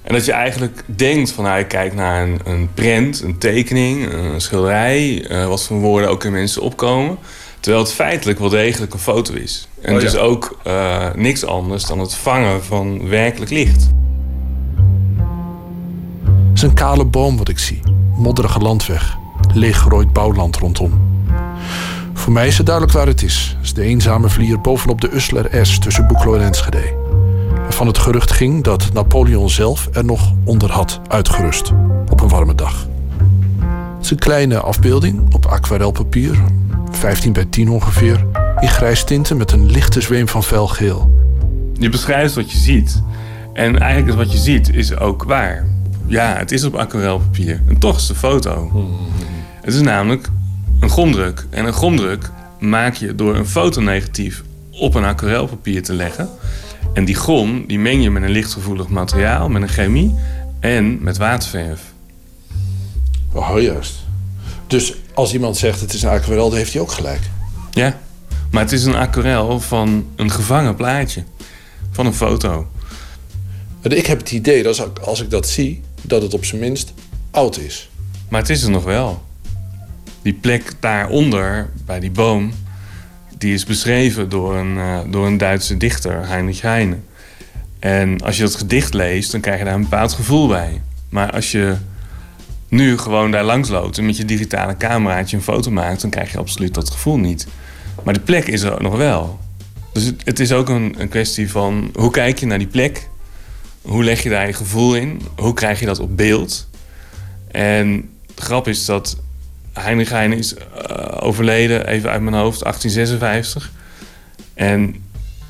En 0.04 0.14
dat 0.14 0.26
je 0.26 0.32
eigenlijk 0.32 0.84
denkt 0.86 1.32
van, 1.32 1.44
nou, 1.44 1.60
ik 1.60 1.68
kijk 1.68 1.94
naar 1.94 2.24
een, 2.24 2.40
een 2.44 2.70
prent, 2.74 3.22
een 3.22 3.38
tekening, 3.38 4.14
een 4.14 4.42
schilderij, 4.42 5.26
uh, 5.32 5.48
wat 5.48 5.64
voor 5.64 5.78
woorden 5.78 6.10
ook 6.10 6.24
in 6.24 6.32
mensen 6.32 6.62
opkomen. 6.62 7.18
Terwijl 7.64 7.84
het 7.84 7.94
feitelijk 7.94 8.40
wel 8.40 8.50
degelijk 8.50 8.94
een 8.94 9.00
foto 9.00 9.34
is. 9.34 9.68
En 9.82 9.94
oh, 9.94 10.00
dus 10.00 10.18
ook 10.18 10.58
uh, 10.68 11.14
niks 11.16 11.46
anders 11.46 11.86
dan 11.86 12.00
het 12.00 12.14
vangen 12.14 12.64
van 12.64 13.08
werkelijk 13.08 13.52
licht. 13.52 13.90
Het 16.26 16.54
is 16.54 16.62
een 16.62 16.74
kale 16.74 17.06
boom 17.06 17.38
wat 17.38 17.50
ik 17.50 17.60
zie. 17.60 17.80
Modderige 18.16 18.60
landweg. 18.60 19.18
Leeggerooid 19.54 20.14
bouwland 20.14 20.56
rondom. 20.56 20.92
Voor 22.14 22.34
mij 22.34 22.48
is 22.48 22.58
het 22.58 22.66
duidelijk 22.66 22.98
waar 22.98 23.08
het 23.08 23.24
is. 23.24 23.54
Het 23.56 23.66
is 23.66 23.74
de 23.74 23.82
eenzame 23.82 24.30
vlier 24.30 24.62
bovenop 24.62 25.02
de 25.02 25.16
Usler 25.16 25.66
S 25.66 25.80
tussen 25.80 26.08
Boeklo 26.08 26.34
en 26.34 26.42
Enschede. 26.42 26.94
Waarvan 27.56 27.88
het 27.88 27.98
gerucht 27.98 28.32
ging 28.32 28.64
dat 28.64 28.94
Napoleon 28.94 29.50
zelf 29.50 29.90
er 29.92 30.06
nog 30.06 30.34
onder 30.44 30.72
had 30.72 31.00
uitgerust. 31.08 31.72
Op 32.10 32.22
een 32.22 32.30
warme 32.30 32.56
dag. 32.56 32.88
Het 33.96 34.06
is 34.06 34.12
een 34.12 34.20
kleine 34.20 34.60
afbeelding 34.60 35.34
op 35.34 35.46
aquarelpapier. 35.46 36.38
15 36.96 37.34
bij 37.34 37.46
10 37.46 37.70
ongeveer. 37.70 38.26
In 38.60 38.68
grijs 38.68 39.04
tinten 39.04 39.38
met 39.38 39.52
een 39.52 39.72
lichte 39.72 40.02
zweem 40.02 40.28
van 40.28 40.44
felgeel. 40.44 41.12
Je 41.74 41.90
beschrijft 41.90 42.34
wat 42.34 42.52
je 42.52 42.58
ziet. 42.58 43.04
En 43.54 43.80
eigenlijk 43.80 44.12
is 44.12 44.26
wat 44.26 44.32
je 44.32 44.38
ziet 44.38 44.70
is 44.70 44.98
ook 44.98 45.24
waar. 45.24 45.66
Ja, 46.06 46.36
het 46.38 46.52
is 46.52 46.64
op 46.64 46.76
aquarelpapier. 46.76 47.62
En 47.68 47.78
toch 47.78 47.98
is 47.98 48.08
de 48.08 48.16
foto. 48.16 48.72
Het 49.62 49.74
is 49.74 49.82
namelijk 49.82 50.30
een 50.80 50.90
gomdruk. 50.90 51.46
En 51.50 51.66
een 51.66 51.74
gomdruk 51.74 52.32
maak 52.60 52.94
je 52.94 53.16
door 53.16 53.36
een 53.36 53.48
fotonegatief 53.48 54.44
op 54.72 54.96
een 54.96 55.04
aquarelpapier 55.04 55.84
te 55.84 55.94
leggen. 55.94 56.30
En 56.94 57.06
die 57.06 57.16
gom 57.16 57.68
die 57.68 57.80
meng 57.80 58.04
je 58.04 58.10
met 58.10 58.24
een 58.24 58.30
lichtgevoelig 58.30 58.88
materiaal, 58.88 59.50
met 59.50 59.62
een 59.62 59.70
chemie 59.70 60.16
en 60.60 61.04
met 61.04 61.18
waterverf. 61.18 61.94
Oh, 63.32 63.62
juist. 63.62 63.96
Dus 64.68 64.94
als 65.14 65.34
iemand 65.34 65.58
zegt 65.58 65.82
het 65.82 65.94
is 65.94 66.02
een 66.02 66.10
aquarel, 66.10 66.50
dan 66.50 66.58
heeft 66.58 66.74
hij 66.74 66.82
ook 66.82 66.92
gelijk. 66.92 67.22
Ja, 67.72 68.00
maar 68.52 68.62
het 68.62 68.72
is 68.72 68.86
een 68.86 68.96
aquarel 68.96 69.60
van 69.60 70.08
een 70.16 70.32
gevangen 70.32 70.76
plaatje. 70.76 71.24
Van 71.92 72.06
een 72.06 72.14
foto. 72.14 72.68
Ik 73.82 74.06
heb 74.06 74.18
het 74.18 74.32
idee 74.32 74.64
dat 74.64 75.00
als 75.02 75.22
ik 75.22 75.30
dat 75.30 75.48
zie, 75.48 75.82
dat 76.02 76.22
het 76.22 76.34
op 76.34 76.46
zijn 76.46 76.62
minst 76.62 76.94
oud 77.32 77.58
is. 77.58 77.90
Maar 78.30 78.42
het 78.42 78.50
is 78.50 78.64
er 78.64 78.70
nog 78.70 78.84
wel 78.84 79.24
die 80.24 80.34
plek 80.34 80.72
daaronder, 80.80 81.70
bij 81.86 82.00
die 82.00 82.12
boom, 82.12 82.54
die 83.38 83.54
is 83.54 83.66
beschreven 83.66 84.30
door 84.30 84.56
een, 84.56 84.76
uh, 84.76 85.00
door 85.10 85.28
een 85.28 85.38
Duitse 85.38 85.78
dichter, 85.78 86.28
Heinrich 86.28 86.62
Heine. 86.62 86.98
En 87.80 88.22
als 88.22 88.38
je 88.38 88.44
dat 88.44 88.56
gedicht 88.56 88.94
leest, 88.94 89.32
dan 89.32 89.42
krijg 89.42 89.60
je 89.60 89.66
daar 89.66 89.74
een 89.74 89.82
bepaald 89.82 90.14
gevoel 90.14 90.48
bij. 90.48 90.82
Maar 91.10 91.32
als 91.32 91.52
je 91.52 91.76
nu 92.74 92.98
gewoon 92.98 93.32
daar 93.32 93.44
langs 93.44 93.70
loopt 93.70 93.98
en 93.98 94.06
met 94.06 94.18
je 94.18 94.26
digitale 94.26 94.78
cameraatje 94.78 95.38
een 95.38 95.44
foto 95.44 95.72
maakt, 95.72 96.02
dan 96.02 96.10
krijg 96.10 96.32
je 96.32 96.38
absoluut 96.38 96.74
dat 96.74 96.90
gevoel 96.90 97.18
niet. 97.18 97.48
Maar 98.04 98.14
de 98.14 98.20
plek 98.20 98.48
is 98.48 98.62
er 98.62 98.82
nog 98.82 98.98
wel. 98.98 99.40
Dus 99.94 100.12
het, 100.24 100.40
is 100.40 100.52
ook 100.52 100.70
een, 100.70 100.96
een 100.98 101.10
kwestie 101.10 101.52
van 101.52 101.90
hoe 101.94 102.12
kijk 102.12 102.40
je 102.40 102.46
naar 102.46 102.58
die 102.58 102.68
plek? 102.68 103.10
Hoe 103.82 104.04
leg 104.04 104.24
je 104.24 104.30
daar 104.30 104.48
je 104.48 104.54
gevoel 104.54 104.96
in? 104.96 105.22
Hoe 105.36 105.54
krijg 105.54 105.80
je 105.80 105.86
dat 105.86 106.00
op 106.00 106.18
beeld? 106.18 106.70
En 107.52 108.10
de 108.36 108.42
grap 108.42 108.68
is 108.68 108.86
dat 108.86 109.18
Heinrich 109.74 110.10
Heine 110.10 110.36
is 110.36 110.54
uh, 110.54 110.62
overleden, 111.20 111.88
even 111.88 112.10
uit 112.10 112.22
mijn 112.22 112.36
hoofd, 112.36 112.60
1856. 112.64 113.72
En 114.54 114.96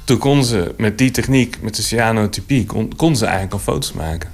toen 0.04 0.18
kon 0.18 0.44
ze 0.44 0.74
met 0.78 0.98
die 0.98 1.12
techniek, 1.12 1.62
met 1.62 1.76
de 1.76 1.82
cyanotypie, 1.82 2.66
kon 2.96 3.16
ze 3.16 3.24
eigenlijk 3.26 3.54
al 3.54 3.60
foto's 3.60 3.94
maken. 3.94 4.30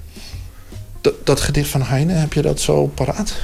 Dat, 1.24 1.42
gedicht 1.42 1.70
van 1.70 1.82
Heine, 1.82 2.14
heb 2.14 2.34
je 2.34 2.42
dat 2.42 2.62
zo 2.62 2.88
paraat? 2.88 3.36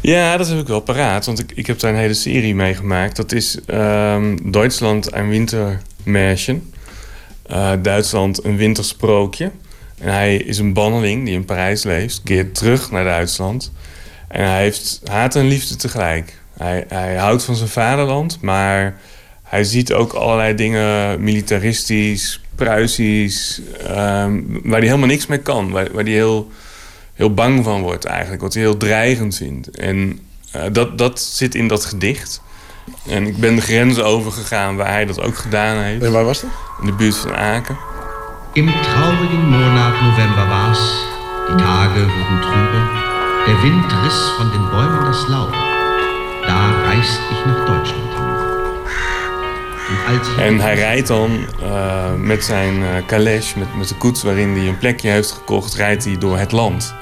Ja, 0.00 0.36
dat 0.36 0.48
heb 0.48 0.58
ik 0.58 0.66
wel 0.66 0.80
paraat, 0.80 1.26
want 1.26 1.38
ik, 1.38 1.52
ik 1.54 1.66
heb 1.66 1.78
daar 1.78 1.92
een 1.92 1.98
hele 1.98 2.14
serie 2.14 2.54
mee 2.54 2.74
gemaakt. 2.74 3.16
Dat 3.16 3.32
is 3.32 3.58
um, 3.66 4.50
Duitsland 4.50 5.14
een 5.14 5.28
Wintermärchen. 5.28 6.72
Uh, 7.50 7.72
Duitsland 7.82 8.44
een 8.44 8.56
wintersprookje. 8.56 9.50
En 9.98 10.12
hij 10.12 10.36
is 10.36 10.58
een 10.58 10.72
banneling 10.72 11.24
die 11.24 11.34
in 11.34 11.44
Parijs 11.44 11.82
leeft, 11.82 12.20
keert 12.22 12.54
terug 12.54 12.90
naar 12.90 13.04
Duitsland. 13.04 13.72
En 14.28 14.44
hij 14.44 14.62
heeft 14.62 15.00
haat 15.04 15.36
en 15.36 15.46
liefde 15.46 15.76
tegelijk. 15.76 16.38
Hij, 16.56 16.84
hij 16.88 17.16
houdt 17.16 17.44
van 17.44 17.56
zijn 17.56 17.68
vaderland, 17.68 18.40
maar 18.40 19.00
hij 19.42 19.64
ziet 19.64 19.92
ook 19.92 20.12
allerlei 20.12 20.54
dingen 20.54 21.22
militaristisch, 21.22 22.39
Pruisisch, 22.60 23.60
um, 23.82 24.60
waar 24.62 24.78
hij 24.78 24.88
helemaal 24.88 25.06
niks 25.06 25.26
mee 25.26 25.38
kan. 25.38 25.70
Waar, 25.70 25.88
waar 25.92 26.04
hij 26.04 26.12
heel, 26.12 26.50
heel 27.14 27.34
bang 27.34 27.64
van 27.64 27.80
wordt 27.82 28.04
eigenlijk, 28.04 28.42
wat 28.42 28.54
hij 28.54 28.62
heel 28.62 28.76
dreigend 28.76 29.36
vindt. 29.36 29.70
En 29.70 30.18
uh, 30.56 30.62
dat, 30.72 30.98
dat 30.98 31.20
zit 31.20 31.54
in 31.54 31.68
dat 31.68 31.84
gedicht. 31.84 32.42
En 33.08 33.26
ik 33.26 33.36
ben 33.36 33.54
de 33.54 33.62
grenzen 33.62 34.04
overgegaan 34.04 34.76
waar 34.76 34.90
hij 34.90 35.06
dat 35.06 35.20
ook 35.20 35.36
gedaan 35.36 35.76
heeft. 35.76 36.02
En 36.04 36.12
waar 36.12 36.24
was 36.24 36.40
dat? 36.40 36.50
In 36.80 36.86
de 36.86 36.92
buurt 36.92 37.16
van 37.16 37.34
Aken. 37.34 37.76
Im 38.52 38.66
traurigen 38.82 39.48
Monat 39.48 40.00
November 40.02 40.48
war's. 40.48 41.08
Die 41.48 41.56
Tage 41.56 42.00
wurden 42.00 42.40
trübe. 42.40 42.80
Der 43.46 43.62
Wind 43.62 43.92
riss 44.04 44.20
von 44.36 44.50
den 44.50 44.70
Bäumen 44.70 45.04
das 45.04 45.28
Laub. 45.28 45.52
Da 46.46 46.70
reist 46.84 47.20
ich 47.30 47.46
nach 47.46 47.64
Deutschland 47.66 48.09
En 50.38 50.60
hij 50.60 50.74
rijdt 50.74 51.08
dan 51.08 51.46
eh, 51.62 52.14
met 52.14 52.44
zijn 52.44 52.82
eh 52.82 53.06
calèche, 53.06 53.58
met, 53.58 53.76
met 53.76 53.88
de 53.88 53.94
koets 53.94 54.22
waarin 54.22 54.56
hij 54.56 54.68
een 54.68 54.78
plekje 54.78 55.10
heeft 55.10 55.30
gekocht, 55.30 55.74
rijdt 55.74 56.04
hij 56.04 56.18
door 56.18 56.38
het 56.38 56.52
land. 56.52 56.94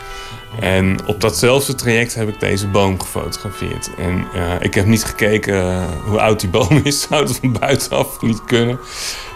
En 0.60 1.06
op 1.06 1.20
datzelfde 1.20 1.74
traject 1.74 2.15
heb 2.15 2.28
ik 2.28 2.40
deze 2.40 2.66
boom 2.66 3.01
gefotografeerd. 3.01 3.90
En 3.98 4.27
eh, 4.35 4.52
ik 4.60 4.74
heb 4.74 4.86
niet 4.86 5.05
gekeken 5.05 5.85
hoe 6.05 6.20
oud 6.20 6.40
die 6.40 6.48
boom 6.48 6.81
is, 6.85 7.01
zou 7.01 7.23
het 7.23 7.36
van 7.36 7.52
buitenaf 7.52 8.23
niet 8.23 8.44
kunnen. 8.44 8.78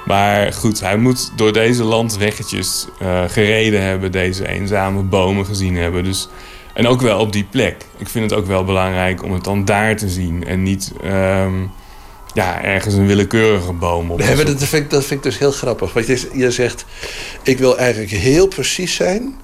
Maar 0.04 0.52
goed, 0.52 0.80
hij 0.80 0.96
moet 0.96 1.32
door 1.36 1.52
deze 1.52 1.84
landweggetjes 1.84 2.88
gereden 3.26 3.82
hebben, 3.82 4.12
deze 4.12 4.48
eenzame 4.48 5.02
bomen 5.02 5.46
gezien 5.46 5.76
hebben. 5.76 6.04
Dus, 6.04 6.28
en 6.74 6.86
ook 6.86 7.00
wel 7.00 7.20
op 7.20 7.32
die 7.32 7.46
plek. 7.50 7.76
Ik 7.98 8.08
vind 8.08 8.30
het 8.30 8.38
ook 8.38 8.46
wel 8.46 8.64
belangrijk 8.64 9.22
om 9.22 9.32
het 9.32 9.44
dan 9.44 9.64
daar 9.64 9.96
te 9.96 10.08
zien 10.08 10.46
en 10.46 10.62
niet 10.62 10.92
ehm, 11.02 11.54
ja, 12.34 12.62
ergens 12.62 12.94
een 12.94 13.06
willekeurige 13.06 13.72
boom 13.72 14.10
op. 14.10 14.18
Nee, 14.18 14.36
maar 14.36 14.44
dat 14.44 14.62
vind, 14.62 14.84
ik, 14.84 14.90
dat 14.90 15.04
vind 15.04 15.24
ik 15.24 15.30
dus 15.30 15.38
heel 15.38 15.52
grappig. 15.52 15.92
Want 15.92 16.06
je, 16.06 16.30
je 16.32 16.50
zegt, 16.50 16.84
ik 17.42 17.58
wil 17.58 17.78
eigenlijk 17.78 18.10
heel 18.10 18.46
precies 18.46 18.94
zijn. 18.94 19.34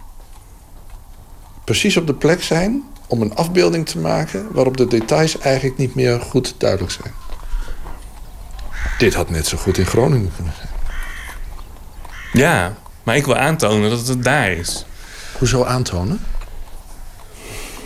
Precies 1.65 1.97
op 1.97 2.07
de 2.07 2.15
plek 2.15 2.43
zijn 2.43 2.83
om 3.07 3.23
een 3.23 3.35
afbeelding 3.35 3.89
te 3.89 3.99
maken... 3.99 4.49
waarop 4.53 4.77
de 4.77 4.87
details 4.87 5.39
eigenlijk 5.39 5.79
niet 5.79 5.95
meer 5.95 6.21
goed 6.21 6.55
duidelijk 6.59 6.93
zijn. 6.93 7.15
Dit 8.99 9.15
had 9.15 9.31
net 9.31 9.47
zo 9.47 9.57
goed 9.57 9.79
in 9.79 9.87
Groningen 9.87 10.33
kunnen 10.37 10.55
zijn. 10.57 10.69
Ja, 12.33 12.77
maar 13.03 13.17
ik 13.17 13.25
wil 13.25 13.37
aantonen 13.37 13.91
dat 13.91 14.07
het 14.07 14.25
daar 14.25 14.51
is. 14.51 14.85
Hoezo 15.39 15.65
aantonen? 15.65 16.21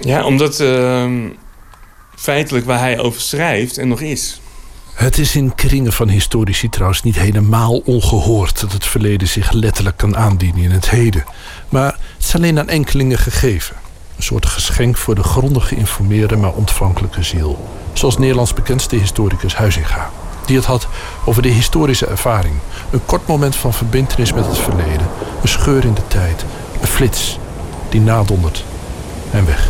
Ja, 0.00 0.24
omdat 0.24 0.60
ehm, 0.60 1.28
feitelijk 2.16 2.66
waar 2.66 2.78
hij 2.78 2.98
over 2.98 3.20
schrijft 3.20 3.78
en 3.78 3.88
nog 3.88 4.00
is. 4.00 4.41
Het 4.94 5.18
is 5.18 5.36
in 5.36 5.54
kringen 5.54 5.92
van 5.92 6.08
historici 6.08 6.68
trouwens 6.68 7.02
niet 7.02 7.18
helemaal 7.18 7.82
ongehoord... 7.84 8.60
dat 8.60 8.72
het 8.72 8.86
verleden 8.86 9.28
zich 9.28 9.52
letterlijk 9.52 9.96
kan 9.96 10.16
aandienen 10.16 10.62
in 10.62 10.70
het 10.70 10.90
heden. 10.90 11.24
Maar 11.68 11.86
het 12.16 12.24
is 12.26 12.34
alleen 12.34 12.58
aan 12.58 12.68
enkelingen 12.68 13.18
gegeven. 13.18 13.76
Een 14.16 14.22
soort 14.22 14.46
geschenk 14.46 14.96
voor 14.96 15.14
de 15.14 15.22
grondig 15.22 15.68
geïnformeerde 15.68 16.36
maar 16.36 16.52
ontvankelijke 16.52 17.22
ziel. 17.22 17.68
Zoals 17.92 18.18
Nederlands 18.18 18.54
bekendste 18.54 18.96
historicus 18.96 19.54
Huizinga. 19.54 20.10
Die 20.46 20.56
het 20.56 20.66
had 20.66 20.88
over 21.24 21.42
de 21.42 21.48
historische 21.48 22.06
ervaring. 22.06 22.54
Een 22.90 23.04
kort 23.06 23.26
moment 23.26 23.56
van 23.56 23.74
verbintenis 23.74 24.32
met 24.32 24.46
het 24.46 24.58
verleden. 24.58 25.08
Een 25.42 25.48
scheur 25.48 25.84
in 25.84 25.94
de 25.94 26.06
tijd. 26.08 26.44
Een 26.80 26.88
flits 26.88 27.38
die 27.88 28.00
nadondert. 28.00 28.64
En 29.30 29.46
weg. 29.46 29.68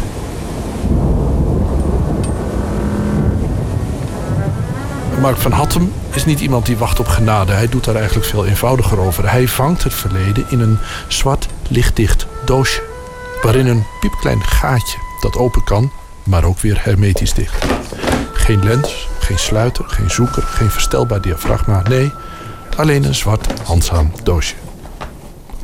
Mark 5.22 5.36
van 5.36 5.52
Hattem 5.52 5.92
is 6.12 6.24
niet 6.24 6.40
iemand 6.40 6.66
die 6.66 6.76
wacht 6.76 7.00
op 7.00 7.06
genade. 7.06 7.52
Hij 7.52 7.68
doet 7.68 7.84
daar 7.84 7.94
eigenlijk 7.94 8.26
veel 8.26 8.46
eenvoudiger 8.46 8.98
over. 8.98 9.30
Hij 9.30 9.48
vangt 9.48 9.82
het 9.82 9.94
verleden 9.94 10.44
in 10.48 10.60
een 10.60 10.78
zwart, 11.08 11.48
lichtdicht 11.68 12.26
doosje. 12.44 12.82
Waarin 13.42 13.66
een 13.66 13.84
piepklein 14.00 14.44
gaatje 14.44 14.98
dat 15.20 15.36
open 15.36 15.64
kan, 15.64 15.90
maar 16.22 16.44
ook 16.44 16.58
weer 16.58 16.78
hermetisch 16.84 17.32
dicht. 17.32 17.64
Geen 18.32 18.64
lens, 18.64 19.08
geen 19.18 19.38
sluiter, 19.38 19.84
geen 19.88 20.10
zoeker, 20.10 20.42
geen 20.42 20.70
verstelbaar 20.70 21.20
diafragma. 21.20 21.82
Nee, 21.88 22.12
alleen 22.76 23.04
een 23.04 23.14
zwart, 23.14 23.60
handzaam 23.64 24.12
doosje. 24.22 24.54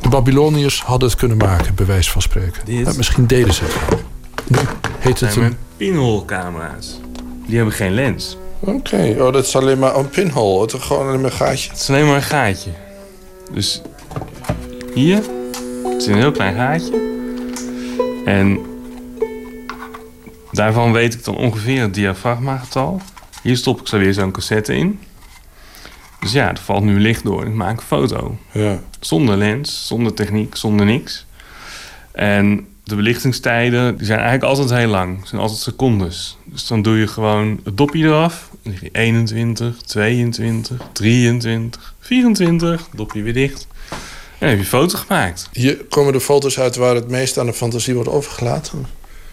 De 0.01 0.09
Babyloniërs 0.09 0.83
hadden 0.83 1.09
het 1.09 1.17
kunnen 1.17 1.37
maken, 1.37 1.75
bij 1.75 1.85
wijze 1.85 2.11
van 2.11 2.21
spreken. 2.21 2.83
Maar 2.83 2.95
misschien 2.95 3.27
deden 3.27 3.53
ze 3.53 3.63
het 3.63 3.89
wel. 3.89 3.99
Nu 4.47 4.57
heet 4.99 5.19
het 5.19 5.35
een 5.35 5.41
met 5.41 5.55
pinhole-camera's. 5.77 6.99
Die 7.45 7.55
hebben 7.55 7.73
geen 7.73 7.93
lens. 7.93 8.37
Oké, 8.59 9.15
oh, 9.19 9.33
dat 9.33 9.45
is 9.45 9.55
alleen 9.55 9.79
maar 9.79 9.95
een 9.95 10.09
pinhole. 10.09 10.61
Het 10.61 10.73
is 10.73 10.81
gewoon 10.81 11.07
alleen 11.07 11.21
maar 11.21 11.31
een 11.31 11.37
gaatje. 11.37 11.69
Het 11.69 11.79
is 11.79 11.89
alleen 11.89 12.05
maar 12.05 12.15
een 12.15 12.21
gaatje. 12.21 12.69
Dus 13.51 13.81
hier 14.93 15.21
het 15.83 16.01
is 16.01 16.07
een 16.07 16.15
heel 16.15 16.31
klein 16.31 16.55
gaatje. 16.55 17.07
En 18.25 18.59
daarvan 20.51 20.91
weet 20.91 21.13
ik 21.13 21.23
dan 21.23 21.35
ongeveer 21.35 21.81
het 21.81 21.93
diafragmagetal. 21.93 23.01
Hier 23.43 23.57
stop 23.57 23.79
ik 23.79 23.87
zo 23.87 23.97
weer 23.97 24.13
zo'n 24.13 24.31
cassette 24.31 24.75
in. 24.75 24.99
Dus 26.19 26.31
ja, 26.31 26.49
er 26.49 26.59
valt 26.63 26.83
nu 26.83 26.99
licht 26.99 27.23
door 27.23 27.41
en 27.41 27.47
ik 27.47 27.53
maak 27.53 27.77
een 27.77 27.85
foto. 27.85 28.37
Ja. 28.51 28.79
Zonder 28.99 29.37
lens, 29.37 29.87
zonder 29.87 30.13
techniek, 30.13 30.55
zonder 30.55 30.85
niks. 30.85 31.25
En 32.11 32.67
de 32.89 32.95
belichtingstijden 32.95 33.97
die 33.97 34.05
zijn 34.05 34.19
eigenlijk 34.19 34.49
altijd 34.49 34.79
heel 34.79 34.89
lang. 34.89 35.19
Het 35.19 35.27
zijn 35.27 35.41
altijd 35.41 35.59
secondes. 35.59 36.37
Dus 36.45 36.67
dan 36.67 36.81
doe 36.81 36.97
je 36.97 37.07
gewoon 37.07 37.59
het 37.63 37.77
dopje 37.77 38.05
eraf. 38.05 38.49
Dan 38.63 38.71
lig 38.71 38.81
je 38.81 38.89
21, 38.91 39.81
22, 39.81 40.77
23, 40.93 41.93
24. 41.99 42.87
Dopje 42.95 43.21
weer 43.21 43.33
dicht. 43.33 43.67
En 43.89 43.97
dan 44.39 44.49
heb 44.49 44.57
je 44.57 44.63
een 44.63 44.69
foto 44.69 44.97
gemaakt. 44.97 45.49
Hier 45.51 45.77
komen 45.89 46.13
de 46.13 46.21
foto's 46.21 46.59
uit 46.59 46.75
waar 46.75 46.95
het 46.95 47.09
meest 47.09 47.37
aan 47.37 47.45
de 47.45 47.53
fantasie 47.53 47.93
wordt 47.93 48.09
overgelaten. 48.09 48.85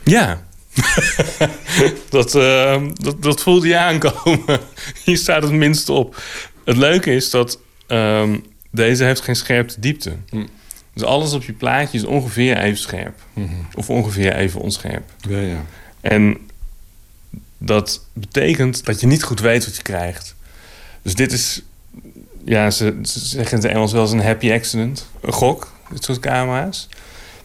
Ja. 0.05 0.45
dat, 2.11 2.35
eh, 2.35 2.83
dat, 2.95 3.23
dat 3.23 3.43
voelde 3.43 3.69
je 3.69 3.79
aankomen. 3.79 4.61
Hier 5.05 5.17
staat 5.17 5.43
het 5.43 5.53
minste 5.53 5.93
op. 5.93 6.23
Het 6.65 6.77
leuke 6.77 7.15
is 7.15 7.31
dat 7.31 7.59
ehm, 7.87 8.39
deze 8.71 9.05
heeft 9.05 9.21
geen 9.21 9.37
scherpte 9.37 9.81
diepte. 9.81 10.17
Dus 10.97 11.05
alles 11.05 11.33
op 11.33 11.45
je 11.45 11.53
plaatje 11.53 11.99
is 11.99 12.05
ongeveer 12.05 12.59
even 12.59 12.79
scherp. 12.79 13.19
Of 13.75 13.91
ongeveer 13.91 14.37
even 14.37 14.61
onscherp. 14.61 15.11
Ja, 15.29 15.39
ja. 15.39 15.65
En 16.01 16.37
dat 17.59 18.05
betekent 18.13 18.85
dat 18.85 19.01
je 19.01 19.07
niet 19.07 19.23
goed 19.23 19.41
weet 19.41 19.65
wat 19.65 19.77
je 19.77 19.83
krijgt. 19.83 20.35
Dus 21.03 21.15
dit 21.15 21.33
is, 21.33 21.63
ja, 22.45 22.71
ze, 22.71 22.99
ze 23.03 23.19
zeggen 23.19 23.59
in 23.59 23.65
het 23.65 23.73
Engels 23.73 23.93
wel 23.93 24.03
eens 24.03 24.13
een 24.13 24.23
happy 24.23 24.53
accident. 24.53 25.07
Een 25.21 25.33
gok, 25.33 25.73
dit 25.91 26.05
soort 26.05 26.21
camera's. 26.21 26.89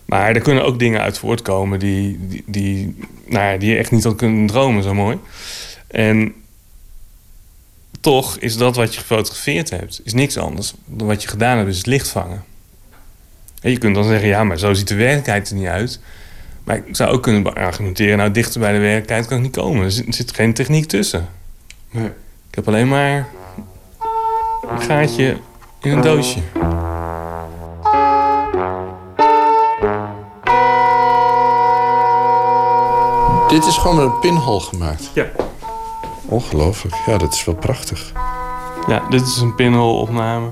Maar 0.05 0.35
er 0.35 0.41
kunnen 0.41 0.65
ook 0.65 0.79
dingen 0.79 1.01
uit 1.01 1.17
voortkomen 1.17 1.79
die, 1.79 2.27
die, 2.27 2.43
die, 2.47 2.95
nou 3.25 3.51
ja, 3.51 3.57
die 3.57 3.69
je 3.69 3.77
echt 3.77 3.91
niet 3.91 4.03
had 4.03 4.15
kunnen 4.15 4.47
dromen, 4.47 4.83
zo 4.83 4.93
mooi. 4.93 5.17
En 5.87 6.33
toch 7.99 8.37
is 8.37 8.57
dat 8.57 8.75
wat 8.75 8.93
je 8.93 8.99
gefotografeerd 8.99 9.69
hebt, 9.69 10.01
is 10.03 10.13
niks 10.13 10.37
anders 10.37 10.73
dan 10.85 11.07
wat 11.07 11.21
je 11.21 11.27
gedaan 11.27 11.57
hebt, 11.57 11.69
is 11.69 11.77
het 11.77 11.85
licht 11.85 12.07
vangen. 12.07 12.43
En 13.61 13.71
je 13.71 13.77
kunt 13.77 13.95
dan 13.95 14.03
zeggen, 14.03 14.27
ja, 14.27 14.43
maar 14.43 14.59
zo 14.59 14.73
ziet 14.73 14.87
de 14.87 14.95
werkelijkheid 14.95 15.49
er 15.49 15.55
niet 15.55 15.67
uit. 15.67 15.99
Maar 16.63 16.75
ik 16.75 16.95
zou 16.95 17.11
ook 17.11 17.23
kunnen 17.23 17.53
argumenteren, 17.53 18.17
nou, 18.17 18.31
dichter 18.31 18.59
bij 18.59 18.71
de 18.71 18.79
werkelijkheid 18.79 19.27
kan 19.27 19.37
ik 19.37 19.43
niet 19.43 19.55
komen. 19.55 19.83
Er 19.83 19.91
zit, 19.91 20.07
er 20.07 20.13
zit 20.13 20.33
geen 20.33 20.53
techniek 20.53 20.85
tussen. 20.85 21.27
Nee. 21.91 22.05
Ik 22.49 22.55
heb 22.55 22.67
alleen 22.67 22.87
maar 22.87 23.27
een 24.69 24.81
gaatje 24.81 25.37
in 25.81 25.91
een 25.91 26.01
doosje. 26.01 26.39
Dit 33.49 33.65
is 33.65 33.77
gewoon 33.77 33.95
met 33.95 34.05
een 34.05 34.19
pinhole 34.19 34.59
gemaakt. 34.59 35.11
Ja. 35.13 35.25
Ongelooflijk. 36.25 36.95
Ja, 37.05 37.17
dat 37.17 37.33
is 37.33 37.45
wel 37.45 37.55
prachtig. 37.55 38.11
Ja, 38.87 39.03
dit 39.09 39.21
is 39.21 39.37
een 39.37 39.55
pinhole 39.55 39.99
opname. 39.99 40.49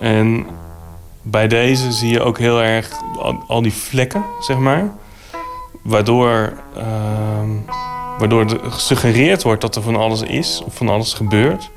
En 0.00 0.46
bij 1.22 1.48
deze 1.48 1.92
zie 1.92 2.10
je 2.10 2.20
ook 2.20 2.38
heel 2.38 2.62
erg 2.62 2.90
al, 3.46 3.62
die 3.62 3.72
vlekken, 3.72 4.24
zeg 4.40 4.58
maar. 4.58 4.90
Waardoor, 5.82 6.52
ehm, 6.76 7.50
waardoor 8.18 8.40
er 8.40 8.72
gesuggereerd 8.72 9.42
wordt 9.42 9.60
dat 9.60 9.76
er 9.76 9.82
van 9.82 9.96
alles 9.96 10.22
is 10.22 10.62
of 10.64 10.74
van 10.74 10.88
alles 10.88 11.14
gebeurt. 11.14 11.70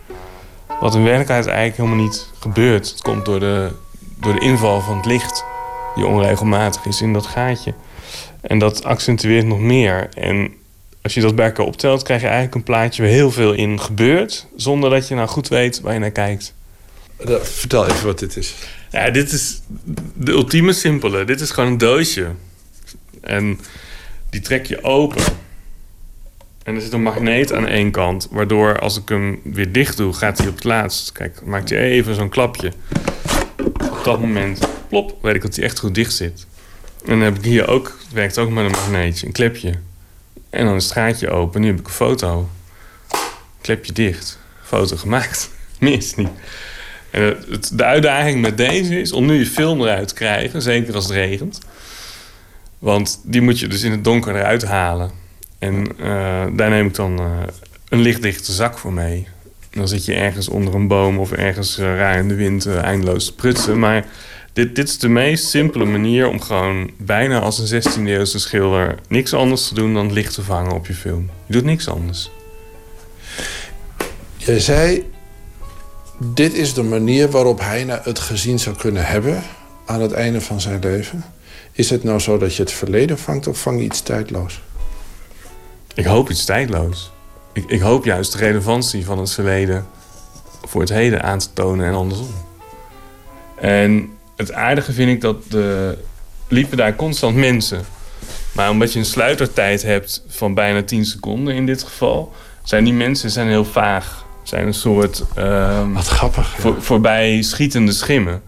Wat 0.79 0.95
in 0.95 1.03
werkelijkheid 1.03 1.45
eigenlijk 1.45 1.77
helemaal 1.77 2.05
niet 2.05 2.29
gebeurt. 2.39 2.89
Het 2.89 3.01
komt 3.01 3.25
door 3.25 3.39
de, 3.39 3.71
door 4.19 4.33
de 4.33 4.39
inval 4.39 4.81
van 4.81 4.95
het 4.95 5.05
licht, 5.05 5.45
die 5.95 6.05
onregelmatig 6.05 6.85
is 6.85 7.01
in 7.01 7.13
dat 7.13 7.25
gaatje. 7.25 7.73
En 8.41 8.59
dat 8.59 8.83
accentueert 8.83 9.45
nog 9.45 9.59
meer. 9.59 10.09
En 10.13 10.53
als 11.01 11.13
je 11.13 11.21
dat 11.21 11.35
bij 11.35 11.45
elkaar 11.45 11.65
optelt, 11.65 12.03
krijg 12.03 12.21
je 12.21 12.27
eigenlijk 12.27 12.55
een 12.55 12.63
plaatje 12.63 13.01
waar 13.01 13.11
heel 13.11 13.31
veel 13.31 13.53
in 13.53 13.79
gebeurt, 13.79 14.47
zonder 14.55 14.89
dat 14.89 15.07
je 15.07 15.15
nou 15.15 15.27
goed 15.27 15.47
weet 15.47 15.81
waar 15.81 15.93
je 15.93 15.99
naar 15.99 16.11
kijkt. 16.11 16.53
Vertel 17.41 17.87
even 17.87 18.05
wat 18.05 18.19
dit 18.19 18.37
is. 18.37 18.55
Ja, 18.91 19.09
dit 19.09 19.31
is 19.31 19.61
de 20.15 20.31
ultieme 20.31 20.73
simpele. 20.73 21.25
Dit 21.25 21.41
is 21.41 21.51
gewoon 21.51 21.71
een 21.71 21.77
doosje. 21.77 22.27
En 23.21 23.59
die 24.29 24.41
trek 24.41 24.65
je 24.65 24.83
open. 24.83 25.23
En 26.63 26.75
er 26.75 26.81
zit 26.81 26.93
een 26.93 27.01
magneet 27.01 27.53
aan 27.53 27.67
één 27.67 27.91
kant, 27.91 28.27
waardoor 28.31 28.79
als 28.79 28.97
ik 28.97 29.09
hem 29.09 29.39
weer 29.43 29.71
dicht 29.71 29.97
doe, 29.97 30.13
gaat 30.13 30.37
hij 30.37 30.47
op 30.47 30.55
het 30.55 30.63
laatst. 30.63 31.11
Kijk, 31.11 31.41
maakt 31.45 31.69
hij 31.69 31.79
even 31.79 32.15
zo'n 32.15 32.29
klapje. 32.29 32.71
Op 33.73 34.01
dat 34.03 34.19
moment, 34.19 34.59
plop, 34.89 35.17
weet 35.21 35.35
ik 35.35 35.41
dat 35.41 35.55
hij 35.55 35.65
echt 35.65 35.79
goed 35.79 35.95
dicht 35.95 36.13
zit. 36.13 36.45
En 37.03 37.09
dan 37.09 37.19
heb 37.19 37.37
ik 37.37 37.43
hier 37.43 37.67
ook, 37.67 37.97
werkt 38.13 38.37
ook 38.37 38.49
met 38.49 38.65
een 38.65 38.71
magneetje, 38.71 39.25
een 39.25 39.31
klepje. 39.31 39.73
En 40.49 40.65
dan 40.65 40.75
is 40.75 40.83
het 40.83 40.93
gaatje 40.93 41.29
open, 41.29 41.61
nu 41.61 41.67
heb 41.67 41.79
ik 41.79 41.87
een 41.87 41.93
foto. 41.93 42.49
Klepje 43.61 43.93
dicht, 43.93 44.39
foto 44.63 44.95
gemaakt. 44.95 45.49
Meer 45.79 46.03
niet. 46.15 46.29
En 47.11 47.37
de 47.73 47.83
uitdaging 47.83 48.41
met 48.41 48.57
deze 48.57 48.99
is 48.99 49.11
om 49.11 49.25
nu 49.25 49.39
je 49.39 49.45
film 49.45 49.81
eruit 49.81 50.07
te 50.07 50.13
krijgen, 50.13 50.61
zeker 50.61 50.95
als 50.95 51.03
het 51.03 51.13
regent. 51.13 51.59
Want 52.79 53.21
die 53.23 53.41
moet 53.41 53.59
je 53.59 53.67
dus 53.67 53.83
in 53.83 53.91
het 53.91 54.03
donker 54.03 54.35
eruit 54.35 54.63
halen. 54.63 55.11
En 55.59 55.87
eh, 55.99 56.45
daar 56.53 56.69
neem 56.69 56.87
ik 56.87 56.95
dan 56.95 57.19
eh, 57.19 57.25
een 57.89 58.01
lichtdichte 58.01 58.51
zak 58.51 58.77
voor 58.77 58.93
mee. 58.93 59.27
dan 59.71 59.87
zit 59.87 60.05
je 60.05 60.13
ergens 60.13 60.49
onder 60.49 60.75
een 60.75 60.87
boom 60.87 61.19
of 61.19 61.31
ergens 61.31 61.79
uh, 61.79 61.95
raar 61.95 62.17
in 62.17 62.27
de 62.27 62.35
wind 62.35 62.65
eindeloos 62.65 63.25
te 63.25 63.35
prutsen. 63.35 63.79
Maar 63.79 64.05
dit, 64.53 64.75
dit 64.75 64.87
is 64.87 64.97
de 64.97 65.09
meest 65.09 65.45
simpele 65.45 65.85
manier 65.85 66.27
om 66.27 66.41
gewoon 66.41 66.91
bijna 66.97 67.39
als 67.39 67.71
een 67.71 67.81
16e-eeuwse 67.81 68.39
schilder 68.39 68.95
niks 69.07 69.33
anders 69.33 69.67
te 69.67 69.73
doen 69.73 69.93
dan 69.93 70.13
licht 70.13 70.33
te 70.33 70.43
vangen 70.43 70.71
op 70.71 70.87
je 70.87 70.93
film. 70.93 71.29
Je 71.45 71.53
doet 71.53 71.63
niks 71.63 71.87
anders. 71.87 72.31
Jij 74.37 74.59
zei, 74.59 75.03
dit 76.23 76.53
is 76.53 76.73
de 76.73 76.83
manier 76.83 77.29
waarop 77.29 77.59
hij 77.59 77.99
het 78.03 78.19
gezien 78.19 78.59
zou 78.59 78.75
kunnen 78.75 79.05
hebben 79.05 79.43
aan 79.85 80.01
het 80.01 80.11
einde 80.11 80.41
van 80.41 80.61
zijn 80.61 80.79
leven. 80.79 81.23
Is 81.71 81.89
het 81.89 82.03
nou 82.03 82.19
zo 82.19 82.37
dat 82.37 82.55
je 82.55 82.61
het 82.61 82.71
verleden 82.71 83.17
vangt 83.17 83.47
of 83.47 83.61
vang 83.61 83.79
je 83.79 83.85
iets 83.85 84.01
tijdloos? 84.01 84.61
Ik 85.93 86.05
hoop 86.05 86.29
iets 86.29 86.45
tijdloos. 86.45 87.11
Ik, 87.53 87.63
ik 87.67 87.79
hoop 87.79 88.05
juist 88.05 88.31
de 88.31 88.37
relevantie 88.37 89.05
van 89.05 89.19
het 89.19 89.31
verleden 89.31 89.85
voor 90.61 90.81
het 90.81 90.89
heden 90.89 91.23
aan 91.23 91.39
te 91.39 91.53
tonen 91.53 91.85
en 91.85 91.93
andersom. 91.93 92.33
En 93.55 94.09
het 94.35 94.51
aardige 94.51 94.93
vind 94.93 95.11
ik 95.11 95.21
dat 95.21 95.51
de 95.51 95.97
liepen 96.47 96.77
daar 96.77 96.95
constant 96.95 97.35
mensen. 97.35 97.81
Maar 98.51 98.69
omdat 98.69 98.93
je 98.93 98.99
een 98.99 99.05
sluitertijd 99.05 99.81
hebt 99.81 100.23
van 100.27 100.53
bijna 100.53 100.83
10 100.83 101.05
seconden 101.05 101.55
in 101.55 101.65
dit 101.65 101.83
geval, 101.83 102.33
zijn 102.63 102.83
die 102.83 102.93
mensen 102.93 103.29
zijn 103.29 103.47
heel 103.47 103.65
vaag. 103.65 104.25
Zijn 104.51 104.67
een 104.67 104.73
soort. 104.73 105.23
Um, 105.37 105.93
Wat 105.93 106.07
grappig. 106.07 106.55
Voor, 106.59 106.81
voorbij 106.81 107.41
schietende 107.41 107.91
schimmen. 107.91 108.41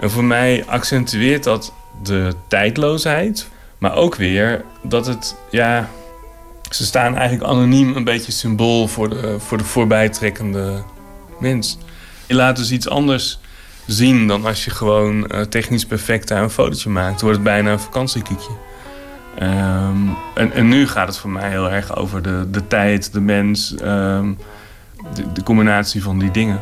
En 0.00 0.10
voor 0.10 0.24
mij 0.24 0.64
accentueert 0.66 1.44
dat 1.44 1.72
de 2.02 2.32
tijdloosheid. 2.48 3.48
Maar 3.78 3.94
ook 3.94 4.14
weer 4.14 4.64
dat 4.82 5.06
het, 5.06 5.36
ja, 5.50 5.88
ze 6.70 6.84
staan 6.84 7.16
eigenlijk 7.16 7.50
anoniem 7.50 7.96
een 7.96 8.04
beetje 8.04 8.32
symbool 8.32 8.88
voor 8.88 9.08
de, 9.08 9.40
voor 9.40 9.58
de 9.58 9.64
voorbijtrekkende 9.64 10.82
mens. 11.38 11.78
Je 12.26 12.34
laat 12.34 12.56
dus 12.56 12.70
iets 12.70 12.88
anders 12.88 13.38
zien 13.86 14.26
dan 14.26 14.44
als 14.46 14.64
je 14.64 14.70
gewoon 14.70 15.34
uh, 15.34 15.40
technisch 15.40 15.86
perfect 15.86 16.28
daar 16.28 16.42
een 16.42 16.50
fotootje 16.50 16.90
maakt. 16.90 17.20
Dan 17.20 17.28
wordt 17.28 17.36
het 17.36 17.54
bijna 17.54 17.72
een 17.72 17.80
vakantiekiekje. 17.80 18.52
Um, 19.42 20.16
en, 20.34 20.52
en, 20.52 20.68
nu 20.68 20.88
gaat 20.88 21.08
het 21.08 21.16
voor 21.16 21.30
mij 21.30 21.50
heel 21.50 21.70
erg 21.70 21.96
over 21.96 22.22
de, 22.22 22.46
de 22.50 22.66
tijd, 22.66 23.12
de 23.12 23.20
mens, 23.20 23.74
um, 23.82 24.38
de, 25.14 25.42
combinatie 25.42 26.02
van 26.02 26.18
die 26.18 26.30
dingen. 26.30 26.60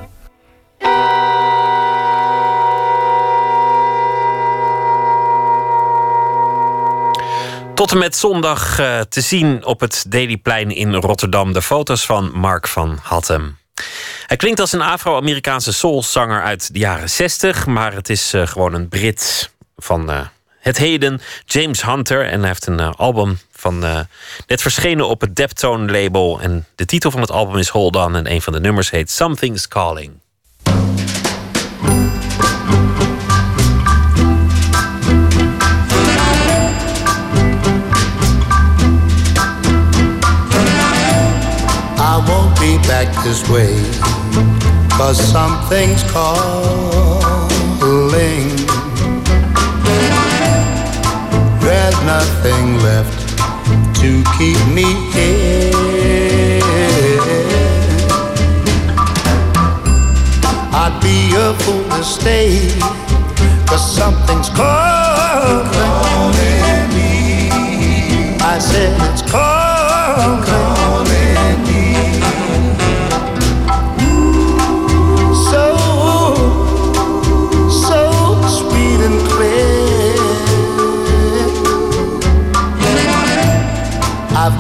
Tot 7.75 7.93
en 7.93 7.99
met 7.99 8.17
zondag 8.17 8.81
uh, 8.81 9.01
te 9.01 9.21
zien 9.21 9.65
op 9.65 9.81
het 9.81 10.05
Dailyplein 10.09 10.71
in 10.71 10.95
Rotterdam. 10.95 11.53
De 11.53 11.63
foto's 11.63 12.07
van 12.07 12.31
Mark 12.35 12.69
van 12.69 12.99
Hattem. 13.03 13.59
Hij 14.27 14.37
klinkt 14.37 14.61
als 14.61 14.73
een 14.73 14.81
Afro-Amerikaanse 14.81 15.73
soulzanger 15.73 16.43
uit 16.43 16.73
de 16.73 16.79
jaren 16.79 17.11
60, 17.11 17.67
maar 17.67 17.93
het 17.93 18.09
is 18.09 18.35
uh, 18.35 18.47
gewoon 18.47 18.75
een 18.75 18.89
Brit 18.89 19.51
van 19.77 20.11
uh, 20.11 20.21
het 20.61 20.79
heden, 20.79 21.21
James 21.45 21.83
Hunter. 21.83 22.27
En 22.27 22.39
hij 22.39 22.49
heeft 22.49 22.67
een 22.67 22.81
album 22.81 23.39
van 23.67 24.07
net 24.47 24.63
verschenen 24.63 25.09
op 25.09 25.21
het 25.21 25.37
Deptone 25.37 25.93
label. 25.93 26.41
En 26.41 26.67
de 26.75 26.85
titel 26.85 27.11
van 27.11 27.21
het 27.21 27.31
album 27.31 27.57
is 27.57 27.69
Hold 27.69 27.97
On 27.97 28.17
en 28.17 28.31
een 28.31 28.43
van 28.43 28.53
de 28.53 28.61
nummers 28.61 28.91
heet 28.91 29.11
Something's 29.11 29.69
Calling. 29.69 30.13
I 41.99 42.23
won't 42.27 42.55
be 42.55 42.79
back 42.87 43.23
this 43.23 43.49
way. 43.49 43.75
Cause 44.89 45.31
something's 45.31 46.05
calling. 46.13 47.45
There's 51.61 52.03
nothing 52.05 52.83
left 52.83 53.26
to 54.07 54.23
keep 54.39 54.61
me 54.73 54.87
here. 55.11 56.61
I'd 60.83 60.97
be 61.03 61.35
a 61.35 61.55
fool 61.63 61.83
to 61.97 62.05
stay. 62.05 62.71
Cause 63.67 63.85
something's 63.97 64.49
calling. 64.51 65.67
calling 65.73 66.89
me. 66.95 67.51
I 68.53 68.59
said 68.61 68.93
it's 69.11 69.23
calling. 69.23 70.45
calling 70.45 71.65
me. 71.65 71.76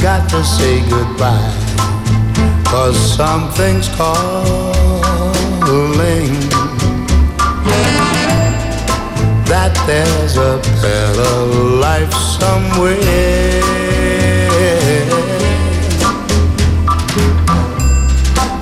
Got 0.06 0.30
to 0.30 0.44
say 0.44 0.88
goodbye. 0.88 1.52
Cause 2.70 2.96
something's 3.16 3.88
calling. 3.96 4.30
That 9.50 9.72
there's 9.88 10.36
a 10.36 10.60
better 10.80 11.34
life 11.86 12.14
somewhere. 12.38 12.96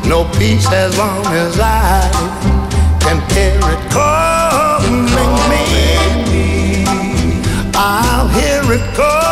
No 0.08 0.24
peace 0.38 0.66
as 0.72 0.96
long 0.96 1.26
as 1.26 1.60
I 1.60 2.08
can 3.04 3.18
hear 3.34 3.60
it 3.74 3.82
calling 3.92 5.04
me. 5.50 6.86
I'll 7.74 8.28
hear 8.28 8.62
it 8.72 8.94
calling 8.96 9.23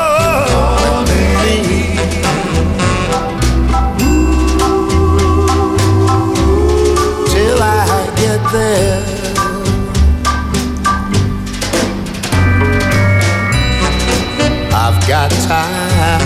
got 15.08 15.30
time, 15.30 16.20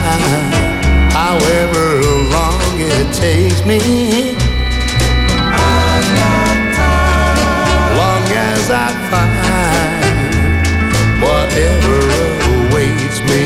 however 1.10 2.02
long 2.30 2.78
it 2.78 3.14
takes 3.14 3.64
me. 3.64 3.78
Long 7.96 8.24
as 8.32 8.70
I 8.70 8.88
find 9.10 10.02
whatever 11.22 11.96
awaits 12.52 13.20
me. 13.30 13.44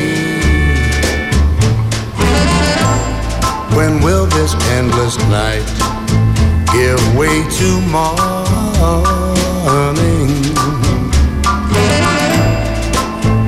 When 3.75 4.01
will 4.01 4.25
this 4.25 4.53
endless 4.77 5.17
night 5.29 5.65
give 6.73 7.01
way 7.15 7.43
to 7.57 7.81
morning? 7.89 8.21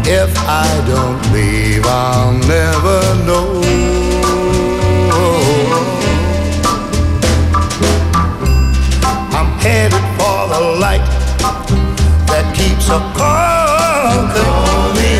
If 0.05 0.37
I 0.47 0.67
don't 0.85 1.19
leave, 1.33 1.72
I'll 1.95 2.33
never 2.33 2.99
know. 3.23 3.61
I'm 9.37 9.49
headed 9.59 10.05
for 10.17 10.39
the 10.53 10.61
light 10.79 11.05
that 12.29 12.45
keeps 12.57 12.89
a 12.89 12.99
calling 13.13 14.57
me. 14.97 15.11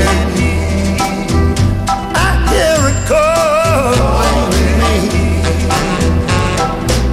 I 2.16 2.30
hear 2.50 2.80
it 2.90 3.00
calling 3.08 4.74
me. 4.82 4.96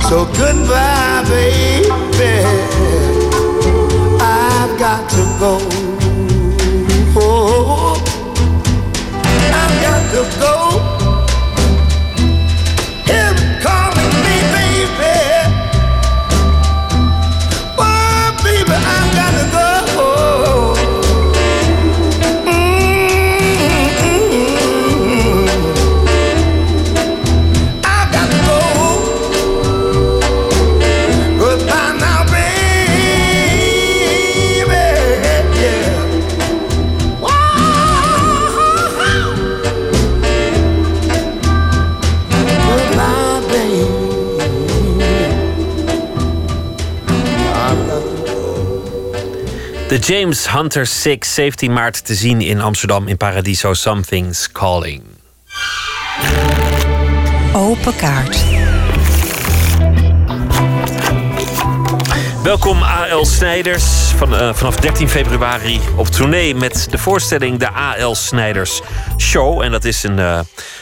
So 0.09 0.24
goodbye, 0.41 1.23
baby. 1.28 2.35
I've 4.23 4.78
got 4.78 5.11
to 5.11 5.23
go. 5.39 5.99
I've 10.12 10.16
got 10.16 10.32
to 10.32 10.41
go. 10.41 10.70
James 50.11 50.51
Hunter 50.51 50.87
6, 50.87 51.35
17 51.35 51.73
maart 51.73 52.05
te 52.05 52.15
zien 52.15 52.41
in 52.41 52.61
Amsterdam 52.61 53.09
in 53.09 53.16
Paradiso 53.16 53.74
Something's 53.74 54.53
Calling. 54.53 55.03
Open 57.53 57.97
kaart. 57.97 58.45
Welkom 62.43 62.82
A.L. 62.82 63.24
Snijders. 63.24 63.85
Van, 64.16 64.37
eh, 64.37 64.55
vanaf 64.55 64.77
13 64.77 65.09
februari 65.09 65.81
op 65.97 66.07
tournee 66.07 66.55
met 66.55 66.87
de 66.91 66.99
voorstelling 66.99 67.59
De 67.59 67.69
A.L. 67.74 68.15
Snijders 68.15 68.81
Show. 69.19 69.62
En 69.62 69.70
dat 69.70 69.85
is 69.85 70.03
een 70.03 70.19
eh, 70.19 70.41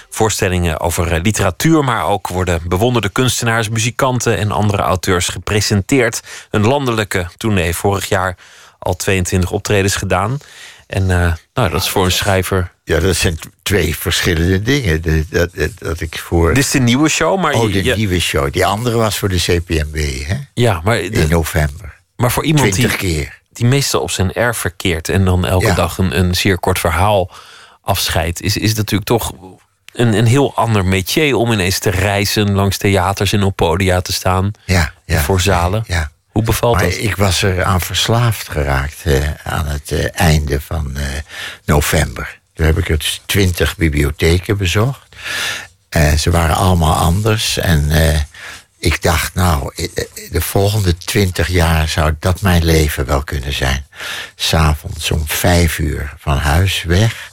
voorstelling 0.09 0.69
eh, 0.69 0.75
over 0.79 1.21
literatuur, 1.21 1.85
maar 1.85 2.07
ook 2.07 2.29
worden 2.29 2.61
bewonderde 2.65 3.09
kunstenaars, 3.09 3.69
muzikanten 3.69 4.39
en 4.39 4.51
andere 4.51 4.83
auteurs 4.83 5.29
gepresenteerd. 5.29 6.21
Een 6.51 6.67
landelijke 6.67 7.27
tournee. 7.37 7.75
Vorig 7.75 8.09
jaar 8.09 8.37
al 8.79 8.97
22 8.97 9.51
optredens 9.51 9.95
gedaan. 9.97 10.39
En 10.87 11.11
eh, 11.11 11.33
nou, 11.55 11.71
dat 11.71 11.83
is 11.83 11.89
voor 11.89 12.05
een 12.05 12.13
schrijver. 12.13 12.73
Ja, 12.85 12.99
dat 13.01 13.17
zijn 13.17 13.39
twee 13.63 13.97
verschillende 13.97 14.63
dingen. 14.63 15.03
De- 15.03 15.25
Dat, 15.31 15.51
dat, 15.55 15.71
dat 15.79 16.01
ik 16.01 16.19
voor... 16.19 16.55
Dit 16.55 16.65
is 16.65 16.71
de 16.71 16.81
nieuwe 16.81 17.09
show, 17.09 17.41
maar 17.41 17.53
oh, 17.55 17.73
de 17.73 17.93
nieuwe 17.97 18.21
show. 18.21 18.53
Die 18.53 18.67
andere 18.67 18.97
was 18.97 19.19
voor 19.19 19.29
de 19.29 19.37
CPMB, 19.41 20.27
hè? 20.27 20.37
Ja, 20.55 20.81
maar 20.85 20.99
In 21.01 21.29
november. 21.29 21.95
Maar 22.17 22.33
voor 22.33 22.45
iemand 22.45 22.65
die, 22.65 22.73
20 22.73 22.97
keer. 22.97 23.39
die 23.53 23.67
meestal 23.67 24.01
op 24.01 24.11
zijn 24.11 24.33
erf 24.33 24.57
verkeert 24.57 25.09
en 25.09 25.25
dan 25.25 25.47
elke 25.47 25.67
Ja. 25.67 25.75
dag 25.75 25.99
een, 25.99 26.19
een 26.19 26.35
zeer 26.35 26.59
kort 26.59 26.79
verhaal 26.79 27.31
afscheidt, 27.83 28.43
is, 28.43 28.57
is 28.57 28.75
natuurlijk 28.75 29.09
toch 29.09 29.33
een, 29.93 30.13
een 30.13 30.27
heel 30.27 30.55
ander 30.57 30.85
métier 30.85 31.35
om 31.35 31.53
ineens 31.53 31.79
te 31.79 31.91
reizen 31.91 32.53
langs 32.55 32.77
theaters 32.77 33.33
en 33.33 33.43
op 33.43 33.57
podia 33.57 34.01
te 34.01 34.13
staan. 34.13 34.51
Ja, 34.65 34.93
ja. 35.07 35.21
Voor 35.21 35.41
zalen. 35.41 35.85
Ja. 35.87 36.11
Hoe 36.39 36.47
bevalt 36.47 36.75
Maar 36.75 36.85
dat? 36.85 36.99
ik 36.99 37.17
was 37.17 37.43
er 37.43 37.65
aan 37.65 37.81
verslaafd 37.81 38.49
geraakt 38.49 39.03
eh, 39.05 39.31
aan 39.43 39.67
het 39.67 39.93
eh, 39.93 40.05
einde 40.13 40.61
van 40.61 40.97
eh, 40.97 41.05
november. 41.65 42.39
Toen 42.55 42.67
heb 42.67 42.79
ik 42.79 42.89
er 42.89 43.21
twintig 43.27 43.77
bibliotheken 43.77 44.57
bezocht. 44.57 45.17
Ze 46.19 46.31
waren 46.31 46.57
allemaal 46.57 46.95
anders. 46.95 47.59
En 47.59 47.91
ik 48.79 49.03
dacht, 49.03 49.35
nou, 49.35 49.75
de 50.31 50.41
volgende 50.41 50.97
twintig 50.97 51.49
jaar 51.49 51.89
zou 51.89 52.15
dat 52.21 52.41
mijn 52.41 52.65
leven 52.65 53.07
wel 53.07 53.23
kunnen 53.23 53.53
zijn. 53.53 53.87
S'avonds 54.35 55.11
om 55.11 55.23
vijf 55.27 55.79
uur 55.79 56.15
van 56.19 56.37
huis 56.37 56.83
weg. 56.83 57.33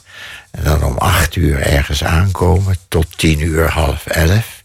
En 0.50 0.64
dan 0.64 0.84
om 0.84 0.98
acht 0.98 1.36
uur 1.36 1.60
ergens 1.60 2.04
aankomen 2.04 2.76
tot 2.88 3.18
tien 3.18 3.40
uur, 3.40 3.70
half 3.70 4.06
elf. 4.06 4.55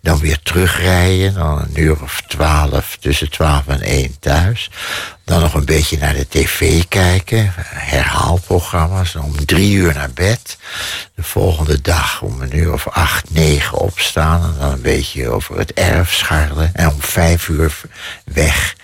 Dan 0.00 0.18
weer 0.18 0.38
terugrijden, 0.42 1.34
dan 1.34 1.58
een 1.58 1.80
uur 1.80 2.02
of 2.02 2.22
twaalf, 2.26 2.96
tussen 3.00 3.30
twaalf 3.30 3.66
en 3.66 3.80
één 3.80 4.16
thuis. 4.20 4.70
Dan 5.24 5.40
nog 5.40 5.54
een 5.54 5.64
beetje 5.64 5.98
naar 5.98 6.14
de 6.14 6.28
tv 6.28 6.82
kijken, 6.88 7.52
herhaalprogramma's. 7.74 9.14
Om 9.14 9.44
drie 9.44 9.74
uur 9.74 9.94
naar 9.94 10.10
bed. 10.10 10.58
De 11.14 11.22
volgende 11.22 11.80
dag 11.80 12.22
om 12.22 12.40
een 12.40 12.56
uur 12.56 12.72
of 12.72 12.88
acht, 12.88 13.30
negen 13.30 13.78
opstaan. 13.78 14.42
En 14.42 14.54
dan 14.58 14.72
een 14.72 14.82
beetje 14.82 15.28
over 15.28 15.58
het 15.58 15.72
erf 15.72 16.14
scharrelen. 16.14 16.74
En 16.74 16.88
om 16.88 17.02
vijf 17.02 17.48
uur 17.48 17.80
weg. 18.24 18.76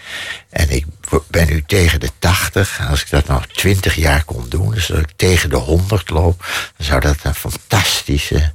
En 0.50 0.70
ik 0.70 0.86
ben 1.28 1.46
nu 1.46 1.62
tegen 1.66 2.00
de 2.00 2.10
80. 2.18 2.78
En 2.78 2.86
als 2.86 3.02
ik 3.02 3.10
dat 3.10 3.26
nog 3.26 3.46
20 3.46 3.94
jaar 3.94 4.24
kon 4.24 4.46
doen, 4.48 4.74
dus 4.74 4.86
dat 4.86 4.98
ik 4.98 5.12
tegen 5.16 5.50
de 5.50 5.56
100 5.56 6.10
loop, 6.10 6.44
dan 6.76 6.86
zou 6.86 7.00
dat 7.00 7.16
een 7.22 7.34
fantastische 7.34 8.52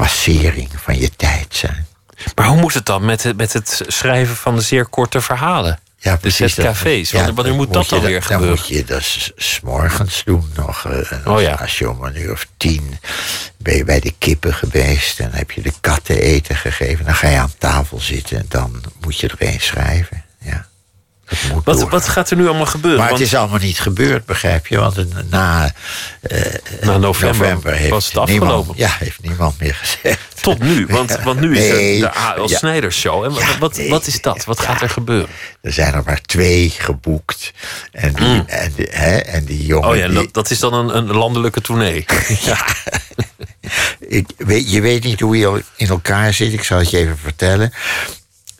passering 0.00 0.68
van 0.76 0.98
je 0.98 1.10
tijd 1.16 1.46
zijn. 1.54 1.86
Maar 2.34 2.46
hoe 2.46 2.60
moet 2.60 2.74
het 2.74 2.86
dan 2.86 3.04
met 3.04 3.22
het, 3.22 3.36
met 3.36 3.52
het 3.52 3.80
schrijven 3.86 4.36
van 4.36 4.54
de 4.56 4.60
zeer 4.60 4.86
korte 4.86 5.20
verhalen? 5.20 5.78
Ja, 5.98 6.16
precies. 6.16 6.54
ZKV's. 6.54 7.10
ja, 7.10 7.16
Wanneer, 7.16 7.34
wanneer 7.34 7.54
moet 7.54 7.72
dat 7.72 7.88
dan 7.88 8.00
weer 8.00 8.12
Dan 8.12 8.22
gebeuren? 8.22 8.48
moet 8.48 8.66
je 8.68 8.84
dat 8.84 9.30
s'morgens 9.36 10.22
doen 10.24 10.50
nog. 10.56 10.84
eh, 10.86 11.12
en 11.12 11.26
Oh 11.26 11.40
ja. 11.40 11.52
Als 11.52 11.78
je 11.78 11.90
om 11.90 12.04
een 12.04 12.20
uur 12.20 12.32
of 12.32 12.46
tien 12.56 12.98
ben 13.58 13.76
je 13.76 13.84
bij 13.84 14.00
de 14.00 14.14
kippen 14.18 14.54
geweest... 14.54 15.20
en 15.20 15.30
heb 15.32 15.50
je 15.50 15.62
de 15.62 15.72
katten 15.80 16.20
eten 16.20 16.56
gegeven. 16.56 17.04
Dan 17.04 17.14
ga 17.14 17.28
je 17.28 17.38
aan 17.38 17.52
tafel 17.58 18.00
zitten 18.00 18.38
en 18.38 18.46
dan 18.48 18.82
moet 19.00 19.18
je 19.20 19.28
er 19.28 19.34
een 19.38 19.60
schrijven. 19.60 20.24
Wat, 21.64 21.88
wat 21.88 22.08
gaat 22.08 22.30
er 22.30 22.36
nu 22.36 22.48
allemaal 22.48 22.66
gebeuren? 22.66 23.00
Maar 23.00 23.10
het 23.10 23.20
is 23.20 23.34
allemaal 23.34 23.58
niet 23.58 23.80
gebeurd, 23.80 24.24
begrijp 24.26 24.66
je? 24.66 24.78
Want 24.78 25.30
na, 25.30 25.72
eh, 26.20 26.40
Na 26.80 26.96
november 26.96 27.72
heeft 27.74 27.90
was 27.90 28.06
het 28.06 28.16
afgelopen. 28.16 28.48
Niemand, 28.56 28.78
ja, 28.78 28.96
heeft 28.98 29.22
niemand 29.22 29.60
meer 29.60 29.74
gezegd. 29.74 30.20
Tot 30.42 30.58
nu, 30.58 30.86
want, 30.86 31.18
want 31.22 31.40
nu 31.40 31.56
is 31.58 31.68
er 31.68 32.00
de 32.00 32.16
A.L. 32.16 32.48
ja. 32.48 32.56
Snijders 32.58 32.96
Show. 32.98 33.24
En 33.24 33.30
wat, 33.32 33.56
wat, 33.58 33.80
wat 33.88 34.06
is 34.06 34.20
dat? 34.20 34.44
Wat 34.44 34.60
gaat 34.60 34.80
er 34.80 34.90
gebeuren? 34.90 35.28
Er 35.60 35.72
zijn 35.72 35.94
er 35.94 36.02
maar 36.06 36.20
twee 36.20 36.70
geboekt. 36.78 37.52
En 37.92 38.12
die, 38.12 38.44
en 38.46 38.72
die, 38.76 38.86
hè, 38.90 39.16
en 39.16 39.44
die 39.44 39.66
jongen... 39.66 39.88
Mm. 39.88 39.94
Oh 39.94 39.98
ja, 40.00 40.06
die- 40.06 40.16
dat, 40.16 40.34
dat 40.34 40.50
is 40.50 40.58
dan 40.58 40.74
een, 40.74 40.96
een 40.96 41.16
landelijke 41.16 41.60
tournee. 41.60 42.04
ja. 42.44 42.66
ik, 43.98 44.26
weet, 44.36 44.70
je 44.72 44.80
weet 44.80 45.04
niet 45.04 45.20
hoe 45.20 45.38
je 45.38 45.64
in 45.76 45.88
elkaar 45.88 46.32
zit. 46.34 46.52
Ik 46.52 46.64
zal 46.64 46.78
het 46.78 46.90
je 46.90 46.98
even 46.98 47.18
vertellen. 47.18 47.72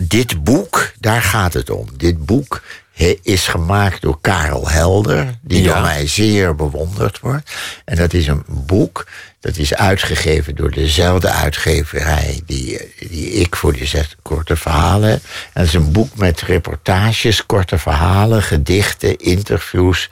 Dit 0.02 0.44
boek, 0.44 0.92
daar 0.98 1.22
gaat 1.22 1.52
het 1.52 1.70
om. 1.70 1.88
Dit 1.96 2.26
boek 2.26 2.62
he- 2.92 3.18
is 3.22 3.46
gemaakt 3.46 4.00
door 4.02 4.18
Karel 4.20 4.68
Helder, 4.68 5.38
die 5.42 5.62
Ja. 5.62 5.72
door 5.72 5.82
mij 5.82 6.06
zeer 6.06 6.54
bewonderd 6.54 7.20
wordt. 7.20 7.50
En 7.84 7.96
dat 7.96 8.12
is 8.12 8.26
een 8.26 8.44
boek, 8.48 9.06
dat 9.40 9.56
is 9.56 9.74
uitgegeven 9.74 10.54
door 10.54 10.70
dezelfde 10.70 11.30
uitgeverij 11.30 12.40
die, 12.46 12.92
die 12.98 13.30
ik 13.32 13.56
voor 13.56 13.72
die 13.72 13.86
zes 13.86 14.16
korte 14.22 14.56
verhalen 14.56 15.10
heb. 15.10 15.22
En 15.24 15.50
dat 15.52 15.64
is 15.66 15.74
een 15.74 15.92
boek 15.92 16.16
met 16.16 16.40
reportages, 16.40 17.46
korte 17.46 17.78
verhalen, 17.78 18.42
gedichten, 18.42 19.16
interviews, 19.18 20.10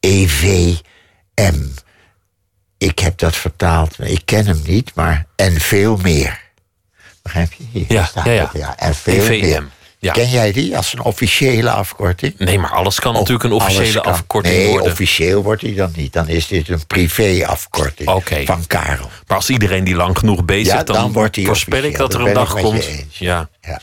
EVM. 0.00 0.78
Ik 2.78 2.98
heb 2.98 3.18
dat 3.18 3.36
vertaald, 3.36 3.96
ik 4.00 4.22
ken 4.24 4.46
hem 4.46 4.60
niet, 4.66 4.94
maar 4.94 5.26
en 5.36 5.60
veel 5.60 5.96
meer. 5.96 6.40
Begrijp 7.22 7.52
je? 7.52 7.64
Hier 7.72 7.84
Ja, 7.88 8.04
staat 8.04 8.24
ja, 8.24 8.32
ja. 8.32 8.50
ja. 8.52 9.62
Ja. 10.00 10.12
Ken 10.12 10.30
jij 10.30 10.52
die 10.52 10.76
als 10.76 10.92
een 10.92 11.02
officiële 11.02 11.70
afkorting? 11.70 12.38
Nee, 12.38 12.58
maar 12.58 12.70
alles 12.70 13.00
kan 13.00 13.12
natuurlijk 13.12 13.44
een 13.44 13.52
officiële 13.52 14.00
kan. 14.00 14.12
afkorting 14.12 14.56
nee, 14.56 14.68
worden. 14.68 14.90
officieel 14.90 15.42
wordt 15.42 15.60
die 15.62 15.74
dan 15.74 15.92
niet. 15.96 16.12
Dan 16.12 16.28
is 16.28 16.46
dit 16.46 16.68
een 16.68 16.86
privé-afkorting 16.86 18.22
van 18.44 18.66
Karel. 18.66 19.10
Maar 19.26 19.36
als 19.36 19.50
iedereen 19.50 19.84
die 19.84 19.94
lang 19.94 20.18
genoeg 20.18 20.44
bezig 20.44 20.72
Ja, 20.72 20.78
is, 20.78 20.84
dan, 20.84 20.96
dan 20.96 21.12
wordt 21.12 21.34
die 21.34 21.46
voorspel 21.46 21.82
ik 21.82 21.96
dat 21.96 22.14
er 22.14 22.20
een 22.20 22.34
dag 22.34 22.54
komt. 22.54 22.88
Ja. 23.08 23.48
Ja. 23.60 23.80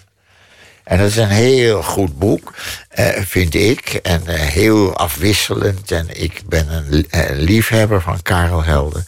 En 0.84 0.98
dat 0.98 1.08
is 1.08 1.16
een 1.16 1.28
heel 1.28 1.84
goed 1.84 2.20
boek, 2.20 2.54
eh, 2.90 3.06
vind 3.22 3.54
ik. 3.54 3.94
En 3.94 4.28
eh, 4.28 4.40
heel 4.40 4.98
afwisselend. 4.98 5.92
En 5.92 6.22
ik 6.22 6.42
ben 6.46 6.68
een, 6.72 7.06
eh, 7.10 7.22
liefhebber 7.32 8.02
van 8.02 8.22
Karel 8.22 8.64
Helder. 8.64 9.04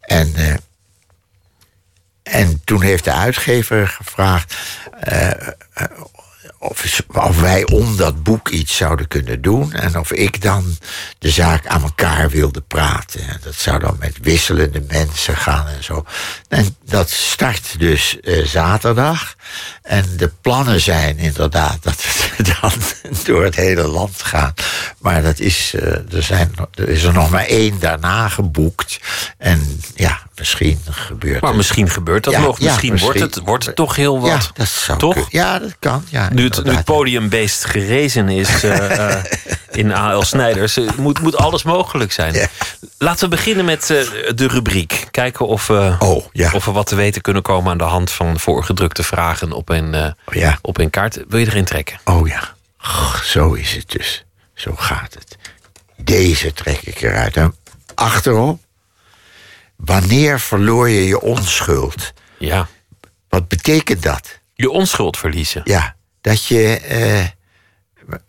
En, 0.00 0.34
en 2.30 2.60
toen 2.64 2.82
heeft 2.82 3.04
de 3.04 3.12
uitgever 3.12 3.88
gevraagd... 3.88 4.54
eh, 5.00 5.30
eh, 5.30 5.84
of, 6.58 7.40
wij 7.40 7.66
om 7.66 7.96
dat 7.96 8.22
boek 8.22 8.48
iets 8.48 8.76
zouden 8.76 9.08
kunnen 9.08 9.42
doen. 9.42 9.72
En 9.72 9.98
of 9.98 10.12
ik 10.12 10.42
dan 10.42 10.76
de 11.18 11.30
zaak 11.30 11.66
aan 11.66 11.82
elkaar 11.82 12.30
wilde 12.30 12.60
praten. 12.60 13.20
En 13.20 13.40
dat 13.42 13.54
zou 13.54 13.78
dan 13.78 13.96
met 13.98 14.18
wisselende 14.22 14.84
mensen 14.88 15.36
gaan 15.36 15.66
en 15.66 15.84
zo. 15.84 16.04
En 16.48 16.76
dat 16.84 17.10
start 17.10 17.78
dus 17.78 18.20
eh, 18.20 18.44
zaterdag. 18.44 19.35
En 19.82 20.04
de 20.16 20.30
plannen 20.40 20.80
zijn 20.80 21.18
inderdaad 21.18 21.78
dat 21.82 22.04
we 22.36 22.42
dan 22.60 22.72
door 23.24 23.44
het 23.44 23.54
hele 23.56 23.86
land 23.86 24.22
gaan. 24.22 24.54
Maar 24.98 25.22
dat 25.22 25.38
is, 25.38 25.72
eh, 25.74 26.14
er, 26.14 26.22
zijn, 26.22 26.52
er 26.74 26.88
is 26.88 27.02
er 27.02 27.12
nog 27.12 27.30
maar 27.30 27.44
één 27.46 27.78
daarna 27.80 28.28
geboekt. 28.28 29.00
En 29.38 29.80
ja, 29.94 30.20
misschien 30.34 30.78
gebeurt 30.90 31.40
Maar 31.40 31.48
het. 31.50 31.56
misschien 31.58 31.90
gebeurt 31.90 32.24
dat 32.24 32.32
Ja, 32.32 32.40
nog. 32.40 32.58
ja, 32.60 32.64
misschien, 32.66 32.98
wordt, 32.98 33.20
het, 33.20 33.40
wordt 33.44 33.66
het 33.66 33.76
toch 33.76 33.96
heel 33.96 34.20
wat. 34.20 34.30
Ja, 34.30 34.40
dat 34.54 34.68
zou 34.68 34.98
toch? 34.98 35.12
kunnen. 35.12 35.30
Ja, 35.32 35.58
dat 35.58 35.76
kan. 35.78 36.04
Ja, 36.08 36.28
Nu 36.32 36.44
het, 36.44 36.64
nu 36.64 36.70
het 36.74 36.84
podiumbeest 36.84 37.64
gerezen 37.64 38.28
is 38.28 38.62
eh, 38.64 39.14
in 39.72 39.92
A.L. 39.92 40.22
Snijders, 40.22 40.78
moet, 40.96 41.20
moet 41.20 41.36
alles 41.36 41.62
mogelijk 41.62 42.12
zijn. 42.12 42.48
Laten 42.98 43.28
we 43.30 43.36
beginnen 43.36 43.64
met 43.64 43.86
de 44.34 44.46
rubriek. 44.48 45.06
Kijken 45.10 45.46
of, 45.46 45.66
we 45.66 45.96
of 46.52 46.64
we 46.64 46.70
wat 46.72 46.86
te 46.86 46.94
weten 46.94 47.20
kunnen 47.20 47.42
komen 47.42 47.70
aan 47.70 47.78
de 47.78 47.84
hand 47.84 48.10
van 48.10 48.38
voorgedrukte 48.40 49.02
vragen 49.02 49.35
op 49.42 49.68
een, 49.68 49.94
eh, 49.94 50.10
Ja. 50.30 50.58
op 50.62 50.78
een 50.78 50.90
kaart. 50.90 51.24
Wil 51.28 51.38
je 51.38 51.46
erin 51.46 51.64
trekken? 51.64 51.98
Oh 52.04 52.28
ja, 52.28 52.54
zo 53.24 53.52
is 53.52 53.72
het 53.74 53.90
dus. 53.90 54.24
Zo 54.54 54.74
gaat 54.76 55.14
het. 55.14 55.36
Deze 55.96 56.52
trek 56.52 56.80
ik 56.82 57.00
eruit. 57.02 57.36
Achterop. 57.94 58.60
Wanneer 59.76 60.40
verloor 60.40 60.88
je 60.88 61.06
je 61.06 61.20
onschuld? 61.20 62.12
Ja. 62.38 62.68
Wat 63.28 63.48
betekent 63.48 64.02
dat? 64.02 64.38
Je 64.54 64.70
onschuld 64.70 65.16
verliezen. 65.16 65.60
Ja, 65.64 65.96
dat 66.20 66.44
je 66.46 66.78
eh, 66.78 67.26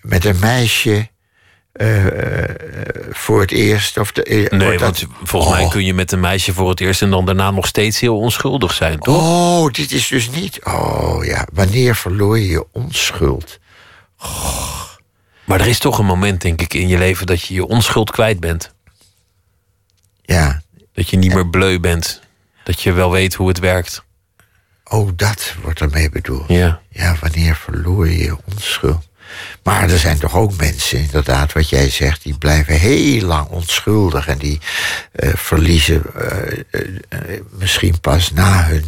met 0.02 0.26
een 0.26 0.40
meisje 0.40 1.10
eh, 1.78 2.56
voor 3.12 3.42
het 3.42 3.52
eerst... 3.52 3.98
Of 3.98 4.12
de, 4.12 4.24
eh, 4.24 4.50
Nee, 4.58 4.80
want 4.80 5.00
dat- 5.00 5.06
volgens 5.24 5.54
mij 5.54 5.64
Oh. 5.64 5.70
kun 5.72 5.86
je 5.86 5.94
met 5.94 6.12
een 6.12 6.20
meisje 6.20 6.54
voor 6.54 6.70
het 6.70 6.80
eerst 6.80 7.02
en 7.02 7.10
dan 7.10 7.26
daarna 7.26 7.52
nog 7.52 7.68
steeds 7.68 8.00
heel 8.00 8.18
onschuldig 8.20 8.74
zijn, 8.74 9.00
toch? 9.00 9.22
Oh, 9.24 9.72
dit 9.72 9.92
is 9.92 10.08
dus 10.08 10.30
niet. 10.30 10.66
Oh 10.66 11.26
ja, 11.26 11.48
wanneer 11.54 11.96
verloor 11.96 12.40
je 12.40 12.48
je 12.48 12.66
onschuld? 12.72 13.60
Maar 15.44 15.60
er 15.60 15.68
is 15.68 15.80
toch 15.80 16.00
een 16.00 16.06
moment, 16.06 16.42
denk 16.42 16.62
ik, 16.62 16.74
in 16.74 16.88
je 16.88 16.98
leven 16.98 17.26
dat 17.26 17.42
je 17.42 17.54
je 17.54 17.66
onschuld 17.66 18.12
kwijt 18.12 18.40
bent. 18.40 18.74
Ja. 20.22 20.62
Dat 20.94 21.10
je 21.10 21.18
niet 21.18 21.34
meer 21.34 21.48
bleu 21.50 21.80
bent. 21.80 22.22
Dat 22.64 22.82
je 22.82 22.92
wel 22.92 23.12
weet 23.12 23.34
hoe 23.34 23.48
het 23.48 23.60
werkt. 23.60 24.04
Oh, 24.84 25.10
dat 25.16 25.54
wordt 25.62 25.80
ermee 25.82 26.10
bedoeld. 26.10 26.48
Ja. 26.48 26.80
Ja, 26.90 27.16
wanneer 27.22 27.56
verloor 27.56 28.10
je 28.10 28.18
je 28.18 28.38
onschuld? 28.46 29.08
Maar 29.64 29.90
er 29.90 30.00
zijn 30.00 30.20
toch 30.20 30.36
ook 30.36 30.58
mensen, 30.58 31.00
inderdaad, 31.00 31.54
wat 31.54 31.70
jij 31.70 31.90
zegt, 31.90 32.24
die 32.24 32.38
blijven 32.38 32.74
heel 32.74 33.22
lang 33.26 33.48
onschuldig 33.48 34.28
en 34.28 34.38
die 34.38 34.60
eh, 35.12 35.30
verliezen 35.36 36.04
eh, 36.16 36.60
eh, 37.10 37.42
misschien 37.52 38.00
pas 38.00 38.32
na 38.32 38.66
hun 38.66 38.86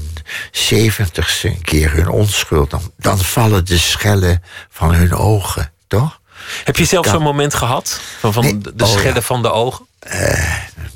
zeventigste 0.52 1.48
een 1.48 1.62
keer 1.62 1.92
hun 1.94 2.08
onschuld. 2.10 2.70
Dan, 2.70 2.92
dan 2.98 3.20
vallen 3.20 3.66
de 3.66 3.78
schellen 3.78 4.44
van 4.70 4.94
hun 4.94 5.14
ogen, 5.14 5.72
toch? 5.88 6.22
Heb 6.64 6.76
je 6.78 6.86
zelf 6.86 7.08
zo'n 7.08 7.22
moment 7.22 7.54
gehad? 7.54 8.00
Van, 8.20 8.34
van 8.34 8.44
Nee. 8.44 8.58
de- 8.58 8.74
Oh, 8.84 8.90
schellen 8.90 9.14
ja. 9.14 9.22
van 9.22 9.42
de 9.42 9.52
ogen? 9.52 9.86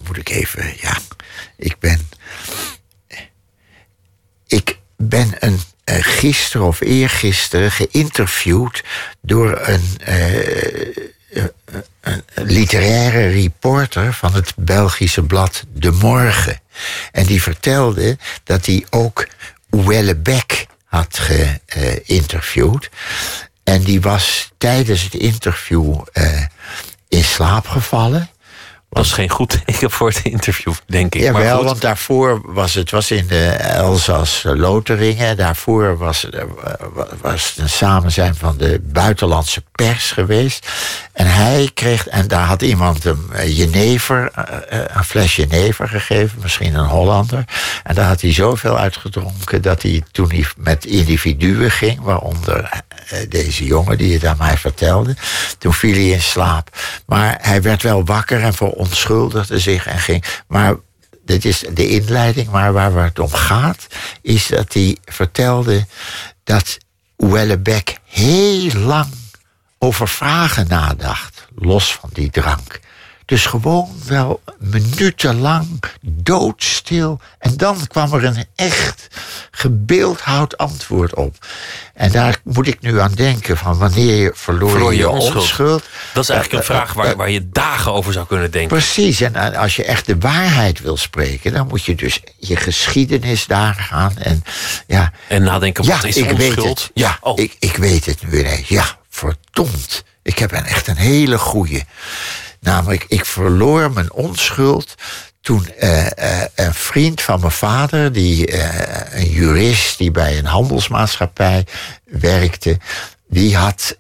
Moet 0.07 0.17
ik 0.17 0.29
even, 0.29 0.73
ja. 0.81 0.97
Ik 1.57 1.79
ben. 1.79 2.09
Ik 4.47 4.79
ben 4.97 5.31
een, 5.39 5.59
eh, 5.83 5.97
gisteren 5.99 6.67
of 6.67 6.81
eergisteren 6.81 7.71
geïnterviewd 7.71 8.83
door 9.21 9.59
een, 9.61 9.97
eh, 9.99 10.97
eh, 11.33 11.43
een 12.01 12.23
literaire 12.35 13.27
reporter 13.27 14.13
van 14.13 14.33
het 14.33 14.53
Belgische 14.55 15.23
blad 15.23 15.63
De 15.73 15.91
Morgen. 15.91 16.59
En 17.11 17.25
die 17.25 17.41
vertelde 17.41 18.17
dat 18.43 18.65
hij 18.65 18.85
ook 18.89 19.27
Ouellebecq 19.69 20.65
had 20.85 21.19
geïnterviewd. 21.65 22.89
en 23.63 23.81
die 23.81 24.01
was 24.01 24.51
tijdens 24.57 25.01
het 25.01 25.13
interview 25.13 26.01
in 27.07 27.23
slaap 27.23 27.67
gevallen. 27.67 28.29
Dat 28.93 29.05
is 29.05 29.11
geen 29.11 29.29
goed 29.29 29.49
teken 29.65 29.91
voor 29.91 30.07
het 30.09 30.19
interview, 30.23 30.73
denk 30.85 31.15
ik. 31.15 31.21
Ja, 31.21 31.31
maar 31.31 31.41
wel, 31.41 31.57
goed. 31.57 31.65
want 31.65 31.81
daarvoor 31.81 32.41
was 32.53 32.73
het 32.73 32.91
was 32.91 33.11
in 33.11 33.27
de 33.27 33.45
Elzas 33.49 34.41
Loteringen. 34.45 35.37
Daarvoor 35.37 35.97
was, 35.97 36.21
het- 36.21 36.33
eh, 36.35 36.43
was 37.21 37.49
het 37.49 37.57
een 37.57 37.69
samenzijn 37.69 38.35
van 38.35 38.57
de 38.57 38.79
buitenlandse 38.83 39.63
pers 39.71 40.11
geweest. 40.11 40.67
En 41.13 41.27
hij 41.27 41.71
kreeg, 41.73 42.07
en 42.07 42.27
daar 42.27 42.45
had 42.45 42.61
iemand 42.61 43.03
hem 43.03 43.29
eh, 43.33 43.57
jenever, 43.57 44.31
eh, 44.69 44.79
een 44.87 45.03
fles 45.03 45.35
jenever 45.35 45.87
gegeven, 45.89 46.39
misschien 46.41 46.75
een 46.75 46.85
Hollander. 46.85 47.43
En 47.83 47.95
daar 47.95 48.07
had 48.07 48.21
hij 48.21 48.33
zoveel 48.33 48.77
uitgedronken 48.77 49.61
dat 49.61 49.81
hij 49.81 50.03
toen 50.11 50.29
hij 50.29 50.45
met 50.57 50.85
individuen 50.85 51.71
ging, 51.71 52.01
waaronder 52.01 52.81
deze 53.29 53.65
jongen 53.65 53.97
die 53.97 54.13
het 54.13 54.25
aan 54.25 54.37
mij 54.37 54.57
vertelde, 54.57 55.15
toen 55.57 55.73
viel 55.73 55.93
hij 55.93 56.07
in 56.09 56.21
slaap. 56.21 56.69
Maar 57.05 57.37
hij 57.41 57.61
werd 57.61 57.81
wel 57.83 58.05
wakker 58.05 58.41
en 58.43 58.53
verontschuldigde 58.85 59.59
zich 59.59 59.87
en 59.87 59.99
ging. 59.99 60.23
Maar 60.47 60.75
dit 61.25 61.45
is 61.45 61.63
de 61.73 61.87
inleiding, 61.89 62.49
maar 62.49 62.73
waar 62.73 63.03
het 63.03 63.19
om 63.19 63.33
gaat, 63.33 63.87
is 64.21 64.47
dat 64.47 64.73
hij 64.73 64.97
vertelde 65.05 65.85
dat 66.43 66.77
Ouellebecq 67.17 67.93
heel 68.05 68.73
lang 68.73 69.07
over 69.77 70.07
vragen 70.07 70.67
nadacht, 70.67 71.47
los 71.55 71.93
van 71.93 72.09
die 72.13 72.29
drank. 72.29 72.79
Dus 73.25 73.45
gewoon 73.45 73.89
wel 74.07 74.41
minutenlang 74.59 75.83
doodstil. 76.01 77.19
En 77.39 77.57
dan 77.57 77.87
kwam 77.87 78.13
er 78.13 78.23
een 78.23 78.45
echt 78.55 79.07
gebeeldhouwd 79.51 80.57
antwoord 80.57 81.13
op. 81.15 81.35
En 81.93 82.11
daar 82.11 82.39
moet 82.43 82.67
ik 82.67 82.81
nu 82.81 82.99
aan 82.99 83.11
denken: 83.13 83.57
van 83.57 83.77
wanneer 83.77 84.15
je 84.15 84.31
verloor, 84.35 84.69
Verloor 84.69 84.91
je 84.91 84.97
je 84.97 85.09
onschuld. 85.09 85.35
onschuld. 85.35 85.83
Dat 86.13 86.23
is 86.23 86.29
eigenlijk 86.29 86.63
een 86.69 86.75
Eh, 86.75 86.81
vraag 86.81 86.93
waar, 86.93 87.15
waar 87.15 87.29
je 87.29 87.49
dagen 87.49 87.93
over 87.93 88.13
zou 88.13 88.27
kunnen 88.27 88.51
denken. 88.51 88.77
Precies, 88.77 89.21
en 89.21 89.35
eh, 89.35 89.59
als 89.59 89.75
je 89.75 89.83
echt 89.83 90.05
de 90.05 90.17
waarheid 90.19 90.79
wil 90.79 90.97
spreken, 90.97 91.53
dan 91.53 91.67
moet 91.67 91.83
je 91.83 91.95
dus 91.95 92.19
je 92.37 92.55
geschiedenis 92.55 93.45
daar 93.45 93.73
gaan. 93.75 94.17
En, 94.17 94.43
ja, 94.87 95.11
En 95.27 95.43
nadenken, 95.43 95.83
ja, 95.83 95.95
wat 95.95 96.03
is 96.03 96.17
ik 96.17 96.29
weet 96.29 96.47
onschuld? 96.47 96.79
het. 96.81 96.91
Ja, 96.93 97.17
Oh. 97.21 97.39
ik, 97.39 97.55
ik 97.59 97.75
weet 97.75 98.05
het 98.05 98.27
nu 98.27 98.39
ineens. 98.39 98.67
Ja, 98.67 98.85
verdomd. 99.09 100.03
Ik 100.23 100.37
heb 100.39 100.51
een, 100.51 100.65
echt 100.65 100.87
een 100.87 100.95
hele 100.97 101.37
goeie. 101.37 101.83
Namelijk, 102.63 103.05
ik 103.07 103.25
verloor 103.25 103.91
mijn 103.91 104.13
onschuld 104.13 104.95
toen 105.41 105.67
eh, 105.67 106.41
eh, 106.41 106.47
een 106.55 106.73
vriend 106.73 107.21
van 107.21 107.39
mijn 107.39 107.51
vader, 107.51 108.11
die, 108.11 108.47
eh, 108.47 109.21
een 109.21 109.29
jurist 109.29 109.97
die 109.97 110.11
bij 110.11 110.37
een 110.37 110.45
handelsmaatschappij 110.45 111.65
werkte, 112.05 112.77
die 113.27 113.55
had, 113.55 113.97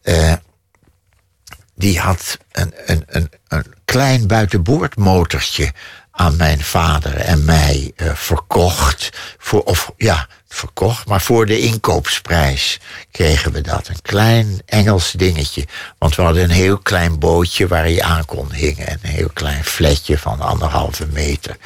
die 1.75 1.99
had 1.99 2.37
een, 2.51 2.73
een, 2.85 3.03
een, 3.07 3.31
een 3.47 3.73
klein 3.85 4.27
buitenboordmotortje 4.27 5.73
aan 6.11 6.35
mijn 6.35 6.59
vader 6.63 7.15
en 7.15 7.45
mij 7.45 7.93
verkocht. 8.13 9.09
Voor, 9.37 9.63
of 9.63 9.91
ja, 9.97 10.27
verkocht, 10.53 11.07
maar 11.07 11.21
voor 11.21 11.45
de 11.45 11.59
inkoopprijs 11.59 12.79
kregen 13.11 13.51
we 13.51 13.61
dat. 13.61 13.87
Een 13.87 14.01
klein 14.01 14.61
Engels 14.65 15.11
dingetje. 15.11 15.65
Want 15.97 16.15
we 16.15 16.21
hadden 16.21 16.43
een 16.43 16.49
heel 16.49 16.77
klein 16.77 17.19
bootje 17.19 17.67
waar 17.67 17.89
je 17.89 18.03
aan 18.03 18.25
kon 18.25 18.51
hingen. 18.51 18.87
En 18.87 18.99
een 19.01 19.09
heel 19.09 19.29
klein 19.33 19.63
fletje 19.63 20.17
van 20.17 20.41
anderhalve 20.41 21.05
meter. 21.11 21.57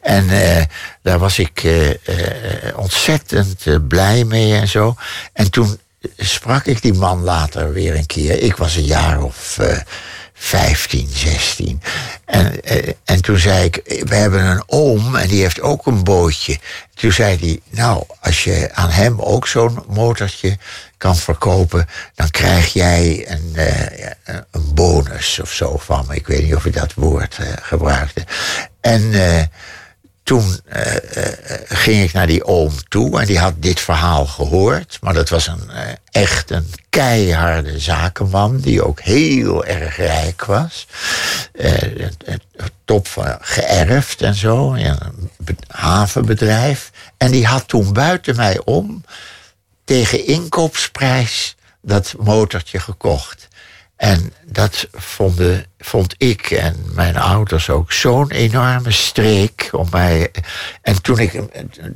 En 0.00 0.28
eh, 0.28 0.64
daar 1.02 1.18
was 1.18 1.38
ik 1.38 1.64
eh, 1.64 1.90
eh, 1.90 2.78
ontzettend 2.78 3.88
blij 3.88 4.24
mee 4.24 4.54
en 4.54 4.68
zo. 4.68 4.96
En 5.32 5.50
toen 5.50 5.78
sprak 6.16 6.64
ik 6.64 6.82
die 6.82 6.94
man 6.94 7.22
later 7.22 7.72
weer 7.72 7.94
een 7.94 8.06
keer. 8.06 8.42
Ik 8.42 8.56
was 8.56 8.76
een 8.76 8.84
jaar 8.84 9.22
of 9.22 9.58
15, 10.44 11.08
16. 11.12 11.82
En, 12.24 12.62
eh, 12.62 12.88
en 13.04 13.22
toen 13.22 13.38
zei 13.38 13.64
ik, 13.64 14.04
we 14.08 14.14
hebben 14.14 14.44
een 14.44 14.62
oom 14.66 15.16
en 15.16 15.28
die 15.28 15.40
heeft 15.40 15.60
ook 15.60 15.86
een 15.86 16.04
bootje. 16.04 16.58
Toen 16.94 17.12
zei 17.12 17.38
hij, 17.38 17.60
nou, 17.70 18.04
als 18.20 18.44
je 18.44 18.70
aan 18.72 18.90
hem 18.90 19.20
ook 19.20 19.46
zo'n 19.46 19.84
motortje 19.88 20.58
kan 20.96 21.16
verkopen... 21.16 21.88
dan 22.14 22.30
krijg 22.30 22.72
jij 22.72 23.24
een, 23.28 23.52
eh, 23.54 24.10
een 24.50 24.74
bonus 24.74 25.40
of 25.40 25.52
zo 25.52 25.76
van 25.78 26.04
me. 26.08 26.14
Ik 26.14 26.26
weet 26.26 26.42
niet 26.42 26.54
of 26.54 26.64
je 26.64 26.70
dat 26.70 26.94
woord 26.94 27.38
eh, 27.38 27.46
gebruikte. 27.60 28.24
En... 28.80 29.12
toen 30.24 30.60
eh, 30.64 30.96
eh, 31.26 31.32
ging 31.68 32.02
ik 32.02 32.12
naar 32.12 32.26
die 32.26 32.44
oom 32.44 32.72
toe 32.88 33.20
en 33.20 33.26
die 33.26 33.38
had 33.38 33.54
dit 33.56 33.80
verhaal 33.80 34.26
gehoord. 34.26 34.98
Maar 35.00 35.14
dat 35.14 35.28
was 35.28 35.46
een, 35.46 35.70
eh, 35.70 35.82
echt 36.10 36.50
een 36.50 36.72
keiharde 36.88 37.78
zakenman 37.78 38.58
die 38.60 38.84
ook 38.84 39.00
heel 39.00 39.64
erg 39.64 39.96
rijk 39.96 40.44
was. 40.44 40.86
Eh, 41.52 42.04
top 42.84 43.08
van 43.08 43.36
geërfd 43.40 44.22
en 44.22 44.34
zo, 44.34 44.72
in 44.72 44.86
een 44.98 45.30
be- 45.38 45.54
havenbedrijf. 45.68 46.90
En 47.16 47.30
die 47.30 47.46
had 47.46 47.68
toen 47.68 47.92
buiten 47.92 48.36
mij 48.36 48.60
om 48.64 49.04
tegen 49.84 50.26
inkoopprijs 50.26 51.56
dat 51.82 52.14
motortje 52.18 52.80
gekocht. 52.80 53.48
En 53.96 54.32
dat 54.44 54.88
vond 55.78 56.14
ik 56.16 56.50
en 56.50 56.76
mijn 56.92 57.16
ouders 57.16 57.70
ook 57.70 57.92
zo'n 57.92 58.30
enorme 58.30 58.90
streek 58.90 59.68
om 59.72 59.88
mij. 59.90 60.30
En 60.82 61.02
toen 61.02 61.18
ik, 61.18 61.40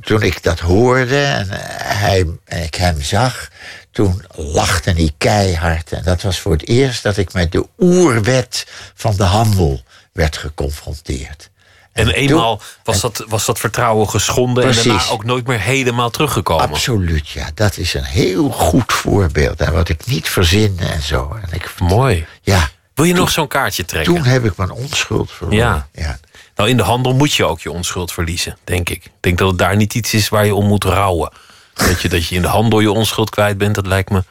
toen 0.01 0.21
ik 0.21 0.43
dat 0.43 0.59
hoorde 0.59 1.21
en, 1.23 1.47
hij, 1.83 2.25
en 2.45 2.63
ik 2.63 2.75
hem 2.75 3.01
zag, 3.01 3.49
toen 3.91 4.23
lachte 4.31 4.91
hij 4.91 5.11
keihard. 5.17 5.91
En 5.91 6.03
dat 6.03 6.21
was 6.21 6.39
voor 6.39 6.51
het 6.51 6.67
eerst 6.67 7.03
dat 7.03 7.17
ik 7.17 7.33
met 7.33 7.51
de 7.51 7.67
oerwet 7.79 8.67
van 8.93 9.15
de 9.15 9.23
handel 9.23 9.83
werd 10.13 10.37
geconfronteerd. 10.37 11.49
En 11.91 12.09
eenmaal 12.09 12.61
was 12.83 13.01
dat, 13.01 13.25
was 13.27 13.45
dat 13.45 13.59
vertrouwen 13.59 14.09
geschonden 14.09 14.63
en 14.63 14.75
daarna 14.75 15.07
ook 15.09 15.23
nooit 15.23 15.47
meer 15.47 15.59
helemaal 15.59 16.09
teruggekomen. 16.09 16.69
Absoluut, 16.69 17.29
ja. 17.29 17.49
Dat 17.53 17.77
is 17.77 17.93
een 17.93 18.03
heel 18.03 18.49
goed 18.49 18.93
voorbeeld. 18.93 19.61
En 19.61 19.73
wat 19.73 19.89
ik 19.89 20.05
niet 20.05 20.29
verzin 20.29 20.77
en 20.79 21.01
zo. 21.01 21.37
En 21.41 21.49
ik, 21.51 21.73
Mooi. 21.79 22.25
Ja. 22.41 22.69
Wil 22.93 23.05
je 23.05 23.13
nog 23.13 23.29
zo'n 23.29 23.47
kaartje 23.47 23.85
trekken? 23.85 24.13
Toen 24.13 24.23
heb 24.23 24.45
ik 24.45 24.57
mijn 24.57 24.71
onschuld 24.71 25.31
verloren. 25.31 25.59
Ja. 25.59 25.87
ja. 25.93 26.19
Nou, 26.55 26.69
in 26.69 26.77
de 26.77 26.83
handel 26.83 27.13
moet 27.13 27.33
je 27.33 27.45
ook 27.45 27.59
je 27.59 27.71
onschuld 27.71 28.11
verliezen, 28.11 28.57
denk 28.63 28.89
ik. 28.89 29.05
Ik 29.05 29.11
denk 29.19 29.37
dat 29.37 29.47
het 29.47 29.57
daar 29.57 29.75
niet 29.75 29.93
iets 29.93 30.13
is 30.13 30.29
waar 30.29 30.45
je 30.45 30.55
om 30.55 30.65
moet 30.65 30.83
rouwen. 30.83 31.31
Dat 31.73 32.01
je, 32.01 32.09
dat 32.09 32.27
je 32.27 32.35
in 32.35 32.41
de 32.41 32.47
handel 32.47 32.79
je 32.79 32.91
onschuld 32.91 33.29
kwijt 33.29 33.57
bent, 33.57 33.75
dat 33.75 33.87
lijkt 33.87 34.09
me 34.09 34.17
een 34.17 34.25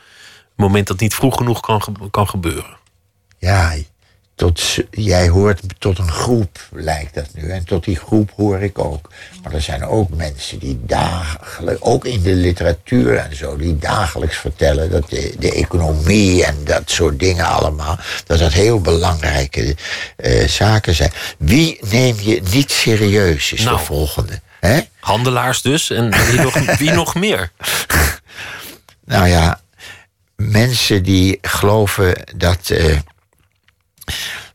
moment 0.56 0.86
dat 0.86 1.01
niet 1.01 1.14
vroeg 1.14 1.36
genoeg 1.36 1.60
kan, 1.60 1.82
kan 2.10 2.28
gebeuren. 2.28 2.76
Ja, 3.39 3.74
tot, 4.39 4.78
jij 4.90 5.28
hoort 5.28 5.60
tot 5.78 5.98
een 5.98 6.10
groep, 6.10 6.59
lijkt 6.70 7.15
dat 7.15 7.27
nu. 7.32 7.51
En 7.51 7.65
tot 7.65 7.85
die 7.85 7.97
groep 7.97 8.31
hoor 8.36 8.62
ik 8.62 8.78
ook. 8.78 9.10
Maar 9.43 9.52
er 9.52 9.62
zijn 9.62 9.85
ook 9.85 10.10
mensen 10.10 10.59
die 10.59 10.81
dagelijks, 10.82 11.82
ook 11.82 12.05
in 12.05 12.23
de 12.23 12.35
literatuur 12.35 13.16
en 13.16 13.36
zo, 13.36 13.56
die 13.56 13.78
dagelijks 13.78 14.36
vertellen 14.36 14.90
dat 14.90 15.10
de, 15.10 15.35
de 15.39 15.52
economie 15.52 16.44
en 16.44 16.56
dat 16.65 16.90
soort 16.90 17.19
dingen 17.19 17.47
allemaal, 17.47 17.98
dat 18.27 18.39
dat 18.39 18.52
heel 18.52 18.81
belangrijke 18.81 19.77
eh, 20.16 20.48
zaken 20.48 20.94
zijn. 20.94 21.12
Wie 21.39 21.78
neem 21.90 22.16
je 22.20 22.43
niet 22.51 22.70
serieus, 22.70 23.52
is 23.52 23.65
Nou. 23.65 23.77
de 23.77 23.85
volgende. 23.85 24.40
Hè? 24.60 24.81
Handelaars 25.01 25.62
dus, 25.62 25.90
en 25.90 26.10
wie 26.31 26.40
nog, 26.40 26.77
wie 26.78 26.90
nog 26.90 27.15
meer? 27.15 27.51
Nou 29.05 29.28
ja, 29.28 29.60
mensen 30.36 31.02
die 31.02 31.39
geloven 31.43 32.15
dat, 32.36 32.70
eh, 32.70 32.97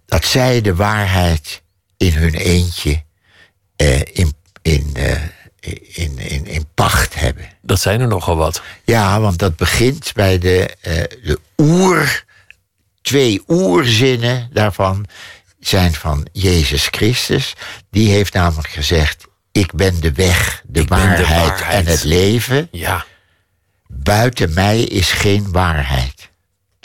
dat 0.05 0.25
zij 0.25 0.61
de 0.61 0.75
waarheid 0.75 1.61
in 1.97 2.13
hun 2.13 2.34
eentje 2.34 3.03
eh, 3.75 3.99
in, 3.99 4.34
in, 4.61 4.91
eh, 4.93 5.21
in, 5.93 6.19
in, 6.19 6.45
in 6.45 6.65
pacht 6.73 7.15
hebben. 7.15 7.49
Dat 7.61 7.80
zijn 7.80 8.01
er 8.01 8.07
nogal 8.07 8.35
wat. 8.35 8.61
Ja, 8.84 9.19
want 9.19 9.39
dat 9.39 9.55
begint 9.55 10.11
bij 10.13 10.38
de, 10.38 10.75
eh, 10.81 11.03
de 11.23 11.39
oer. 11.57 12.23
Twee 13.01 13.43
oerzinnen 13.47 14.49
daarvan 14.53 15.05
zijn 15.59 15.93
van 15.93 16.27
Jezus 16.31 16.88
Christus. 16.91 17.53
Die 17.89 18.09
heeft 18.09 18.34
namelijk 18.34 18.69
gezegd: 18.69 19.25
Ik 19.51 19.73
ben 19.73 19.99
de 19.99 20.11
weg, 20.11 20.63
de, 20.65 20.71
ben 20.71 20.84
de 20.84 20.95
waarheid, 20.95 21.27
waarheid. 21.27 21.85
en 21.85 21.91
het 21.91 22.03
leven. 22.03 22.67
Ja. 22.71 23.05
Buiten 23.88 24.53
mij 24.53 24.81
is 24.81 25.11
geen 25.11 25.51
waarheid. 25.51 26.30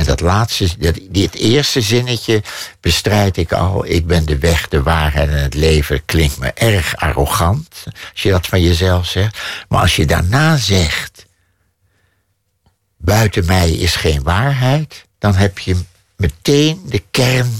Dat 0.08 0.20
laatste, 0.20 0.68
dat, 0.78 0.98
dit 1.10 1.34
eerste 1.34 1.80
zinnetje 1.80 2.42
bestrijd 2.80 3.36
ik 3.36 3.52
al. 3.52 3.86
Ik 3.86 4.06
ben 4.06 4.24
de 4.24 4.38
weg, 4.38 4.68
de 4.68 4.82
waarheid 4.82 5.28
en 5.28 5.42
het 5.42 5.54
leven. 5.54 6.04
Klinkt 6.04 6.38
me 6.38 6.52
erg 6.52 6.96
arrogant 6.96 7.84
als 8.12 8.22
je 8.22 8.30
dat 8.30 8.46
van 8.46 8.62
jezelf 8.62 9.06
zegt. 9.06 9.38
Maar 9.68 9.80
als 9.80 9.96
je 9.96 10.06
daarna 10.06 10.56
zegt. 10.56 11.26
Buiten 12.96 13.46
mij 13.46 13.70
is 13.70 13.96
geen 13.96 14.22
waarheid. 14.22 15.04
Dan 15.18 15.34
heb 15.34 15.58
je 15.58 15.76
meteen 16.16 16.80
de 16.86 17.02
kern 17.10 17.52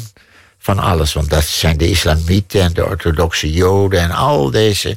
van 0.58 0.78
alles. 0.78 1.12
Want 1.12 1.30
dat 1.30 1.44
zijn 1.44 1.76
de 1.76 1.90
islamieten 1.90 2.60
en 2.60 2.72
de 2.72 2.86
orthodoxe 2.86 3.52
joden 3.52 4.00
en 4.00 4.10
al 4.10 4.50
deze 4.50 4.96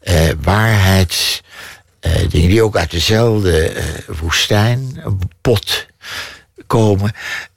eh, 0.00 0.30
waarheids 0.40 1.42
eh, 2.00 2.12
die 2.28 2.62
ook 2.62 2.76
uit 2.76 2.90
dezelfde 2.90 3.68
eh, 3.68 3.84
woestijnpot 4.06 5.90
komen. 6.66 7.12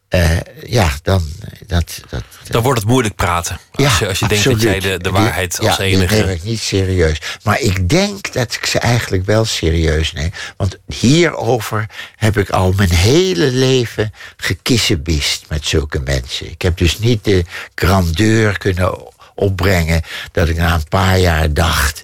Eh, 0.07 0.37
ja, 0.65 0.89
dan. 1.01 1.23
Dat, 1.67 2.01
dat, 2.09 2.23
Dan 2.49 2.61
wordt 2.61 2.79
het 2.79 2.89
moeilijk 2.89 3.15
praten. 3.15 3.59
Als 3.71 3.99
je, 3.99 4.07
als 4.07 4.19
je 4.19 4.27
denkt 4.27 4.43
dat 4.43 4.61
jij 4.61 4.79
de, 4.79 4.97
de 4.97 5.11
waarheid 5.11 5.59
als 5.59 5.67
ja, 5.67 5.83
Die 5.83 5.97
neem 5.97 6.07
enige... 6.07 6.33
ik 6.33 6.43
niet 6.43 6.59
serieus. 6.59 7.21
Maar 7.43 7.59
ik 7.59 7.89
denk 7.89 8.33
dat 8.33 8.53
ik 8.53 8.65
ze 8.65 8.79
eigenlijk 8.79 9.25
wel 9.25 9.45
serieus 9.45 10.13
neem. 10.13 10.31
Want 10.57 10.77
hierover 10.87 11.85
heb 12.15 12.37
ik 12.37 12.49
al 12.49 12.73
mijn 12.75 12.93
hele 12.93 13.51
leven 13.51 14.13
gekissenbist 14.37 15.45
met 15.49 15.65
zulke 15.65 15.99
mensen. 15.99 16.49
Ik 16.49 16.61
heb 16.61 16.77
dus 16.77 16.99
niet 16.99 17.23
de 17.23 17.45
grandeur 17.75 18.57
kunnen 18.57 19.13
opbrengen 19.35 20.01
dat 20.31 20.49
ik 20.49 20.57
na 20.57 20.73
een 20.73 20.87
paar 20.89 21.19
jaar 21.19 21.53
dacht. 21.53 22.03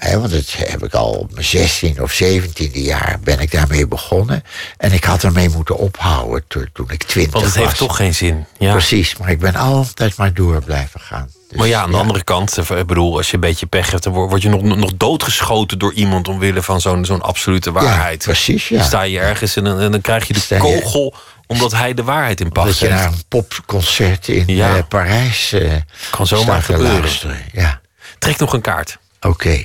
Want 0.00 0.30
dat 0.30 0.52
heb 0.56 0.84
ik 0.84 0.94
al 0.94 1.10
op 1.10 1.32
mijn 1.32 1.44
16 1.44 2.02
of 2.02 2.20
17e 2.22 2.70
jaar 2.72 3.18
ben 3.22 3.40
ik 3.40 3.50
daarmee 3.50 3.86
begonnen. 3.88 4.42
En 4.78 4.92
ik 4.92 5.04
had 5.04 5.22
ermee 5.22 5.48
moeten 5.48 5.76
ophouden 5.78 6.44
to- 6.48 6.64
toen 6.72 6.90
ik 6.90 7.02
20 7.02 7.32
Want 7.32 7.44
het 7.44 7.54
was. 7.54 7.64
heeft 7.64 7.78
toch 7.78 7.96
geen 7.96 8.14
zin. 8.14 8.46
Ja. 8.58 8.72
Precies, 8.72 9.16
maar 9.16 9.30
ik 9.30 9.38
ben 9.38 9.54
altijd 9.54 10.16
maar 10.16 10.34
door 10.34 10.62
blijven 10.64 11.00
gaan. 11.00 11.30
maar 11.56 11.66
ja, 11.66 11.82
aan 11.82 11.90
de 11.90 11.96
andere 11.96 12.24
kant, 12.24 12.58
eh, 12.58 12.78
ik 12.78 12.86
bedoel, 12.86 13.16
als 13.16 13.26
je 13.28 13.34
een 13.34 13.40
beetje 13.40 13.66
pech 13.66 13.90
hebt, 13.90 14.02
dan 14.02 14.12
word 14.12 14.42
je 14.42 14.48
nog, 14.48 14.62
nog 14.62 14.92
doodgeschoten 14.96 15.78
door 15.78 15.92
iemand 15.92 16.28
omwille 16.28 16.62
van 16.62 16.80
zo'n 16.80 17.04
zo'n 17.04 17.22
absolute 17.22 17.72
waarheid. 17.72 18.22
precies, 18.24 18.68
ja. 18.68 18.76
Dan 18.76 18.86
sta 18.86 19.02
je 19.02 19.18
ergens 19.20 19.56
en 19.56 19.64
dan, 19.64 19.80
en 19.80 19.90
dan 19.90 20.00
krijg 20.00 20.26
je 20.26 20.32
de 20.32 20.40
je- 20.48 20.58
kogel 20.58 21.14
omdat 21.46 21.72
hij 21.72 21.94
de 21.94 22.02
waarheid 22.02 22.40
in 22.40 22.52
pacht 22.52 22.66
Dat 22.66 22.78
je 22.78 22.88
naar 22.88 23.06
een 23.06 23.22
popconcert 23.28 24.28
in 24.28 24.44
Ja. 24.46 24.76
eh, 24.76 24.82
Parijs 24.88 25.52
eh 25.52 25.72
Kan 26.10 26.26
zomaar 26.26 26.62
gebeuren. 26.62 27.10
Ja, 27.52 27.80
Trek 28.18 28.38
nog 28.38 28.52
een 28.52 28.60
kaart. 28.60 28.98
oké. 29.20 29.62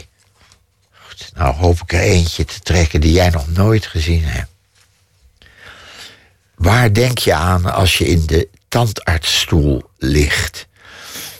Nou 1.33 1.55
hoop 1.55 1.81
ik 1.81 1.93
er 1.93 1.99
eentje 1.99 2.45
te 2.45 2.59
trekken 2.59 3.01
die 3.01 3.11
jij 3.11 3.29
nog 3.29 3.47
nooit 3.47 3.85
gezien 3.85 4.23
hebt. 4.23 4.49
Waar 6.55 6.93
denk 6.93 7.17
je 7.17 7.33
aan 7.33 7.73
als 7.73 7.97
je 7.97 8.07
in 8.07 8.25
de 8.25 8.47
tandartsstoel 8.67 9.89
ligt? 9.97 10.67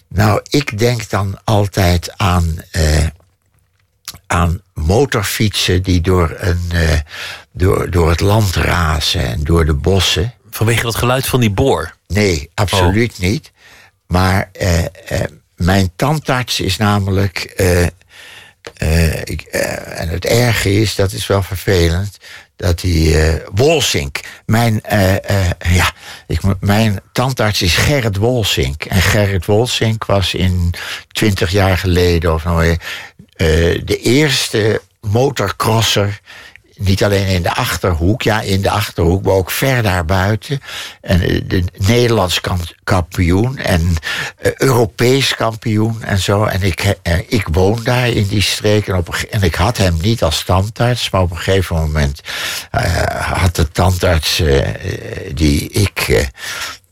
Nou, 0.08 0.42
ik 0.50 0.80
denk 0.80 1.10
dan 1.10 1.40
altijd 1.44 2.18
aan, 2.18 2.62
eh, 2.72 3.08
aan 4.28 4.62
motorfietsen 4.74 5.84
die 5.84 6.02
door, 6.02 6.36
een, 6.38 6.66
eh, 6.72 7.00
door, 7.52 7.90
door 7.90 8.10
het 8.10 8.20
land 8.20 8.56
razen 8.56 9.26
en 9.26 9.44
door 9.44 9.66
de 9.66 9.74
bossen. 9.74 10.34
Vanwege 10.50 10.84
dat 10.84 10.96
geluid 10.96 11.28
van 11.28 11.40
die 11.40 11.52
boor. 11.52 11.96
Nee, 12.08 12.50
absoluut 12.54 13.20
niet. 13.20 13.52
Maar 14.08 14.50
eh, 14.54 14.84
eh, 14.84 15.30
mijn 15.56 15.92
tandarts 15.96 16.60
is 16.60 16.78
namelijk. 16.78 17.54
Eh, 18.74 19.20
ik, 19.20 19.42
eh, 19.42 20.00
en 20.00 20.10
het 20.10 20.26
erge 20.26 20.74
is, 20.74 20.96
dat 20.96 21.12
is 21.12 21.28
wel 21.28 21.44
vervelend. 21.44 22.18
Dat 22.56 22.82
hij. 22.82 23.34
eh 23.34 23.48
Wolsink. 23.54 24.20
Mijn, 24.46 24.82
ja, 25.60 25.92
ik, 26.28 26.40
mijn 26.60 27.00
tandarts 27.12 27.62
is 27.62 27.76
Gerrit 27.76 28.18
Wolsink. 28.18 28.86
En 28.86 29.02
Gerrit 29.02 29.46
Wolsink 29.46 30.06
was 30.06 30.34
in 30.34 30.74
twintig 31.08 31.52
jaar 31.52 31.78
geleden 31.78 32.34
of 32.34 32.46
eh, 33.42 33.82
de 33.86 34.00
eerste 34.02 34.82
motorcrosser 35.00 36.20
niet 36.84 37.04
alleen 37.04 37.28
in 37.28 37.42
de 37.42 37.54
achterhoek, 37.54 38.22
ja, 38.22 38.42
in 38.42 38.62
de 38.62 38.70
achterhoek, 38.70 39.24
maar 39.24 39.34
ook 39.34 39.52
ver 39.52 39.84
daarbuiten. 39.84 40.62
En 41.02 41.22
eh, 41.22 41.42
de 41.48 41.64
Nederlands 41.78 42.42
kam- 42.42 42.60
kampioen 42.84 43.58
en 43.58 43.96
eh, 44.38 44.52
Europees 44.58 45.36
kampioen 45.36 46.04
en 46.04 46.20
zo. 46.20 46.44
En 46.44 46.62
ik, 46.62 46.96
eh, 47.02 47.18
ik 47.28 47.48
woon 47.52 47.80
daar 47.84 48.08
in 48.08 48.28
die 48.28 48.42
streek. 48.42 48.88
En, 48.88 48.96
op 48.96 49.16
en 49.30 49.42
ik 49.42 49.56
had 49.56 49.78
hem 49.78 49.98
niet 50.02 50.24
als 50.24 50.44
tandarts, 50.44 51.10
maar 51.10 51.22
op 51.22 51.32
een 51.32 51.38
gegeven 51.38 51.76
moment 51.76 52.22
had 53.20 53.56
de 53.56 53.72
tandarts 53.72 54.44
die 55.34 55.70
ik. 55.70 56.30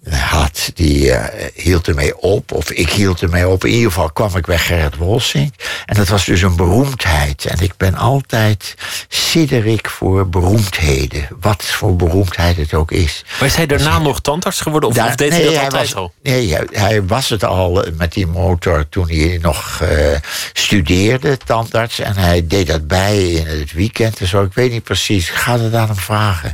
Had, 0.08 0.72
die 0.74 1.12
eh, 1.12 1.46
hield 1.64 1.88
ermee 1.88 2.18
op, 2.18 2.52
of 2.52 2.72
ik 2.72 2.90
hield 2.90 3.22
ermee 3.22 3.48
op. 3.48 3.66
In 3.66 3.72
ieder 3.72 3.92
geval 3.92 4.12
kwam 4.12 4.38
ik 4.38 4.46
bij 4.46 4.58
Gerrit 4.58 4.96
Wolsink. 4.96 5.54
En 5.86 5.96
dat 5.96 6.08
was 6.08 6.26
dus 6.26 6.42
een 6.42 6.56
beroemdheid. 6.56 7.46
En 7.46 7.60
ik 7.60 7.74
ben 7.78 7.96
altijd 7.96 8.76
sidderik 9.08 9.90
voor 9.90 10.30
beroemdheden. 10.30 11.28
Wat 11.40 11.64
voor 11.64 11.96
beroemdheid 11.96 12.58
het 12.58 12.74
ook 12.74 12.92
is. 12.92 13.26
Maar 13.40 13.48
is 13.48 13.56
hij 13.56 13.66
daarna 13.66 14.00
nog 14.00 14.22
tandarts 14.22 14.62
geworden? 14.62 14.90
Of, 14.90 14.96
deed 14.96 15.32
hij 15.32 15.44
dat 15.44 15.54
hij 15.54 15.64
altijd 15.64 15.82
was, 15.82 15.90
zo? 15.90 16.12
Nee, 16.24 16.54
hij, 16.54 16.68
hij 16.72 17.06
was 17.06 17.30
het 17.30 17.44
al 17.44 17.86
met 17.98 18.14
die 18.14 18.28
motor 18.28 18.90
toen 18.90 19.10
hij 19.10 19.40
nog 19.42 19.82
eh, 19.82 20.16
studeerde, 20.54 21.38
tandarts. 21.38 22.00
En 22.00 22.16
hij 22.16 22.48
deed 22.48 22.68
dat 22.68 22.88
bij 22.88 23.24
in 23.24 23.48
het 23.48 23.72
weekend 23.72 24.20
en 24.20 24.28
zo. 24.28 24.44
Ik 24.44 24.54
weet 24.54 24.72
niet 24.72 24.84
precies, 24.84 25.30
ik 25.30 25.36
ga 25.36 25.60
het 25.60 25.74
aan 25.74 25.88
hem 25.88 25.96
vragen. 25.96 26.54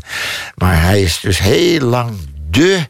Maar 0.56 0.82
hij 0.82 1.02
is 1.02 1.20
dus 1.20 1.40
heel 1.40 1.80
lang 1.80 2.18
de 2.50 2.88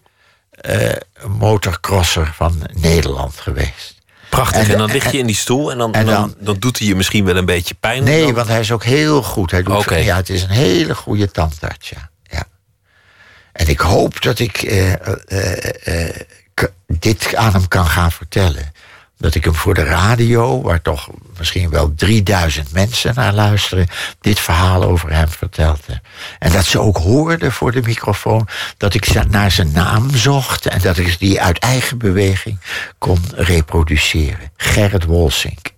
eh, 0.66 0.96
motorcrosser 1.28 2.32
van 2.36 2.68
Nederland 2.74 3.36
geweest. 3.40 3.94
Prachtig. 4.30 4.64
En, 4.66 4.72
En- 4.72 4.78
dan 4.78 4.92
lig 4.92 5.12
je 5.12 5.18
in 5.18 5.26
die 5.26 5.36
stoel 5.36 5.72
en 5.72 5.78
dan, 5.78 5.94
en 5.94 6.06
dan, 6.06 6.14
dan- 6.16 6.36
dan 6.40 6.56
doet 6.60 6.78
hij 6.80 6.88
je 6.88 6.96
misschien 6.96 7.26
wel 7.26 7.36
een 7.36 7.46
beetje 7.46 7.76
pijn. 7.80 8.04
Nee, 8.04 8.34
want 8.34 8.48
hij 8.48 8.60
is 8.60 8.72
ook 8.72 8.84
heel 8.84 9.24
goed. 9.24 9.52
Hij 9.52 9.64
doet, 9.64 9.90
ja, 9.90 10.16
het 10.16 10.30
is 10.30 10.44
een 10.44 10.50
hele 10.50 10.96
goede 10.96 11.32
tandarts, 11.32 11.90
ja. 11.90 12.10
ja. 12.24 12.44
En 13.52 13.68
ik 13.68 13.80
hoop 13.80 14.22
dat 14.22 14.40
ik 14.40 14.58
eh, 14.58 14.94
eh, 15.84 16.16
dit 16.88 17.36
aan 17.36 17.52
hem 17.54 17.68
kan 17.68 17.86
gaan 17.88 18.12
vertellen. 18.12 18.74
Dat 19.26 19.36
ik 19.36 19.44
hem 19.44 19.56
voor 19.56 19.74
de 19.74 19.84
radio, 19.84 20.62
waar 20.62 20.82
toch 20.82 21.10
misschien 21.38 21.70
wel 21.70 21.94
3000 21.96 22.72
mensen 22.72 23.16
naar 23.16 23.34
luisteren, 23.34 23.88
dit 24.22 24.40
verhaal 24.40 24.84
over 24.84 25.12
hem 25.12 25.28
verteld 25.28 25.80
heb. 25.86 26.00
En 26.40 26.52
dat 26.52 26.66
ze 26.66 26.80
ook 26.80 26.98
hoorden 26.98 27.52
voor 27.52 27.72
de 27.72 27.82
microfoon 27.82 28.48
dat 28.78 28.94
ik 28.94 29.30
naar 29.30 29.52
zijn 29.52 29.72
naam 29.72 30.16
zocht 30.16 30.66
en 30.66 30.82
dat 30.82 30.98
ik 30.98 31.20
die 31.20 31.42
uit 31.42 31.60
eigen 31.60 31.98
beweging 31.98 32.60
kon 32.98 33.20
reproduceren. 33.36 34.52
Gerrit 34.58 35.04
Wolsink. 35.04 35.72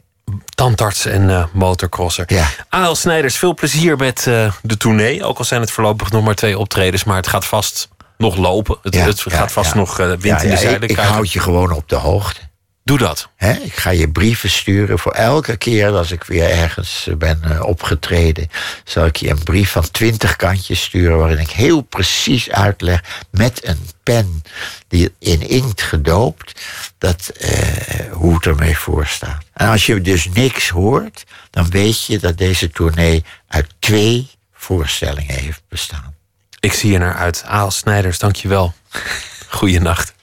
Tandarts 0.55 1.05
en 1.05 1.29
eh, 1.29 1.43
motorcrosser. 1.51 2.25
Ja. 2.27 2.47
A.L. 2.75 2.95
Snijders, 2.95 3.37
veel 3.37 3.53
plezier 3.53 3.97
met 3.97 4.27
eh, 4.27 4.51
de 4.61 4.77
tournee. 4.77 5.23
Ook 5.23 5.37
al 5.37 5.45
zijn 5.45 5.61
het 5.61 5.71
voorlopig 5.71 6.11
nog 6.11 6.23
maar 6.23 6.35
twee 6.35 6.57
optredens, 6.57 7.03
maar 7.03 7.15
het 7.15 7.27
gaat 7.27 7.45
vast 7.45 7.89
nog 8.17 8.37
lopen. 8.37 8.77
Het, 8.81 8.93
Ja, 8.93 9.05
het 9.05 9.23
ja, 9.25 9.37
gaat 9.37 9.51
vast 9.51 9.75
nog 9.75 9.99
eh, 9.99 10.07
wind 10.07 10.23
Ja, 10.23 10.39
in 10.39 10.49
de 10.49 10.57
zeilen 10.57 10.89
ik, 10.89 10.97
houd 10.97 11.31
je 11.31 11.39
gewoon 11.39 11.71
op 11.71 11.89
de 11.89 11.95
hoogte. 11.95 12.46
Doe 12.87 12.97
dat. 12.97 13.29
Ik 13.63 13.73
ga 13.73 13.89
je 13.89 14.11
brieven 14.11 14.49
sturen 14.49 14.99
voor 14.99 15.11
elke 15.11 15.57
keer 15.57 15.91
als 15.91 16.11
ik 16.11 16.23
weer 16.23 16.49
ergens 16.49 17.07
eh, 17.07 17.15
ben 17.15 17.43
eh, 17.43 17.63
opgetreden. 17.63 18.49
Zal 18.83 19.05
ik 19.05 19.15
je 19.15 19.29
een 19.29 19.43
brief 19.43 19.71
van 19.71 19.91
twintig 19.91 20.35
kantjes 20.35 20.81
sturen 20.81 21.17
waarin 21.17 21.39
ik 21.39 21.49
heel 21.49 21.81
precies 21.81 22.49
uitleg 22.49 23.25
met 23.31 23.67
een 23.67 23.89
pen 24.03 24.43
die 24.87 25.13
in 25.19 25.49
inkt 25.49 25.81
gedoopt 25.81 26.65
dat, 26.97 27.27
eh, 27.27 28.11
hoe 28.11 28.33
het 28.33 28.45
ermee 28.45 28.77
voor 28.77 29.05
staat. 29.05 29.43
En 29.53 29.69
als 29.69 29.85
je 29.85 30.01
dus 30.01 30.29
niks 30.33 30.69
hoort, 30.69 31.23
dan 31.49 31.69
weet 31.69 32.05
je 32.05 32.19
dat 32.19 32.37
deze 32.37 32.69
tournee 32.69 33.23
uit 33.47 33.67
twee 33.79 34.29
voorstellingen 34.53 35.35
heeft 35.35 35.61
bestaan. 35.69 36.15
Ik 36.59 36.73
zie 36.73 36.93
er 36.93 36.99
naar 36.99 37.15
uit. 37.15 37.43
A.L. 37.47 37.71
Snijders, 37.71 38.19
dank 38.19 38.35
je 38.35 38.47
wel. 38.47 38.73
Goeienacht. 39.47 40.15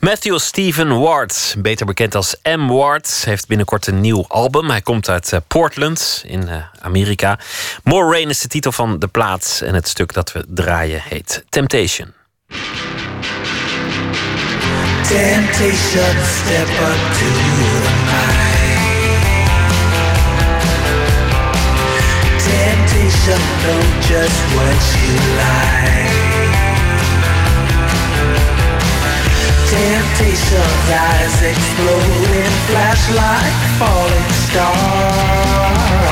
Matthew 0.00 0.38
Stephen 0.38 0.98
Ward, 1.00 1.54
beter 1.58 1.86
bekend 1.86 2.14
als 2.14 2.36
M. 2.42 2.66
Ward, 2.66 3.22
heeft 3.24 3.46
binnenkort 3.46 3.86
een 3.86 4.00
nieuw 4.00 4.24
album. 4.28 4.70
Hij 4.70 4.80
komt 4.80 5.08
uit 5.08 5.32
eh, 5.32 5.40
Portland 5.48 6.22
in 6.26 6.48
eh, 6.48 6.56
Amerika. 6.80 7.38
More 7.82 8.12
Rain 8.12 8.28
is 8.28 8.40
de 8.40 8.48
titel 8.48 8.72
van 8.72 8.98
de 8.98 9.06
plaats 9.06 9.60
en 9.60 9.74
het 9.74 9.88
stuk 9.88 10.12
dat 10.12 10.32
we 10.32 10.44
draaien 10.48 11.02
heet 11.02 11.44
Temptation. 11.48 12.12
Temptation, 15.08 16.14
step 16.24 16.68
up 16.68 17.00
to 17.12 17.26
the. 17.26 17.94
Temptation, 22.38 23.40
know 23.62 23.82
just 24.08 24.40
what 24.54 24.78
you 25.02 25.14
like. 25.36 26.23
Temptation's 29.74 30.88
eyes 30.88 31.42
exploding, 31.42 32.54
flash 32.70 33.10
like 33.10 33.58
falling 33.74 34.30
stars. 34.46 36.04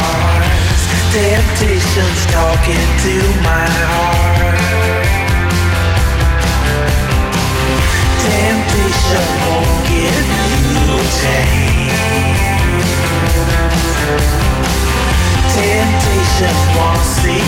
Temptation's 1.14 2.22
talking 2.26 2.86
to 3.06 3.14
my 3.47 3.66
heart. 3.86 4.59
Temptation 8.26 9.26
won't 9.47 9.78
give 9.86 10.26
you 10.74 10.98
taste. 11.22 12.43
Temptation 15.55 16.56
won't 16.74 17.05
see 17.14 17.47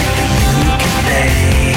you 0.63 0.71
can 0.79 0.95
make. 1.11 1.75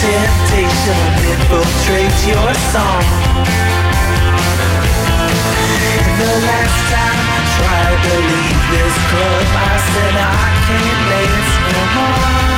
Temptation 0.03 1.03
infiltrates 1.31 2.21
your 2.27 2.51
song. 2.75 3.07
The 6.19 6.33
last 6.51 6.79
time 6.91 7.23
I 7.23 7.41
tried 7.55 7.99
to 8.03 8.15
leave 8.19 8.63
this 8.75 8.95
club, 9.15 9.47
I 9.55 9.75
said 9.95 10.15
I 10.19 10.43
can't 10.67 11.03
dance 11.07 11.55
no 11.71 11.83
more. 11.97 12.51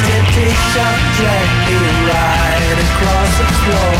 Temptation 0.00 0.92
dragged 1.20 1.60
me 1.68 1.76
right 2.08 2.78
across 2.88 3.32
the 3.36 3.46
floor. 3.60 3.92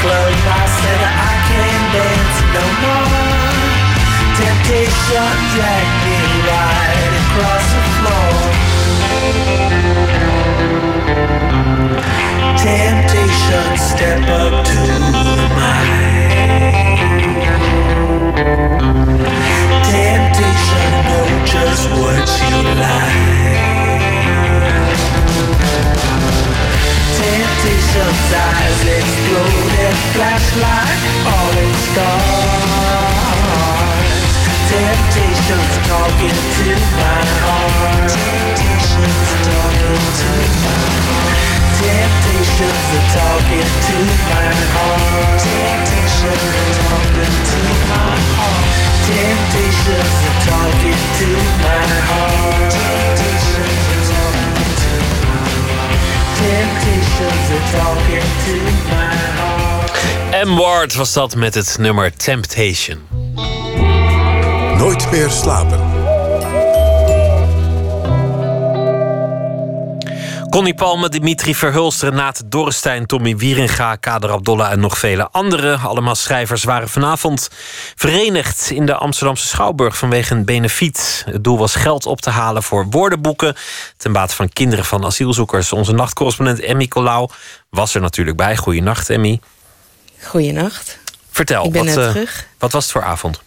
Club, 0.00 0.32
I 0.32 0.64
said 0.80 1.00
I 1.04 1.32
can't 1.48 1.86
dance 1.92 2.38
no 2.56 2.64
more. 2.82 3.20
Temptation 4.40 5.32
dragged 5.52 5.98
me 6.06 6.20
right 6.48 7.12
across 7.22 7.66
the 7.76 7.82
floor. 7.96 8.32
Temptation, 12.56 13.68
step 13.76 14.24
up 14.40 14.54
to 14.64 14.80
the 14.88 15.48
mic. 15.58 17.00
Temptation, 19.92 20.90
know 21.08 21.28
just 21.44 21.84
what 22.00 22.26
you 22.48 22.58
like. 22.80 23.39
Temptation's 27.30 28.32
eyes 28.34 28.80
explode 28.90 29.70
and 29.86 29.98
flash 30.18 30.50
like 30.58 30.98
falling 31.22 31.74
stars. 31.86 33.30
Temptation's 34.66 35.76
talking 35.86 36.34
to 36.58 36.74
my 36.98 37.22
heart. 37.46 38.10
Temptation's 38.10 39.30
talking 39.46 40.02
to 40.18 40.30
my 40.58 40.82
heart. 41.06 41.38
Temptations 41.78 42.82
are 42.98 43.06
talking 43.14 43.70
to 43.86 43.94
my 44.26 44.50
heart. 44.74 45.38
Temptations 45.38 46.50
are 46.50 46.82
talking 46.82 47.30
to 47.46 47.62
my 47.94 48.10
heart. 48.42 48.66
Temptations 49.06 50.18
are 50.26 50.40
talking 50.50 50.98
to 50.98 51.30
my 51.62 51.86
heart. 52.10 53.19
M. 60.44 60.54
Ward 60.56 60.94
was 60.94 61.12
dat 61.12 61.36
met 61.36 61.54
het 61.54 61.76
nummer 61.78 62.16
Temptation. 62.16 62.98
Nooit 64.76 65.10
meer 65.10 65.30
slapen. 65.30 65.99
Connie 70.50 70.74
Palme, 70.74 71.08
Dimitri 71.08 71.54
Verhulst, 71.54 72.02
Renate 72.02 72.48
Dorrestein, 72.48 73.06
Tommy 73.06 73.36
Wieringa, 73.36 73.96
Kader 73.96 74.30
Abdollah 74.30 74.70
en 74.72 74.80
nog 74.80 74.98
vele 74.98 75.28
anderen, 75.30 75.80
allemaal 75.80 76.14
schrijvers, 76.14 76.64
waren 76.64 76.88
vanavond 76.88 77.48
verenigd 77.94 78.70
in 78.70 78.86
de 78.86 78.94
Amsterdamse 78.94 79.46
Schouwburg 79.46 79.96
vanwege 79.96 80.34
een 80.34 80.44
benefiet. 80.44 81.22
Het 81.30 81.44
doel 81.44 81.58
was 81.58 81.74
geld 81.74 82.06
op 82.06 82.20
te 82.20 82.30
halen 82.30 82.62
voor 82.62 82.86
woordenboeken 82.90 83.54
ten 83.96 84.12
bate 84.12 84.34
van 84.34 84.48
kinderen 84.48 84.84
van 84.84 85.04
asielzoekers. 85.04 85.72
Onze 85.72 85.92
nachtcorrespondent 85.92 86.60
Emmy 86.60 86.88
Colau 86.88 87.30
was 87.68 87.94
er 87.94 88.00
natuurlijk 88.00 88.36
bij. 88.36 88.56
Goeienacht, 88.56 89.10
Emmy. 89.10 89.40
Goeienacht. 90.22 90.98
Vertel, 91.30 91.64
Ik 91.64 91.72
ben 91.72 91.86
wat, 91.86 91.96
eh, 91.96 92.10
terug. 92.10 92.46
wat 92.58 92.72
was 92.72 92.82
het 92.82 92.92
voor 92.92 93.02
avond? 93.02 93.40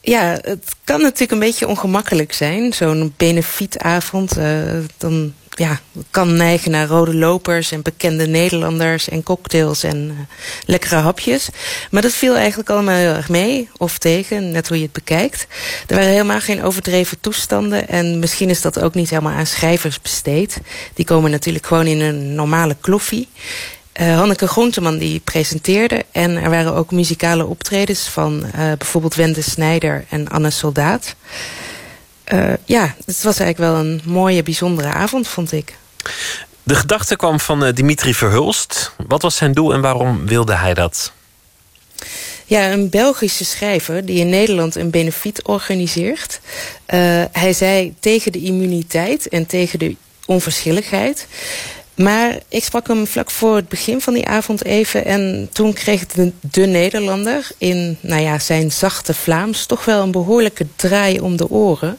Ja, 0.00 0.38
het 0.40 0.74
kan 0.84 1.00
natuurlijk 1.00 1.32
een 1.32 1.38
beetje 1.38 1.66
ongemakkelijk 1.68 2.32
zijn. 2.32 2.72
Zo'n 2.72 3.14
benefietavond. 3.16 4.36
eh, 4.36 4.62
dan 4.96 5.34
ja, 5.58 5.80
kan 6.10 6.36
neigen 6.36 6.70
naar 6.70 6.86
rode 6.86 7.14
lopers 7.14 7.72
en 7.72 7.82
bekende 7.82 8.26
Nederlanders 8.26 9.08
en 9.08 9.22
cocktails 9.22 9.82
en 9.82 10.10
eh, 10.10 10.36
lekkere 10.64 10.96
hapjes. 10.96 11.48
Maar 11.90 12.02
dat 12.02 12.12
viel 12.12 12.36
eigenlijk 12.36 12.70
allemaal 12.70 12.94
heel 12.94 13.14
erg 13.14 13.28
mee 13.28 13.68
of 13.76 13.98
tegen, 13.98 14.50
net 14.50 14.68
hoe 14.68 14.76
je 14.76 14.82
het 14.82 14.92
bekijkt. 14.92 15.46
Er 15.86 15.94
waren 15.94 16.10
helemaal 16.10 16.40
geen 16.40 16.62
overdreven 16.62 17.20
toestanden 17.20 17.88
en 17.88 18.18
misschien 18.18 18.50
is 18.50 18.60
dat 18.60 18.80
ook 18.80 18.94
niet 18.94 19.10
helemaal 19.10 19.32
aan 19.32 19.46
schrijvers 19.46 20.00
besteed. 20.00 20.60
Die 20.94 21.04
komen 21.04 21.30
natuurlijk 21.30 21.66
gewoon 21.66 21.86
in 21.86 22.00
een 22.00 22.34
normale 22.34 22.76
kloffie. 22.80 23.28
Eh, 23.92 24.16
Hanneke 24.16 24.46
Groenteman 24.46 24.98
die 24.98 25.20
presenteerde. 25.20 26.04
En 26.12 26.36
er 26.36 26.50
waren 26.50 26.74
ook 26.74 26.90
muzikale 26.90 27.46
optredens 27.46 28.08
van 28.08 28.44
eh, 28.44 28.72
bijvoorbeeld 28.78 29.14
Wende 29.14 29.42
Snijder 29.42 30.04
en 30.08 30.28
Anne 30.28 30.50
Soldaat. 30.50 31.14
Eh, 32.28 32.52
ja, 32.64 32.94
het 33.04 33.22
was 33.22 33.38
eigenlijk 33.38 33.72
wel 33.72 33.84
een 33.84 34.00
mooie, 34.04 34.42
bijzondere 34.42 34.88
avond, 34.88 35.28
vond 35.28 35.52
ik. 35.52 35.76
De 36.62 36.74
gedachte 36.74 37.16
kwam 37.16 37.40
van 37.40 37.64
eh, 37.64 37.74
Dimitri 37.74 38.14
Verhulst. 38.14 38.92
Wat 39.06 39.22
was 39.22 39.36
zijn 39.36 39.52
doel 39.52 39.72
en 39.72 39.80
waarom 39.80 40.26
wilde 40.26 40.54
hij 40.54 40.74
dat? 40.74 41.12
Ja, 42.44 42.72
een 42.72 42.88
Belgische 42.88 43.44
schrijver 43.44 44.06
die 44.06 44.18
in 44.18 44.28
Nederland 44.28 44.74
een 44.74 44.90
benefiet 44.90 45.42
organiseert. 45.42 46.40
Eh, 46.86 46.98
hij 47.32 47.52
zei 47.52 47.94
tegen 48.00 48.32
de 48.32 48.40
immuniteit 48.40 49.28
en 49.28 49.46
tegen 49.46 49.78
de 49.78 49.96
onverschilligheid. 50.26 51.26
Maar 51.98 52.38
ik 52.48 52.64
sprak 52.64 52.86
hem 52.88 53.06
vlak 53.06 53.30
voor 53.30 53.56
het 53.56 53.68
begin 53.68 54.00
van 54.00 54.14
die 54.14 54.28
avond 54.28 54.64
even... 54.64 55.04
en 55.04 55.48
toen 55.52 55.72
kreeg 55.72 56.06
de, 56.06 56.32
de 56.40 56.66
Nederlander 56.66 57.50
in 57.58 57.98
nou 58.00 58.22
ja, 58.22 58.38
zijn 58.38 58.72
zachte 58.72 59.14
Vlaams... 59.14 59.66
toch 59.66 59.84
wel 59.84 60.02
een 60.02 60.10
behoorlijke 60.10 60.66
draai 60.76 61.20
om 61.20 61.36
de 61.36 61.50
oren. 61.50 61.98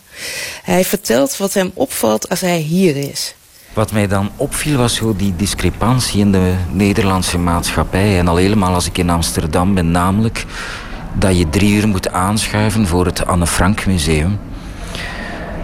Hij 0.63 0.85
vertelt 0.85 1.37
wat 1.37 1.53
hem 1.53 1.71
opvalt 1.73 2.29
als 2.29 2.41
hij 2.41 2.57
hier 2.57 2.95
is. 2.95 3.35
Wat 3.73 3.91
mij 3.91 4.07
dan 4.07 4.31
opviel 4.35 4.77
was 4.77 4.95
zo 4.95 5.15
die 5.15 5.35
discrepantie 5.35 6.19
in 6.19 6.31
de 6.31 6.53
Nederlandse 6.71 7.37
maatschappij. 7.37 8.17
En 8.19 8.27
al 8.27 8.35
helemaal 8.35 8.73
als 8.73 8.85
ik 8.85 8.97
in 8.97 9.09
Amsterdam 9.09 9.73
ben, 9.73 9.91
namelijk 9.91 10.45
dat 11.13 11.37
je 11.37 11.49
drie 11.49 11.73
uur 11.73 11.87
moet 11.87 12.09
aanschuiven 12.09 12.87
voor 12.87 13.05
het 13.05 13.25
Anne 13.25 13.47
Frank 13.47 13.85
Museum. 13.85 14.39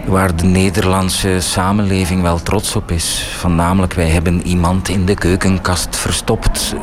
Waar 0.06 0.36
de 0.36 0.44
Nederlandse 0.44 1.40
samenleving 1.40 2.22
wel 2.22 2.42
trots 2.42 2.76
op 2.76 2.90
is. 2.90 3.36
Van 3.38 3.54
namelijk, 3.54 3.92
wij 3.92 4.08
hebben 4.08 4.46
iemand 4.46 4.88
in 4.88 5.06
de 5.06 5.14
keukenkast 5.14 5.96
verstopt 5.96 6.74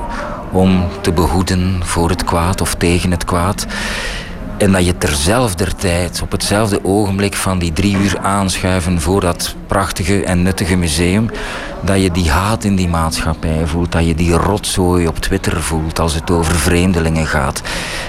om 0.51 0.83
te 1.01 1.11
behoeden 1.11 1.79
voor 1.83 2.09
het 2.09 2.23
kwaad 2.23 2.61
of 2.61 2.75
tegen 2.75 3.11
het 3.11 3.25
kwaad. 3.25 3.65
En 4.57 4.71
dat 4.71 4.85
je 4.85 4.97
terzelfde 4.97 5.75
tijd, 5.75 6.21
op 6.21 6.31
hetzelfde 6.31 6.79
ogenblik 6.83 7.35
van 7.35 7.59
die 7.59 7.73
drie 7.73 7.97
uur 7.97 8.19
aanschuiven 8.19 9.01
voor 9.01 9.21
dat 9.21 9.55
prachtige 9.67 10.23
en 10.23 10.41
nuttige 10.41 10.75
museum, 10.75 11.29
dat 11.81 12.01
je 12.01 12.11
die 12.11 12.31
haat 12.31 12.63
in 12.63 12.75
die 12.75 12.87
maatschappij 12.87 13.67
voelt, 13.67 13.91
dat 13.91 14.05
je 14.05 14.15
die 14.15 14.33
rotzooi 14.33 15.07
op 15.07 15.19
Twitter 15.19 15.61
voelt 15.61 15.99
als 15.99 16.13
het 16.13 16.31
over 16.31 16.55
vreemdelingen 16.55 17.27
gaat. 17.27 17.61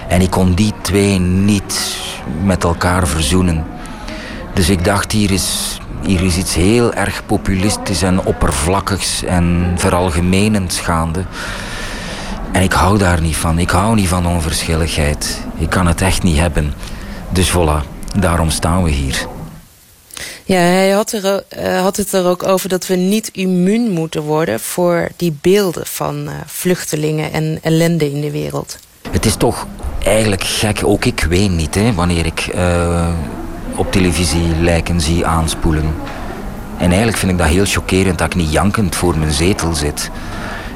En 0.09 0.21
ik 0.21 0.31
kon 0.31 0.55
die 0.55 0.73
twee 0.83 1.19
niet 1.19 1.97
met 2.43 2.65
elkaar 2.65 3.07
verzoenen. 3.07 3.65
Dus 4.55 4.69
ik 4.69 4.85
dacht, 4.85 5.13
hier 5.13 5.31
is 5.31 5.79
Hier 6.05 6.23
is 6.23 6.37
iets 6.37 6.55
heel 6.55 6.93
erg 6.95 7.27
populistisch 7.27 8.03
en 8.03 8.25
oppervlakkigs 8.25 9.23
en 9.25 9.73
veralgemenend 9.77 10.75
gaande. 10.75 11.25
En 12.53 12.63
ik 12.63 12.73
hou 12.73 12.99
daar 12.99 13.21
niet 13.21 13.37
van. 13.37 13.59
Ik 13.59 13.71
hou 13.71 13.95
niet 13.95 14.09
van 14.09 14.27
onverschilligheid. 14.27 15.41
Ik 15.57 15.71
kan 15.71 15.87
het 15.87 16.01
echt 16.01 16.23
niet 16.23 16.39
hebben. 16.39 16.75
Dus 17.31 17.51
voilà, 17.51 17.89
daarom 18.19 18.51
staan 18.51 18.83
we 18.83 18.91
hier. 18.91 19.27
Ja, 20.45 20.57
hij 20.57 20.91
had, 20.91 21.13
er, 21.13 21.45
uh, 21.59 21.81
had 21.81 21.97
het 21.97 22.13
er 22.13 22.27
ook 22.27 22.43
over 22.43 22.69
dat 22.69 22.87
we 22.87 22.95
niet 22.95 23.29
immuun 23.33 23.91
moeten 23.91 24.23
worden... 24.23 24.61
voor 24.61 25.09
die 25.17 25.37
beelden 25.41 25.87
van 25.87 26.23
uh, 26.25 26.33
vluchtelingen 26.47 27.33
en 27.33 27.59
ellende 27.63 28.11
in 28.11 28.21
de 28.21 28.31
wereld. 28.31 28.79
Het 29.11 29.27
is 29.27 29.37
toch 29.37 29.67
eigenlijk 30.03 30.45
gek, 30.45 30.81
ook 30.85 31.05
ik 31.05 31.27
weet 31.29 31.51
niet... 31.51 31.75
Hè, 31.75 31.95
wanneer 31.95 32.27
ik 32.27 32.51
uh, 32.55 33.09
op 33.77 33.93
televisie 33.93 34.57
lijken 34.61 35.01
zie 35.01 35.27
aanspoelen. 35.27 35.95
En 36.77 36.89
eigenlijk 36.89 37.17
vind 37.17 37.33
ik 37.33 37.39
dat 37.39 37.47
heel 37.47 37.65
chockerend 37.65 38.19
dat 38.19 38.27
ik 38.27 38.35
niet 38.35 38.53
jankend 38.53 38.97
voor 38.97 39.19
mijn 39.19 39.33
zetel 39.33 39.75
zit. 39.75 40.11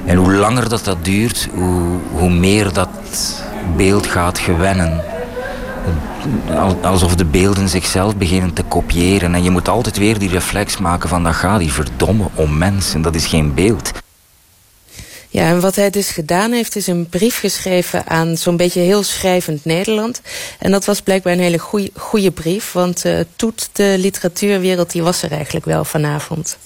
En 0.04 0.16
hoe 0.16 0.32
langer 0.32 0.68
dat 0.68 0.84
dat 0.84 1.04
duurt, 1.04 1.48
hoe, 1.54 1.98
hoe 2.12 2.30
meer 2.30 2.72
dat 2.72 2.88
beeld 3.76 4.06
gaat 4.06 4.38
gewennen 4.38 5.00
alsof 6.82 7.14
de 7.14 7.24
beelden 7.24 7.68
zichzelf 7.68 8.16
beginnen 8.16 8.52
te 8.52 8.62
kopiëren. 8.62 9.34
En 9.34 9.42
je 9.42 9.50
moet 9.50 9.68
altijd 9.68 9.98
weer 9.98 10.18
die 10.18 10.28
reflex 10.28 10.78
maken 10.78 11.08
van 11.08 11.22
dat 11.22 11.34
gaat 11.34 11.58
die 11.58 11.72
verdomme 11.72 12.24
om 12.34 12.58
mensen. 12.58 13.02
Dat 13.02 13.14
is 13.14 13.26
geen 13.26 13.54
beeld. 13.54 13.92
Ja, 15.38 15.48
en 15.48 15.60
wat 15.60 15.76
hij 15.76 15.90
dus 15.90 16.10
gedaan 16.10 16.52
heeft, 16.52 16.76
is 16.76 16.86
een 16.86 17.08
brief 17.08 17.38
geschreven 17.38 18.06
aan 18.06 18.36
zo'n 18.36 18.56
beetje 18.56 18.80
heel 18.80 19.02
schrijvend 19.02 19.64
Nederland. 19.64 20.20
En 20.58 20.70
dat 20.70 20.84
was 20.84 21.00
blijkbaar 21.00 21.32
een 21.32 21.38
hele 21.38 21.58
goede, 21.58 21.90
goede 21.96 22.30
brief, 22.30 22.72
want 22.72 23.04
uh, 23.04 23.20
Toet, 23.36 23.68
de 23.72 23.94
literatuurwereld, 23.98 24.92
die 24.92 25.02
was 25.02 25.22
er 25.22 25.32
eigenlijk 25.32 25.66
wel 25.66 25.84
vanavond. 25.84 26.58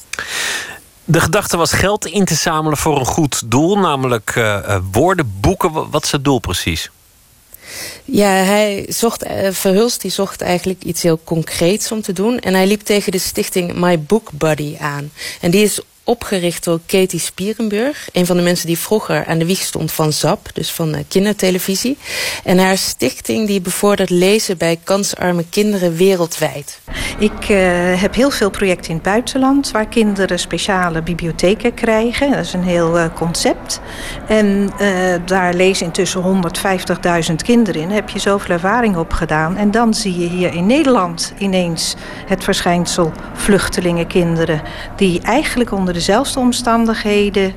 De 1.04 1.20
gedachte 1.20 1.56
was 1.56 1.72
geld 1.72 2.06
in 2.06 2.24
te 2.24 2.34
zamelen 2.34 2.78
voor 2.78 2.98
een 2.98 3.06
goed 3.06 3.50
doel, 3.50 3.78
namelijk 3.78 4.34
uh, 4.34 4.76
woordenboeken. 4.92 5.90
Wat 5.90 6.04
is 6.04 6.12
het 6.12 6.24
doel 6.24 6.38
precies? 6.38 6.90
Ja, 8.04 8.28
hij 8.28 8.86
zocht, 8.88 9.26
uh, 9.26 9.48
Verhulst 9.50 10.00
die 10.00 10.10
zocht 10.10 10.40
eigenlijk 10.40 10.84
iets 10.84 11.02
heel 11.02 11.20
concreets 11.24 11.92
om 11.92 12.02
te 12.02 12.12
doen. 12.12 12.38
En 12.38 12.54
hij 12.54 12.66
liep 12.66 12.80
tegen 12.80 13.12
de 13.12 13.18
stichting 13.18 13.74
My 13.74 14.00
Book 14.00 14.30
Buddy 14.32 14.76
aan. 14.80 15.12
En 15.40 15.50
die 15.50 15.62
is 15.62 15.80
opgericht 16.04 16.64
door 16.64 16.80
Katie 16.86 17.20
Spierenburg. 17.20 18.08
Een 18.12 18.26
van 18.26 18.36
de 18.36 18.42
mensen 18.42 18.66
die 18.66 18.78
vroeger 18.78 19.26
aan 19.26 19.38
de 19.38 19.46
wieg 19.46 19.60
stond 19.60 19.92
van 19.92 20.12
ZAP, 20.12 20.48
dus 20.52 20.70
van 20.70 20.94
uh, 20.94 21.00
kindertelevisie. 21.08 21.98
En 22.44 22.58
haar 22.58 22.78
stichting 22.78 23.46
die 23.46 23.60
bevordert 23.60 24.10
lezen 24.10 24.58
bij 24.58 24.78
kansarme 24.84 25.44
kinderen 25.50 25.96
wereldwijd. 25.96 26.80
Ik 27.18 27.48
uh, 27.48 27.58
heb 28.00 28.14
heel 28.14 28.30
veel 28.30 28.50
projecten 28.50 28.88
in 28.90 28.94
het 28.94 29.04
buitenland 29.04 29.70
waar 29.70 29.88
kinderen 29.88 30.38
speciale 30.38 31.02
bibliotheken 31.02 31.74
krijgen. 31.74 32.30
Dat 32.30 32.44
is 32.44 32.52
een 32.52 32.64
heel 32.64 32.98
uh, 32.98 33.04
concept. 33.14 33.80
En 34.28 34.70
daar 35.26 35.54
lezen 35.54 35.86
intussen 35.86 36.42
150.000 37.30 37.34
kinderen 37.44 37.82
in. 37.82 37.90
Heb 37.90 38.08
je 38.08 38.18
zoveel 38.18 38.54
ervaring 38.54 38.96
op 38.96 39.12
gedaan. 39.12 39.56
En 39.56 39.70
dan 39.70 39.94
zie 39.94 40.18
je 40.18 40.28
hier 40.28 40.54
in 40.54 40.66
Nederland 40.66 41.32
ineens 41.38 41.94
het 42.26 42.44
verschijnsel 42.44 43.12
vluchtelingenkinderen 43.34 44.62
die 44.96 45.20
eigenlijk 45.20 45.72
onder 45.72 45.94
dezelfde 46.06 46.40
omstandigheden 46.40 47.54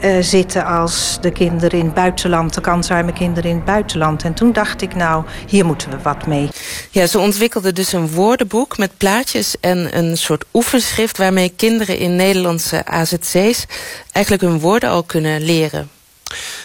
uh, 0.00 0.16
zitten 0.20 0.66
als 0.66 1.18
de 1.20 1.30
kinderen 1.30 1.78
in 1.78 1.84
het 1.84 1.94
buitenland, 1.94 2.54
de 2.54 2.60
kansarme 2.60 3.12
kinderen 3.12 3.50
in 3.50 3.56
het 3.56 3.64
buitenland. 3.64 4.22
En 4.22 4.34
toen 4.34 4.52
dacht 4.52 4.82
ik, 4.82 4.94
nou, 4.94 5.24
hier 5.46 5.66
moeten 5.66 5.90
we 5.90 5.96
wat 6.02 6.26
mee. 6.26 6.48
Ja, 6.90 7.06
ze 7.06 7.18
ontwikkelde 7.18 7.72
dus 7.72 7.92
een 7.92 8.10
woordenboek 8.10 8.78
met 8.78 8.96
plaatjes 8.96 9.56
en 9.60 9.98
een 9.98 10.16
soort 10.16 10.44
oefenschrift 10.52 11.18
waarmee 11.18 11.52
kinderen 11.56 11.98
in 11.98 12.16
Nederlandse 12.16 12.86
AZC's 12.86 13.66
eigenlijk 14.12 14.42
hun 14.42 14.60
woorden 14.60 14.90
al 14.90 15.02
kunnen 15.02 15.42
leren. 15.42 15.90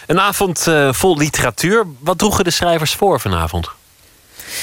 Een 0.06 0.20
avond 0.20 0.66
uh, 0.68 0.92
vol 0.92 1.16
literatuur. 1.16 1.86
Wat 1.98 2.18
droegen 2.18 2.44
de 2.44 2.50
schrijvers 2.50 2.94
voor 2.94 3.20
vanavond? 3.20 3.68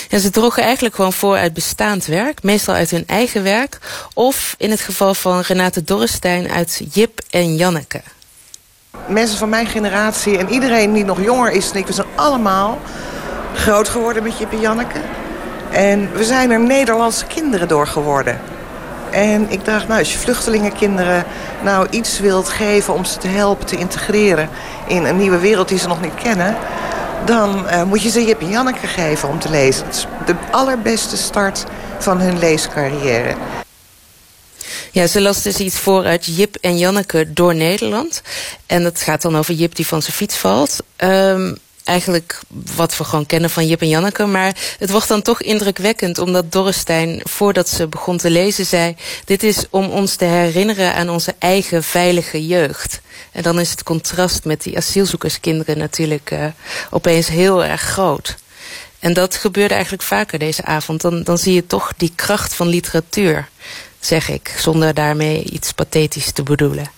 Ja, 0.09 0.17
ze 0.17 0.29
droegen 0.29 0.63
eigenlijk 0.63 0.95
gewoon 0.95 1.13
voor 1.13 1.37
uit 1.37 1.53
bestaand 1.53 2.05
werk. 2.05 2.43
Meestal 2.43 2.75
uit 2.75 2.91
hun 2.91 3.03
eigen 3.07 3.43
werk. 3.43 3.77
Of 4.13 4.55
in 4.57 4.71
het 4.71 4.81
geval 4.81 5.13
van 5.13 5.39
Renate 5.39 5.83
Dorrestein 5.83 6.49
uit 6.49 6.81
Jip 6.91 7.21
en 7.29 7.55
Janneke. 7.55 8.01
Mensen 9.07 9.37
van 9.37 9.49
mijn 9.49 9.67
generatie 9.67 10.37
en 10.37 10.49
iedereen 10.49 10.93
die 10.93 11.05
nog 11.05 11.23
jonger 11.23 11.51
is 11.51 11.71
dan 11.71 11.81
ik... 11.81 11.87
we 11.87 11.93
zijn 11.93 12.07
allemaal 12.15 12.79
groot 13.53 13.89
geworden 13.89 14.23
met 14.23 14.37
Jip 14.37 14.51
en 14.51 14.59
Janneke. 14.59 14.99
En 15.71 16.11
we 16.13 16.23
zijn 16.23 16.51
er 16.51 16.59
Nederlandse 16.59 17.25
kinderen 17.25 17.67
door 17.67 17.87
geworden. 17.87 18.39
En 19.11 19.45
ik 19.49 19.65
dacht, 19.65 19.87
nou, 19.87 19.99
als 19.99 20.13
je 20.13 20.19
vluchtelingenkinderen 20.19 21.25
nou 21.63 21.87
iets 21.89 22.19
wilt 22.19 22.49
geven... 22.49 22.93
om 22.93 23.05
ze 23.05 23.17
te 23.17 23.27
helpen 23.27 23.65
te 23.65 23.77
integreren 23.77 24.49
in 24.87 25.05
een 25.05 25.17
nieuwe 25.17 25.39
wereld 25.39 25.67
die 25.67 25.79
ze 25.79 25.87
nog 25.87 26.01
niet 26.01 26.15
kennen 26.15 26.57
dan 27.25 27.65
uh, 27.65 27.83
moet 27.83 28.03
je 28.03 28.09
ze 28.09 28.25
Jip 28.25 28.41
en 28.41 28.49
Janneke 28.49 28.87
geven 28.87 29.29
om 29.29 29.39
te 29.39 29.49
lezen. 29.49 29.85
Het 29.85 29.95
is 29.95 30.05
de 30.25 30.35
allerbeste 30.51 31.17
start 31.17 31.63
van 31.99 32.19
hun 32.19 32.39
leescarrière. 32.39 33.35
Ja, 34.91 35.07
ze 35.07 35.21
las 35.21 35.41
dus 35.41 35.57
iets 35.57 35.77
voor 35.77 36.05
uit 36.05 36.25
Jip 36.25 36.55
en 36.61 36.77
Janneke 36.77 37.33
door 37.33 37.55
Nederland. 37.55 38.21
En 38.65 38.83
dat 38.83 39.01
gaat 39.01 39.21
dan 39.21 39.37
over 39.37 39.53
Jip 39.53 39.75
die 39.75 39.87
van 39.87 40.01
zijn 40.01 40.15
fiets 40.15 40.35
valt. 40.35 40.77
Um, 40.97 41.57
eigenlijk 41.87 42.39
wat 42.75 42.97
we 42.97 43.03
gewoon 43.03 43.25
kennen 43.25 43.49
van 43.49 43.67
Jip 43.67 43.81
en 43.81 43.87
Janneke. 43.87 44.25
Maar 44.25 44.55
het 44.79 44.89
wordt 44.89 45.07
dan 45.07 45.21
toch 45.21 45.41
indrukwekkend 45.41 46.17
omdat 46.17 46.51
Dorrestein, 46.51 47.21
voordat 47.23 47.69
ze 47.69 47.87
begon 47.87 48.17
te 48.17 48.29
lezen, 48.29 48.65
zei... 48.65 48.95
dit 49.25 49.43
is 49.43 49.65
om 49.69 49.89
ons 49.89 50.15
te 50.15 50.25
herinneren 50.25 50.93
aan 50.93 51.09
onze 51.09 51.35
eigen 51.39 51.83
veilige 51.83 52.47
jeugd. 52.47 53.01
En 53.31 53.43
dan 53.43 53.59
is 53.59 53.71
het 53.71 53.83
contrast 53.83 54.43
met 54.43 54.63
die 54.63 54.77
asielzoekerskinderen 54.77 55.77
natuurlijk 55.77 56.31
uh, 56.31 56.45
opeens 56.89 57.27
heel 57.27 57.65
erg 57.65 57.81
groot. 57.81 58.35
En 58.99 59.13
dat 59.13 59.35
gebeurde 59.35 59.73
eigenlijk 59.73 60.03
vaker 60.03 60.39
deze 60.39 60.65
avond. 60.65 61.01
Dan, 61.01 61.23
dan 61.23 61.37
zie 61.37 61.53
je 61.53 61.67
toch 61.67 61.93
die 61.97 62.11
kracht 62.15 62.53
van 62.53 62.67
literatuur, 62.67 63.49
zeg 63.99 64.29
ik. 64.29 64.55
Zonder 64.57 64.93
daarmee 64.93 65.43
iets 65.43 65.71
pathetisch 65.71 66.31
te 66.31 66.43
bedoelen. 66.43 66.91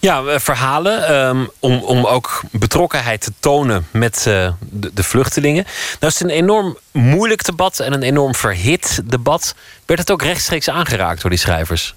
Ja, 0.00 0.24
eh, 0.24 0.38
verhalen 0.38 1.14
um, 1.14 1.50
om, 1.58 1.82
om 1.82 2.06
ook 2.06 2.42
betrokkenheid 2.50 3.20
te 3.20 3.32
tonen 3.40 3.86
met 3.90 4.24
uh, 4.28 4.52
de, 4.60 4.90
de, 4.94 5.02
vluchtelingen. 5.02 5.64
Nou 6.00 6.12
is 6.12 6.18
het 6.18 6.28
een 6.28 6.36
enorm 6.36 6.78
moeilijk 6.90 7.44
debat 7.44 7.80
en 7.80 7.92
een 7.92 8.02
enorm 8.02 8.34
verhit 8.34 9.00
debat. 9.04 9.54
Werd 9.86 10.00
het 10.00 10.10
ook 10.10 10.22
rechtstreeks 10.22 10.68
aangeraakt 10.68 11.20
door 11.20 11.30
die 11.30 11.38
schrijvers? 11.38 11.94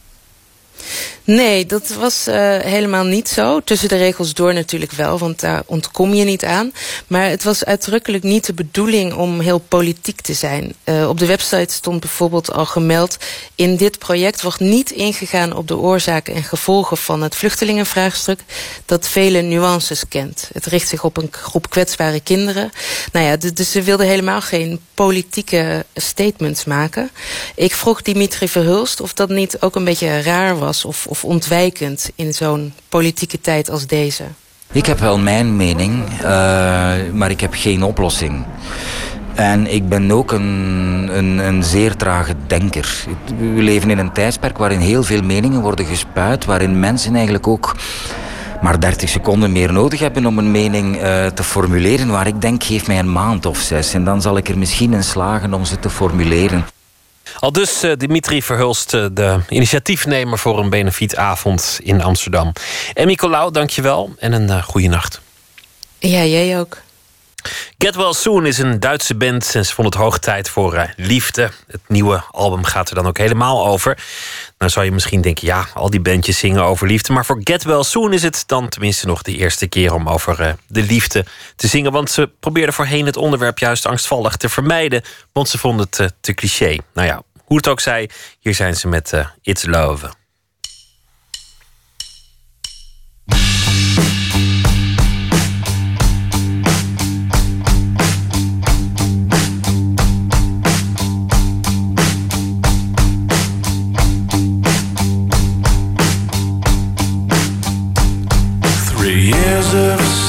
Nee, 1.23 1.65
dat 1.65 1.87
was 1.87 2.27
uh, 2.27 2.35
helemaal 2.57 3.03
niet 3.03 3.29
zo. 3.29 3.59
Tussen 3.59 3.89
de 3.89 3.97
regels 3.97 4.33
door 4.33 4.53
natuurlijk 4.53 4.91
wel, 4.91 5.17
want 5.17 5.39
daar 5.39 5.63
ontkom 5.65 6.13
je 6.13 6.23
niet 6.23 6.45
aan. 6.45 6.71
Maar 7.07 7.29
het 7.29 7.43
was 7.43 7.65
uitdrukkelijk 7.65 8.23
niet 8.23 8.45
de 8.45 8.53
bedoeling 8.53 9.13
om 9.13 9.39
heel 9.39 9.59
politiek 9.59 10.21
te 10.21 10.33
zijn. 10.33 10.75
Uh, 10.83 11.09
op 11.09 11.19
de 11.19 11.25
website 11.25 11.73
stond 11.73 11.99
bijvoorbeeld 11.99 12.51
al 12.51 12.65
gemeld... 12.65 13.17
in 13.55 13.75
dit 13.75 13.99
project 13.99 14.41
wordt 14.41 14.59
niet 14.59 14.91
ingegaan 14.91 15.55
op 15.55 15.67
de 15.67 15.77
oorzaken 15.77 16.33
en 16.33 16.43
gevolgen... 16.43 16.97
van 16.97 17.21
het 17.21 17.35
vluchtelingenvraagstuk 17.35 18.39
dat 18.85 19.07
vele 19.07 19.41
nuances 19.41 20.07
kent. 20.07 20.49
Het 20.53 20.65
richt 20.65 20.87
zich 20.87 21.03
op 21.03 21.17
een 21.17 21.29
groep 21.31 21.69
kwetsbare 21.69 22.19
kinderen. 22.19 22.71
Nou 23.11 23.25
ja, 23.25 23.37
dus 23.53 23.71
ze 23.71 23.81
wilden 23.81 24.07
helemaal 24.07 24.41
geen 24.41 24.79
politieke 24.93 25.85
statements 25.95 26.65
maken. 26.65 27.09
Ik 27.55 27.73
vroeg 27.73 28.01
Dimitri 28.01 28.47
Verhulst 28.47 29.01
of 29.01 29.13
dat 29.13 29.29
niet 29.29 29.57
ook 29.59 29.75
een 29.75 29.83
beetje 29.83 30.21
raar 30.21 30.57
was... 30.57 30.64
of 30.67 31.07
of 31.07 31.23
ontwijkend 31.23 32.11
in 32.15 32.33
zo'n 32.33 32.73
politieke 32.89 33.41
tijd 33.41 33.69
als 33.69 33.87
deze? 33.87 34.23
Ik 34.71 34.85
heb 34.85 34.99
wel 34.99 35.17
mijn 35.17 35.55
mening, 35.55 36.03
uh, 36.21 36.23
maar 37.13 37.29
ik 37.29 37.41
heb 37.41 37.53
geen 37.53 37.83
oplossing. 37.83 38.45
En 39.35 39.73
ik 39.73 39.89
ben 39.89 40.11
ook 40.11 40.31
een, 40.31 41.09
een, 41.11 41.37
een, 41.37 41.63
zeer 41.63 41.95
trage 41.95 42.33
denker. 42.47 43.05
We 43.37 43.61
leven 43.61 43.89
in 43.89 43.97
een 43.97 44.11
tijdsperk 44.11 44.57
waarin 44.57 44.79
heel 44.79 45.03
veel 45.03 45.21
meningen 45.21 45.61
worden 45.61 45.85
gespuit, 45.85 46.45
waarin 46.45 46.79
mensen 46.79 47.13
eigenlijk 47.13 47.47
ook 47.47 47.75
maar 48.61 48.79
30 48.79 49.09
seconden 49.09 49.51
meer 49.51 49.73
nodig 49.73 49.99
hebben 49.99 50.25
om 50.25 50.37
een 50.37 50.51
mening 50.51 50.95
uh, 50.95 51.25
te 51.25 51.43
formuleren. 51.43 52.07
Waar 52.07 52.27
ik 52.27 52.41
denk, 52.41 52.63
geef 52.63 52.87
mij 52.87 52.99
een 52.99 53.11
maand 53.11 53.45
of 53.45 53.57
zes 53.57 53.93
en 53.93 54.03
dan 54.03 54.21
zal 54.21 54.37
ik 54.37 54.49
er 54.49 54.57
misschien 54.57 54.93
in 54.93 55.03
slagen 55.03 55.53
om 55.53 55.65
ze 55.65 55.79
te 55.79 55.89
formuleren. 55.89 56.65
Al 57.39 57.51
dus 57.51 57.83
uh, 57.83 57.91
Dimitri 57.97 58.41
Verhulst, 58.41 58.93
uh, 58.93 59.05
de 59.11 59.39
initiatiefnemer 59.49 60.39
voor 60.39 60.59
een 60.59 60.69
benefietavond 60.69 61.79
in 61.83 62.01
Amsterdam. 62.01 62.53
En 62.93 63.07
Nicolaou, 63.07 63.51
dankjewel 63.51 64.13
en 64.19 64.31
een 64.31 64.47
uh, 64.47 64.63
goede 64.63 64.87
nacht. 64.87 65.21
Ja, 65.99 66.23
jij 66.23 66.59
ook. 66.59 66.77
Get 67.77 67.95
Well 67.95 68.13
Soon 68.13 68.45
is 68.45 68.57
een 68.57 68.79
Duitse 68.79 69.15
band 69.15 69.55
en 69.55 69.65
ze 69.65 69.73
vond 69.73 69.93
het 69.93 70.03
hoog 70.03 70.17
tijd 70.17 70.49
voor 70.49 70.93
liefde. 70.95 71.51
Het 71.67 71.81
nieuwe 71.87 72.23
album 72.31 72.63
gaat 72.63 72.89
er 72.89 72.95
dan 72.95 73.07
ook 73.07 73.17
helemaal 73.17 73.67
over. 73.67 73.97
Nou 74.57 74.71
zou 74.71 74.85
je 74.85 74.91
misschien 74.91 75.21
denken, 75.21 75.47
ja, 75.47 75.67
al 75.73 75.89
die 75.89 75.99
bandjes 75.99 76.39
zingen 76.39 76.63
over 76.63 76.87
liefde. 76.87 77.13
Maar 77.13 77.25
voor 77.25 77.41
Get 77.43 77.63
Well 77.63 77.83
Soon 77.83 78.13
is 78.13 78.23
het 78.23 78.43
dan 78.45 78.69
tenminste 78.69 79.07
nog 79.07 79.21
de 79.21 79.35
eerste 79.35 79.67
keer 79.67 79.93
om 79.93 80.09
over 80.09 80.55
de 80.67 80.81
liefde 80.81 81.25
te 81.55 81.67
zingen. 81.67 81.91
Want 81.91 82.11
ze 82.11 82.29
probeerden 82.39 82.73
voorheen 82.73 83.05
het 83.05 83.17
onderwerp 83.17 83.59
juist 83.59 83.85
angstvallig 83.85 84.35
te 84.35 84.49
vermijden. 84.49 85.01
Want 85.31 85.49
ze 85.49 85.57
vonden 85.57 85.87
het 85.89 86.13
te 86.21 86.33
cliché. 86.33 86.77
Nou 86.93 87.07
ja, 87.07 87.21
Hoe 87.43 87.57
het 87.57 87.67
ook 87.67 87.79
zij, 87.79 88.09
hier 88.39 88.55
zijn 88.55 88.75
ze 88.75 88.87
met 88.87 89.13
eh, 89.13 89.27
It's 89.41 89.65
Love. 89.65 90.09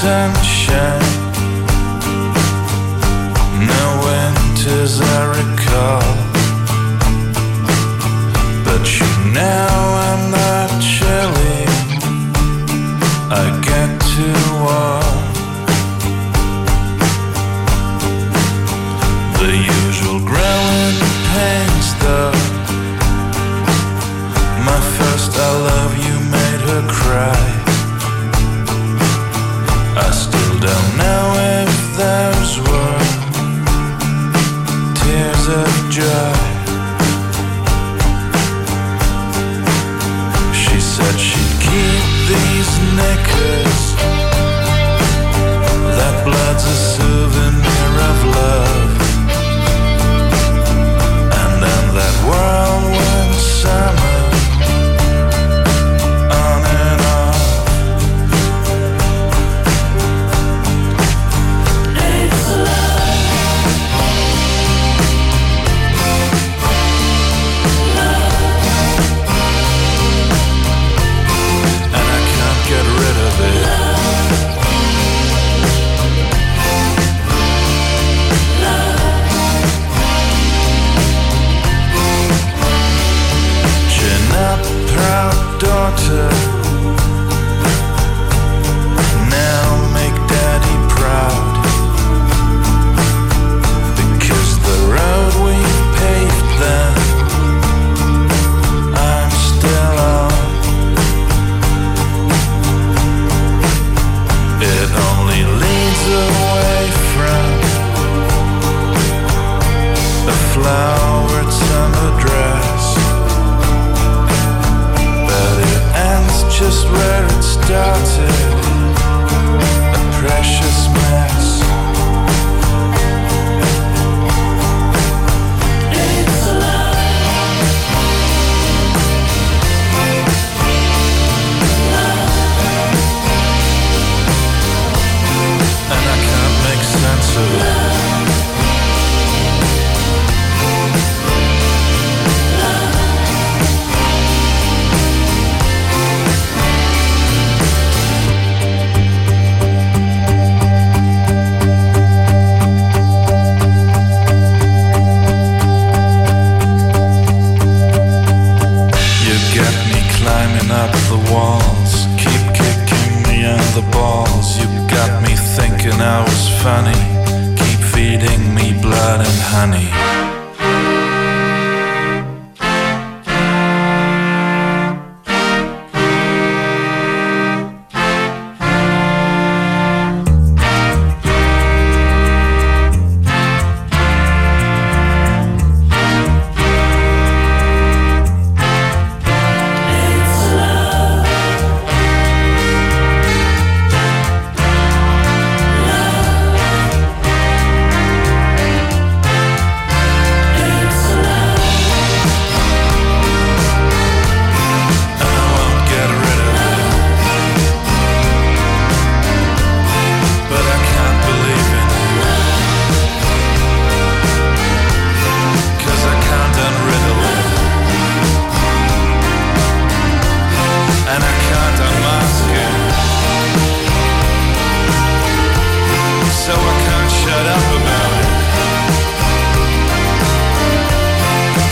Sunshine, 0.06 1.00
no 3.70 3.84
winters 4.04 5.00
I 5.00 5.24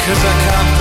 'Cause 0.05 0.23
I 0.23 0.33
can't 0.51 0.74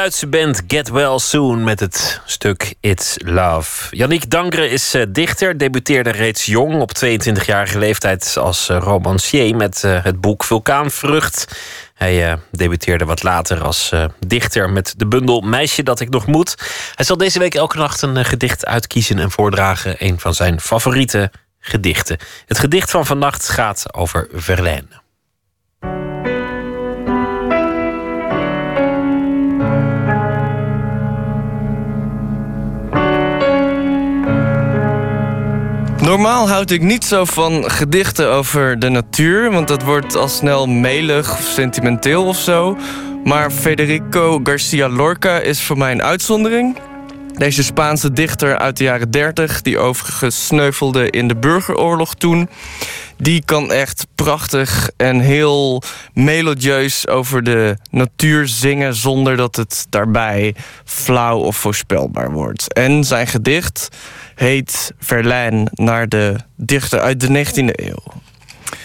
Duitse 0.00 0.26
band 0.26 0.62
Get 0.66 0.88
Well 0.88 1.18
Soon 1.18 1.64
met 1.64 1.80
het 1.80 2.20
stuk 2.24 2.74
It's 2.80 3.16
Love. 3.24 3.96
Yannick 3.96 4.30
Dangre 4.30 4.68
is 4.68 4.94
uh, 4.94 5.02
dichter, 5.08 5.58
debuteerde 5.58 6.10
reeds 6.10 6.46
jong 6.46 6.80
op 6.80 6.90
22-jarige 7.04 7.78
leeftijd 7.78 8.36
als 8.38 8.68
uh, 8.68 8.78
romancier 8.78 9.56
met 9.56 9.82
uh, 9.84 10.04
het 10.04 10.20
boek 10.20 10.44
Vulkaanvrucht. 10.44 11.60
Hij 11.94 12.38
debuteerde 12.50 13.04
wat 13.04 13.22
later 13.22 13.62
als 13.62 13.92
dichter 14.26 14.70
met 14.70 14.94
de 14.96 15.06
bundel 15.06 15.40
Meisje 15.40 15.82
dat 15.82 16.00
ik 16.00 16.08
nog 16.08 16.26
moet. 16.26 16.54
Hij 16.94 17.04
zal 17.04 17.16
deze 17.16 17.38
week 17.38 17.54
elke 17.54 17.76
nacht 17.76 18.02
een 18.02 18.24
gedicht 18.24 18.66
uitkiezen 18.66 19.18
en 19.18 19.30
voordragen, 19.30 19.94
een 19.98 20.20
van 20.20 20.34
zijn 20.34 20.60
favoriete 20.60 21.30
gedichten. 21.58 22.18
Het 22.46 22.58
gedicht 22.58 22.90
van 22.90 23.06
vannacht 23.06 23.48
gaat 23.48 23.94
over 23.94 24.28
Verlaine. 24.32 25.00
Normaal 36.02 36.48
houd 36.48 36.70
ik 36.70 36.82
niet 36.82 37.04
zo 37.04 37.24
van 37.24 37.70
gedichten 37.70 38.30
over 38.30 38.78
de 38.78 38.88
natuur, 38.88 39.50
want 39.50 39.68
dat 39.68 39.82
wordt 39.82 40.16
al 40.16 40.28
snel 40.28 40.66
melig 40.66 41.32
of 41.32 41.44
sentimenteel 41.44 42.26
of 42.26 42.36
zo. 42.36 42.76
Maar 43.24 43.50
Federico 43.50 44.40
Garcia 44.42 44.88
Lorca 44.88 45.38
is 45.38 45.62
voor 45.62 45.78
mij 45.78 45.92
een 45.92 46.02
uitzondering. 46.02 46.76
Deze 47.34 47.62
Spaanse 47.62 48.12
dichter 48.12 48.58
uit 48.58 48.76
de 48.76 48.84
jaren 48.84 49.10
30, 49.10 49.62
die 49.62 49.78
overigens 49.78 50.46
sneuvelde 50.46 51.10
in 51.10 51.28
de 51.28 51.36
burgeroorlog 51.36 52.14
toen, 52.14 52.48
die 53.20 53.44
kan 53.44 53.72
echt 53.72 54.06
prachtig 54.14 54.90
en 54.96 55.20
heel 55.20 55.82
melodieus 56.12 57.08
over 57.08 57.42
de 57.42 57.76
natuur 57.90 58.48
zingen 58.48 58.94
zonder 58.94 59.36
dat 59.36 59.56
het 59.56 59.86
daarbij 59.88 60.54
flauw 60.84 61.38
of 61.38 61.56
voorspelbaar 61.56 62.32
wordt. 62.32 62.72
En 62.72 63.04
zijn 63.04 63.26
gedicht 63.26 63.88
heet 64.34 64.92
Verlijn 64.98 65.68
naar 65.72 66.08
de 66.08 66.36
dichter 66.56 67.00
uit 67.00 67.20
de 67.20 67.44
19e 67.46 67.84
eeuw. 67.84 68.02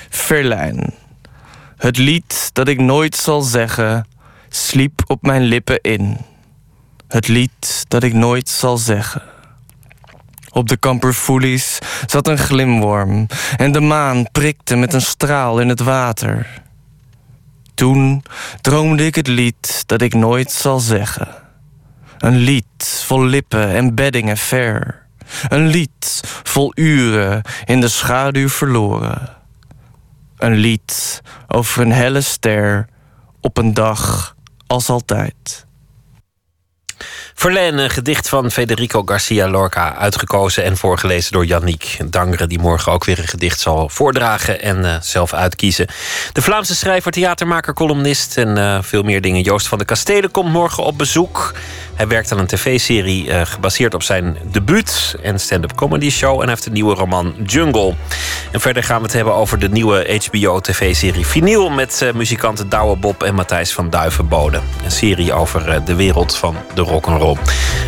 Verlijn. 0.10 0.94
Het 1.78 1.98
lied 1.98 2.50
dat 2.54 2.68
ik 2.68 2.80
nooit 2.80 3.16
zal 3.16 3.42
zeggen, 3.42 4.08
sliep 4.50 5.02
op 5.08 5.22
mijn 5.22 5.44
lippen 5.44 5.82
in. 5.82 6.18
Het 7.08 7.28
lied 7.28 7.86
dat 7.88 8.04
ik 8.04 8.14
nooit 8.14 8.50
zal 8.50 8.78
zeggen. 8.78 9.35
Op 10.56 10.68
de 10.68 10.78
kamperfoelies 10.78 11.80
zat 12.06 12.28
een 12.28 12.38
glimworm 12.38 13.28
en 13.56 13.72
de 13.72 13.80
maan 13.80 14.32
prikte 14.32 14.76
met 14.76 14.94
een 14.94 15.02
straal 15.02 15.60
in 15.60 15.70
het 15.70 15.80
water. 15.80 16.62
Toen 17.74 18.24
droomde 18.62 19.06
ik 19.06 19.16
het 19.16 19.28
lied 19.28 19.84
dat 19.86 20.02
ik 20.02 20.14
nooit 20.14 20.52
zal 20.52 20.80
zeggen. 20.80 21.28
Een 22.18 22.38
lied 22.38 23.04
vol 23.06 23.24
lippen 23.24 23.70
en 23.70 23.96
beddingen 23.96 24.38
ver. 24.38 25.06
Een 25.48 25.68
lied 25.68 26.22
vol 26.44 26.72
uren 26.76 27.42
in 27.66 27.82
de 27.82 27.90
schaduw 27.90 28.50
verloren. 28.50 29.30
Een 30.38 30.56
lied 30.56 31.22
over 31.48 31.82
een 31.82 31.92
helle 31.92 32.22
ster 32.22 32.88
op 33.42 33.58
een 33.58 33.74
dag 33.74 34.36
als 34.68 34.90
altijd. 34.90 35.66
Verlaine, 37.38 37.84
een 37.84 37.90
gedicht 37.90 38.30
van 38.30 38.52
Federico 38.52 39.02
Garcia 39.06 39.50
Lorca, 39.50 39.96
uitgekozen 39.96 40.64
en 40.64 40.78
voorgelezen 40.78 41.32
door 41.32 41.46
Yannick 41.46 41.98
Dangre, 42.06 42.48
die 42.48 42.60
morgen 42.60 42.92
ook 42.92 43.06
weer 43.06 43.20
een 43.20 43.28
gedicht 43.28 43.60
zal 43.60 43.90
voordragen 43.90 44.62
en 44.62 44.78
uh, 44.84 44.96
zelf 45.02 45.34
uitkiezen. 45.34 45.88
De 46.34 46.42
Vlaamse 46.42 46.76
schrijver, 46.76 47.12
theatermaker, 47.12 47.74
columnist 47.74 48.38
en 48.38 48.58
uh, 48.58 48.78
veel 48.82 49.04
meer 49.04 49.22
dingen. 49.22 49.42
Joost 49.42 49.68
van 49.68 49.78
de 49.78 49.86
Kastelen 49.86 50.32
komt 50.32 50.52
morgen 50.52 50.84
op 50.84 50.98
bezoek. 50.98 51.54
Hij 51.96 52.08
werkt 52.08 52.32
aan 52.32 52.40
een 52.40 52.48
tv-serie 52.48 53.26
uh, 53.26 53.42
gebaseerd 53.44 53.94
op 53.94 54.04
zijn 54.04 54.38
debuut 54.52 55.16
en 55.24 55.40
stand-up 55.40 55.76
comedy 55.76 56.10
show. 56.10 56.34
En 56.34 56.40
hij 56.40 56.50
heeft 56.50 56.66
een 56.66 56.74
nieuwe 56.74 56.96
roman 56.96 57.36
Jungle. 57.46 57.96
En 58.52 58.62
verder 58.62 58.84
gaan 58.84 58.98
we 58.98 59.04
het 59.04 59.14
hebben 59.14 59.34
over 59.34 59.60
de 59.60 59.70
nieuwe 59.70 60.22
HBO-tv-serie 60.30 61.26
Vinyl 61.26 61.70
met 61.70 62.12
muzikanten 62.14 62.70
Douwe 62.70 62.96
Bob 62.98 63.24
en 63.24 63.36
Matthijs 63.36 63.74
van 63.74 63.90
Duivenbode. 63.90 64.62
Een 64.84 64.92
serie 64.92 65.34
over 65.34 65.86
de 65.86 65.96
wereld 65.96 66.36
van 66.36 66.56
de 66.74 66.82
rock'n'roll. 66.82 67.25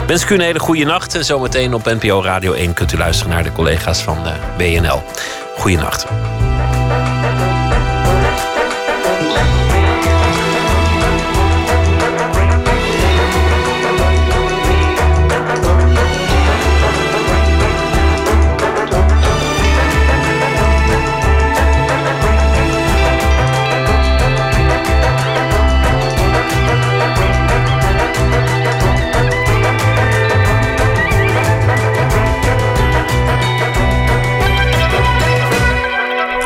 Wens 0.08 0.24
ik 0.24 0.30
u 0.30 0.34
een 0.34 0.42
hele 0.42 0.60
goede 0.60 0.86
nacht. 0.86 1.16
En 1.16 1.26
zometeen 1.26 1.74
op 1.74 1.86
NPO 1.86 2.22
Radio 2.22 2.54
1 2.54 2.74
kunt 2.74 2.94
u 2.94 2.98
luisteren 2.98 3.34
naar 3.34 3.44
de 3.44 3.52
collega's 3.52 4.02
van 4.02 4.18
BNL. 4.58 5.04
Goeienacht. 5.58 6.06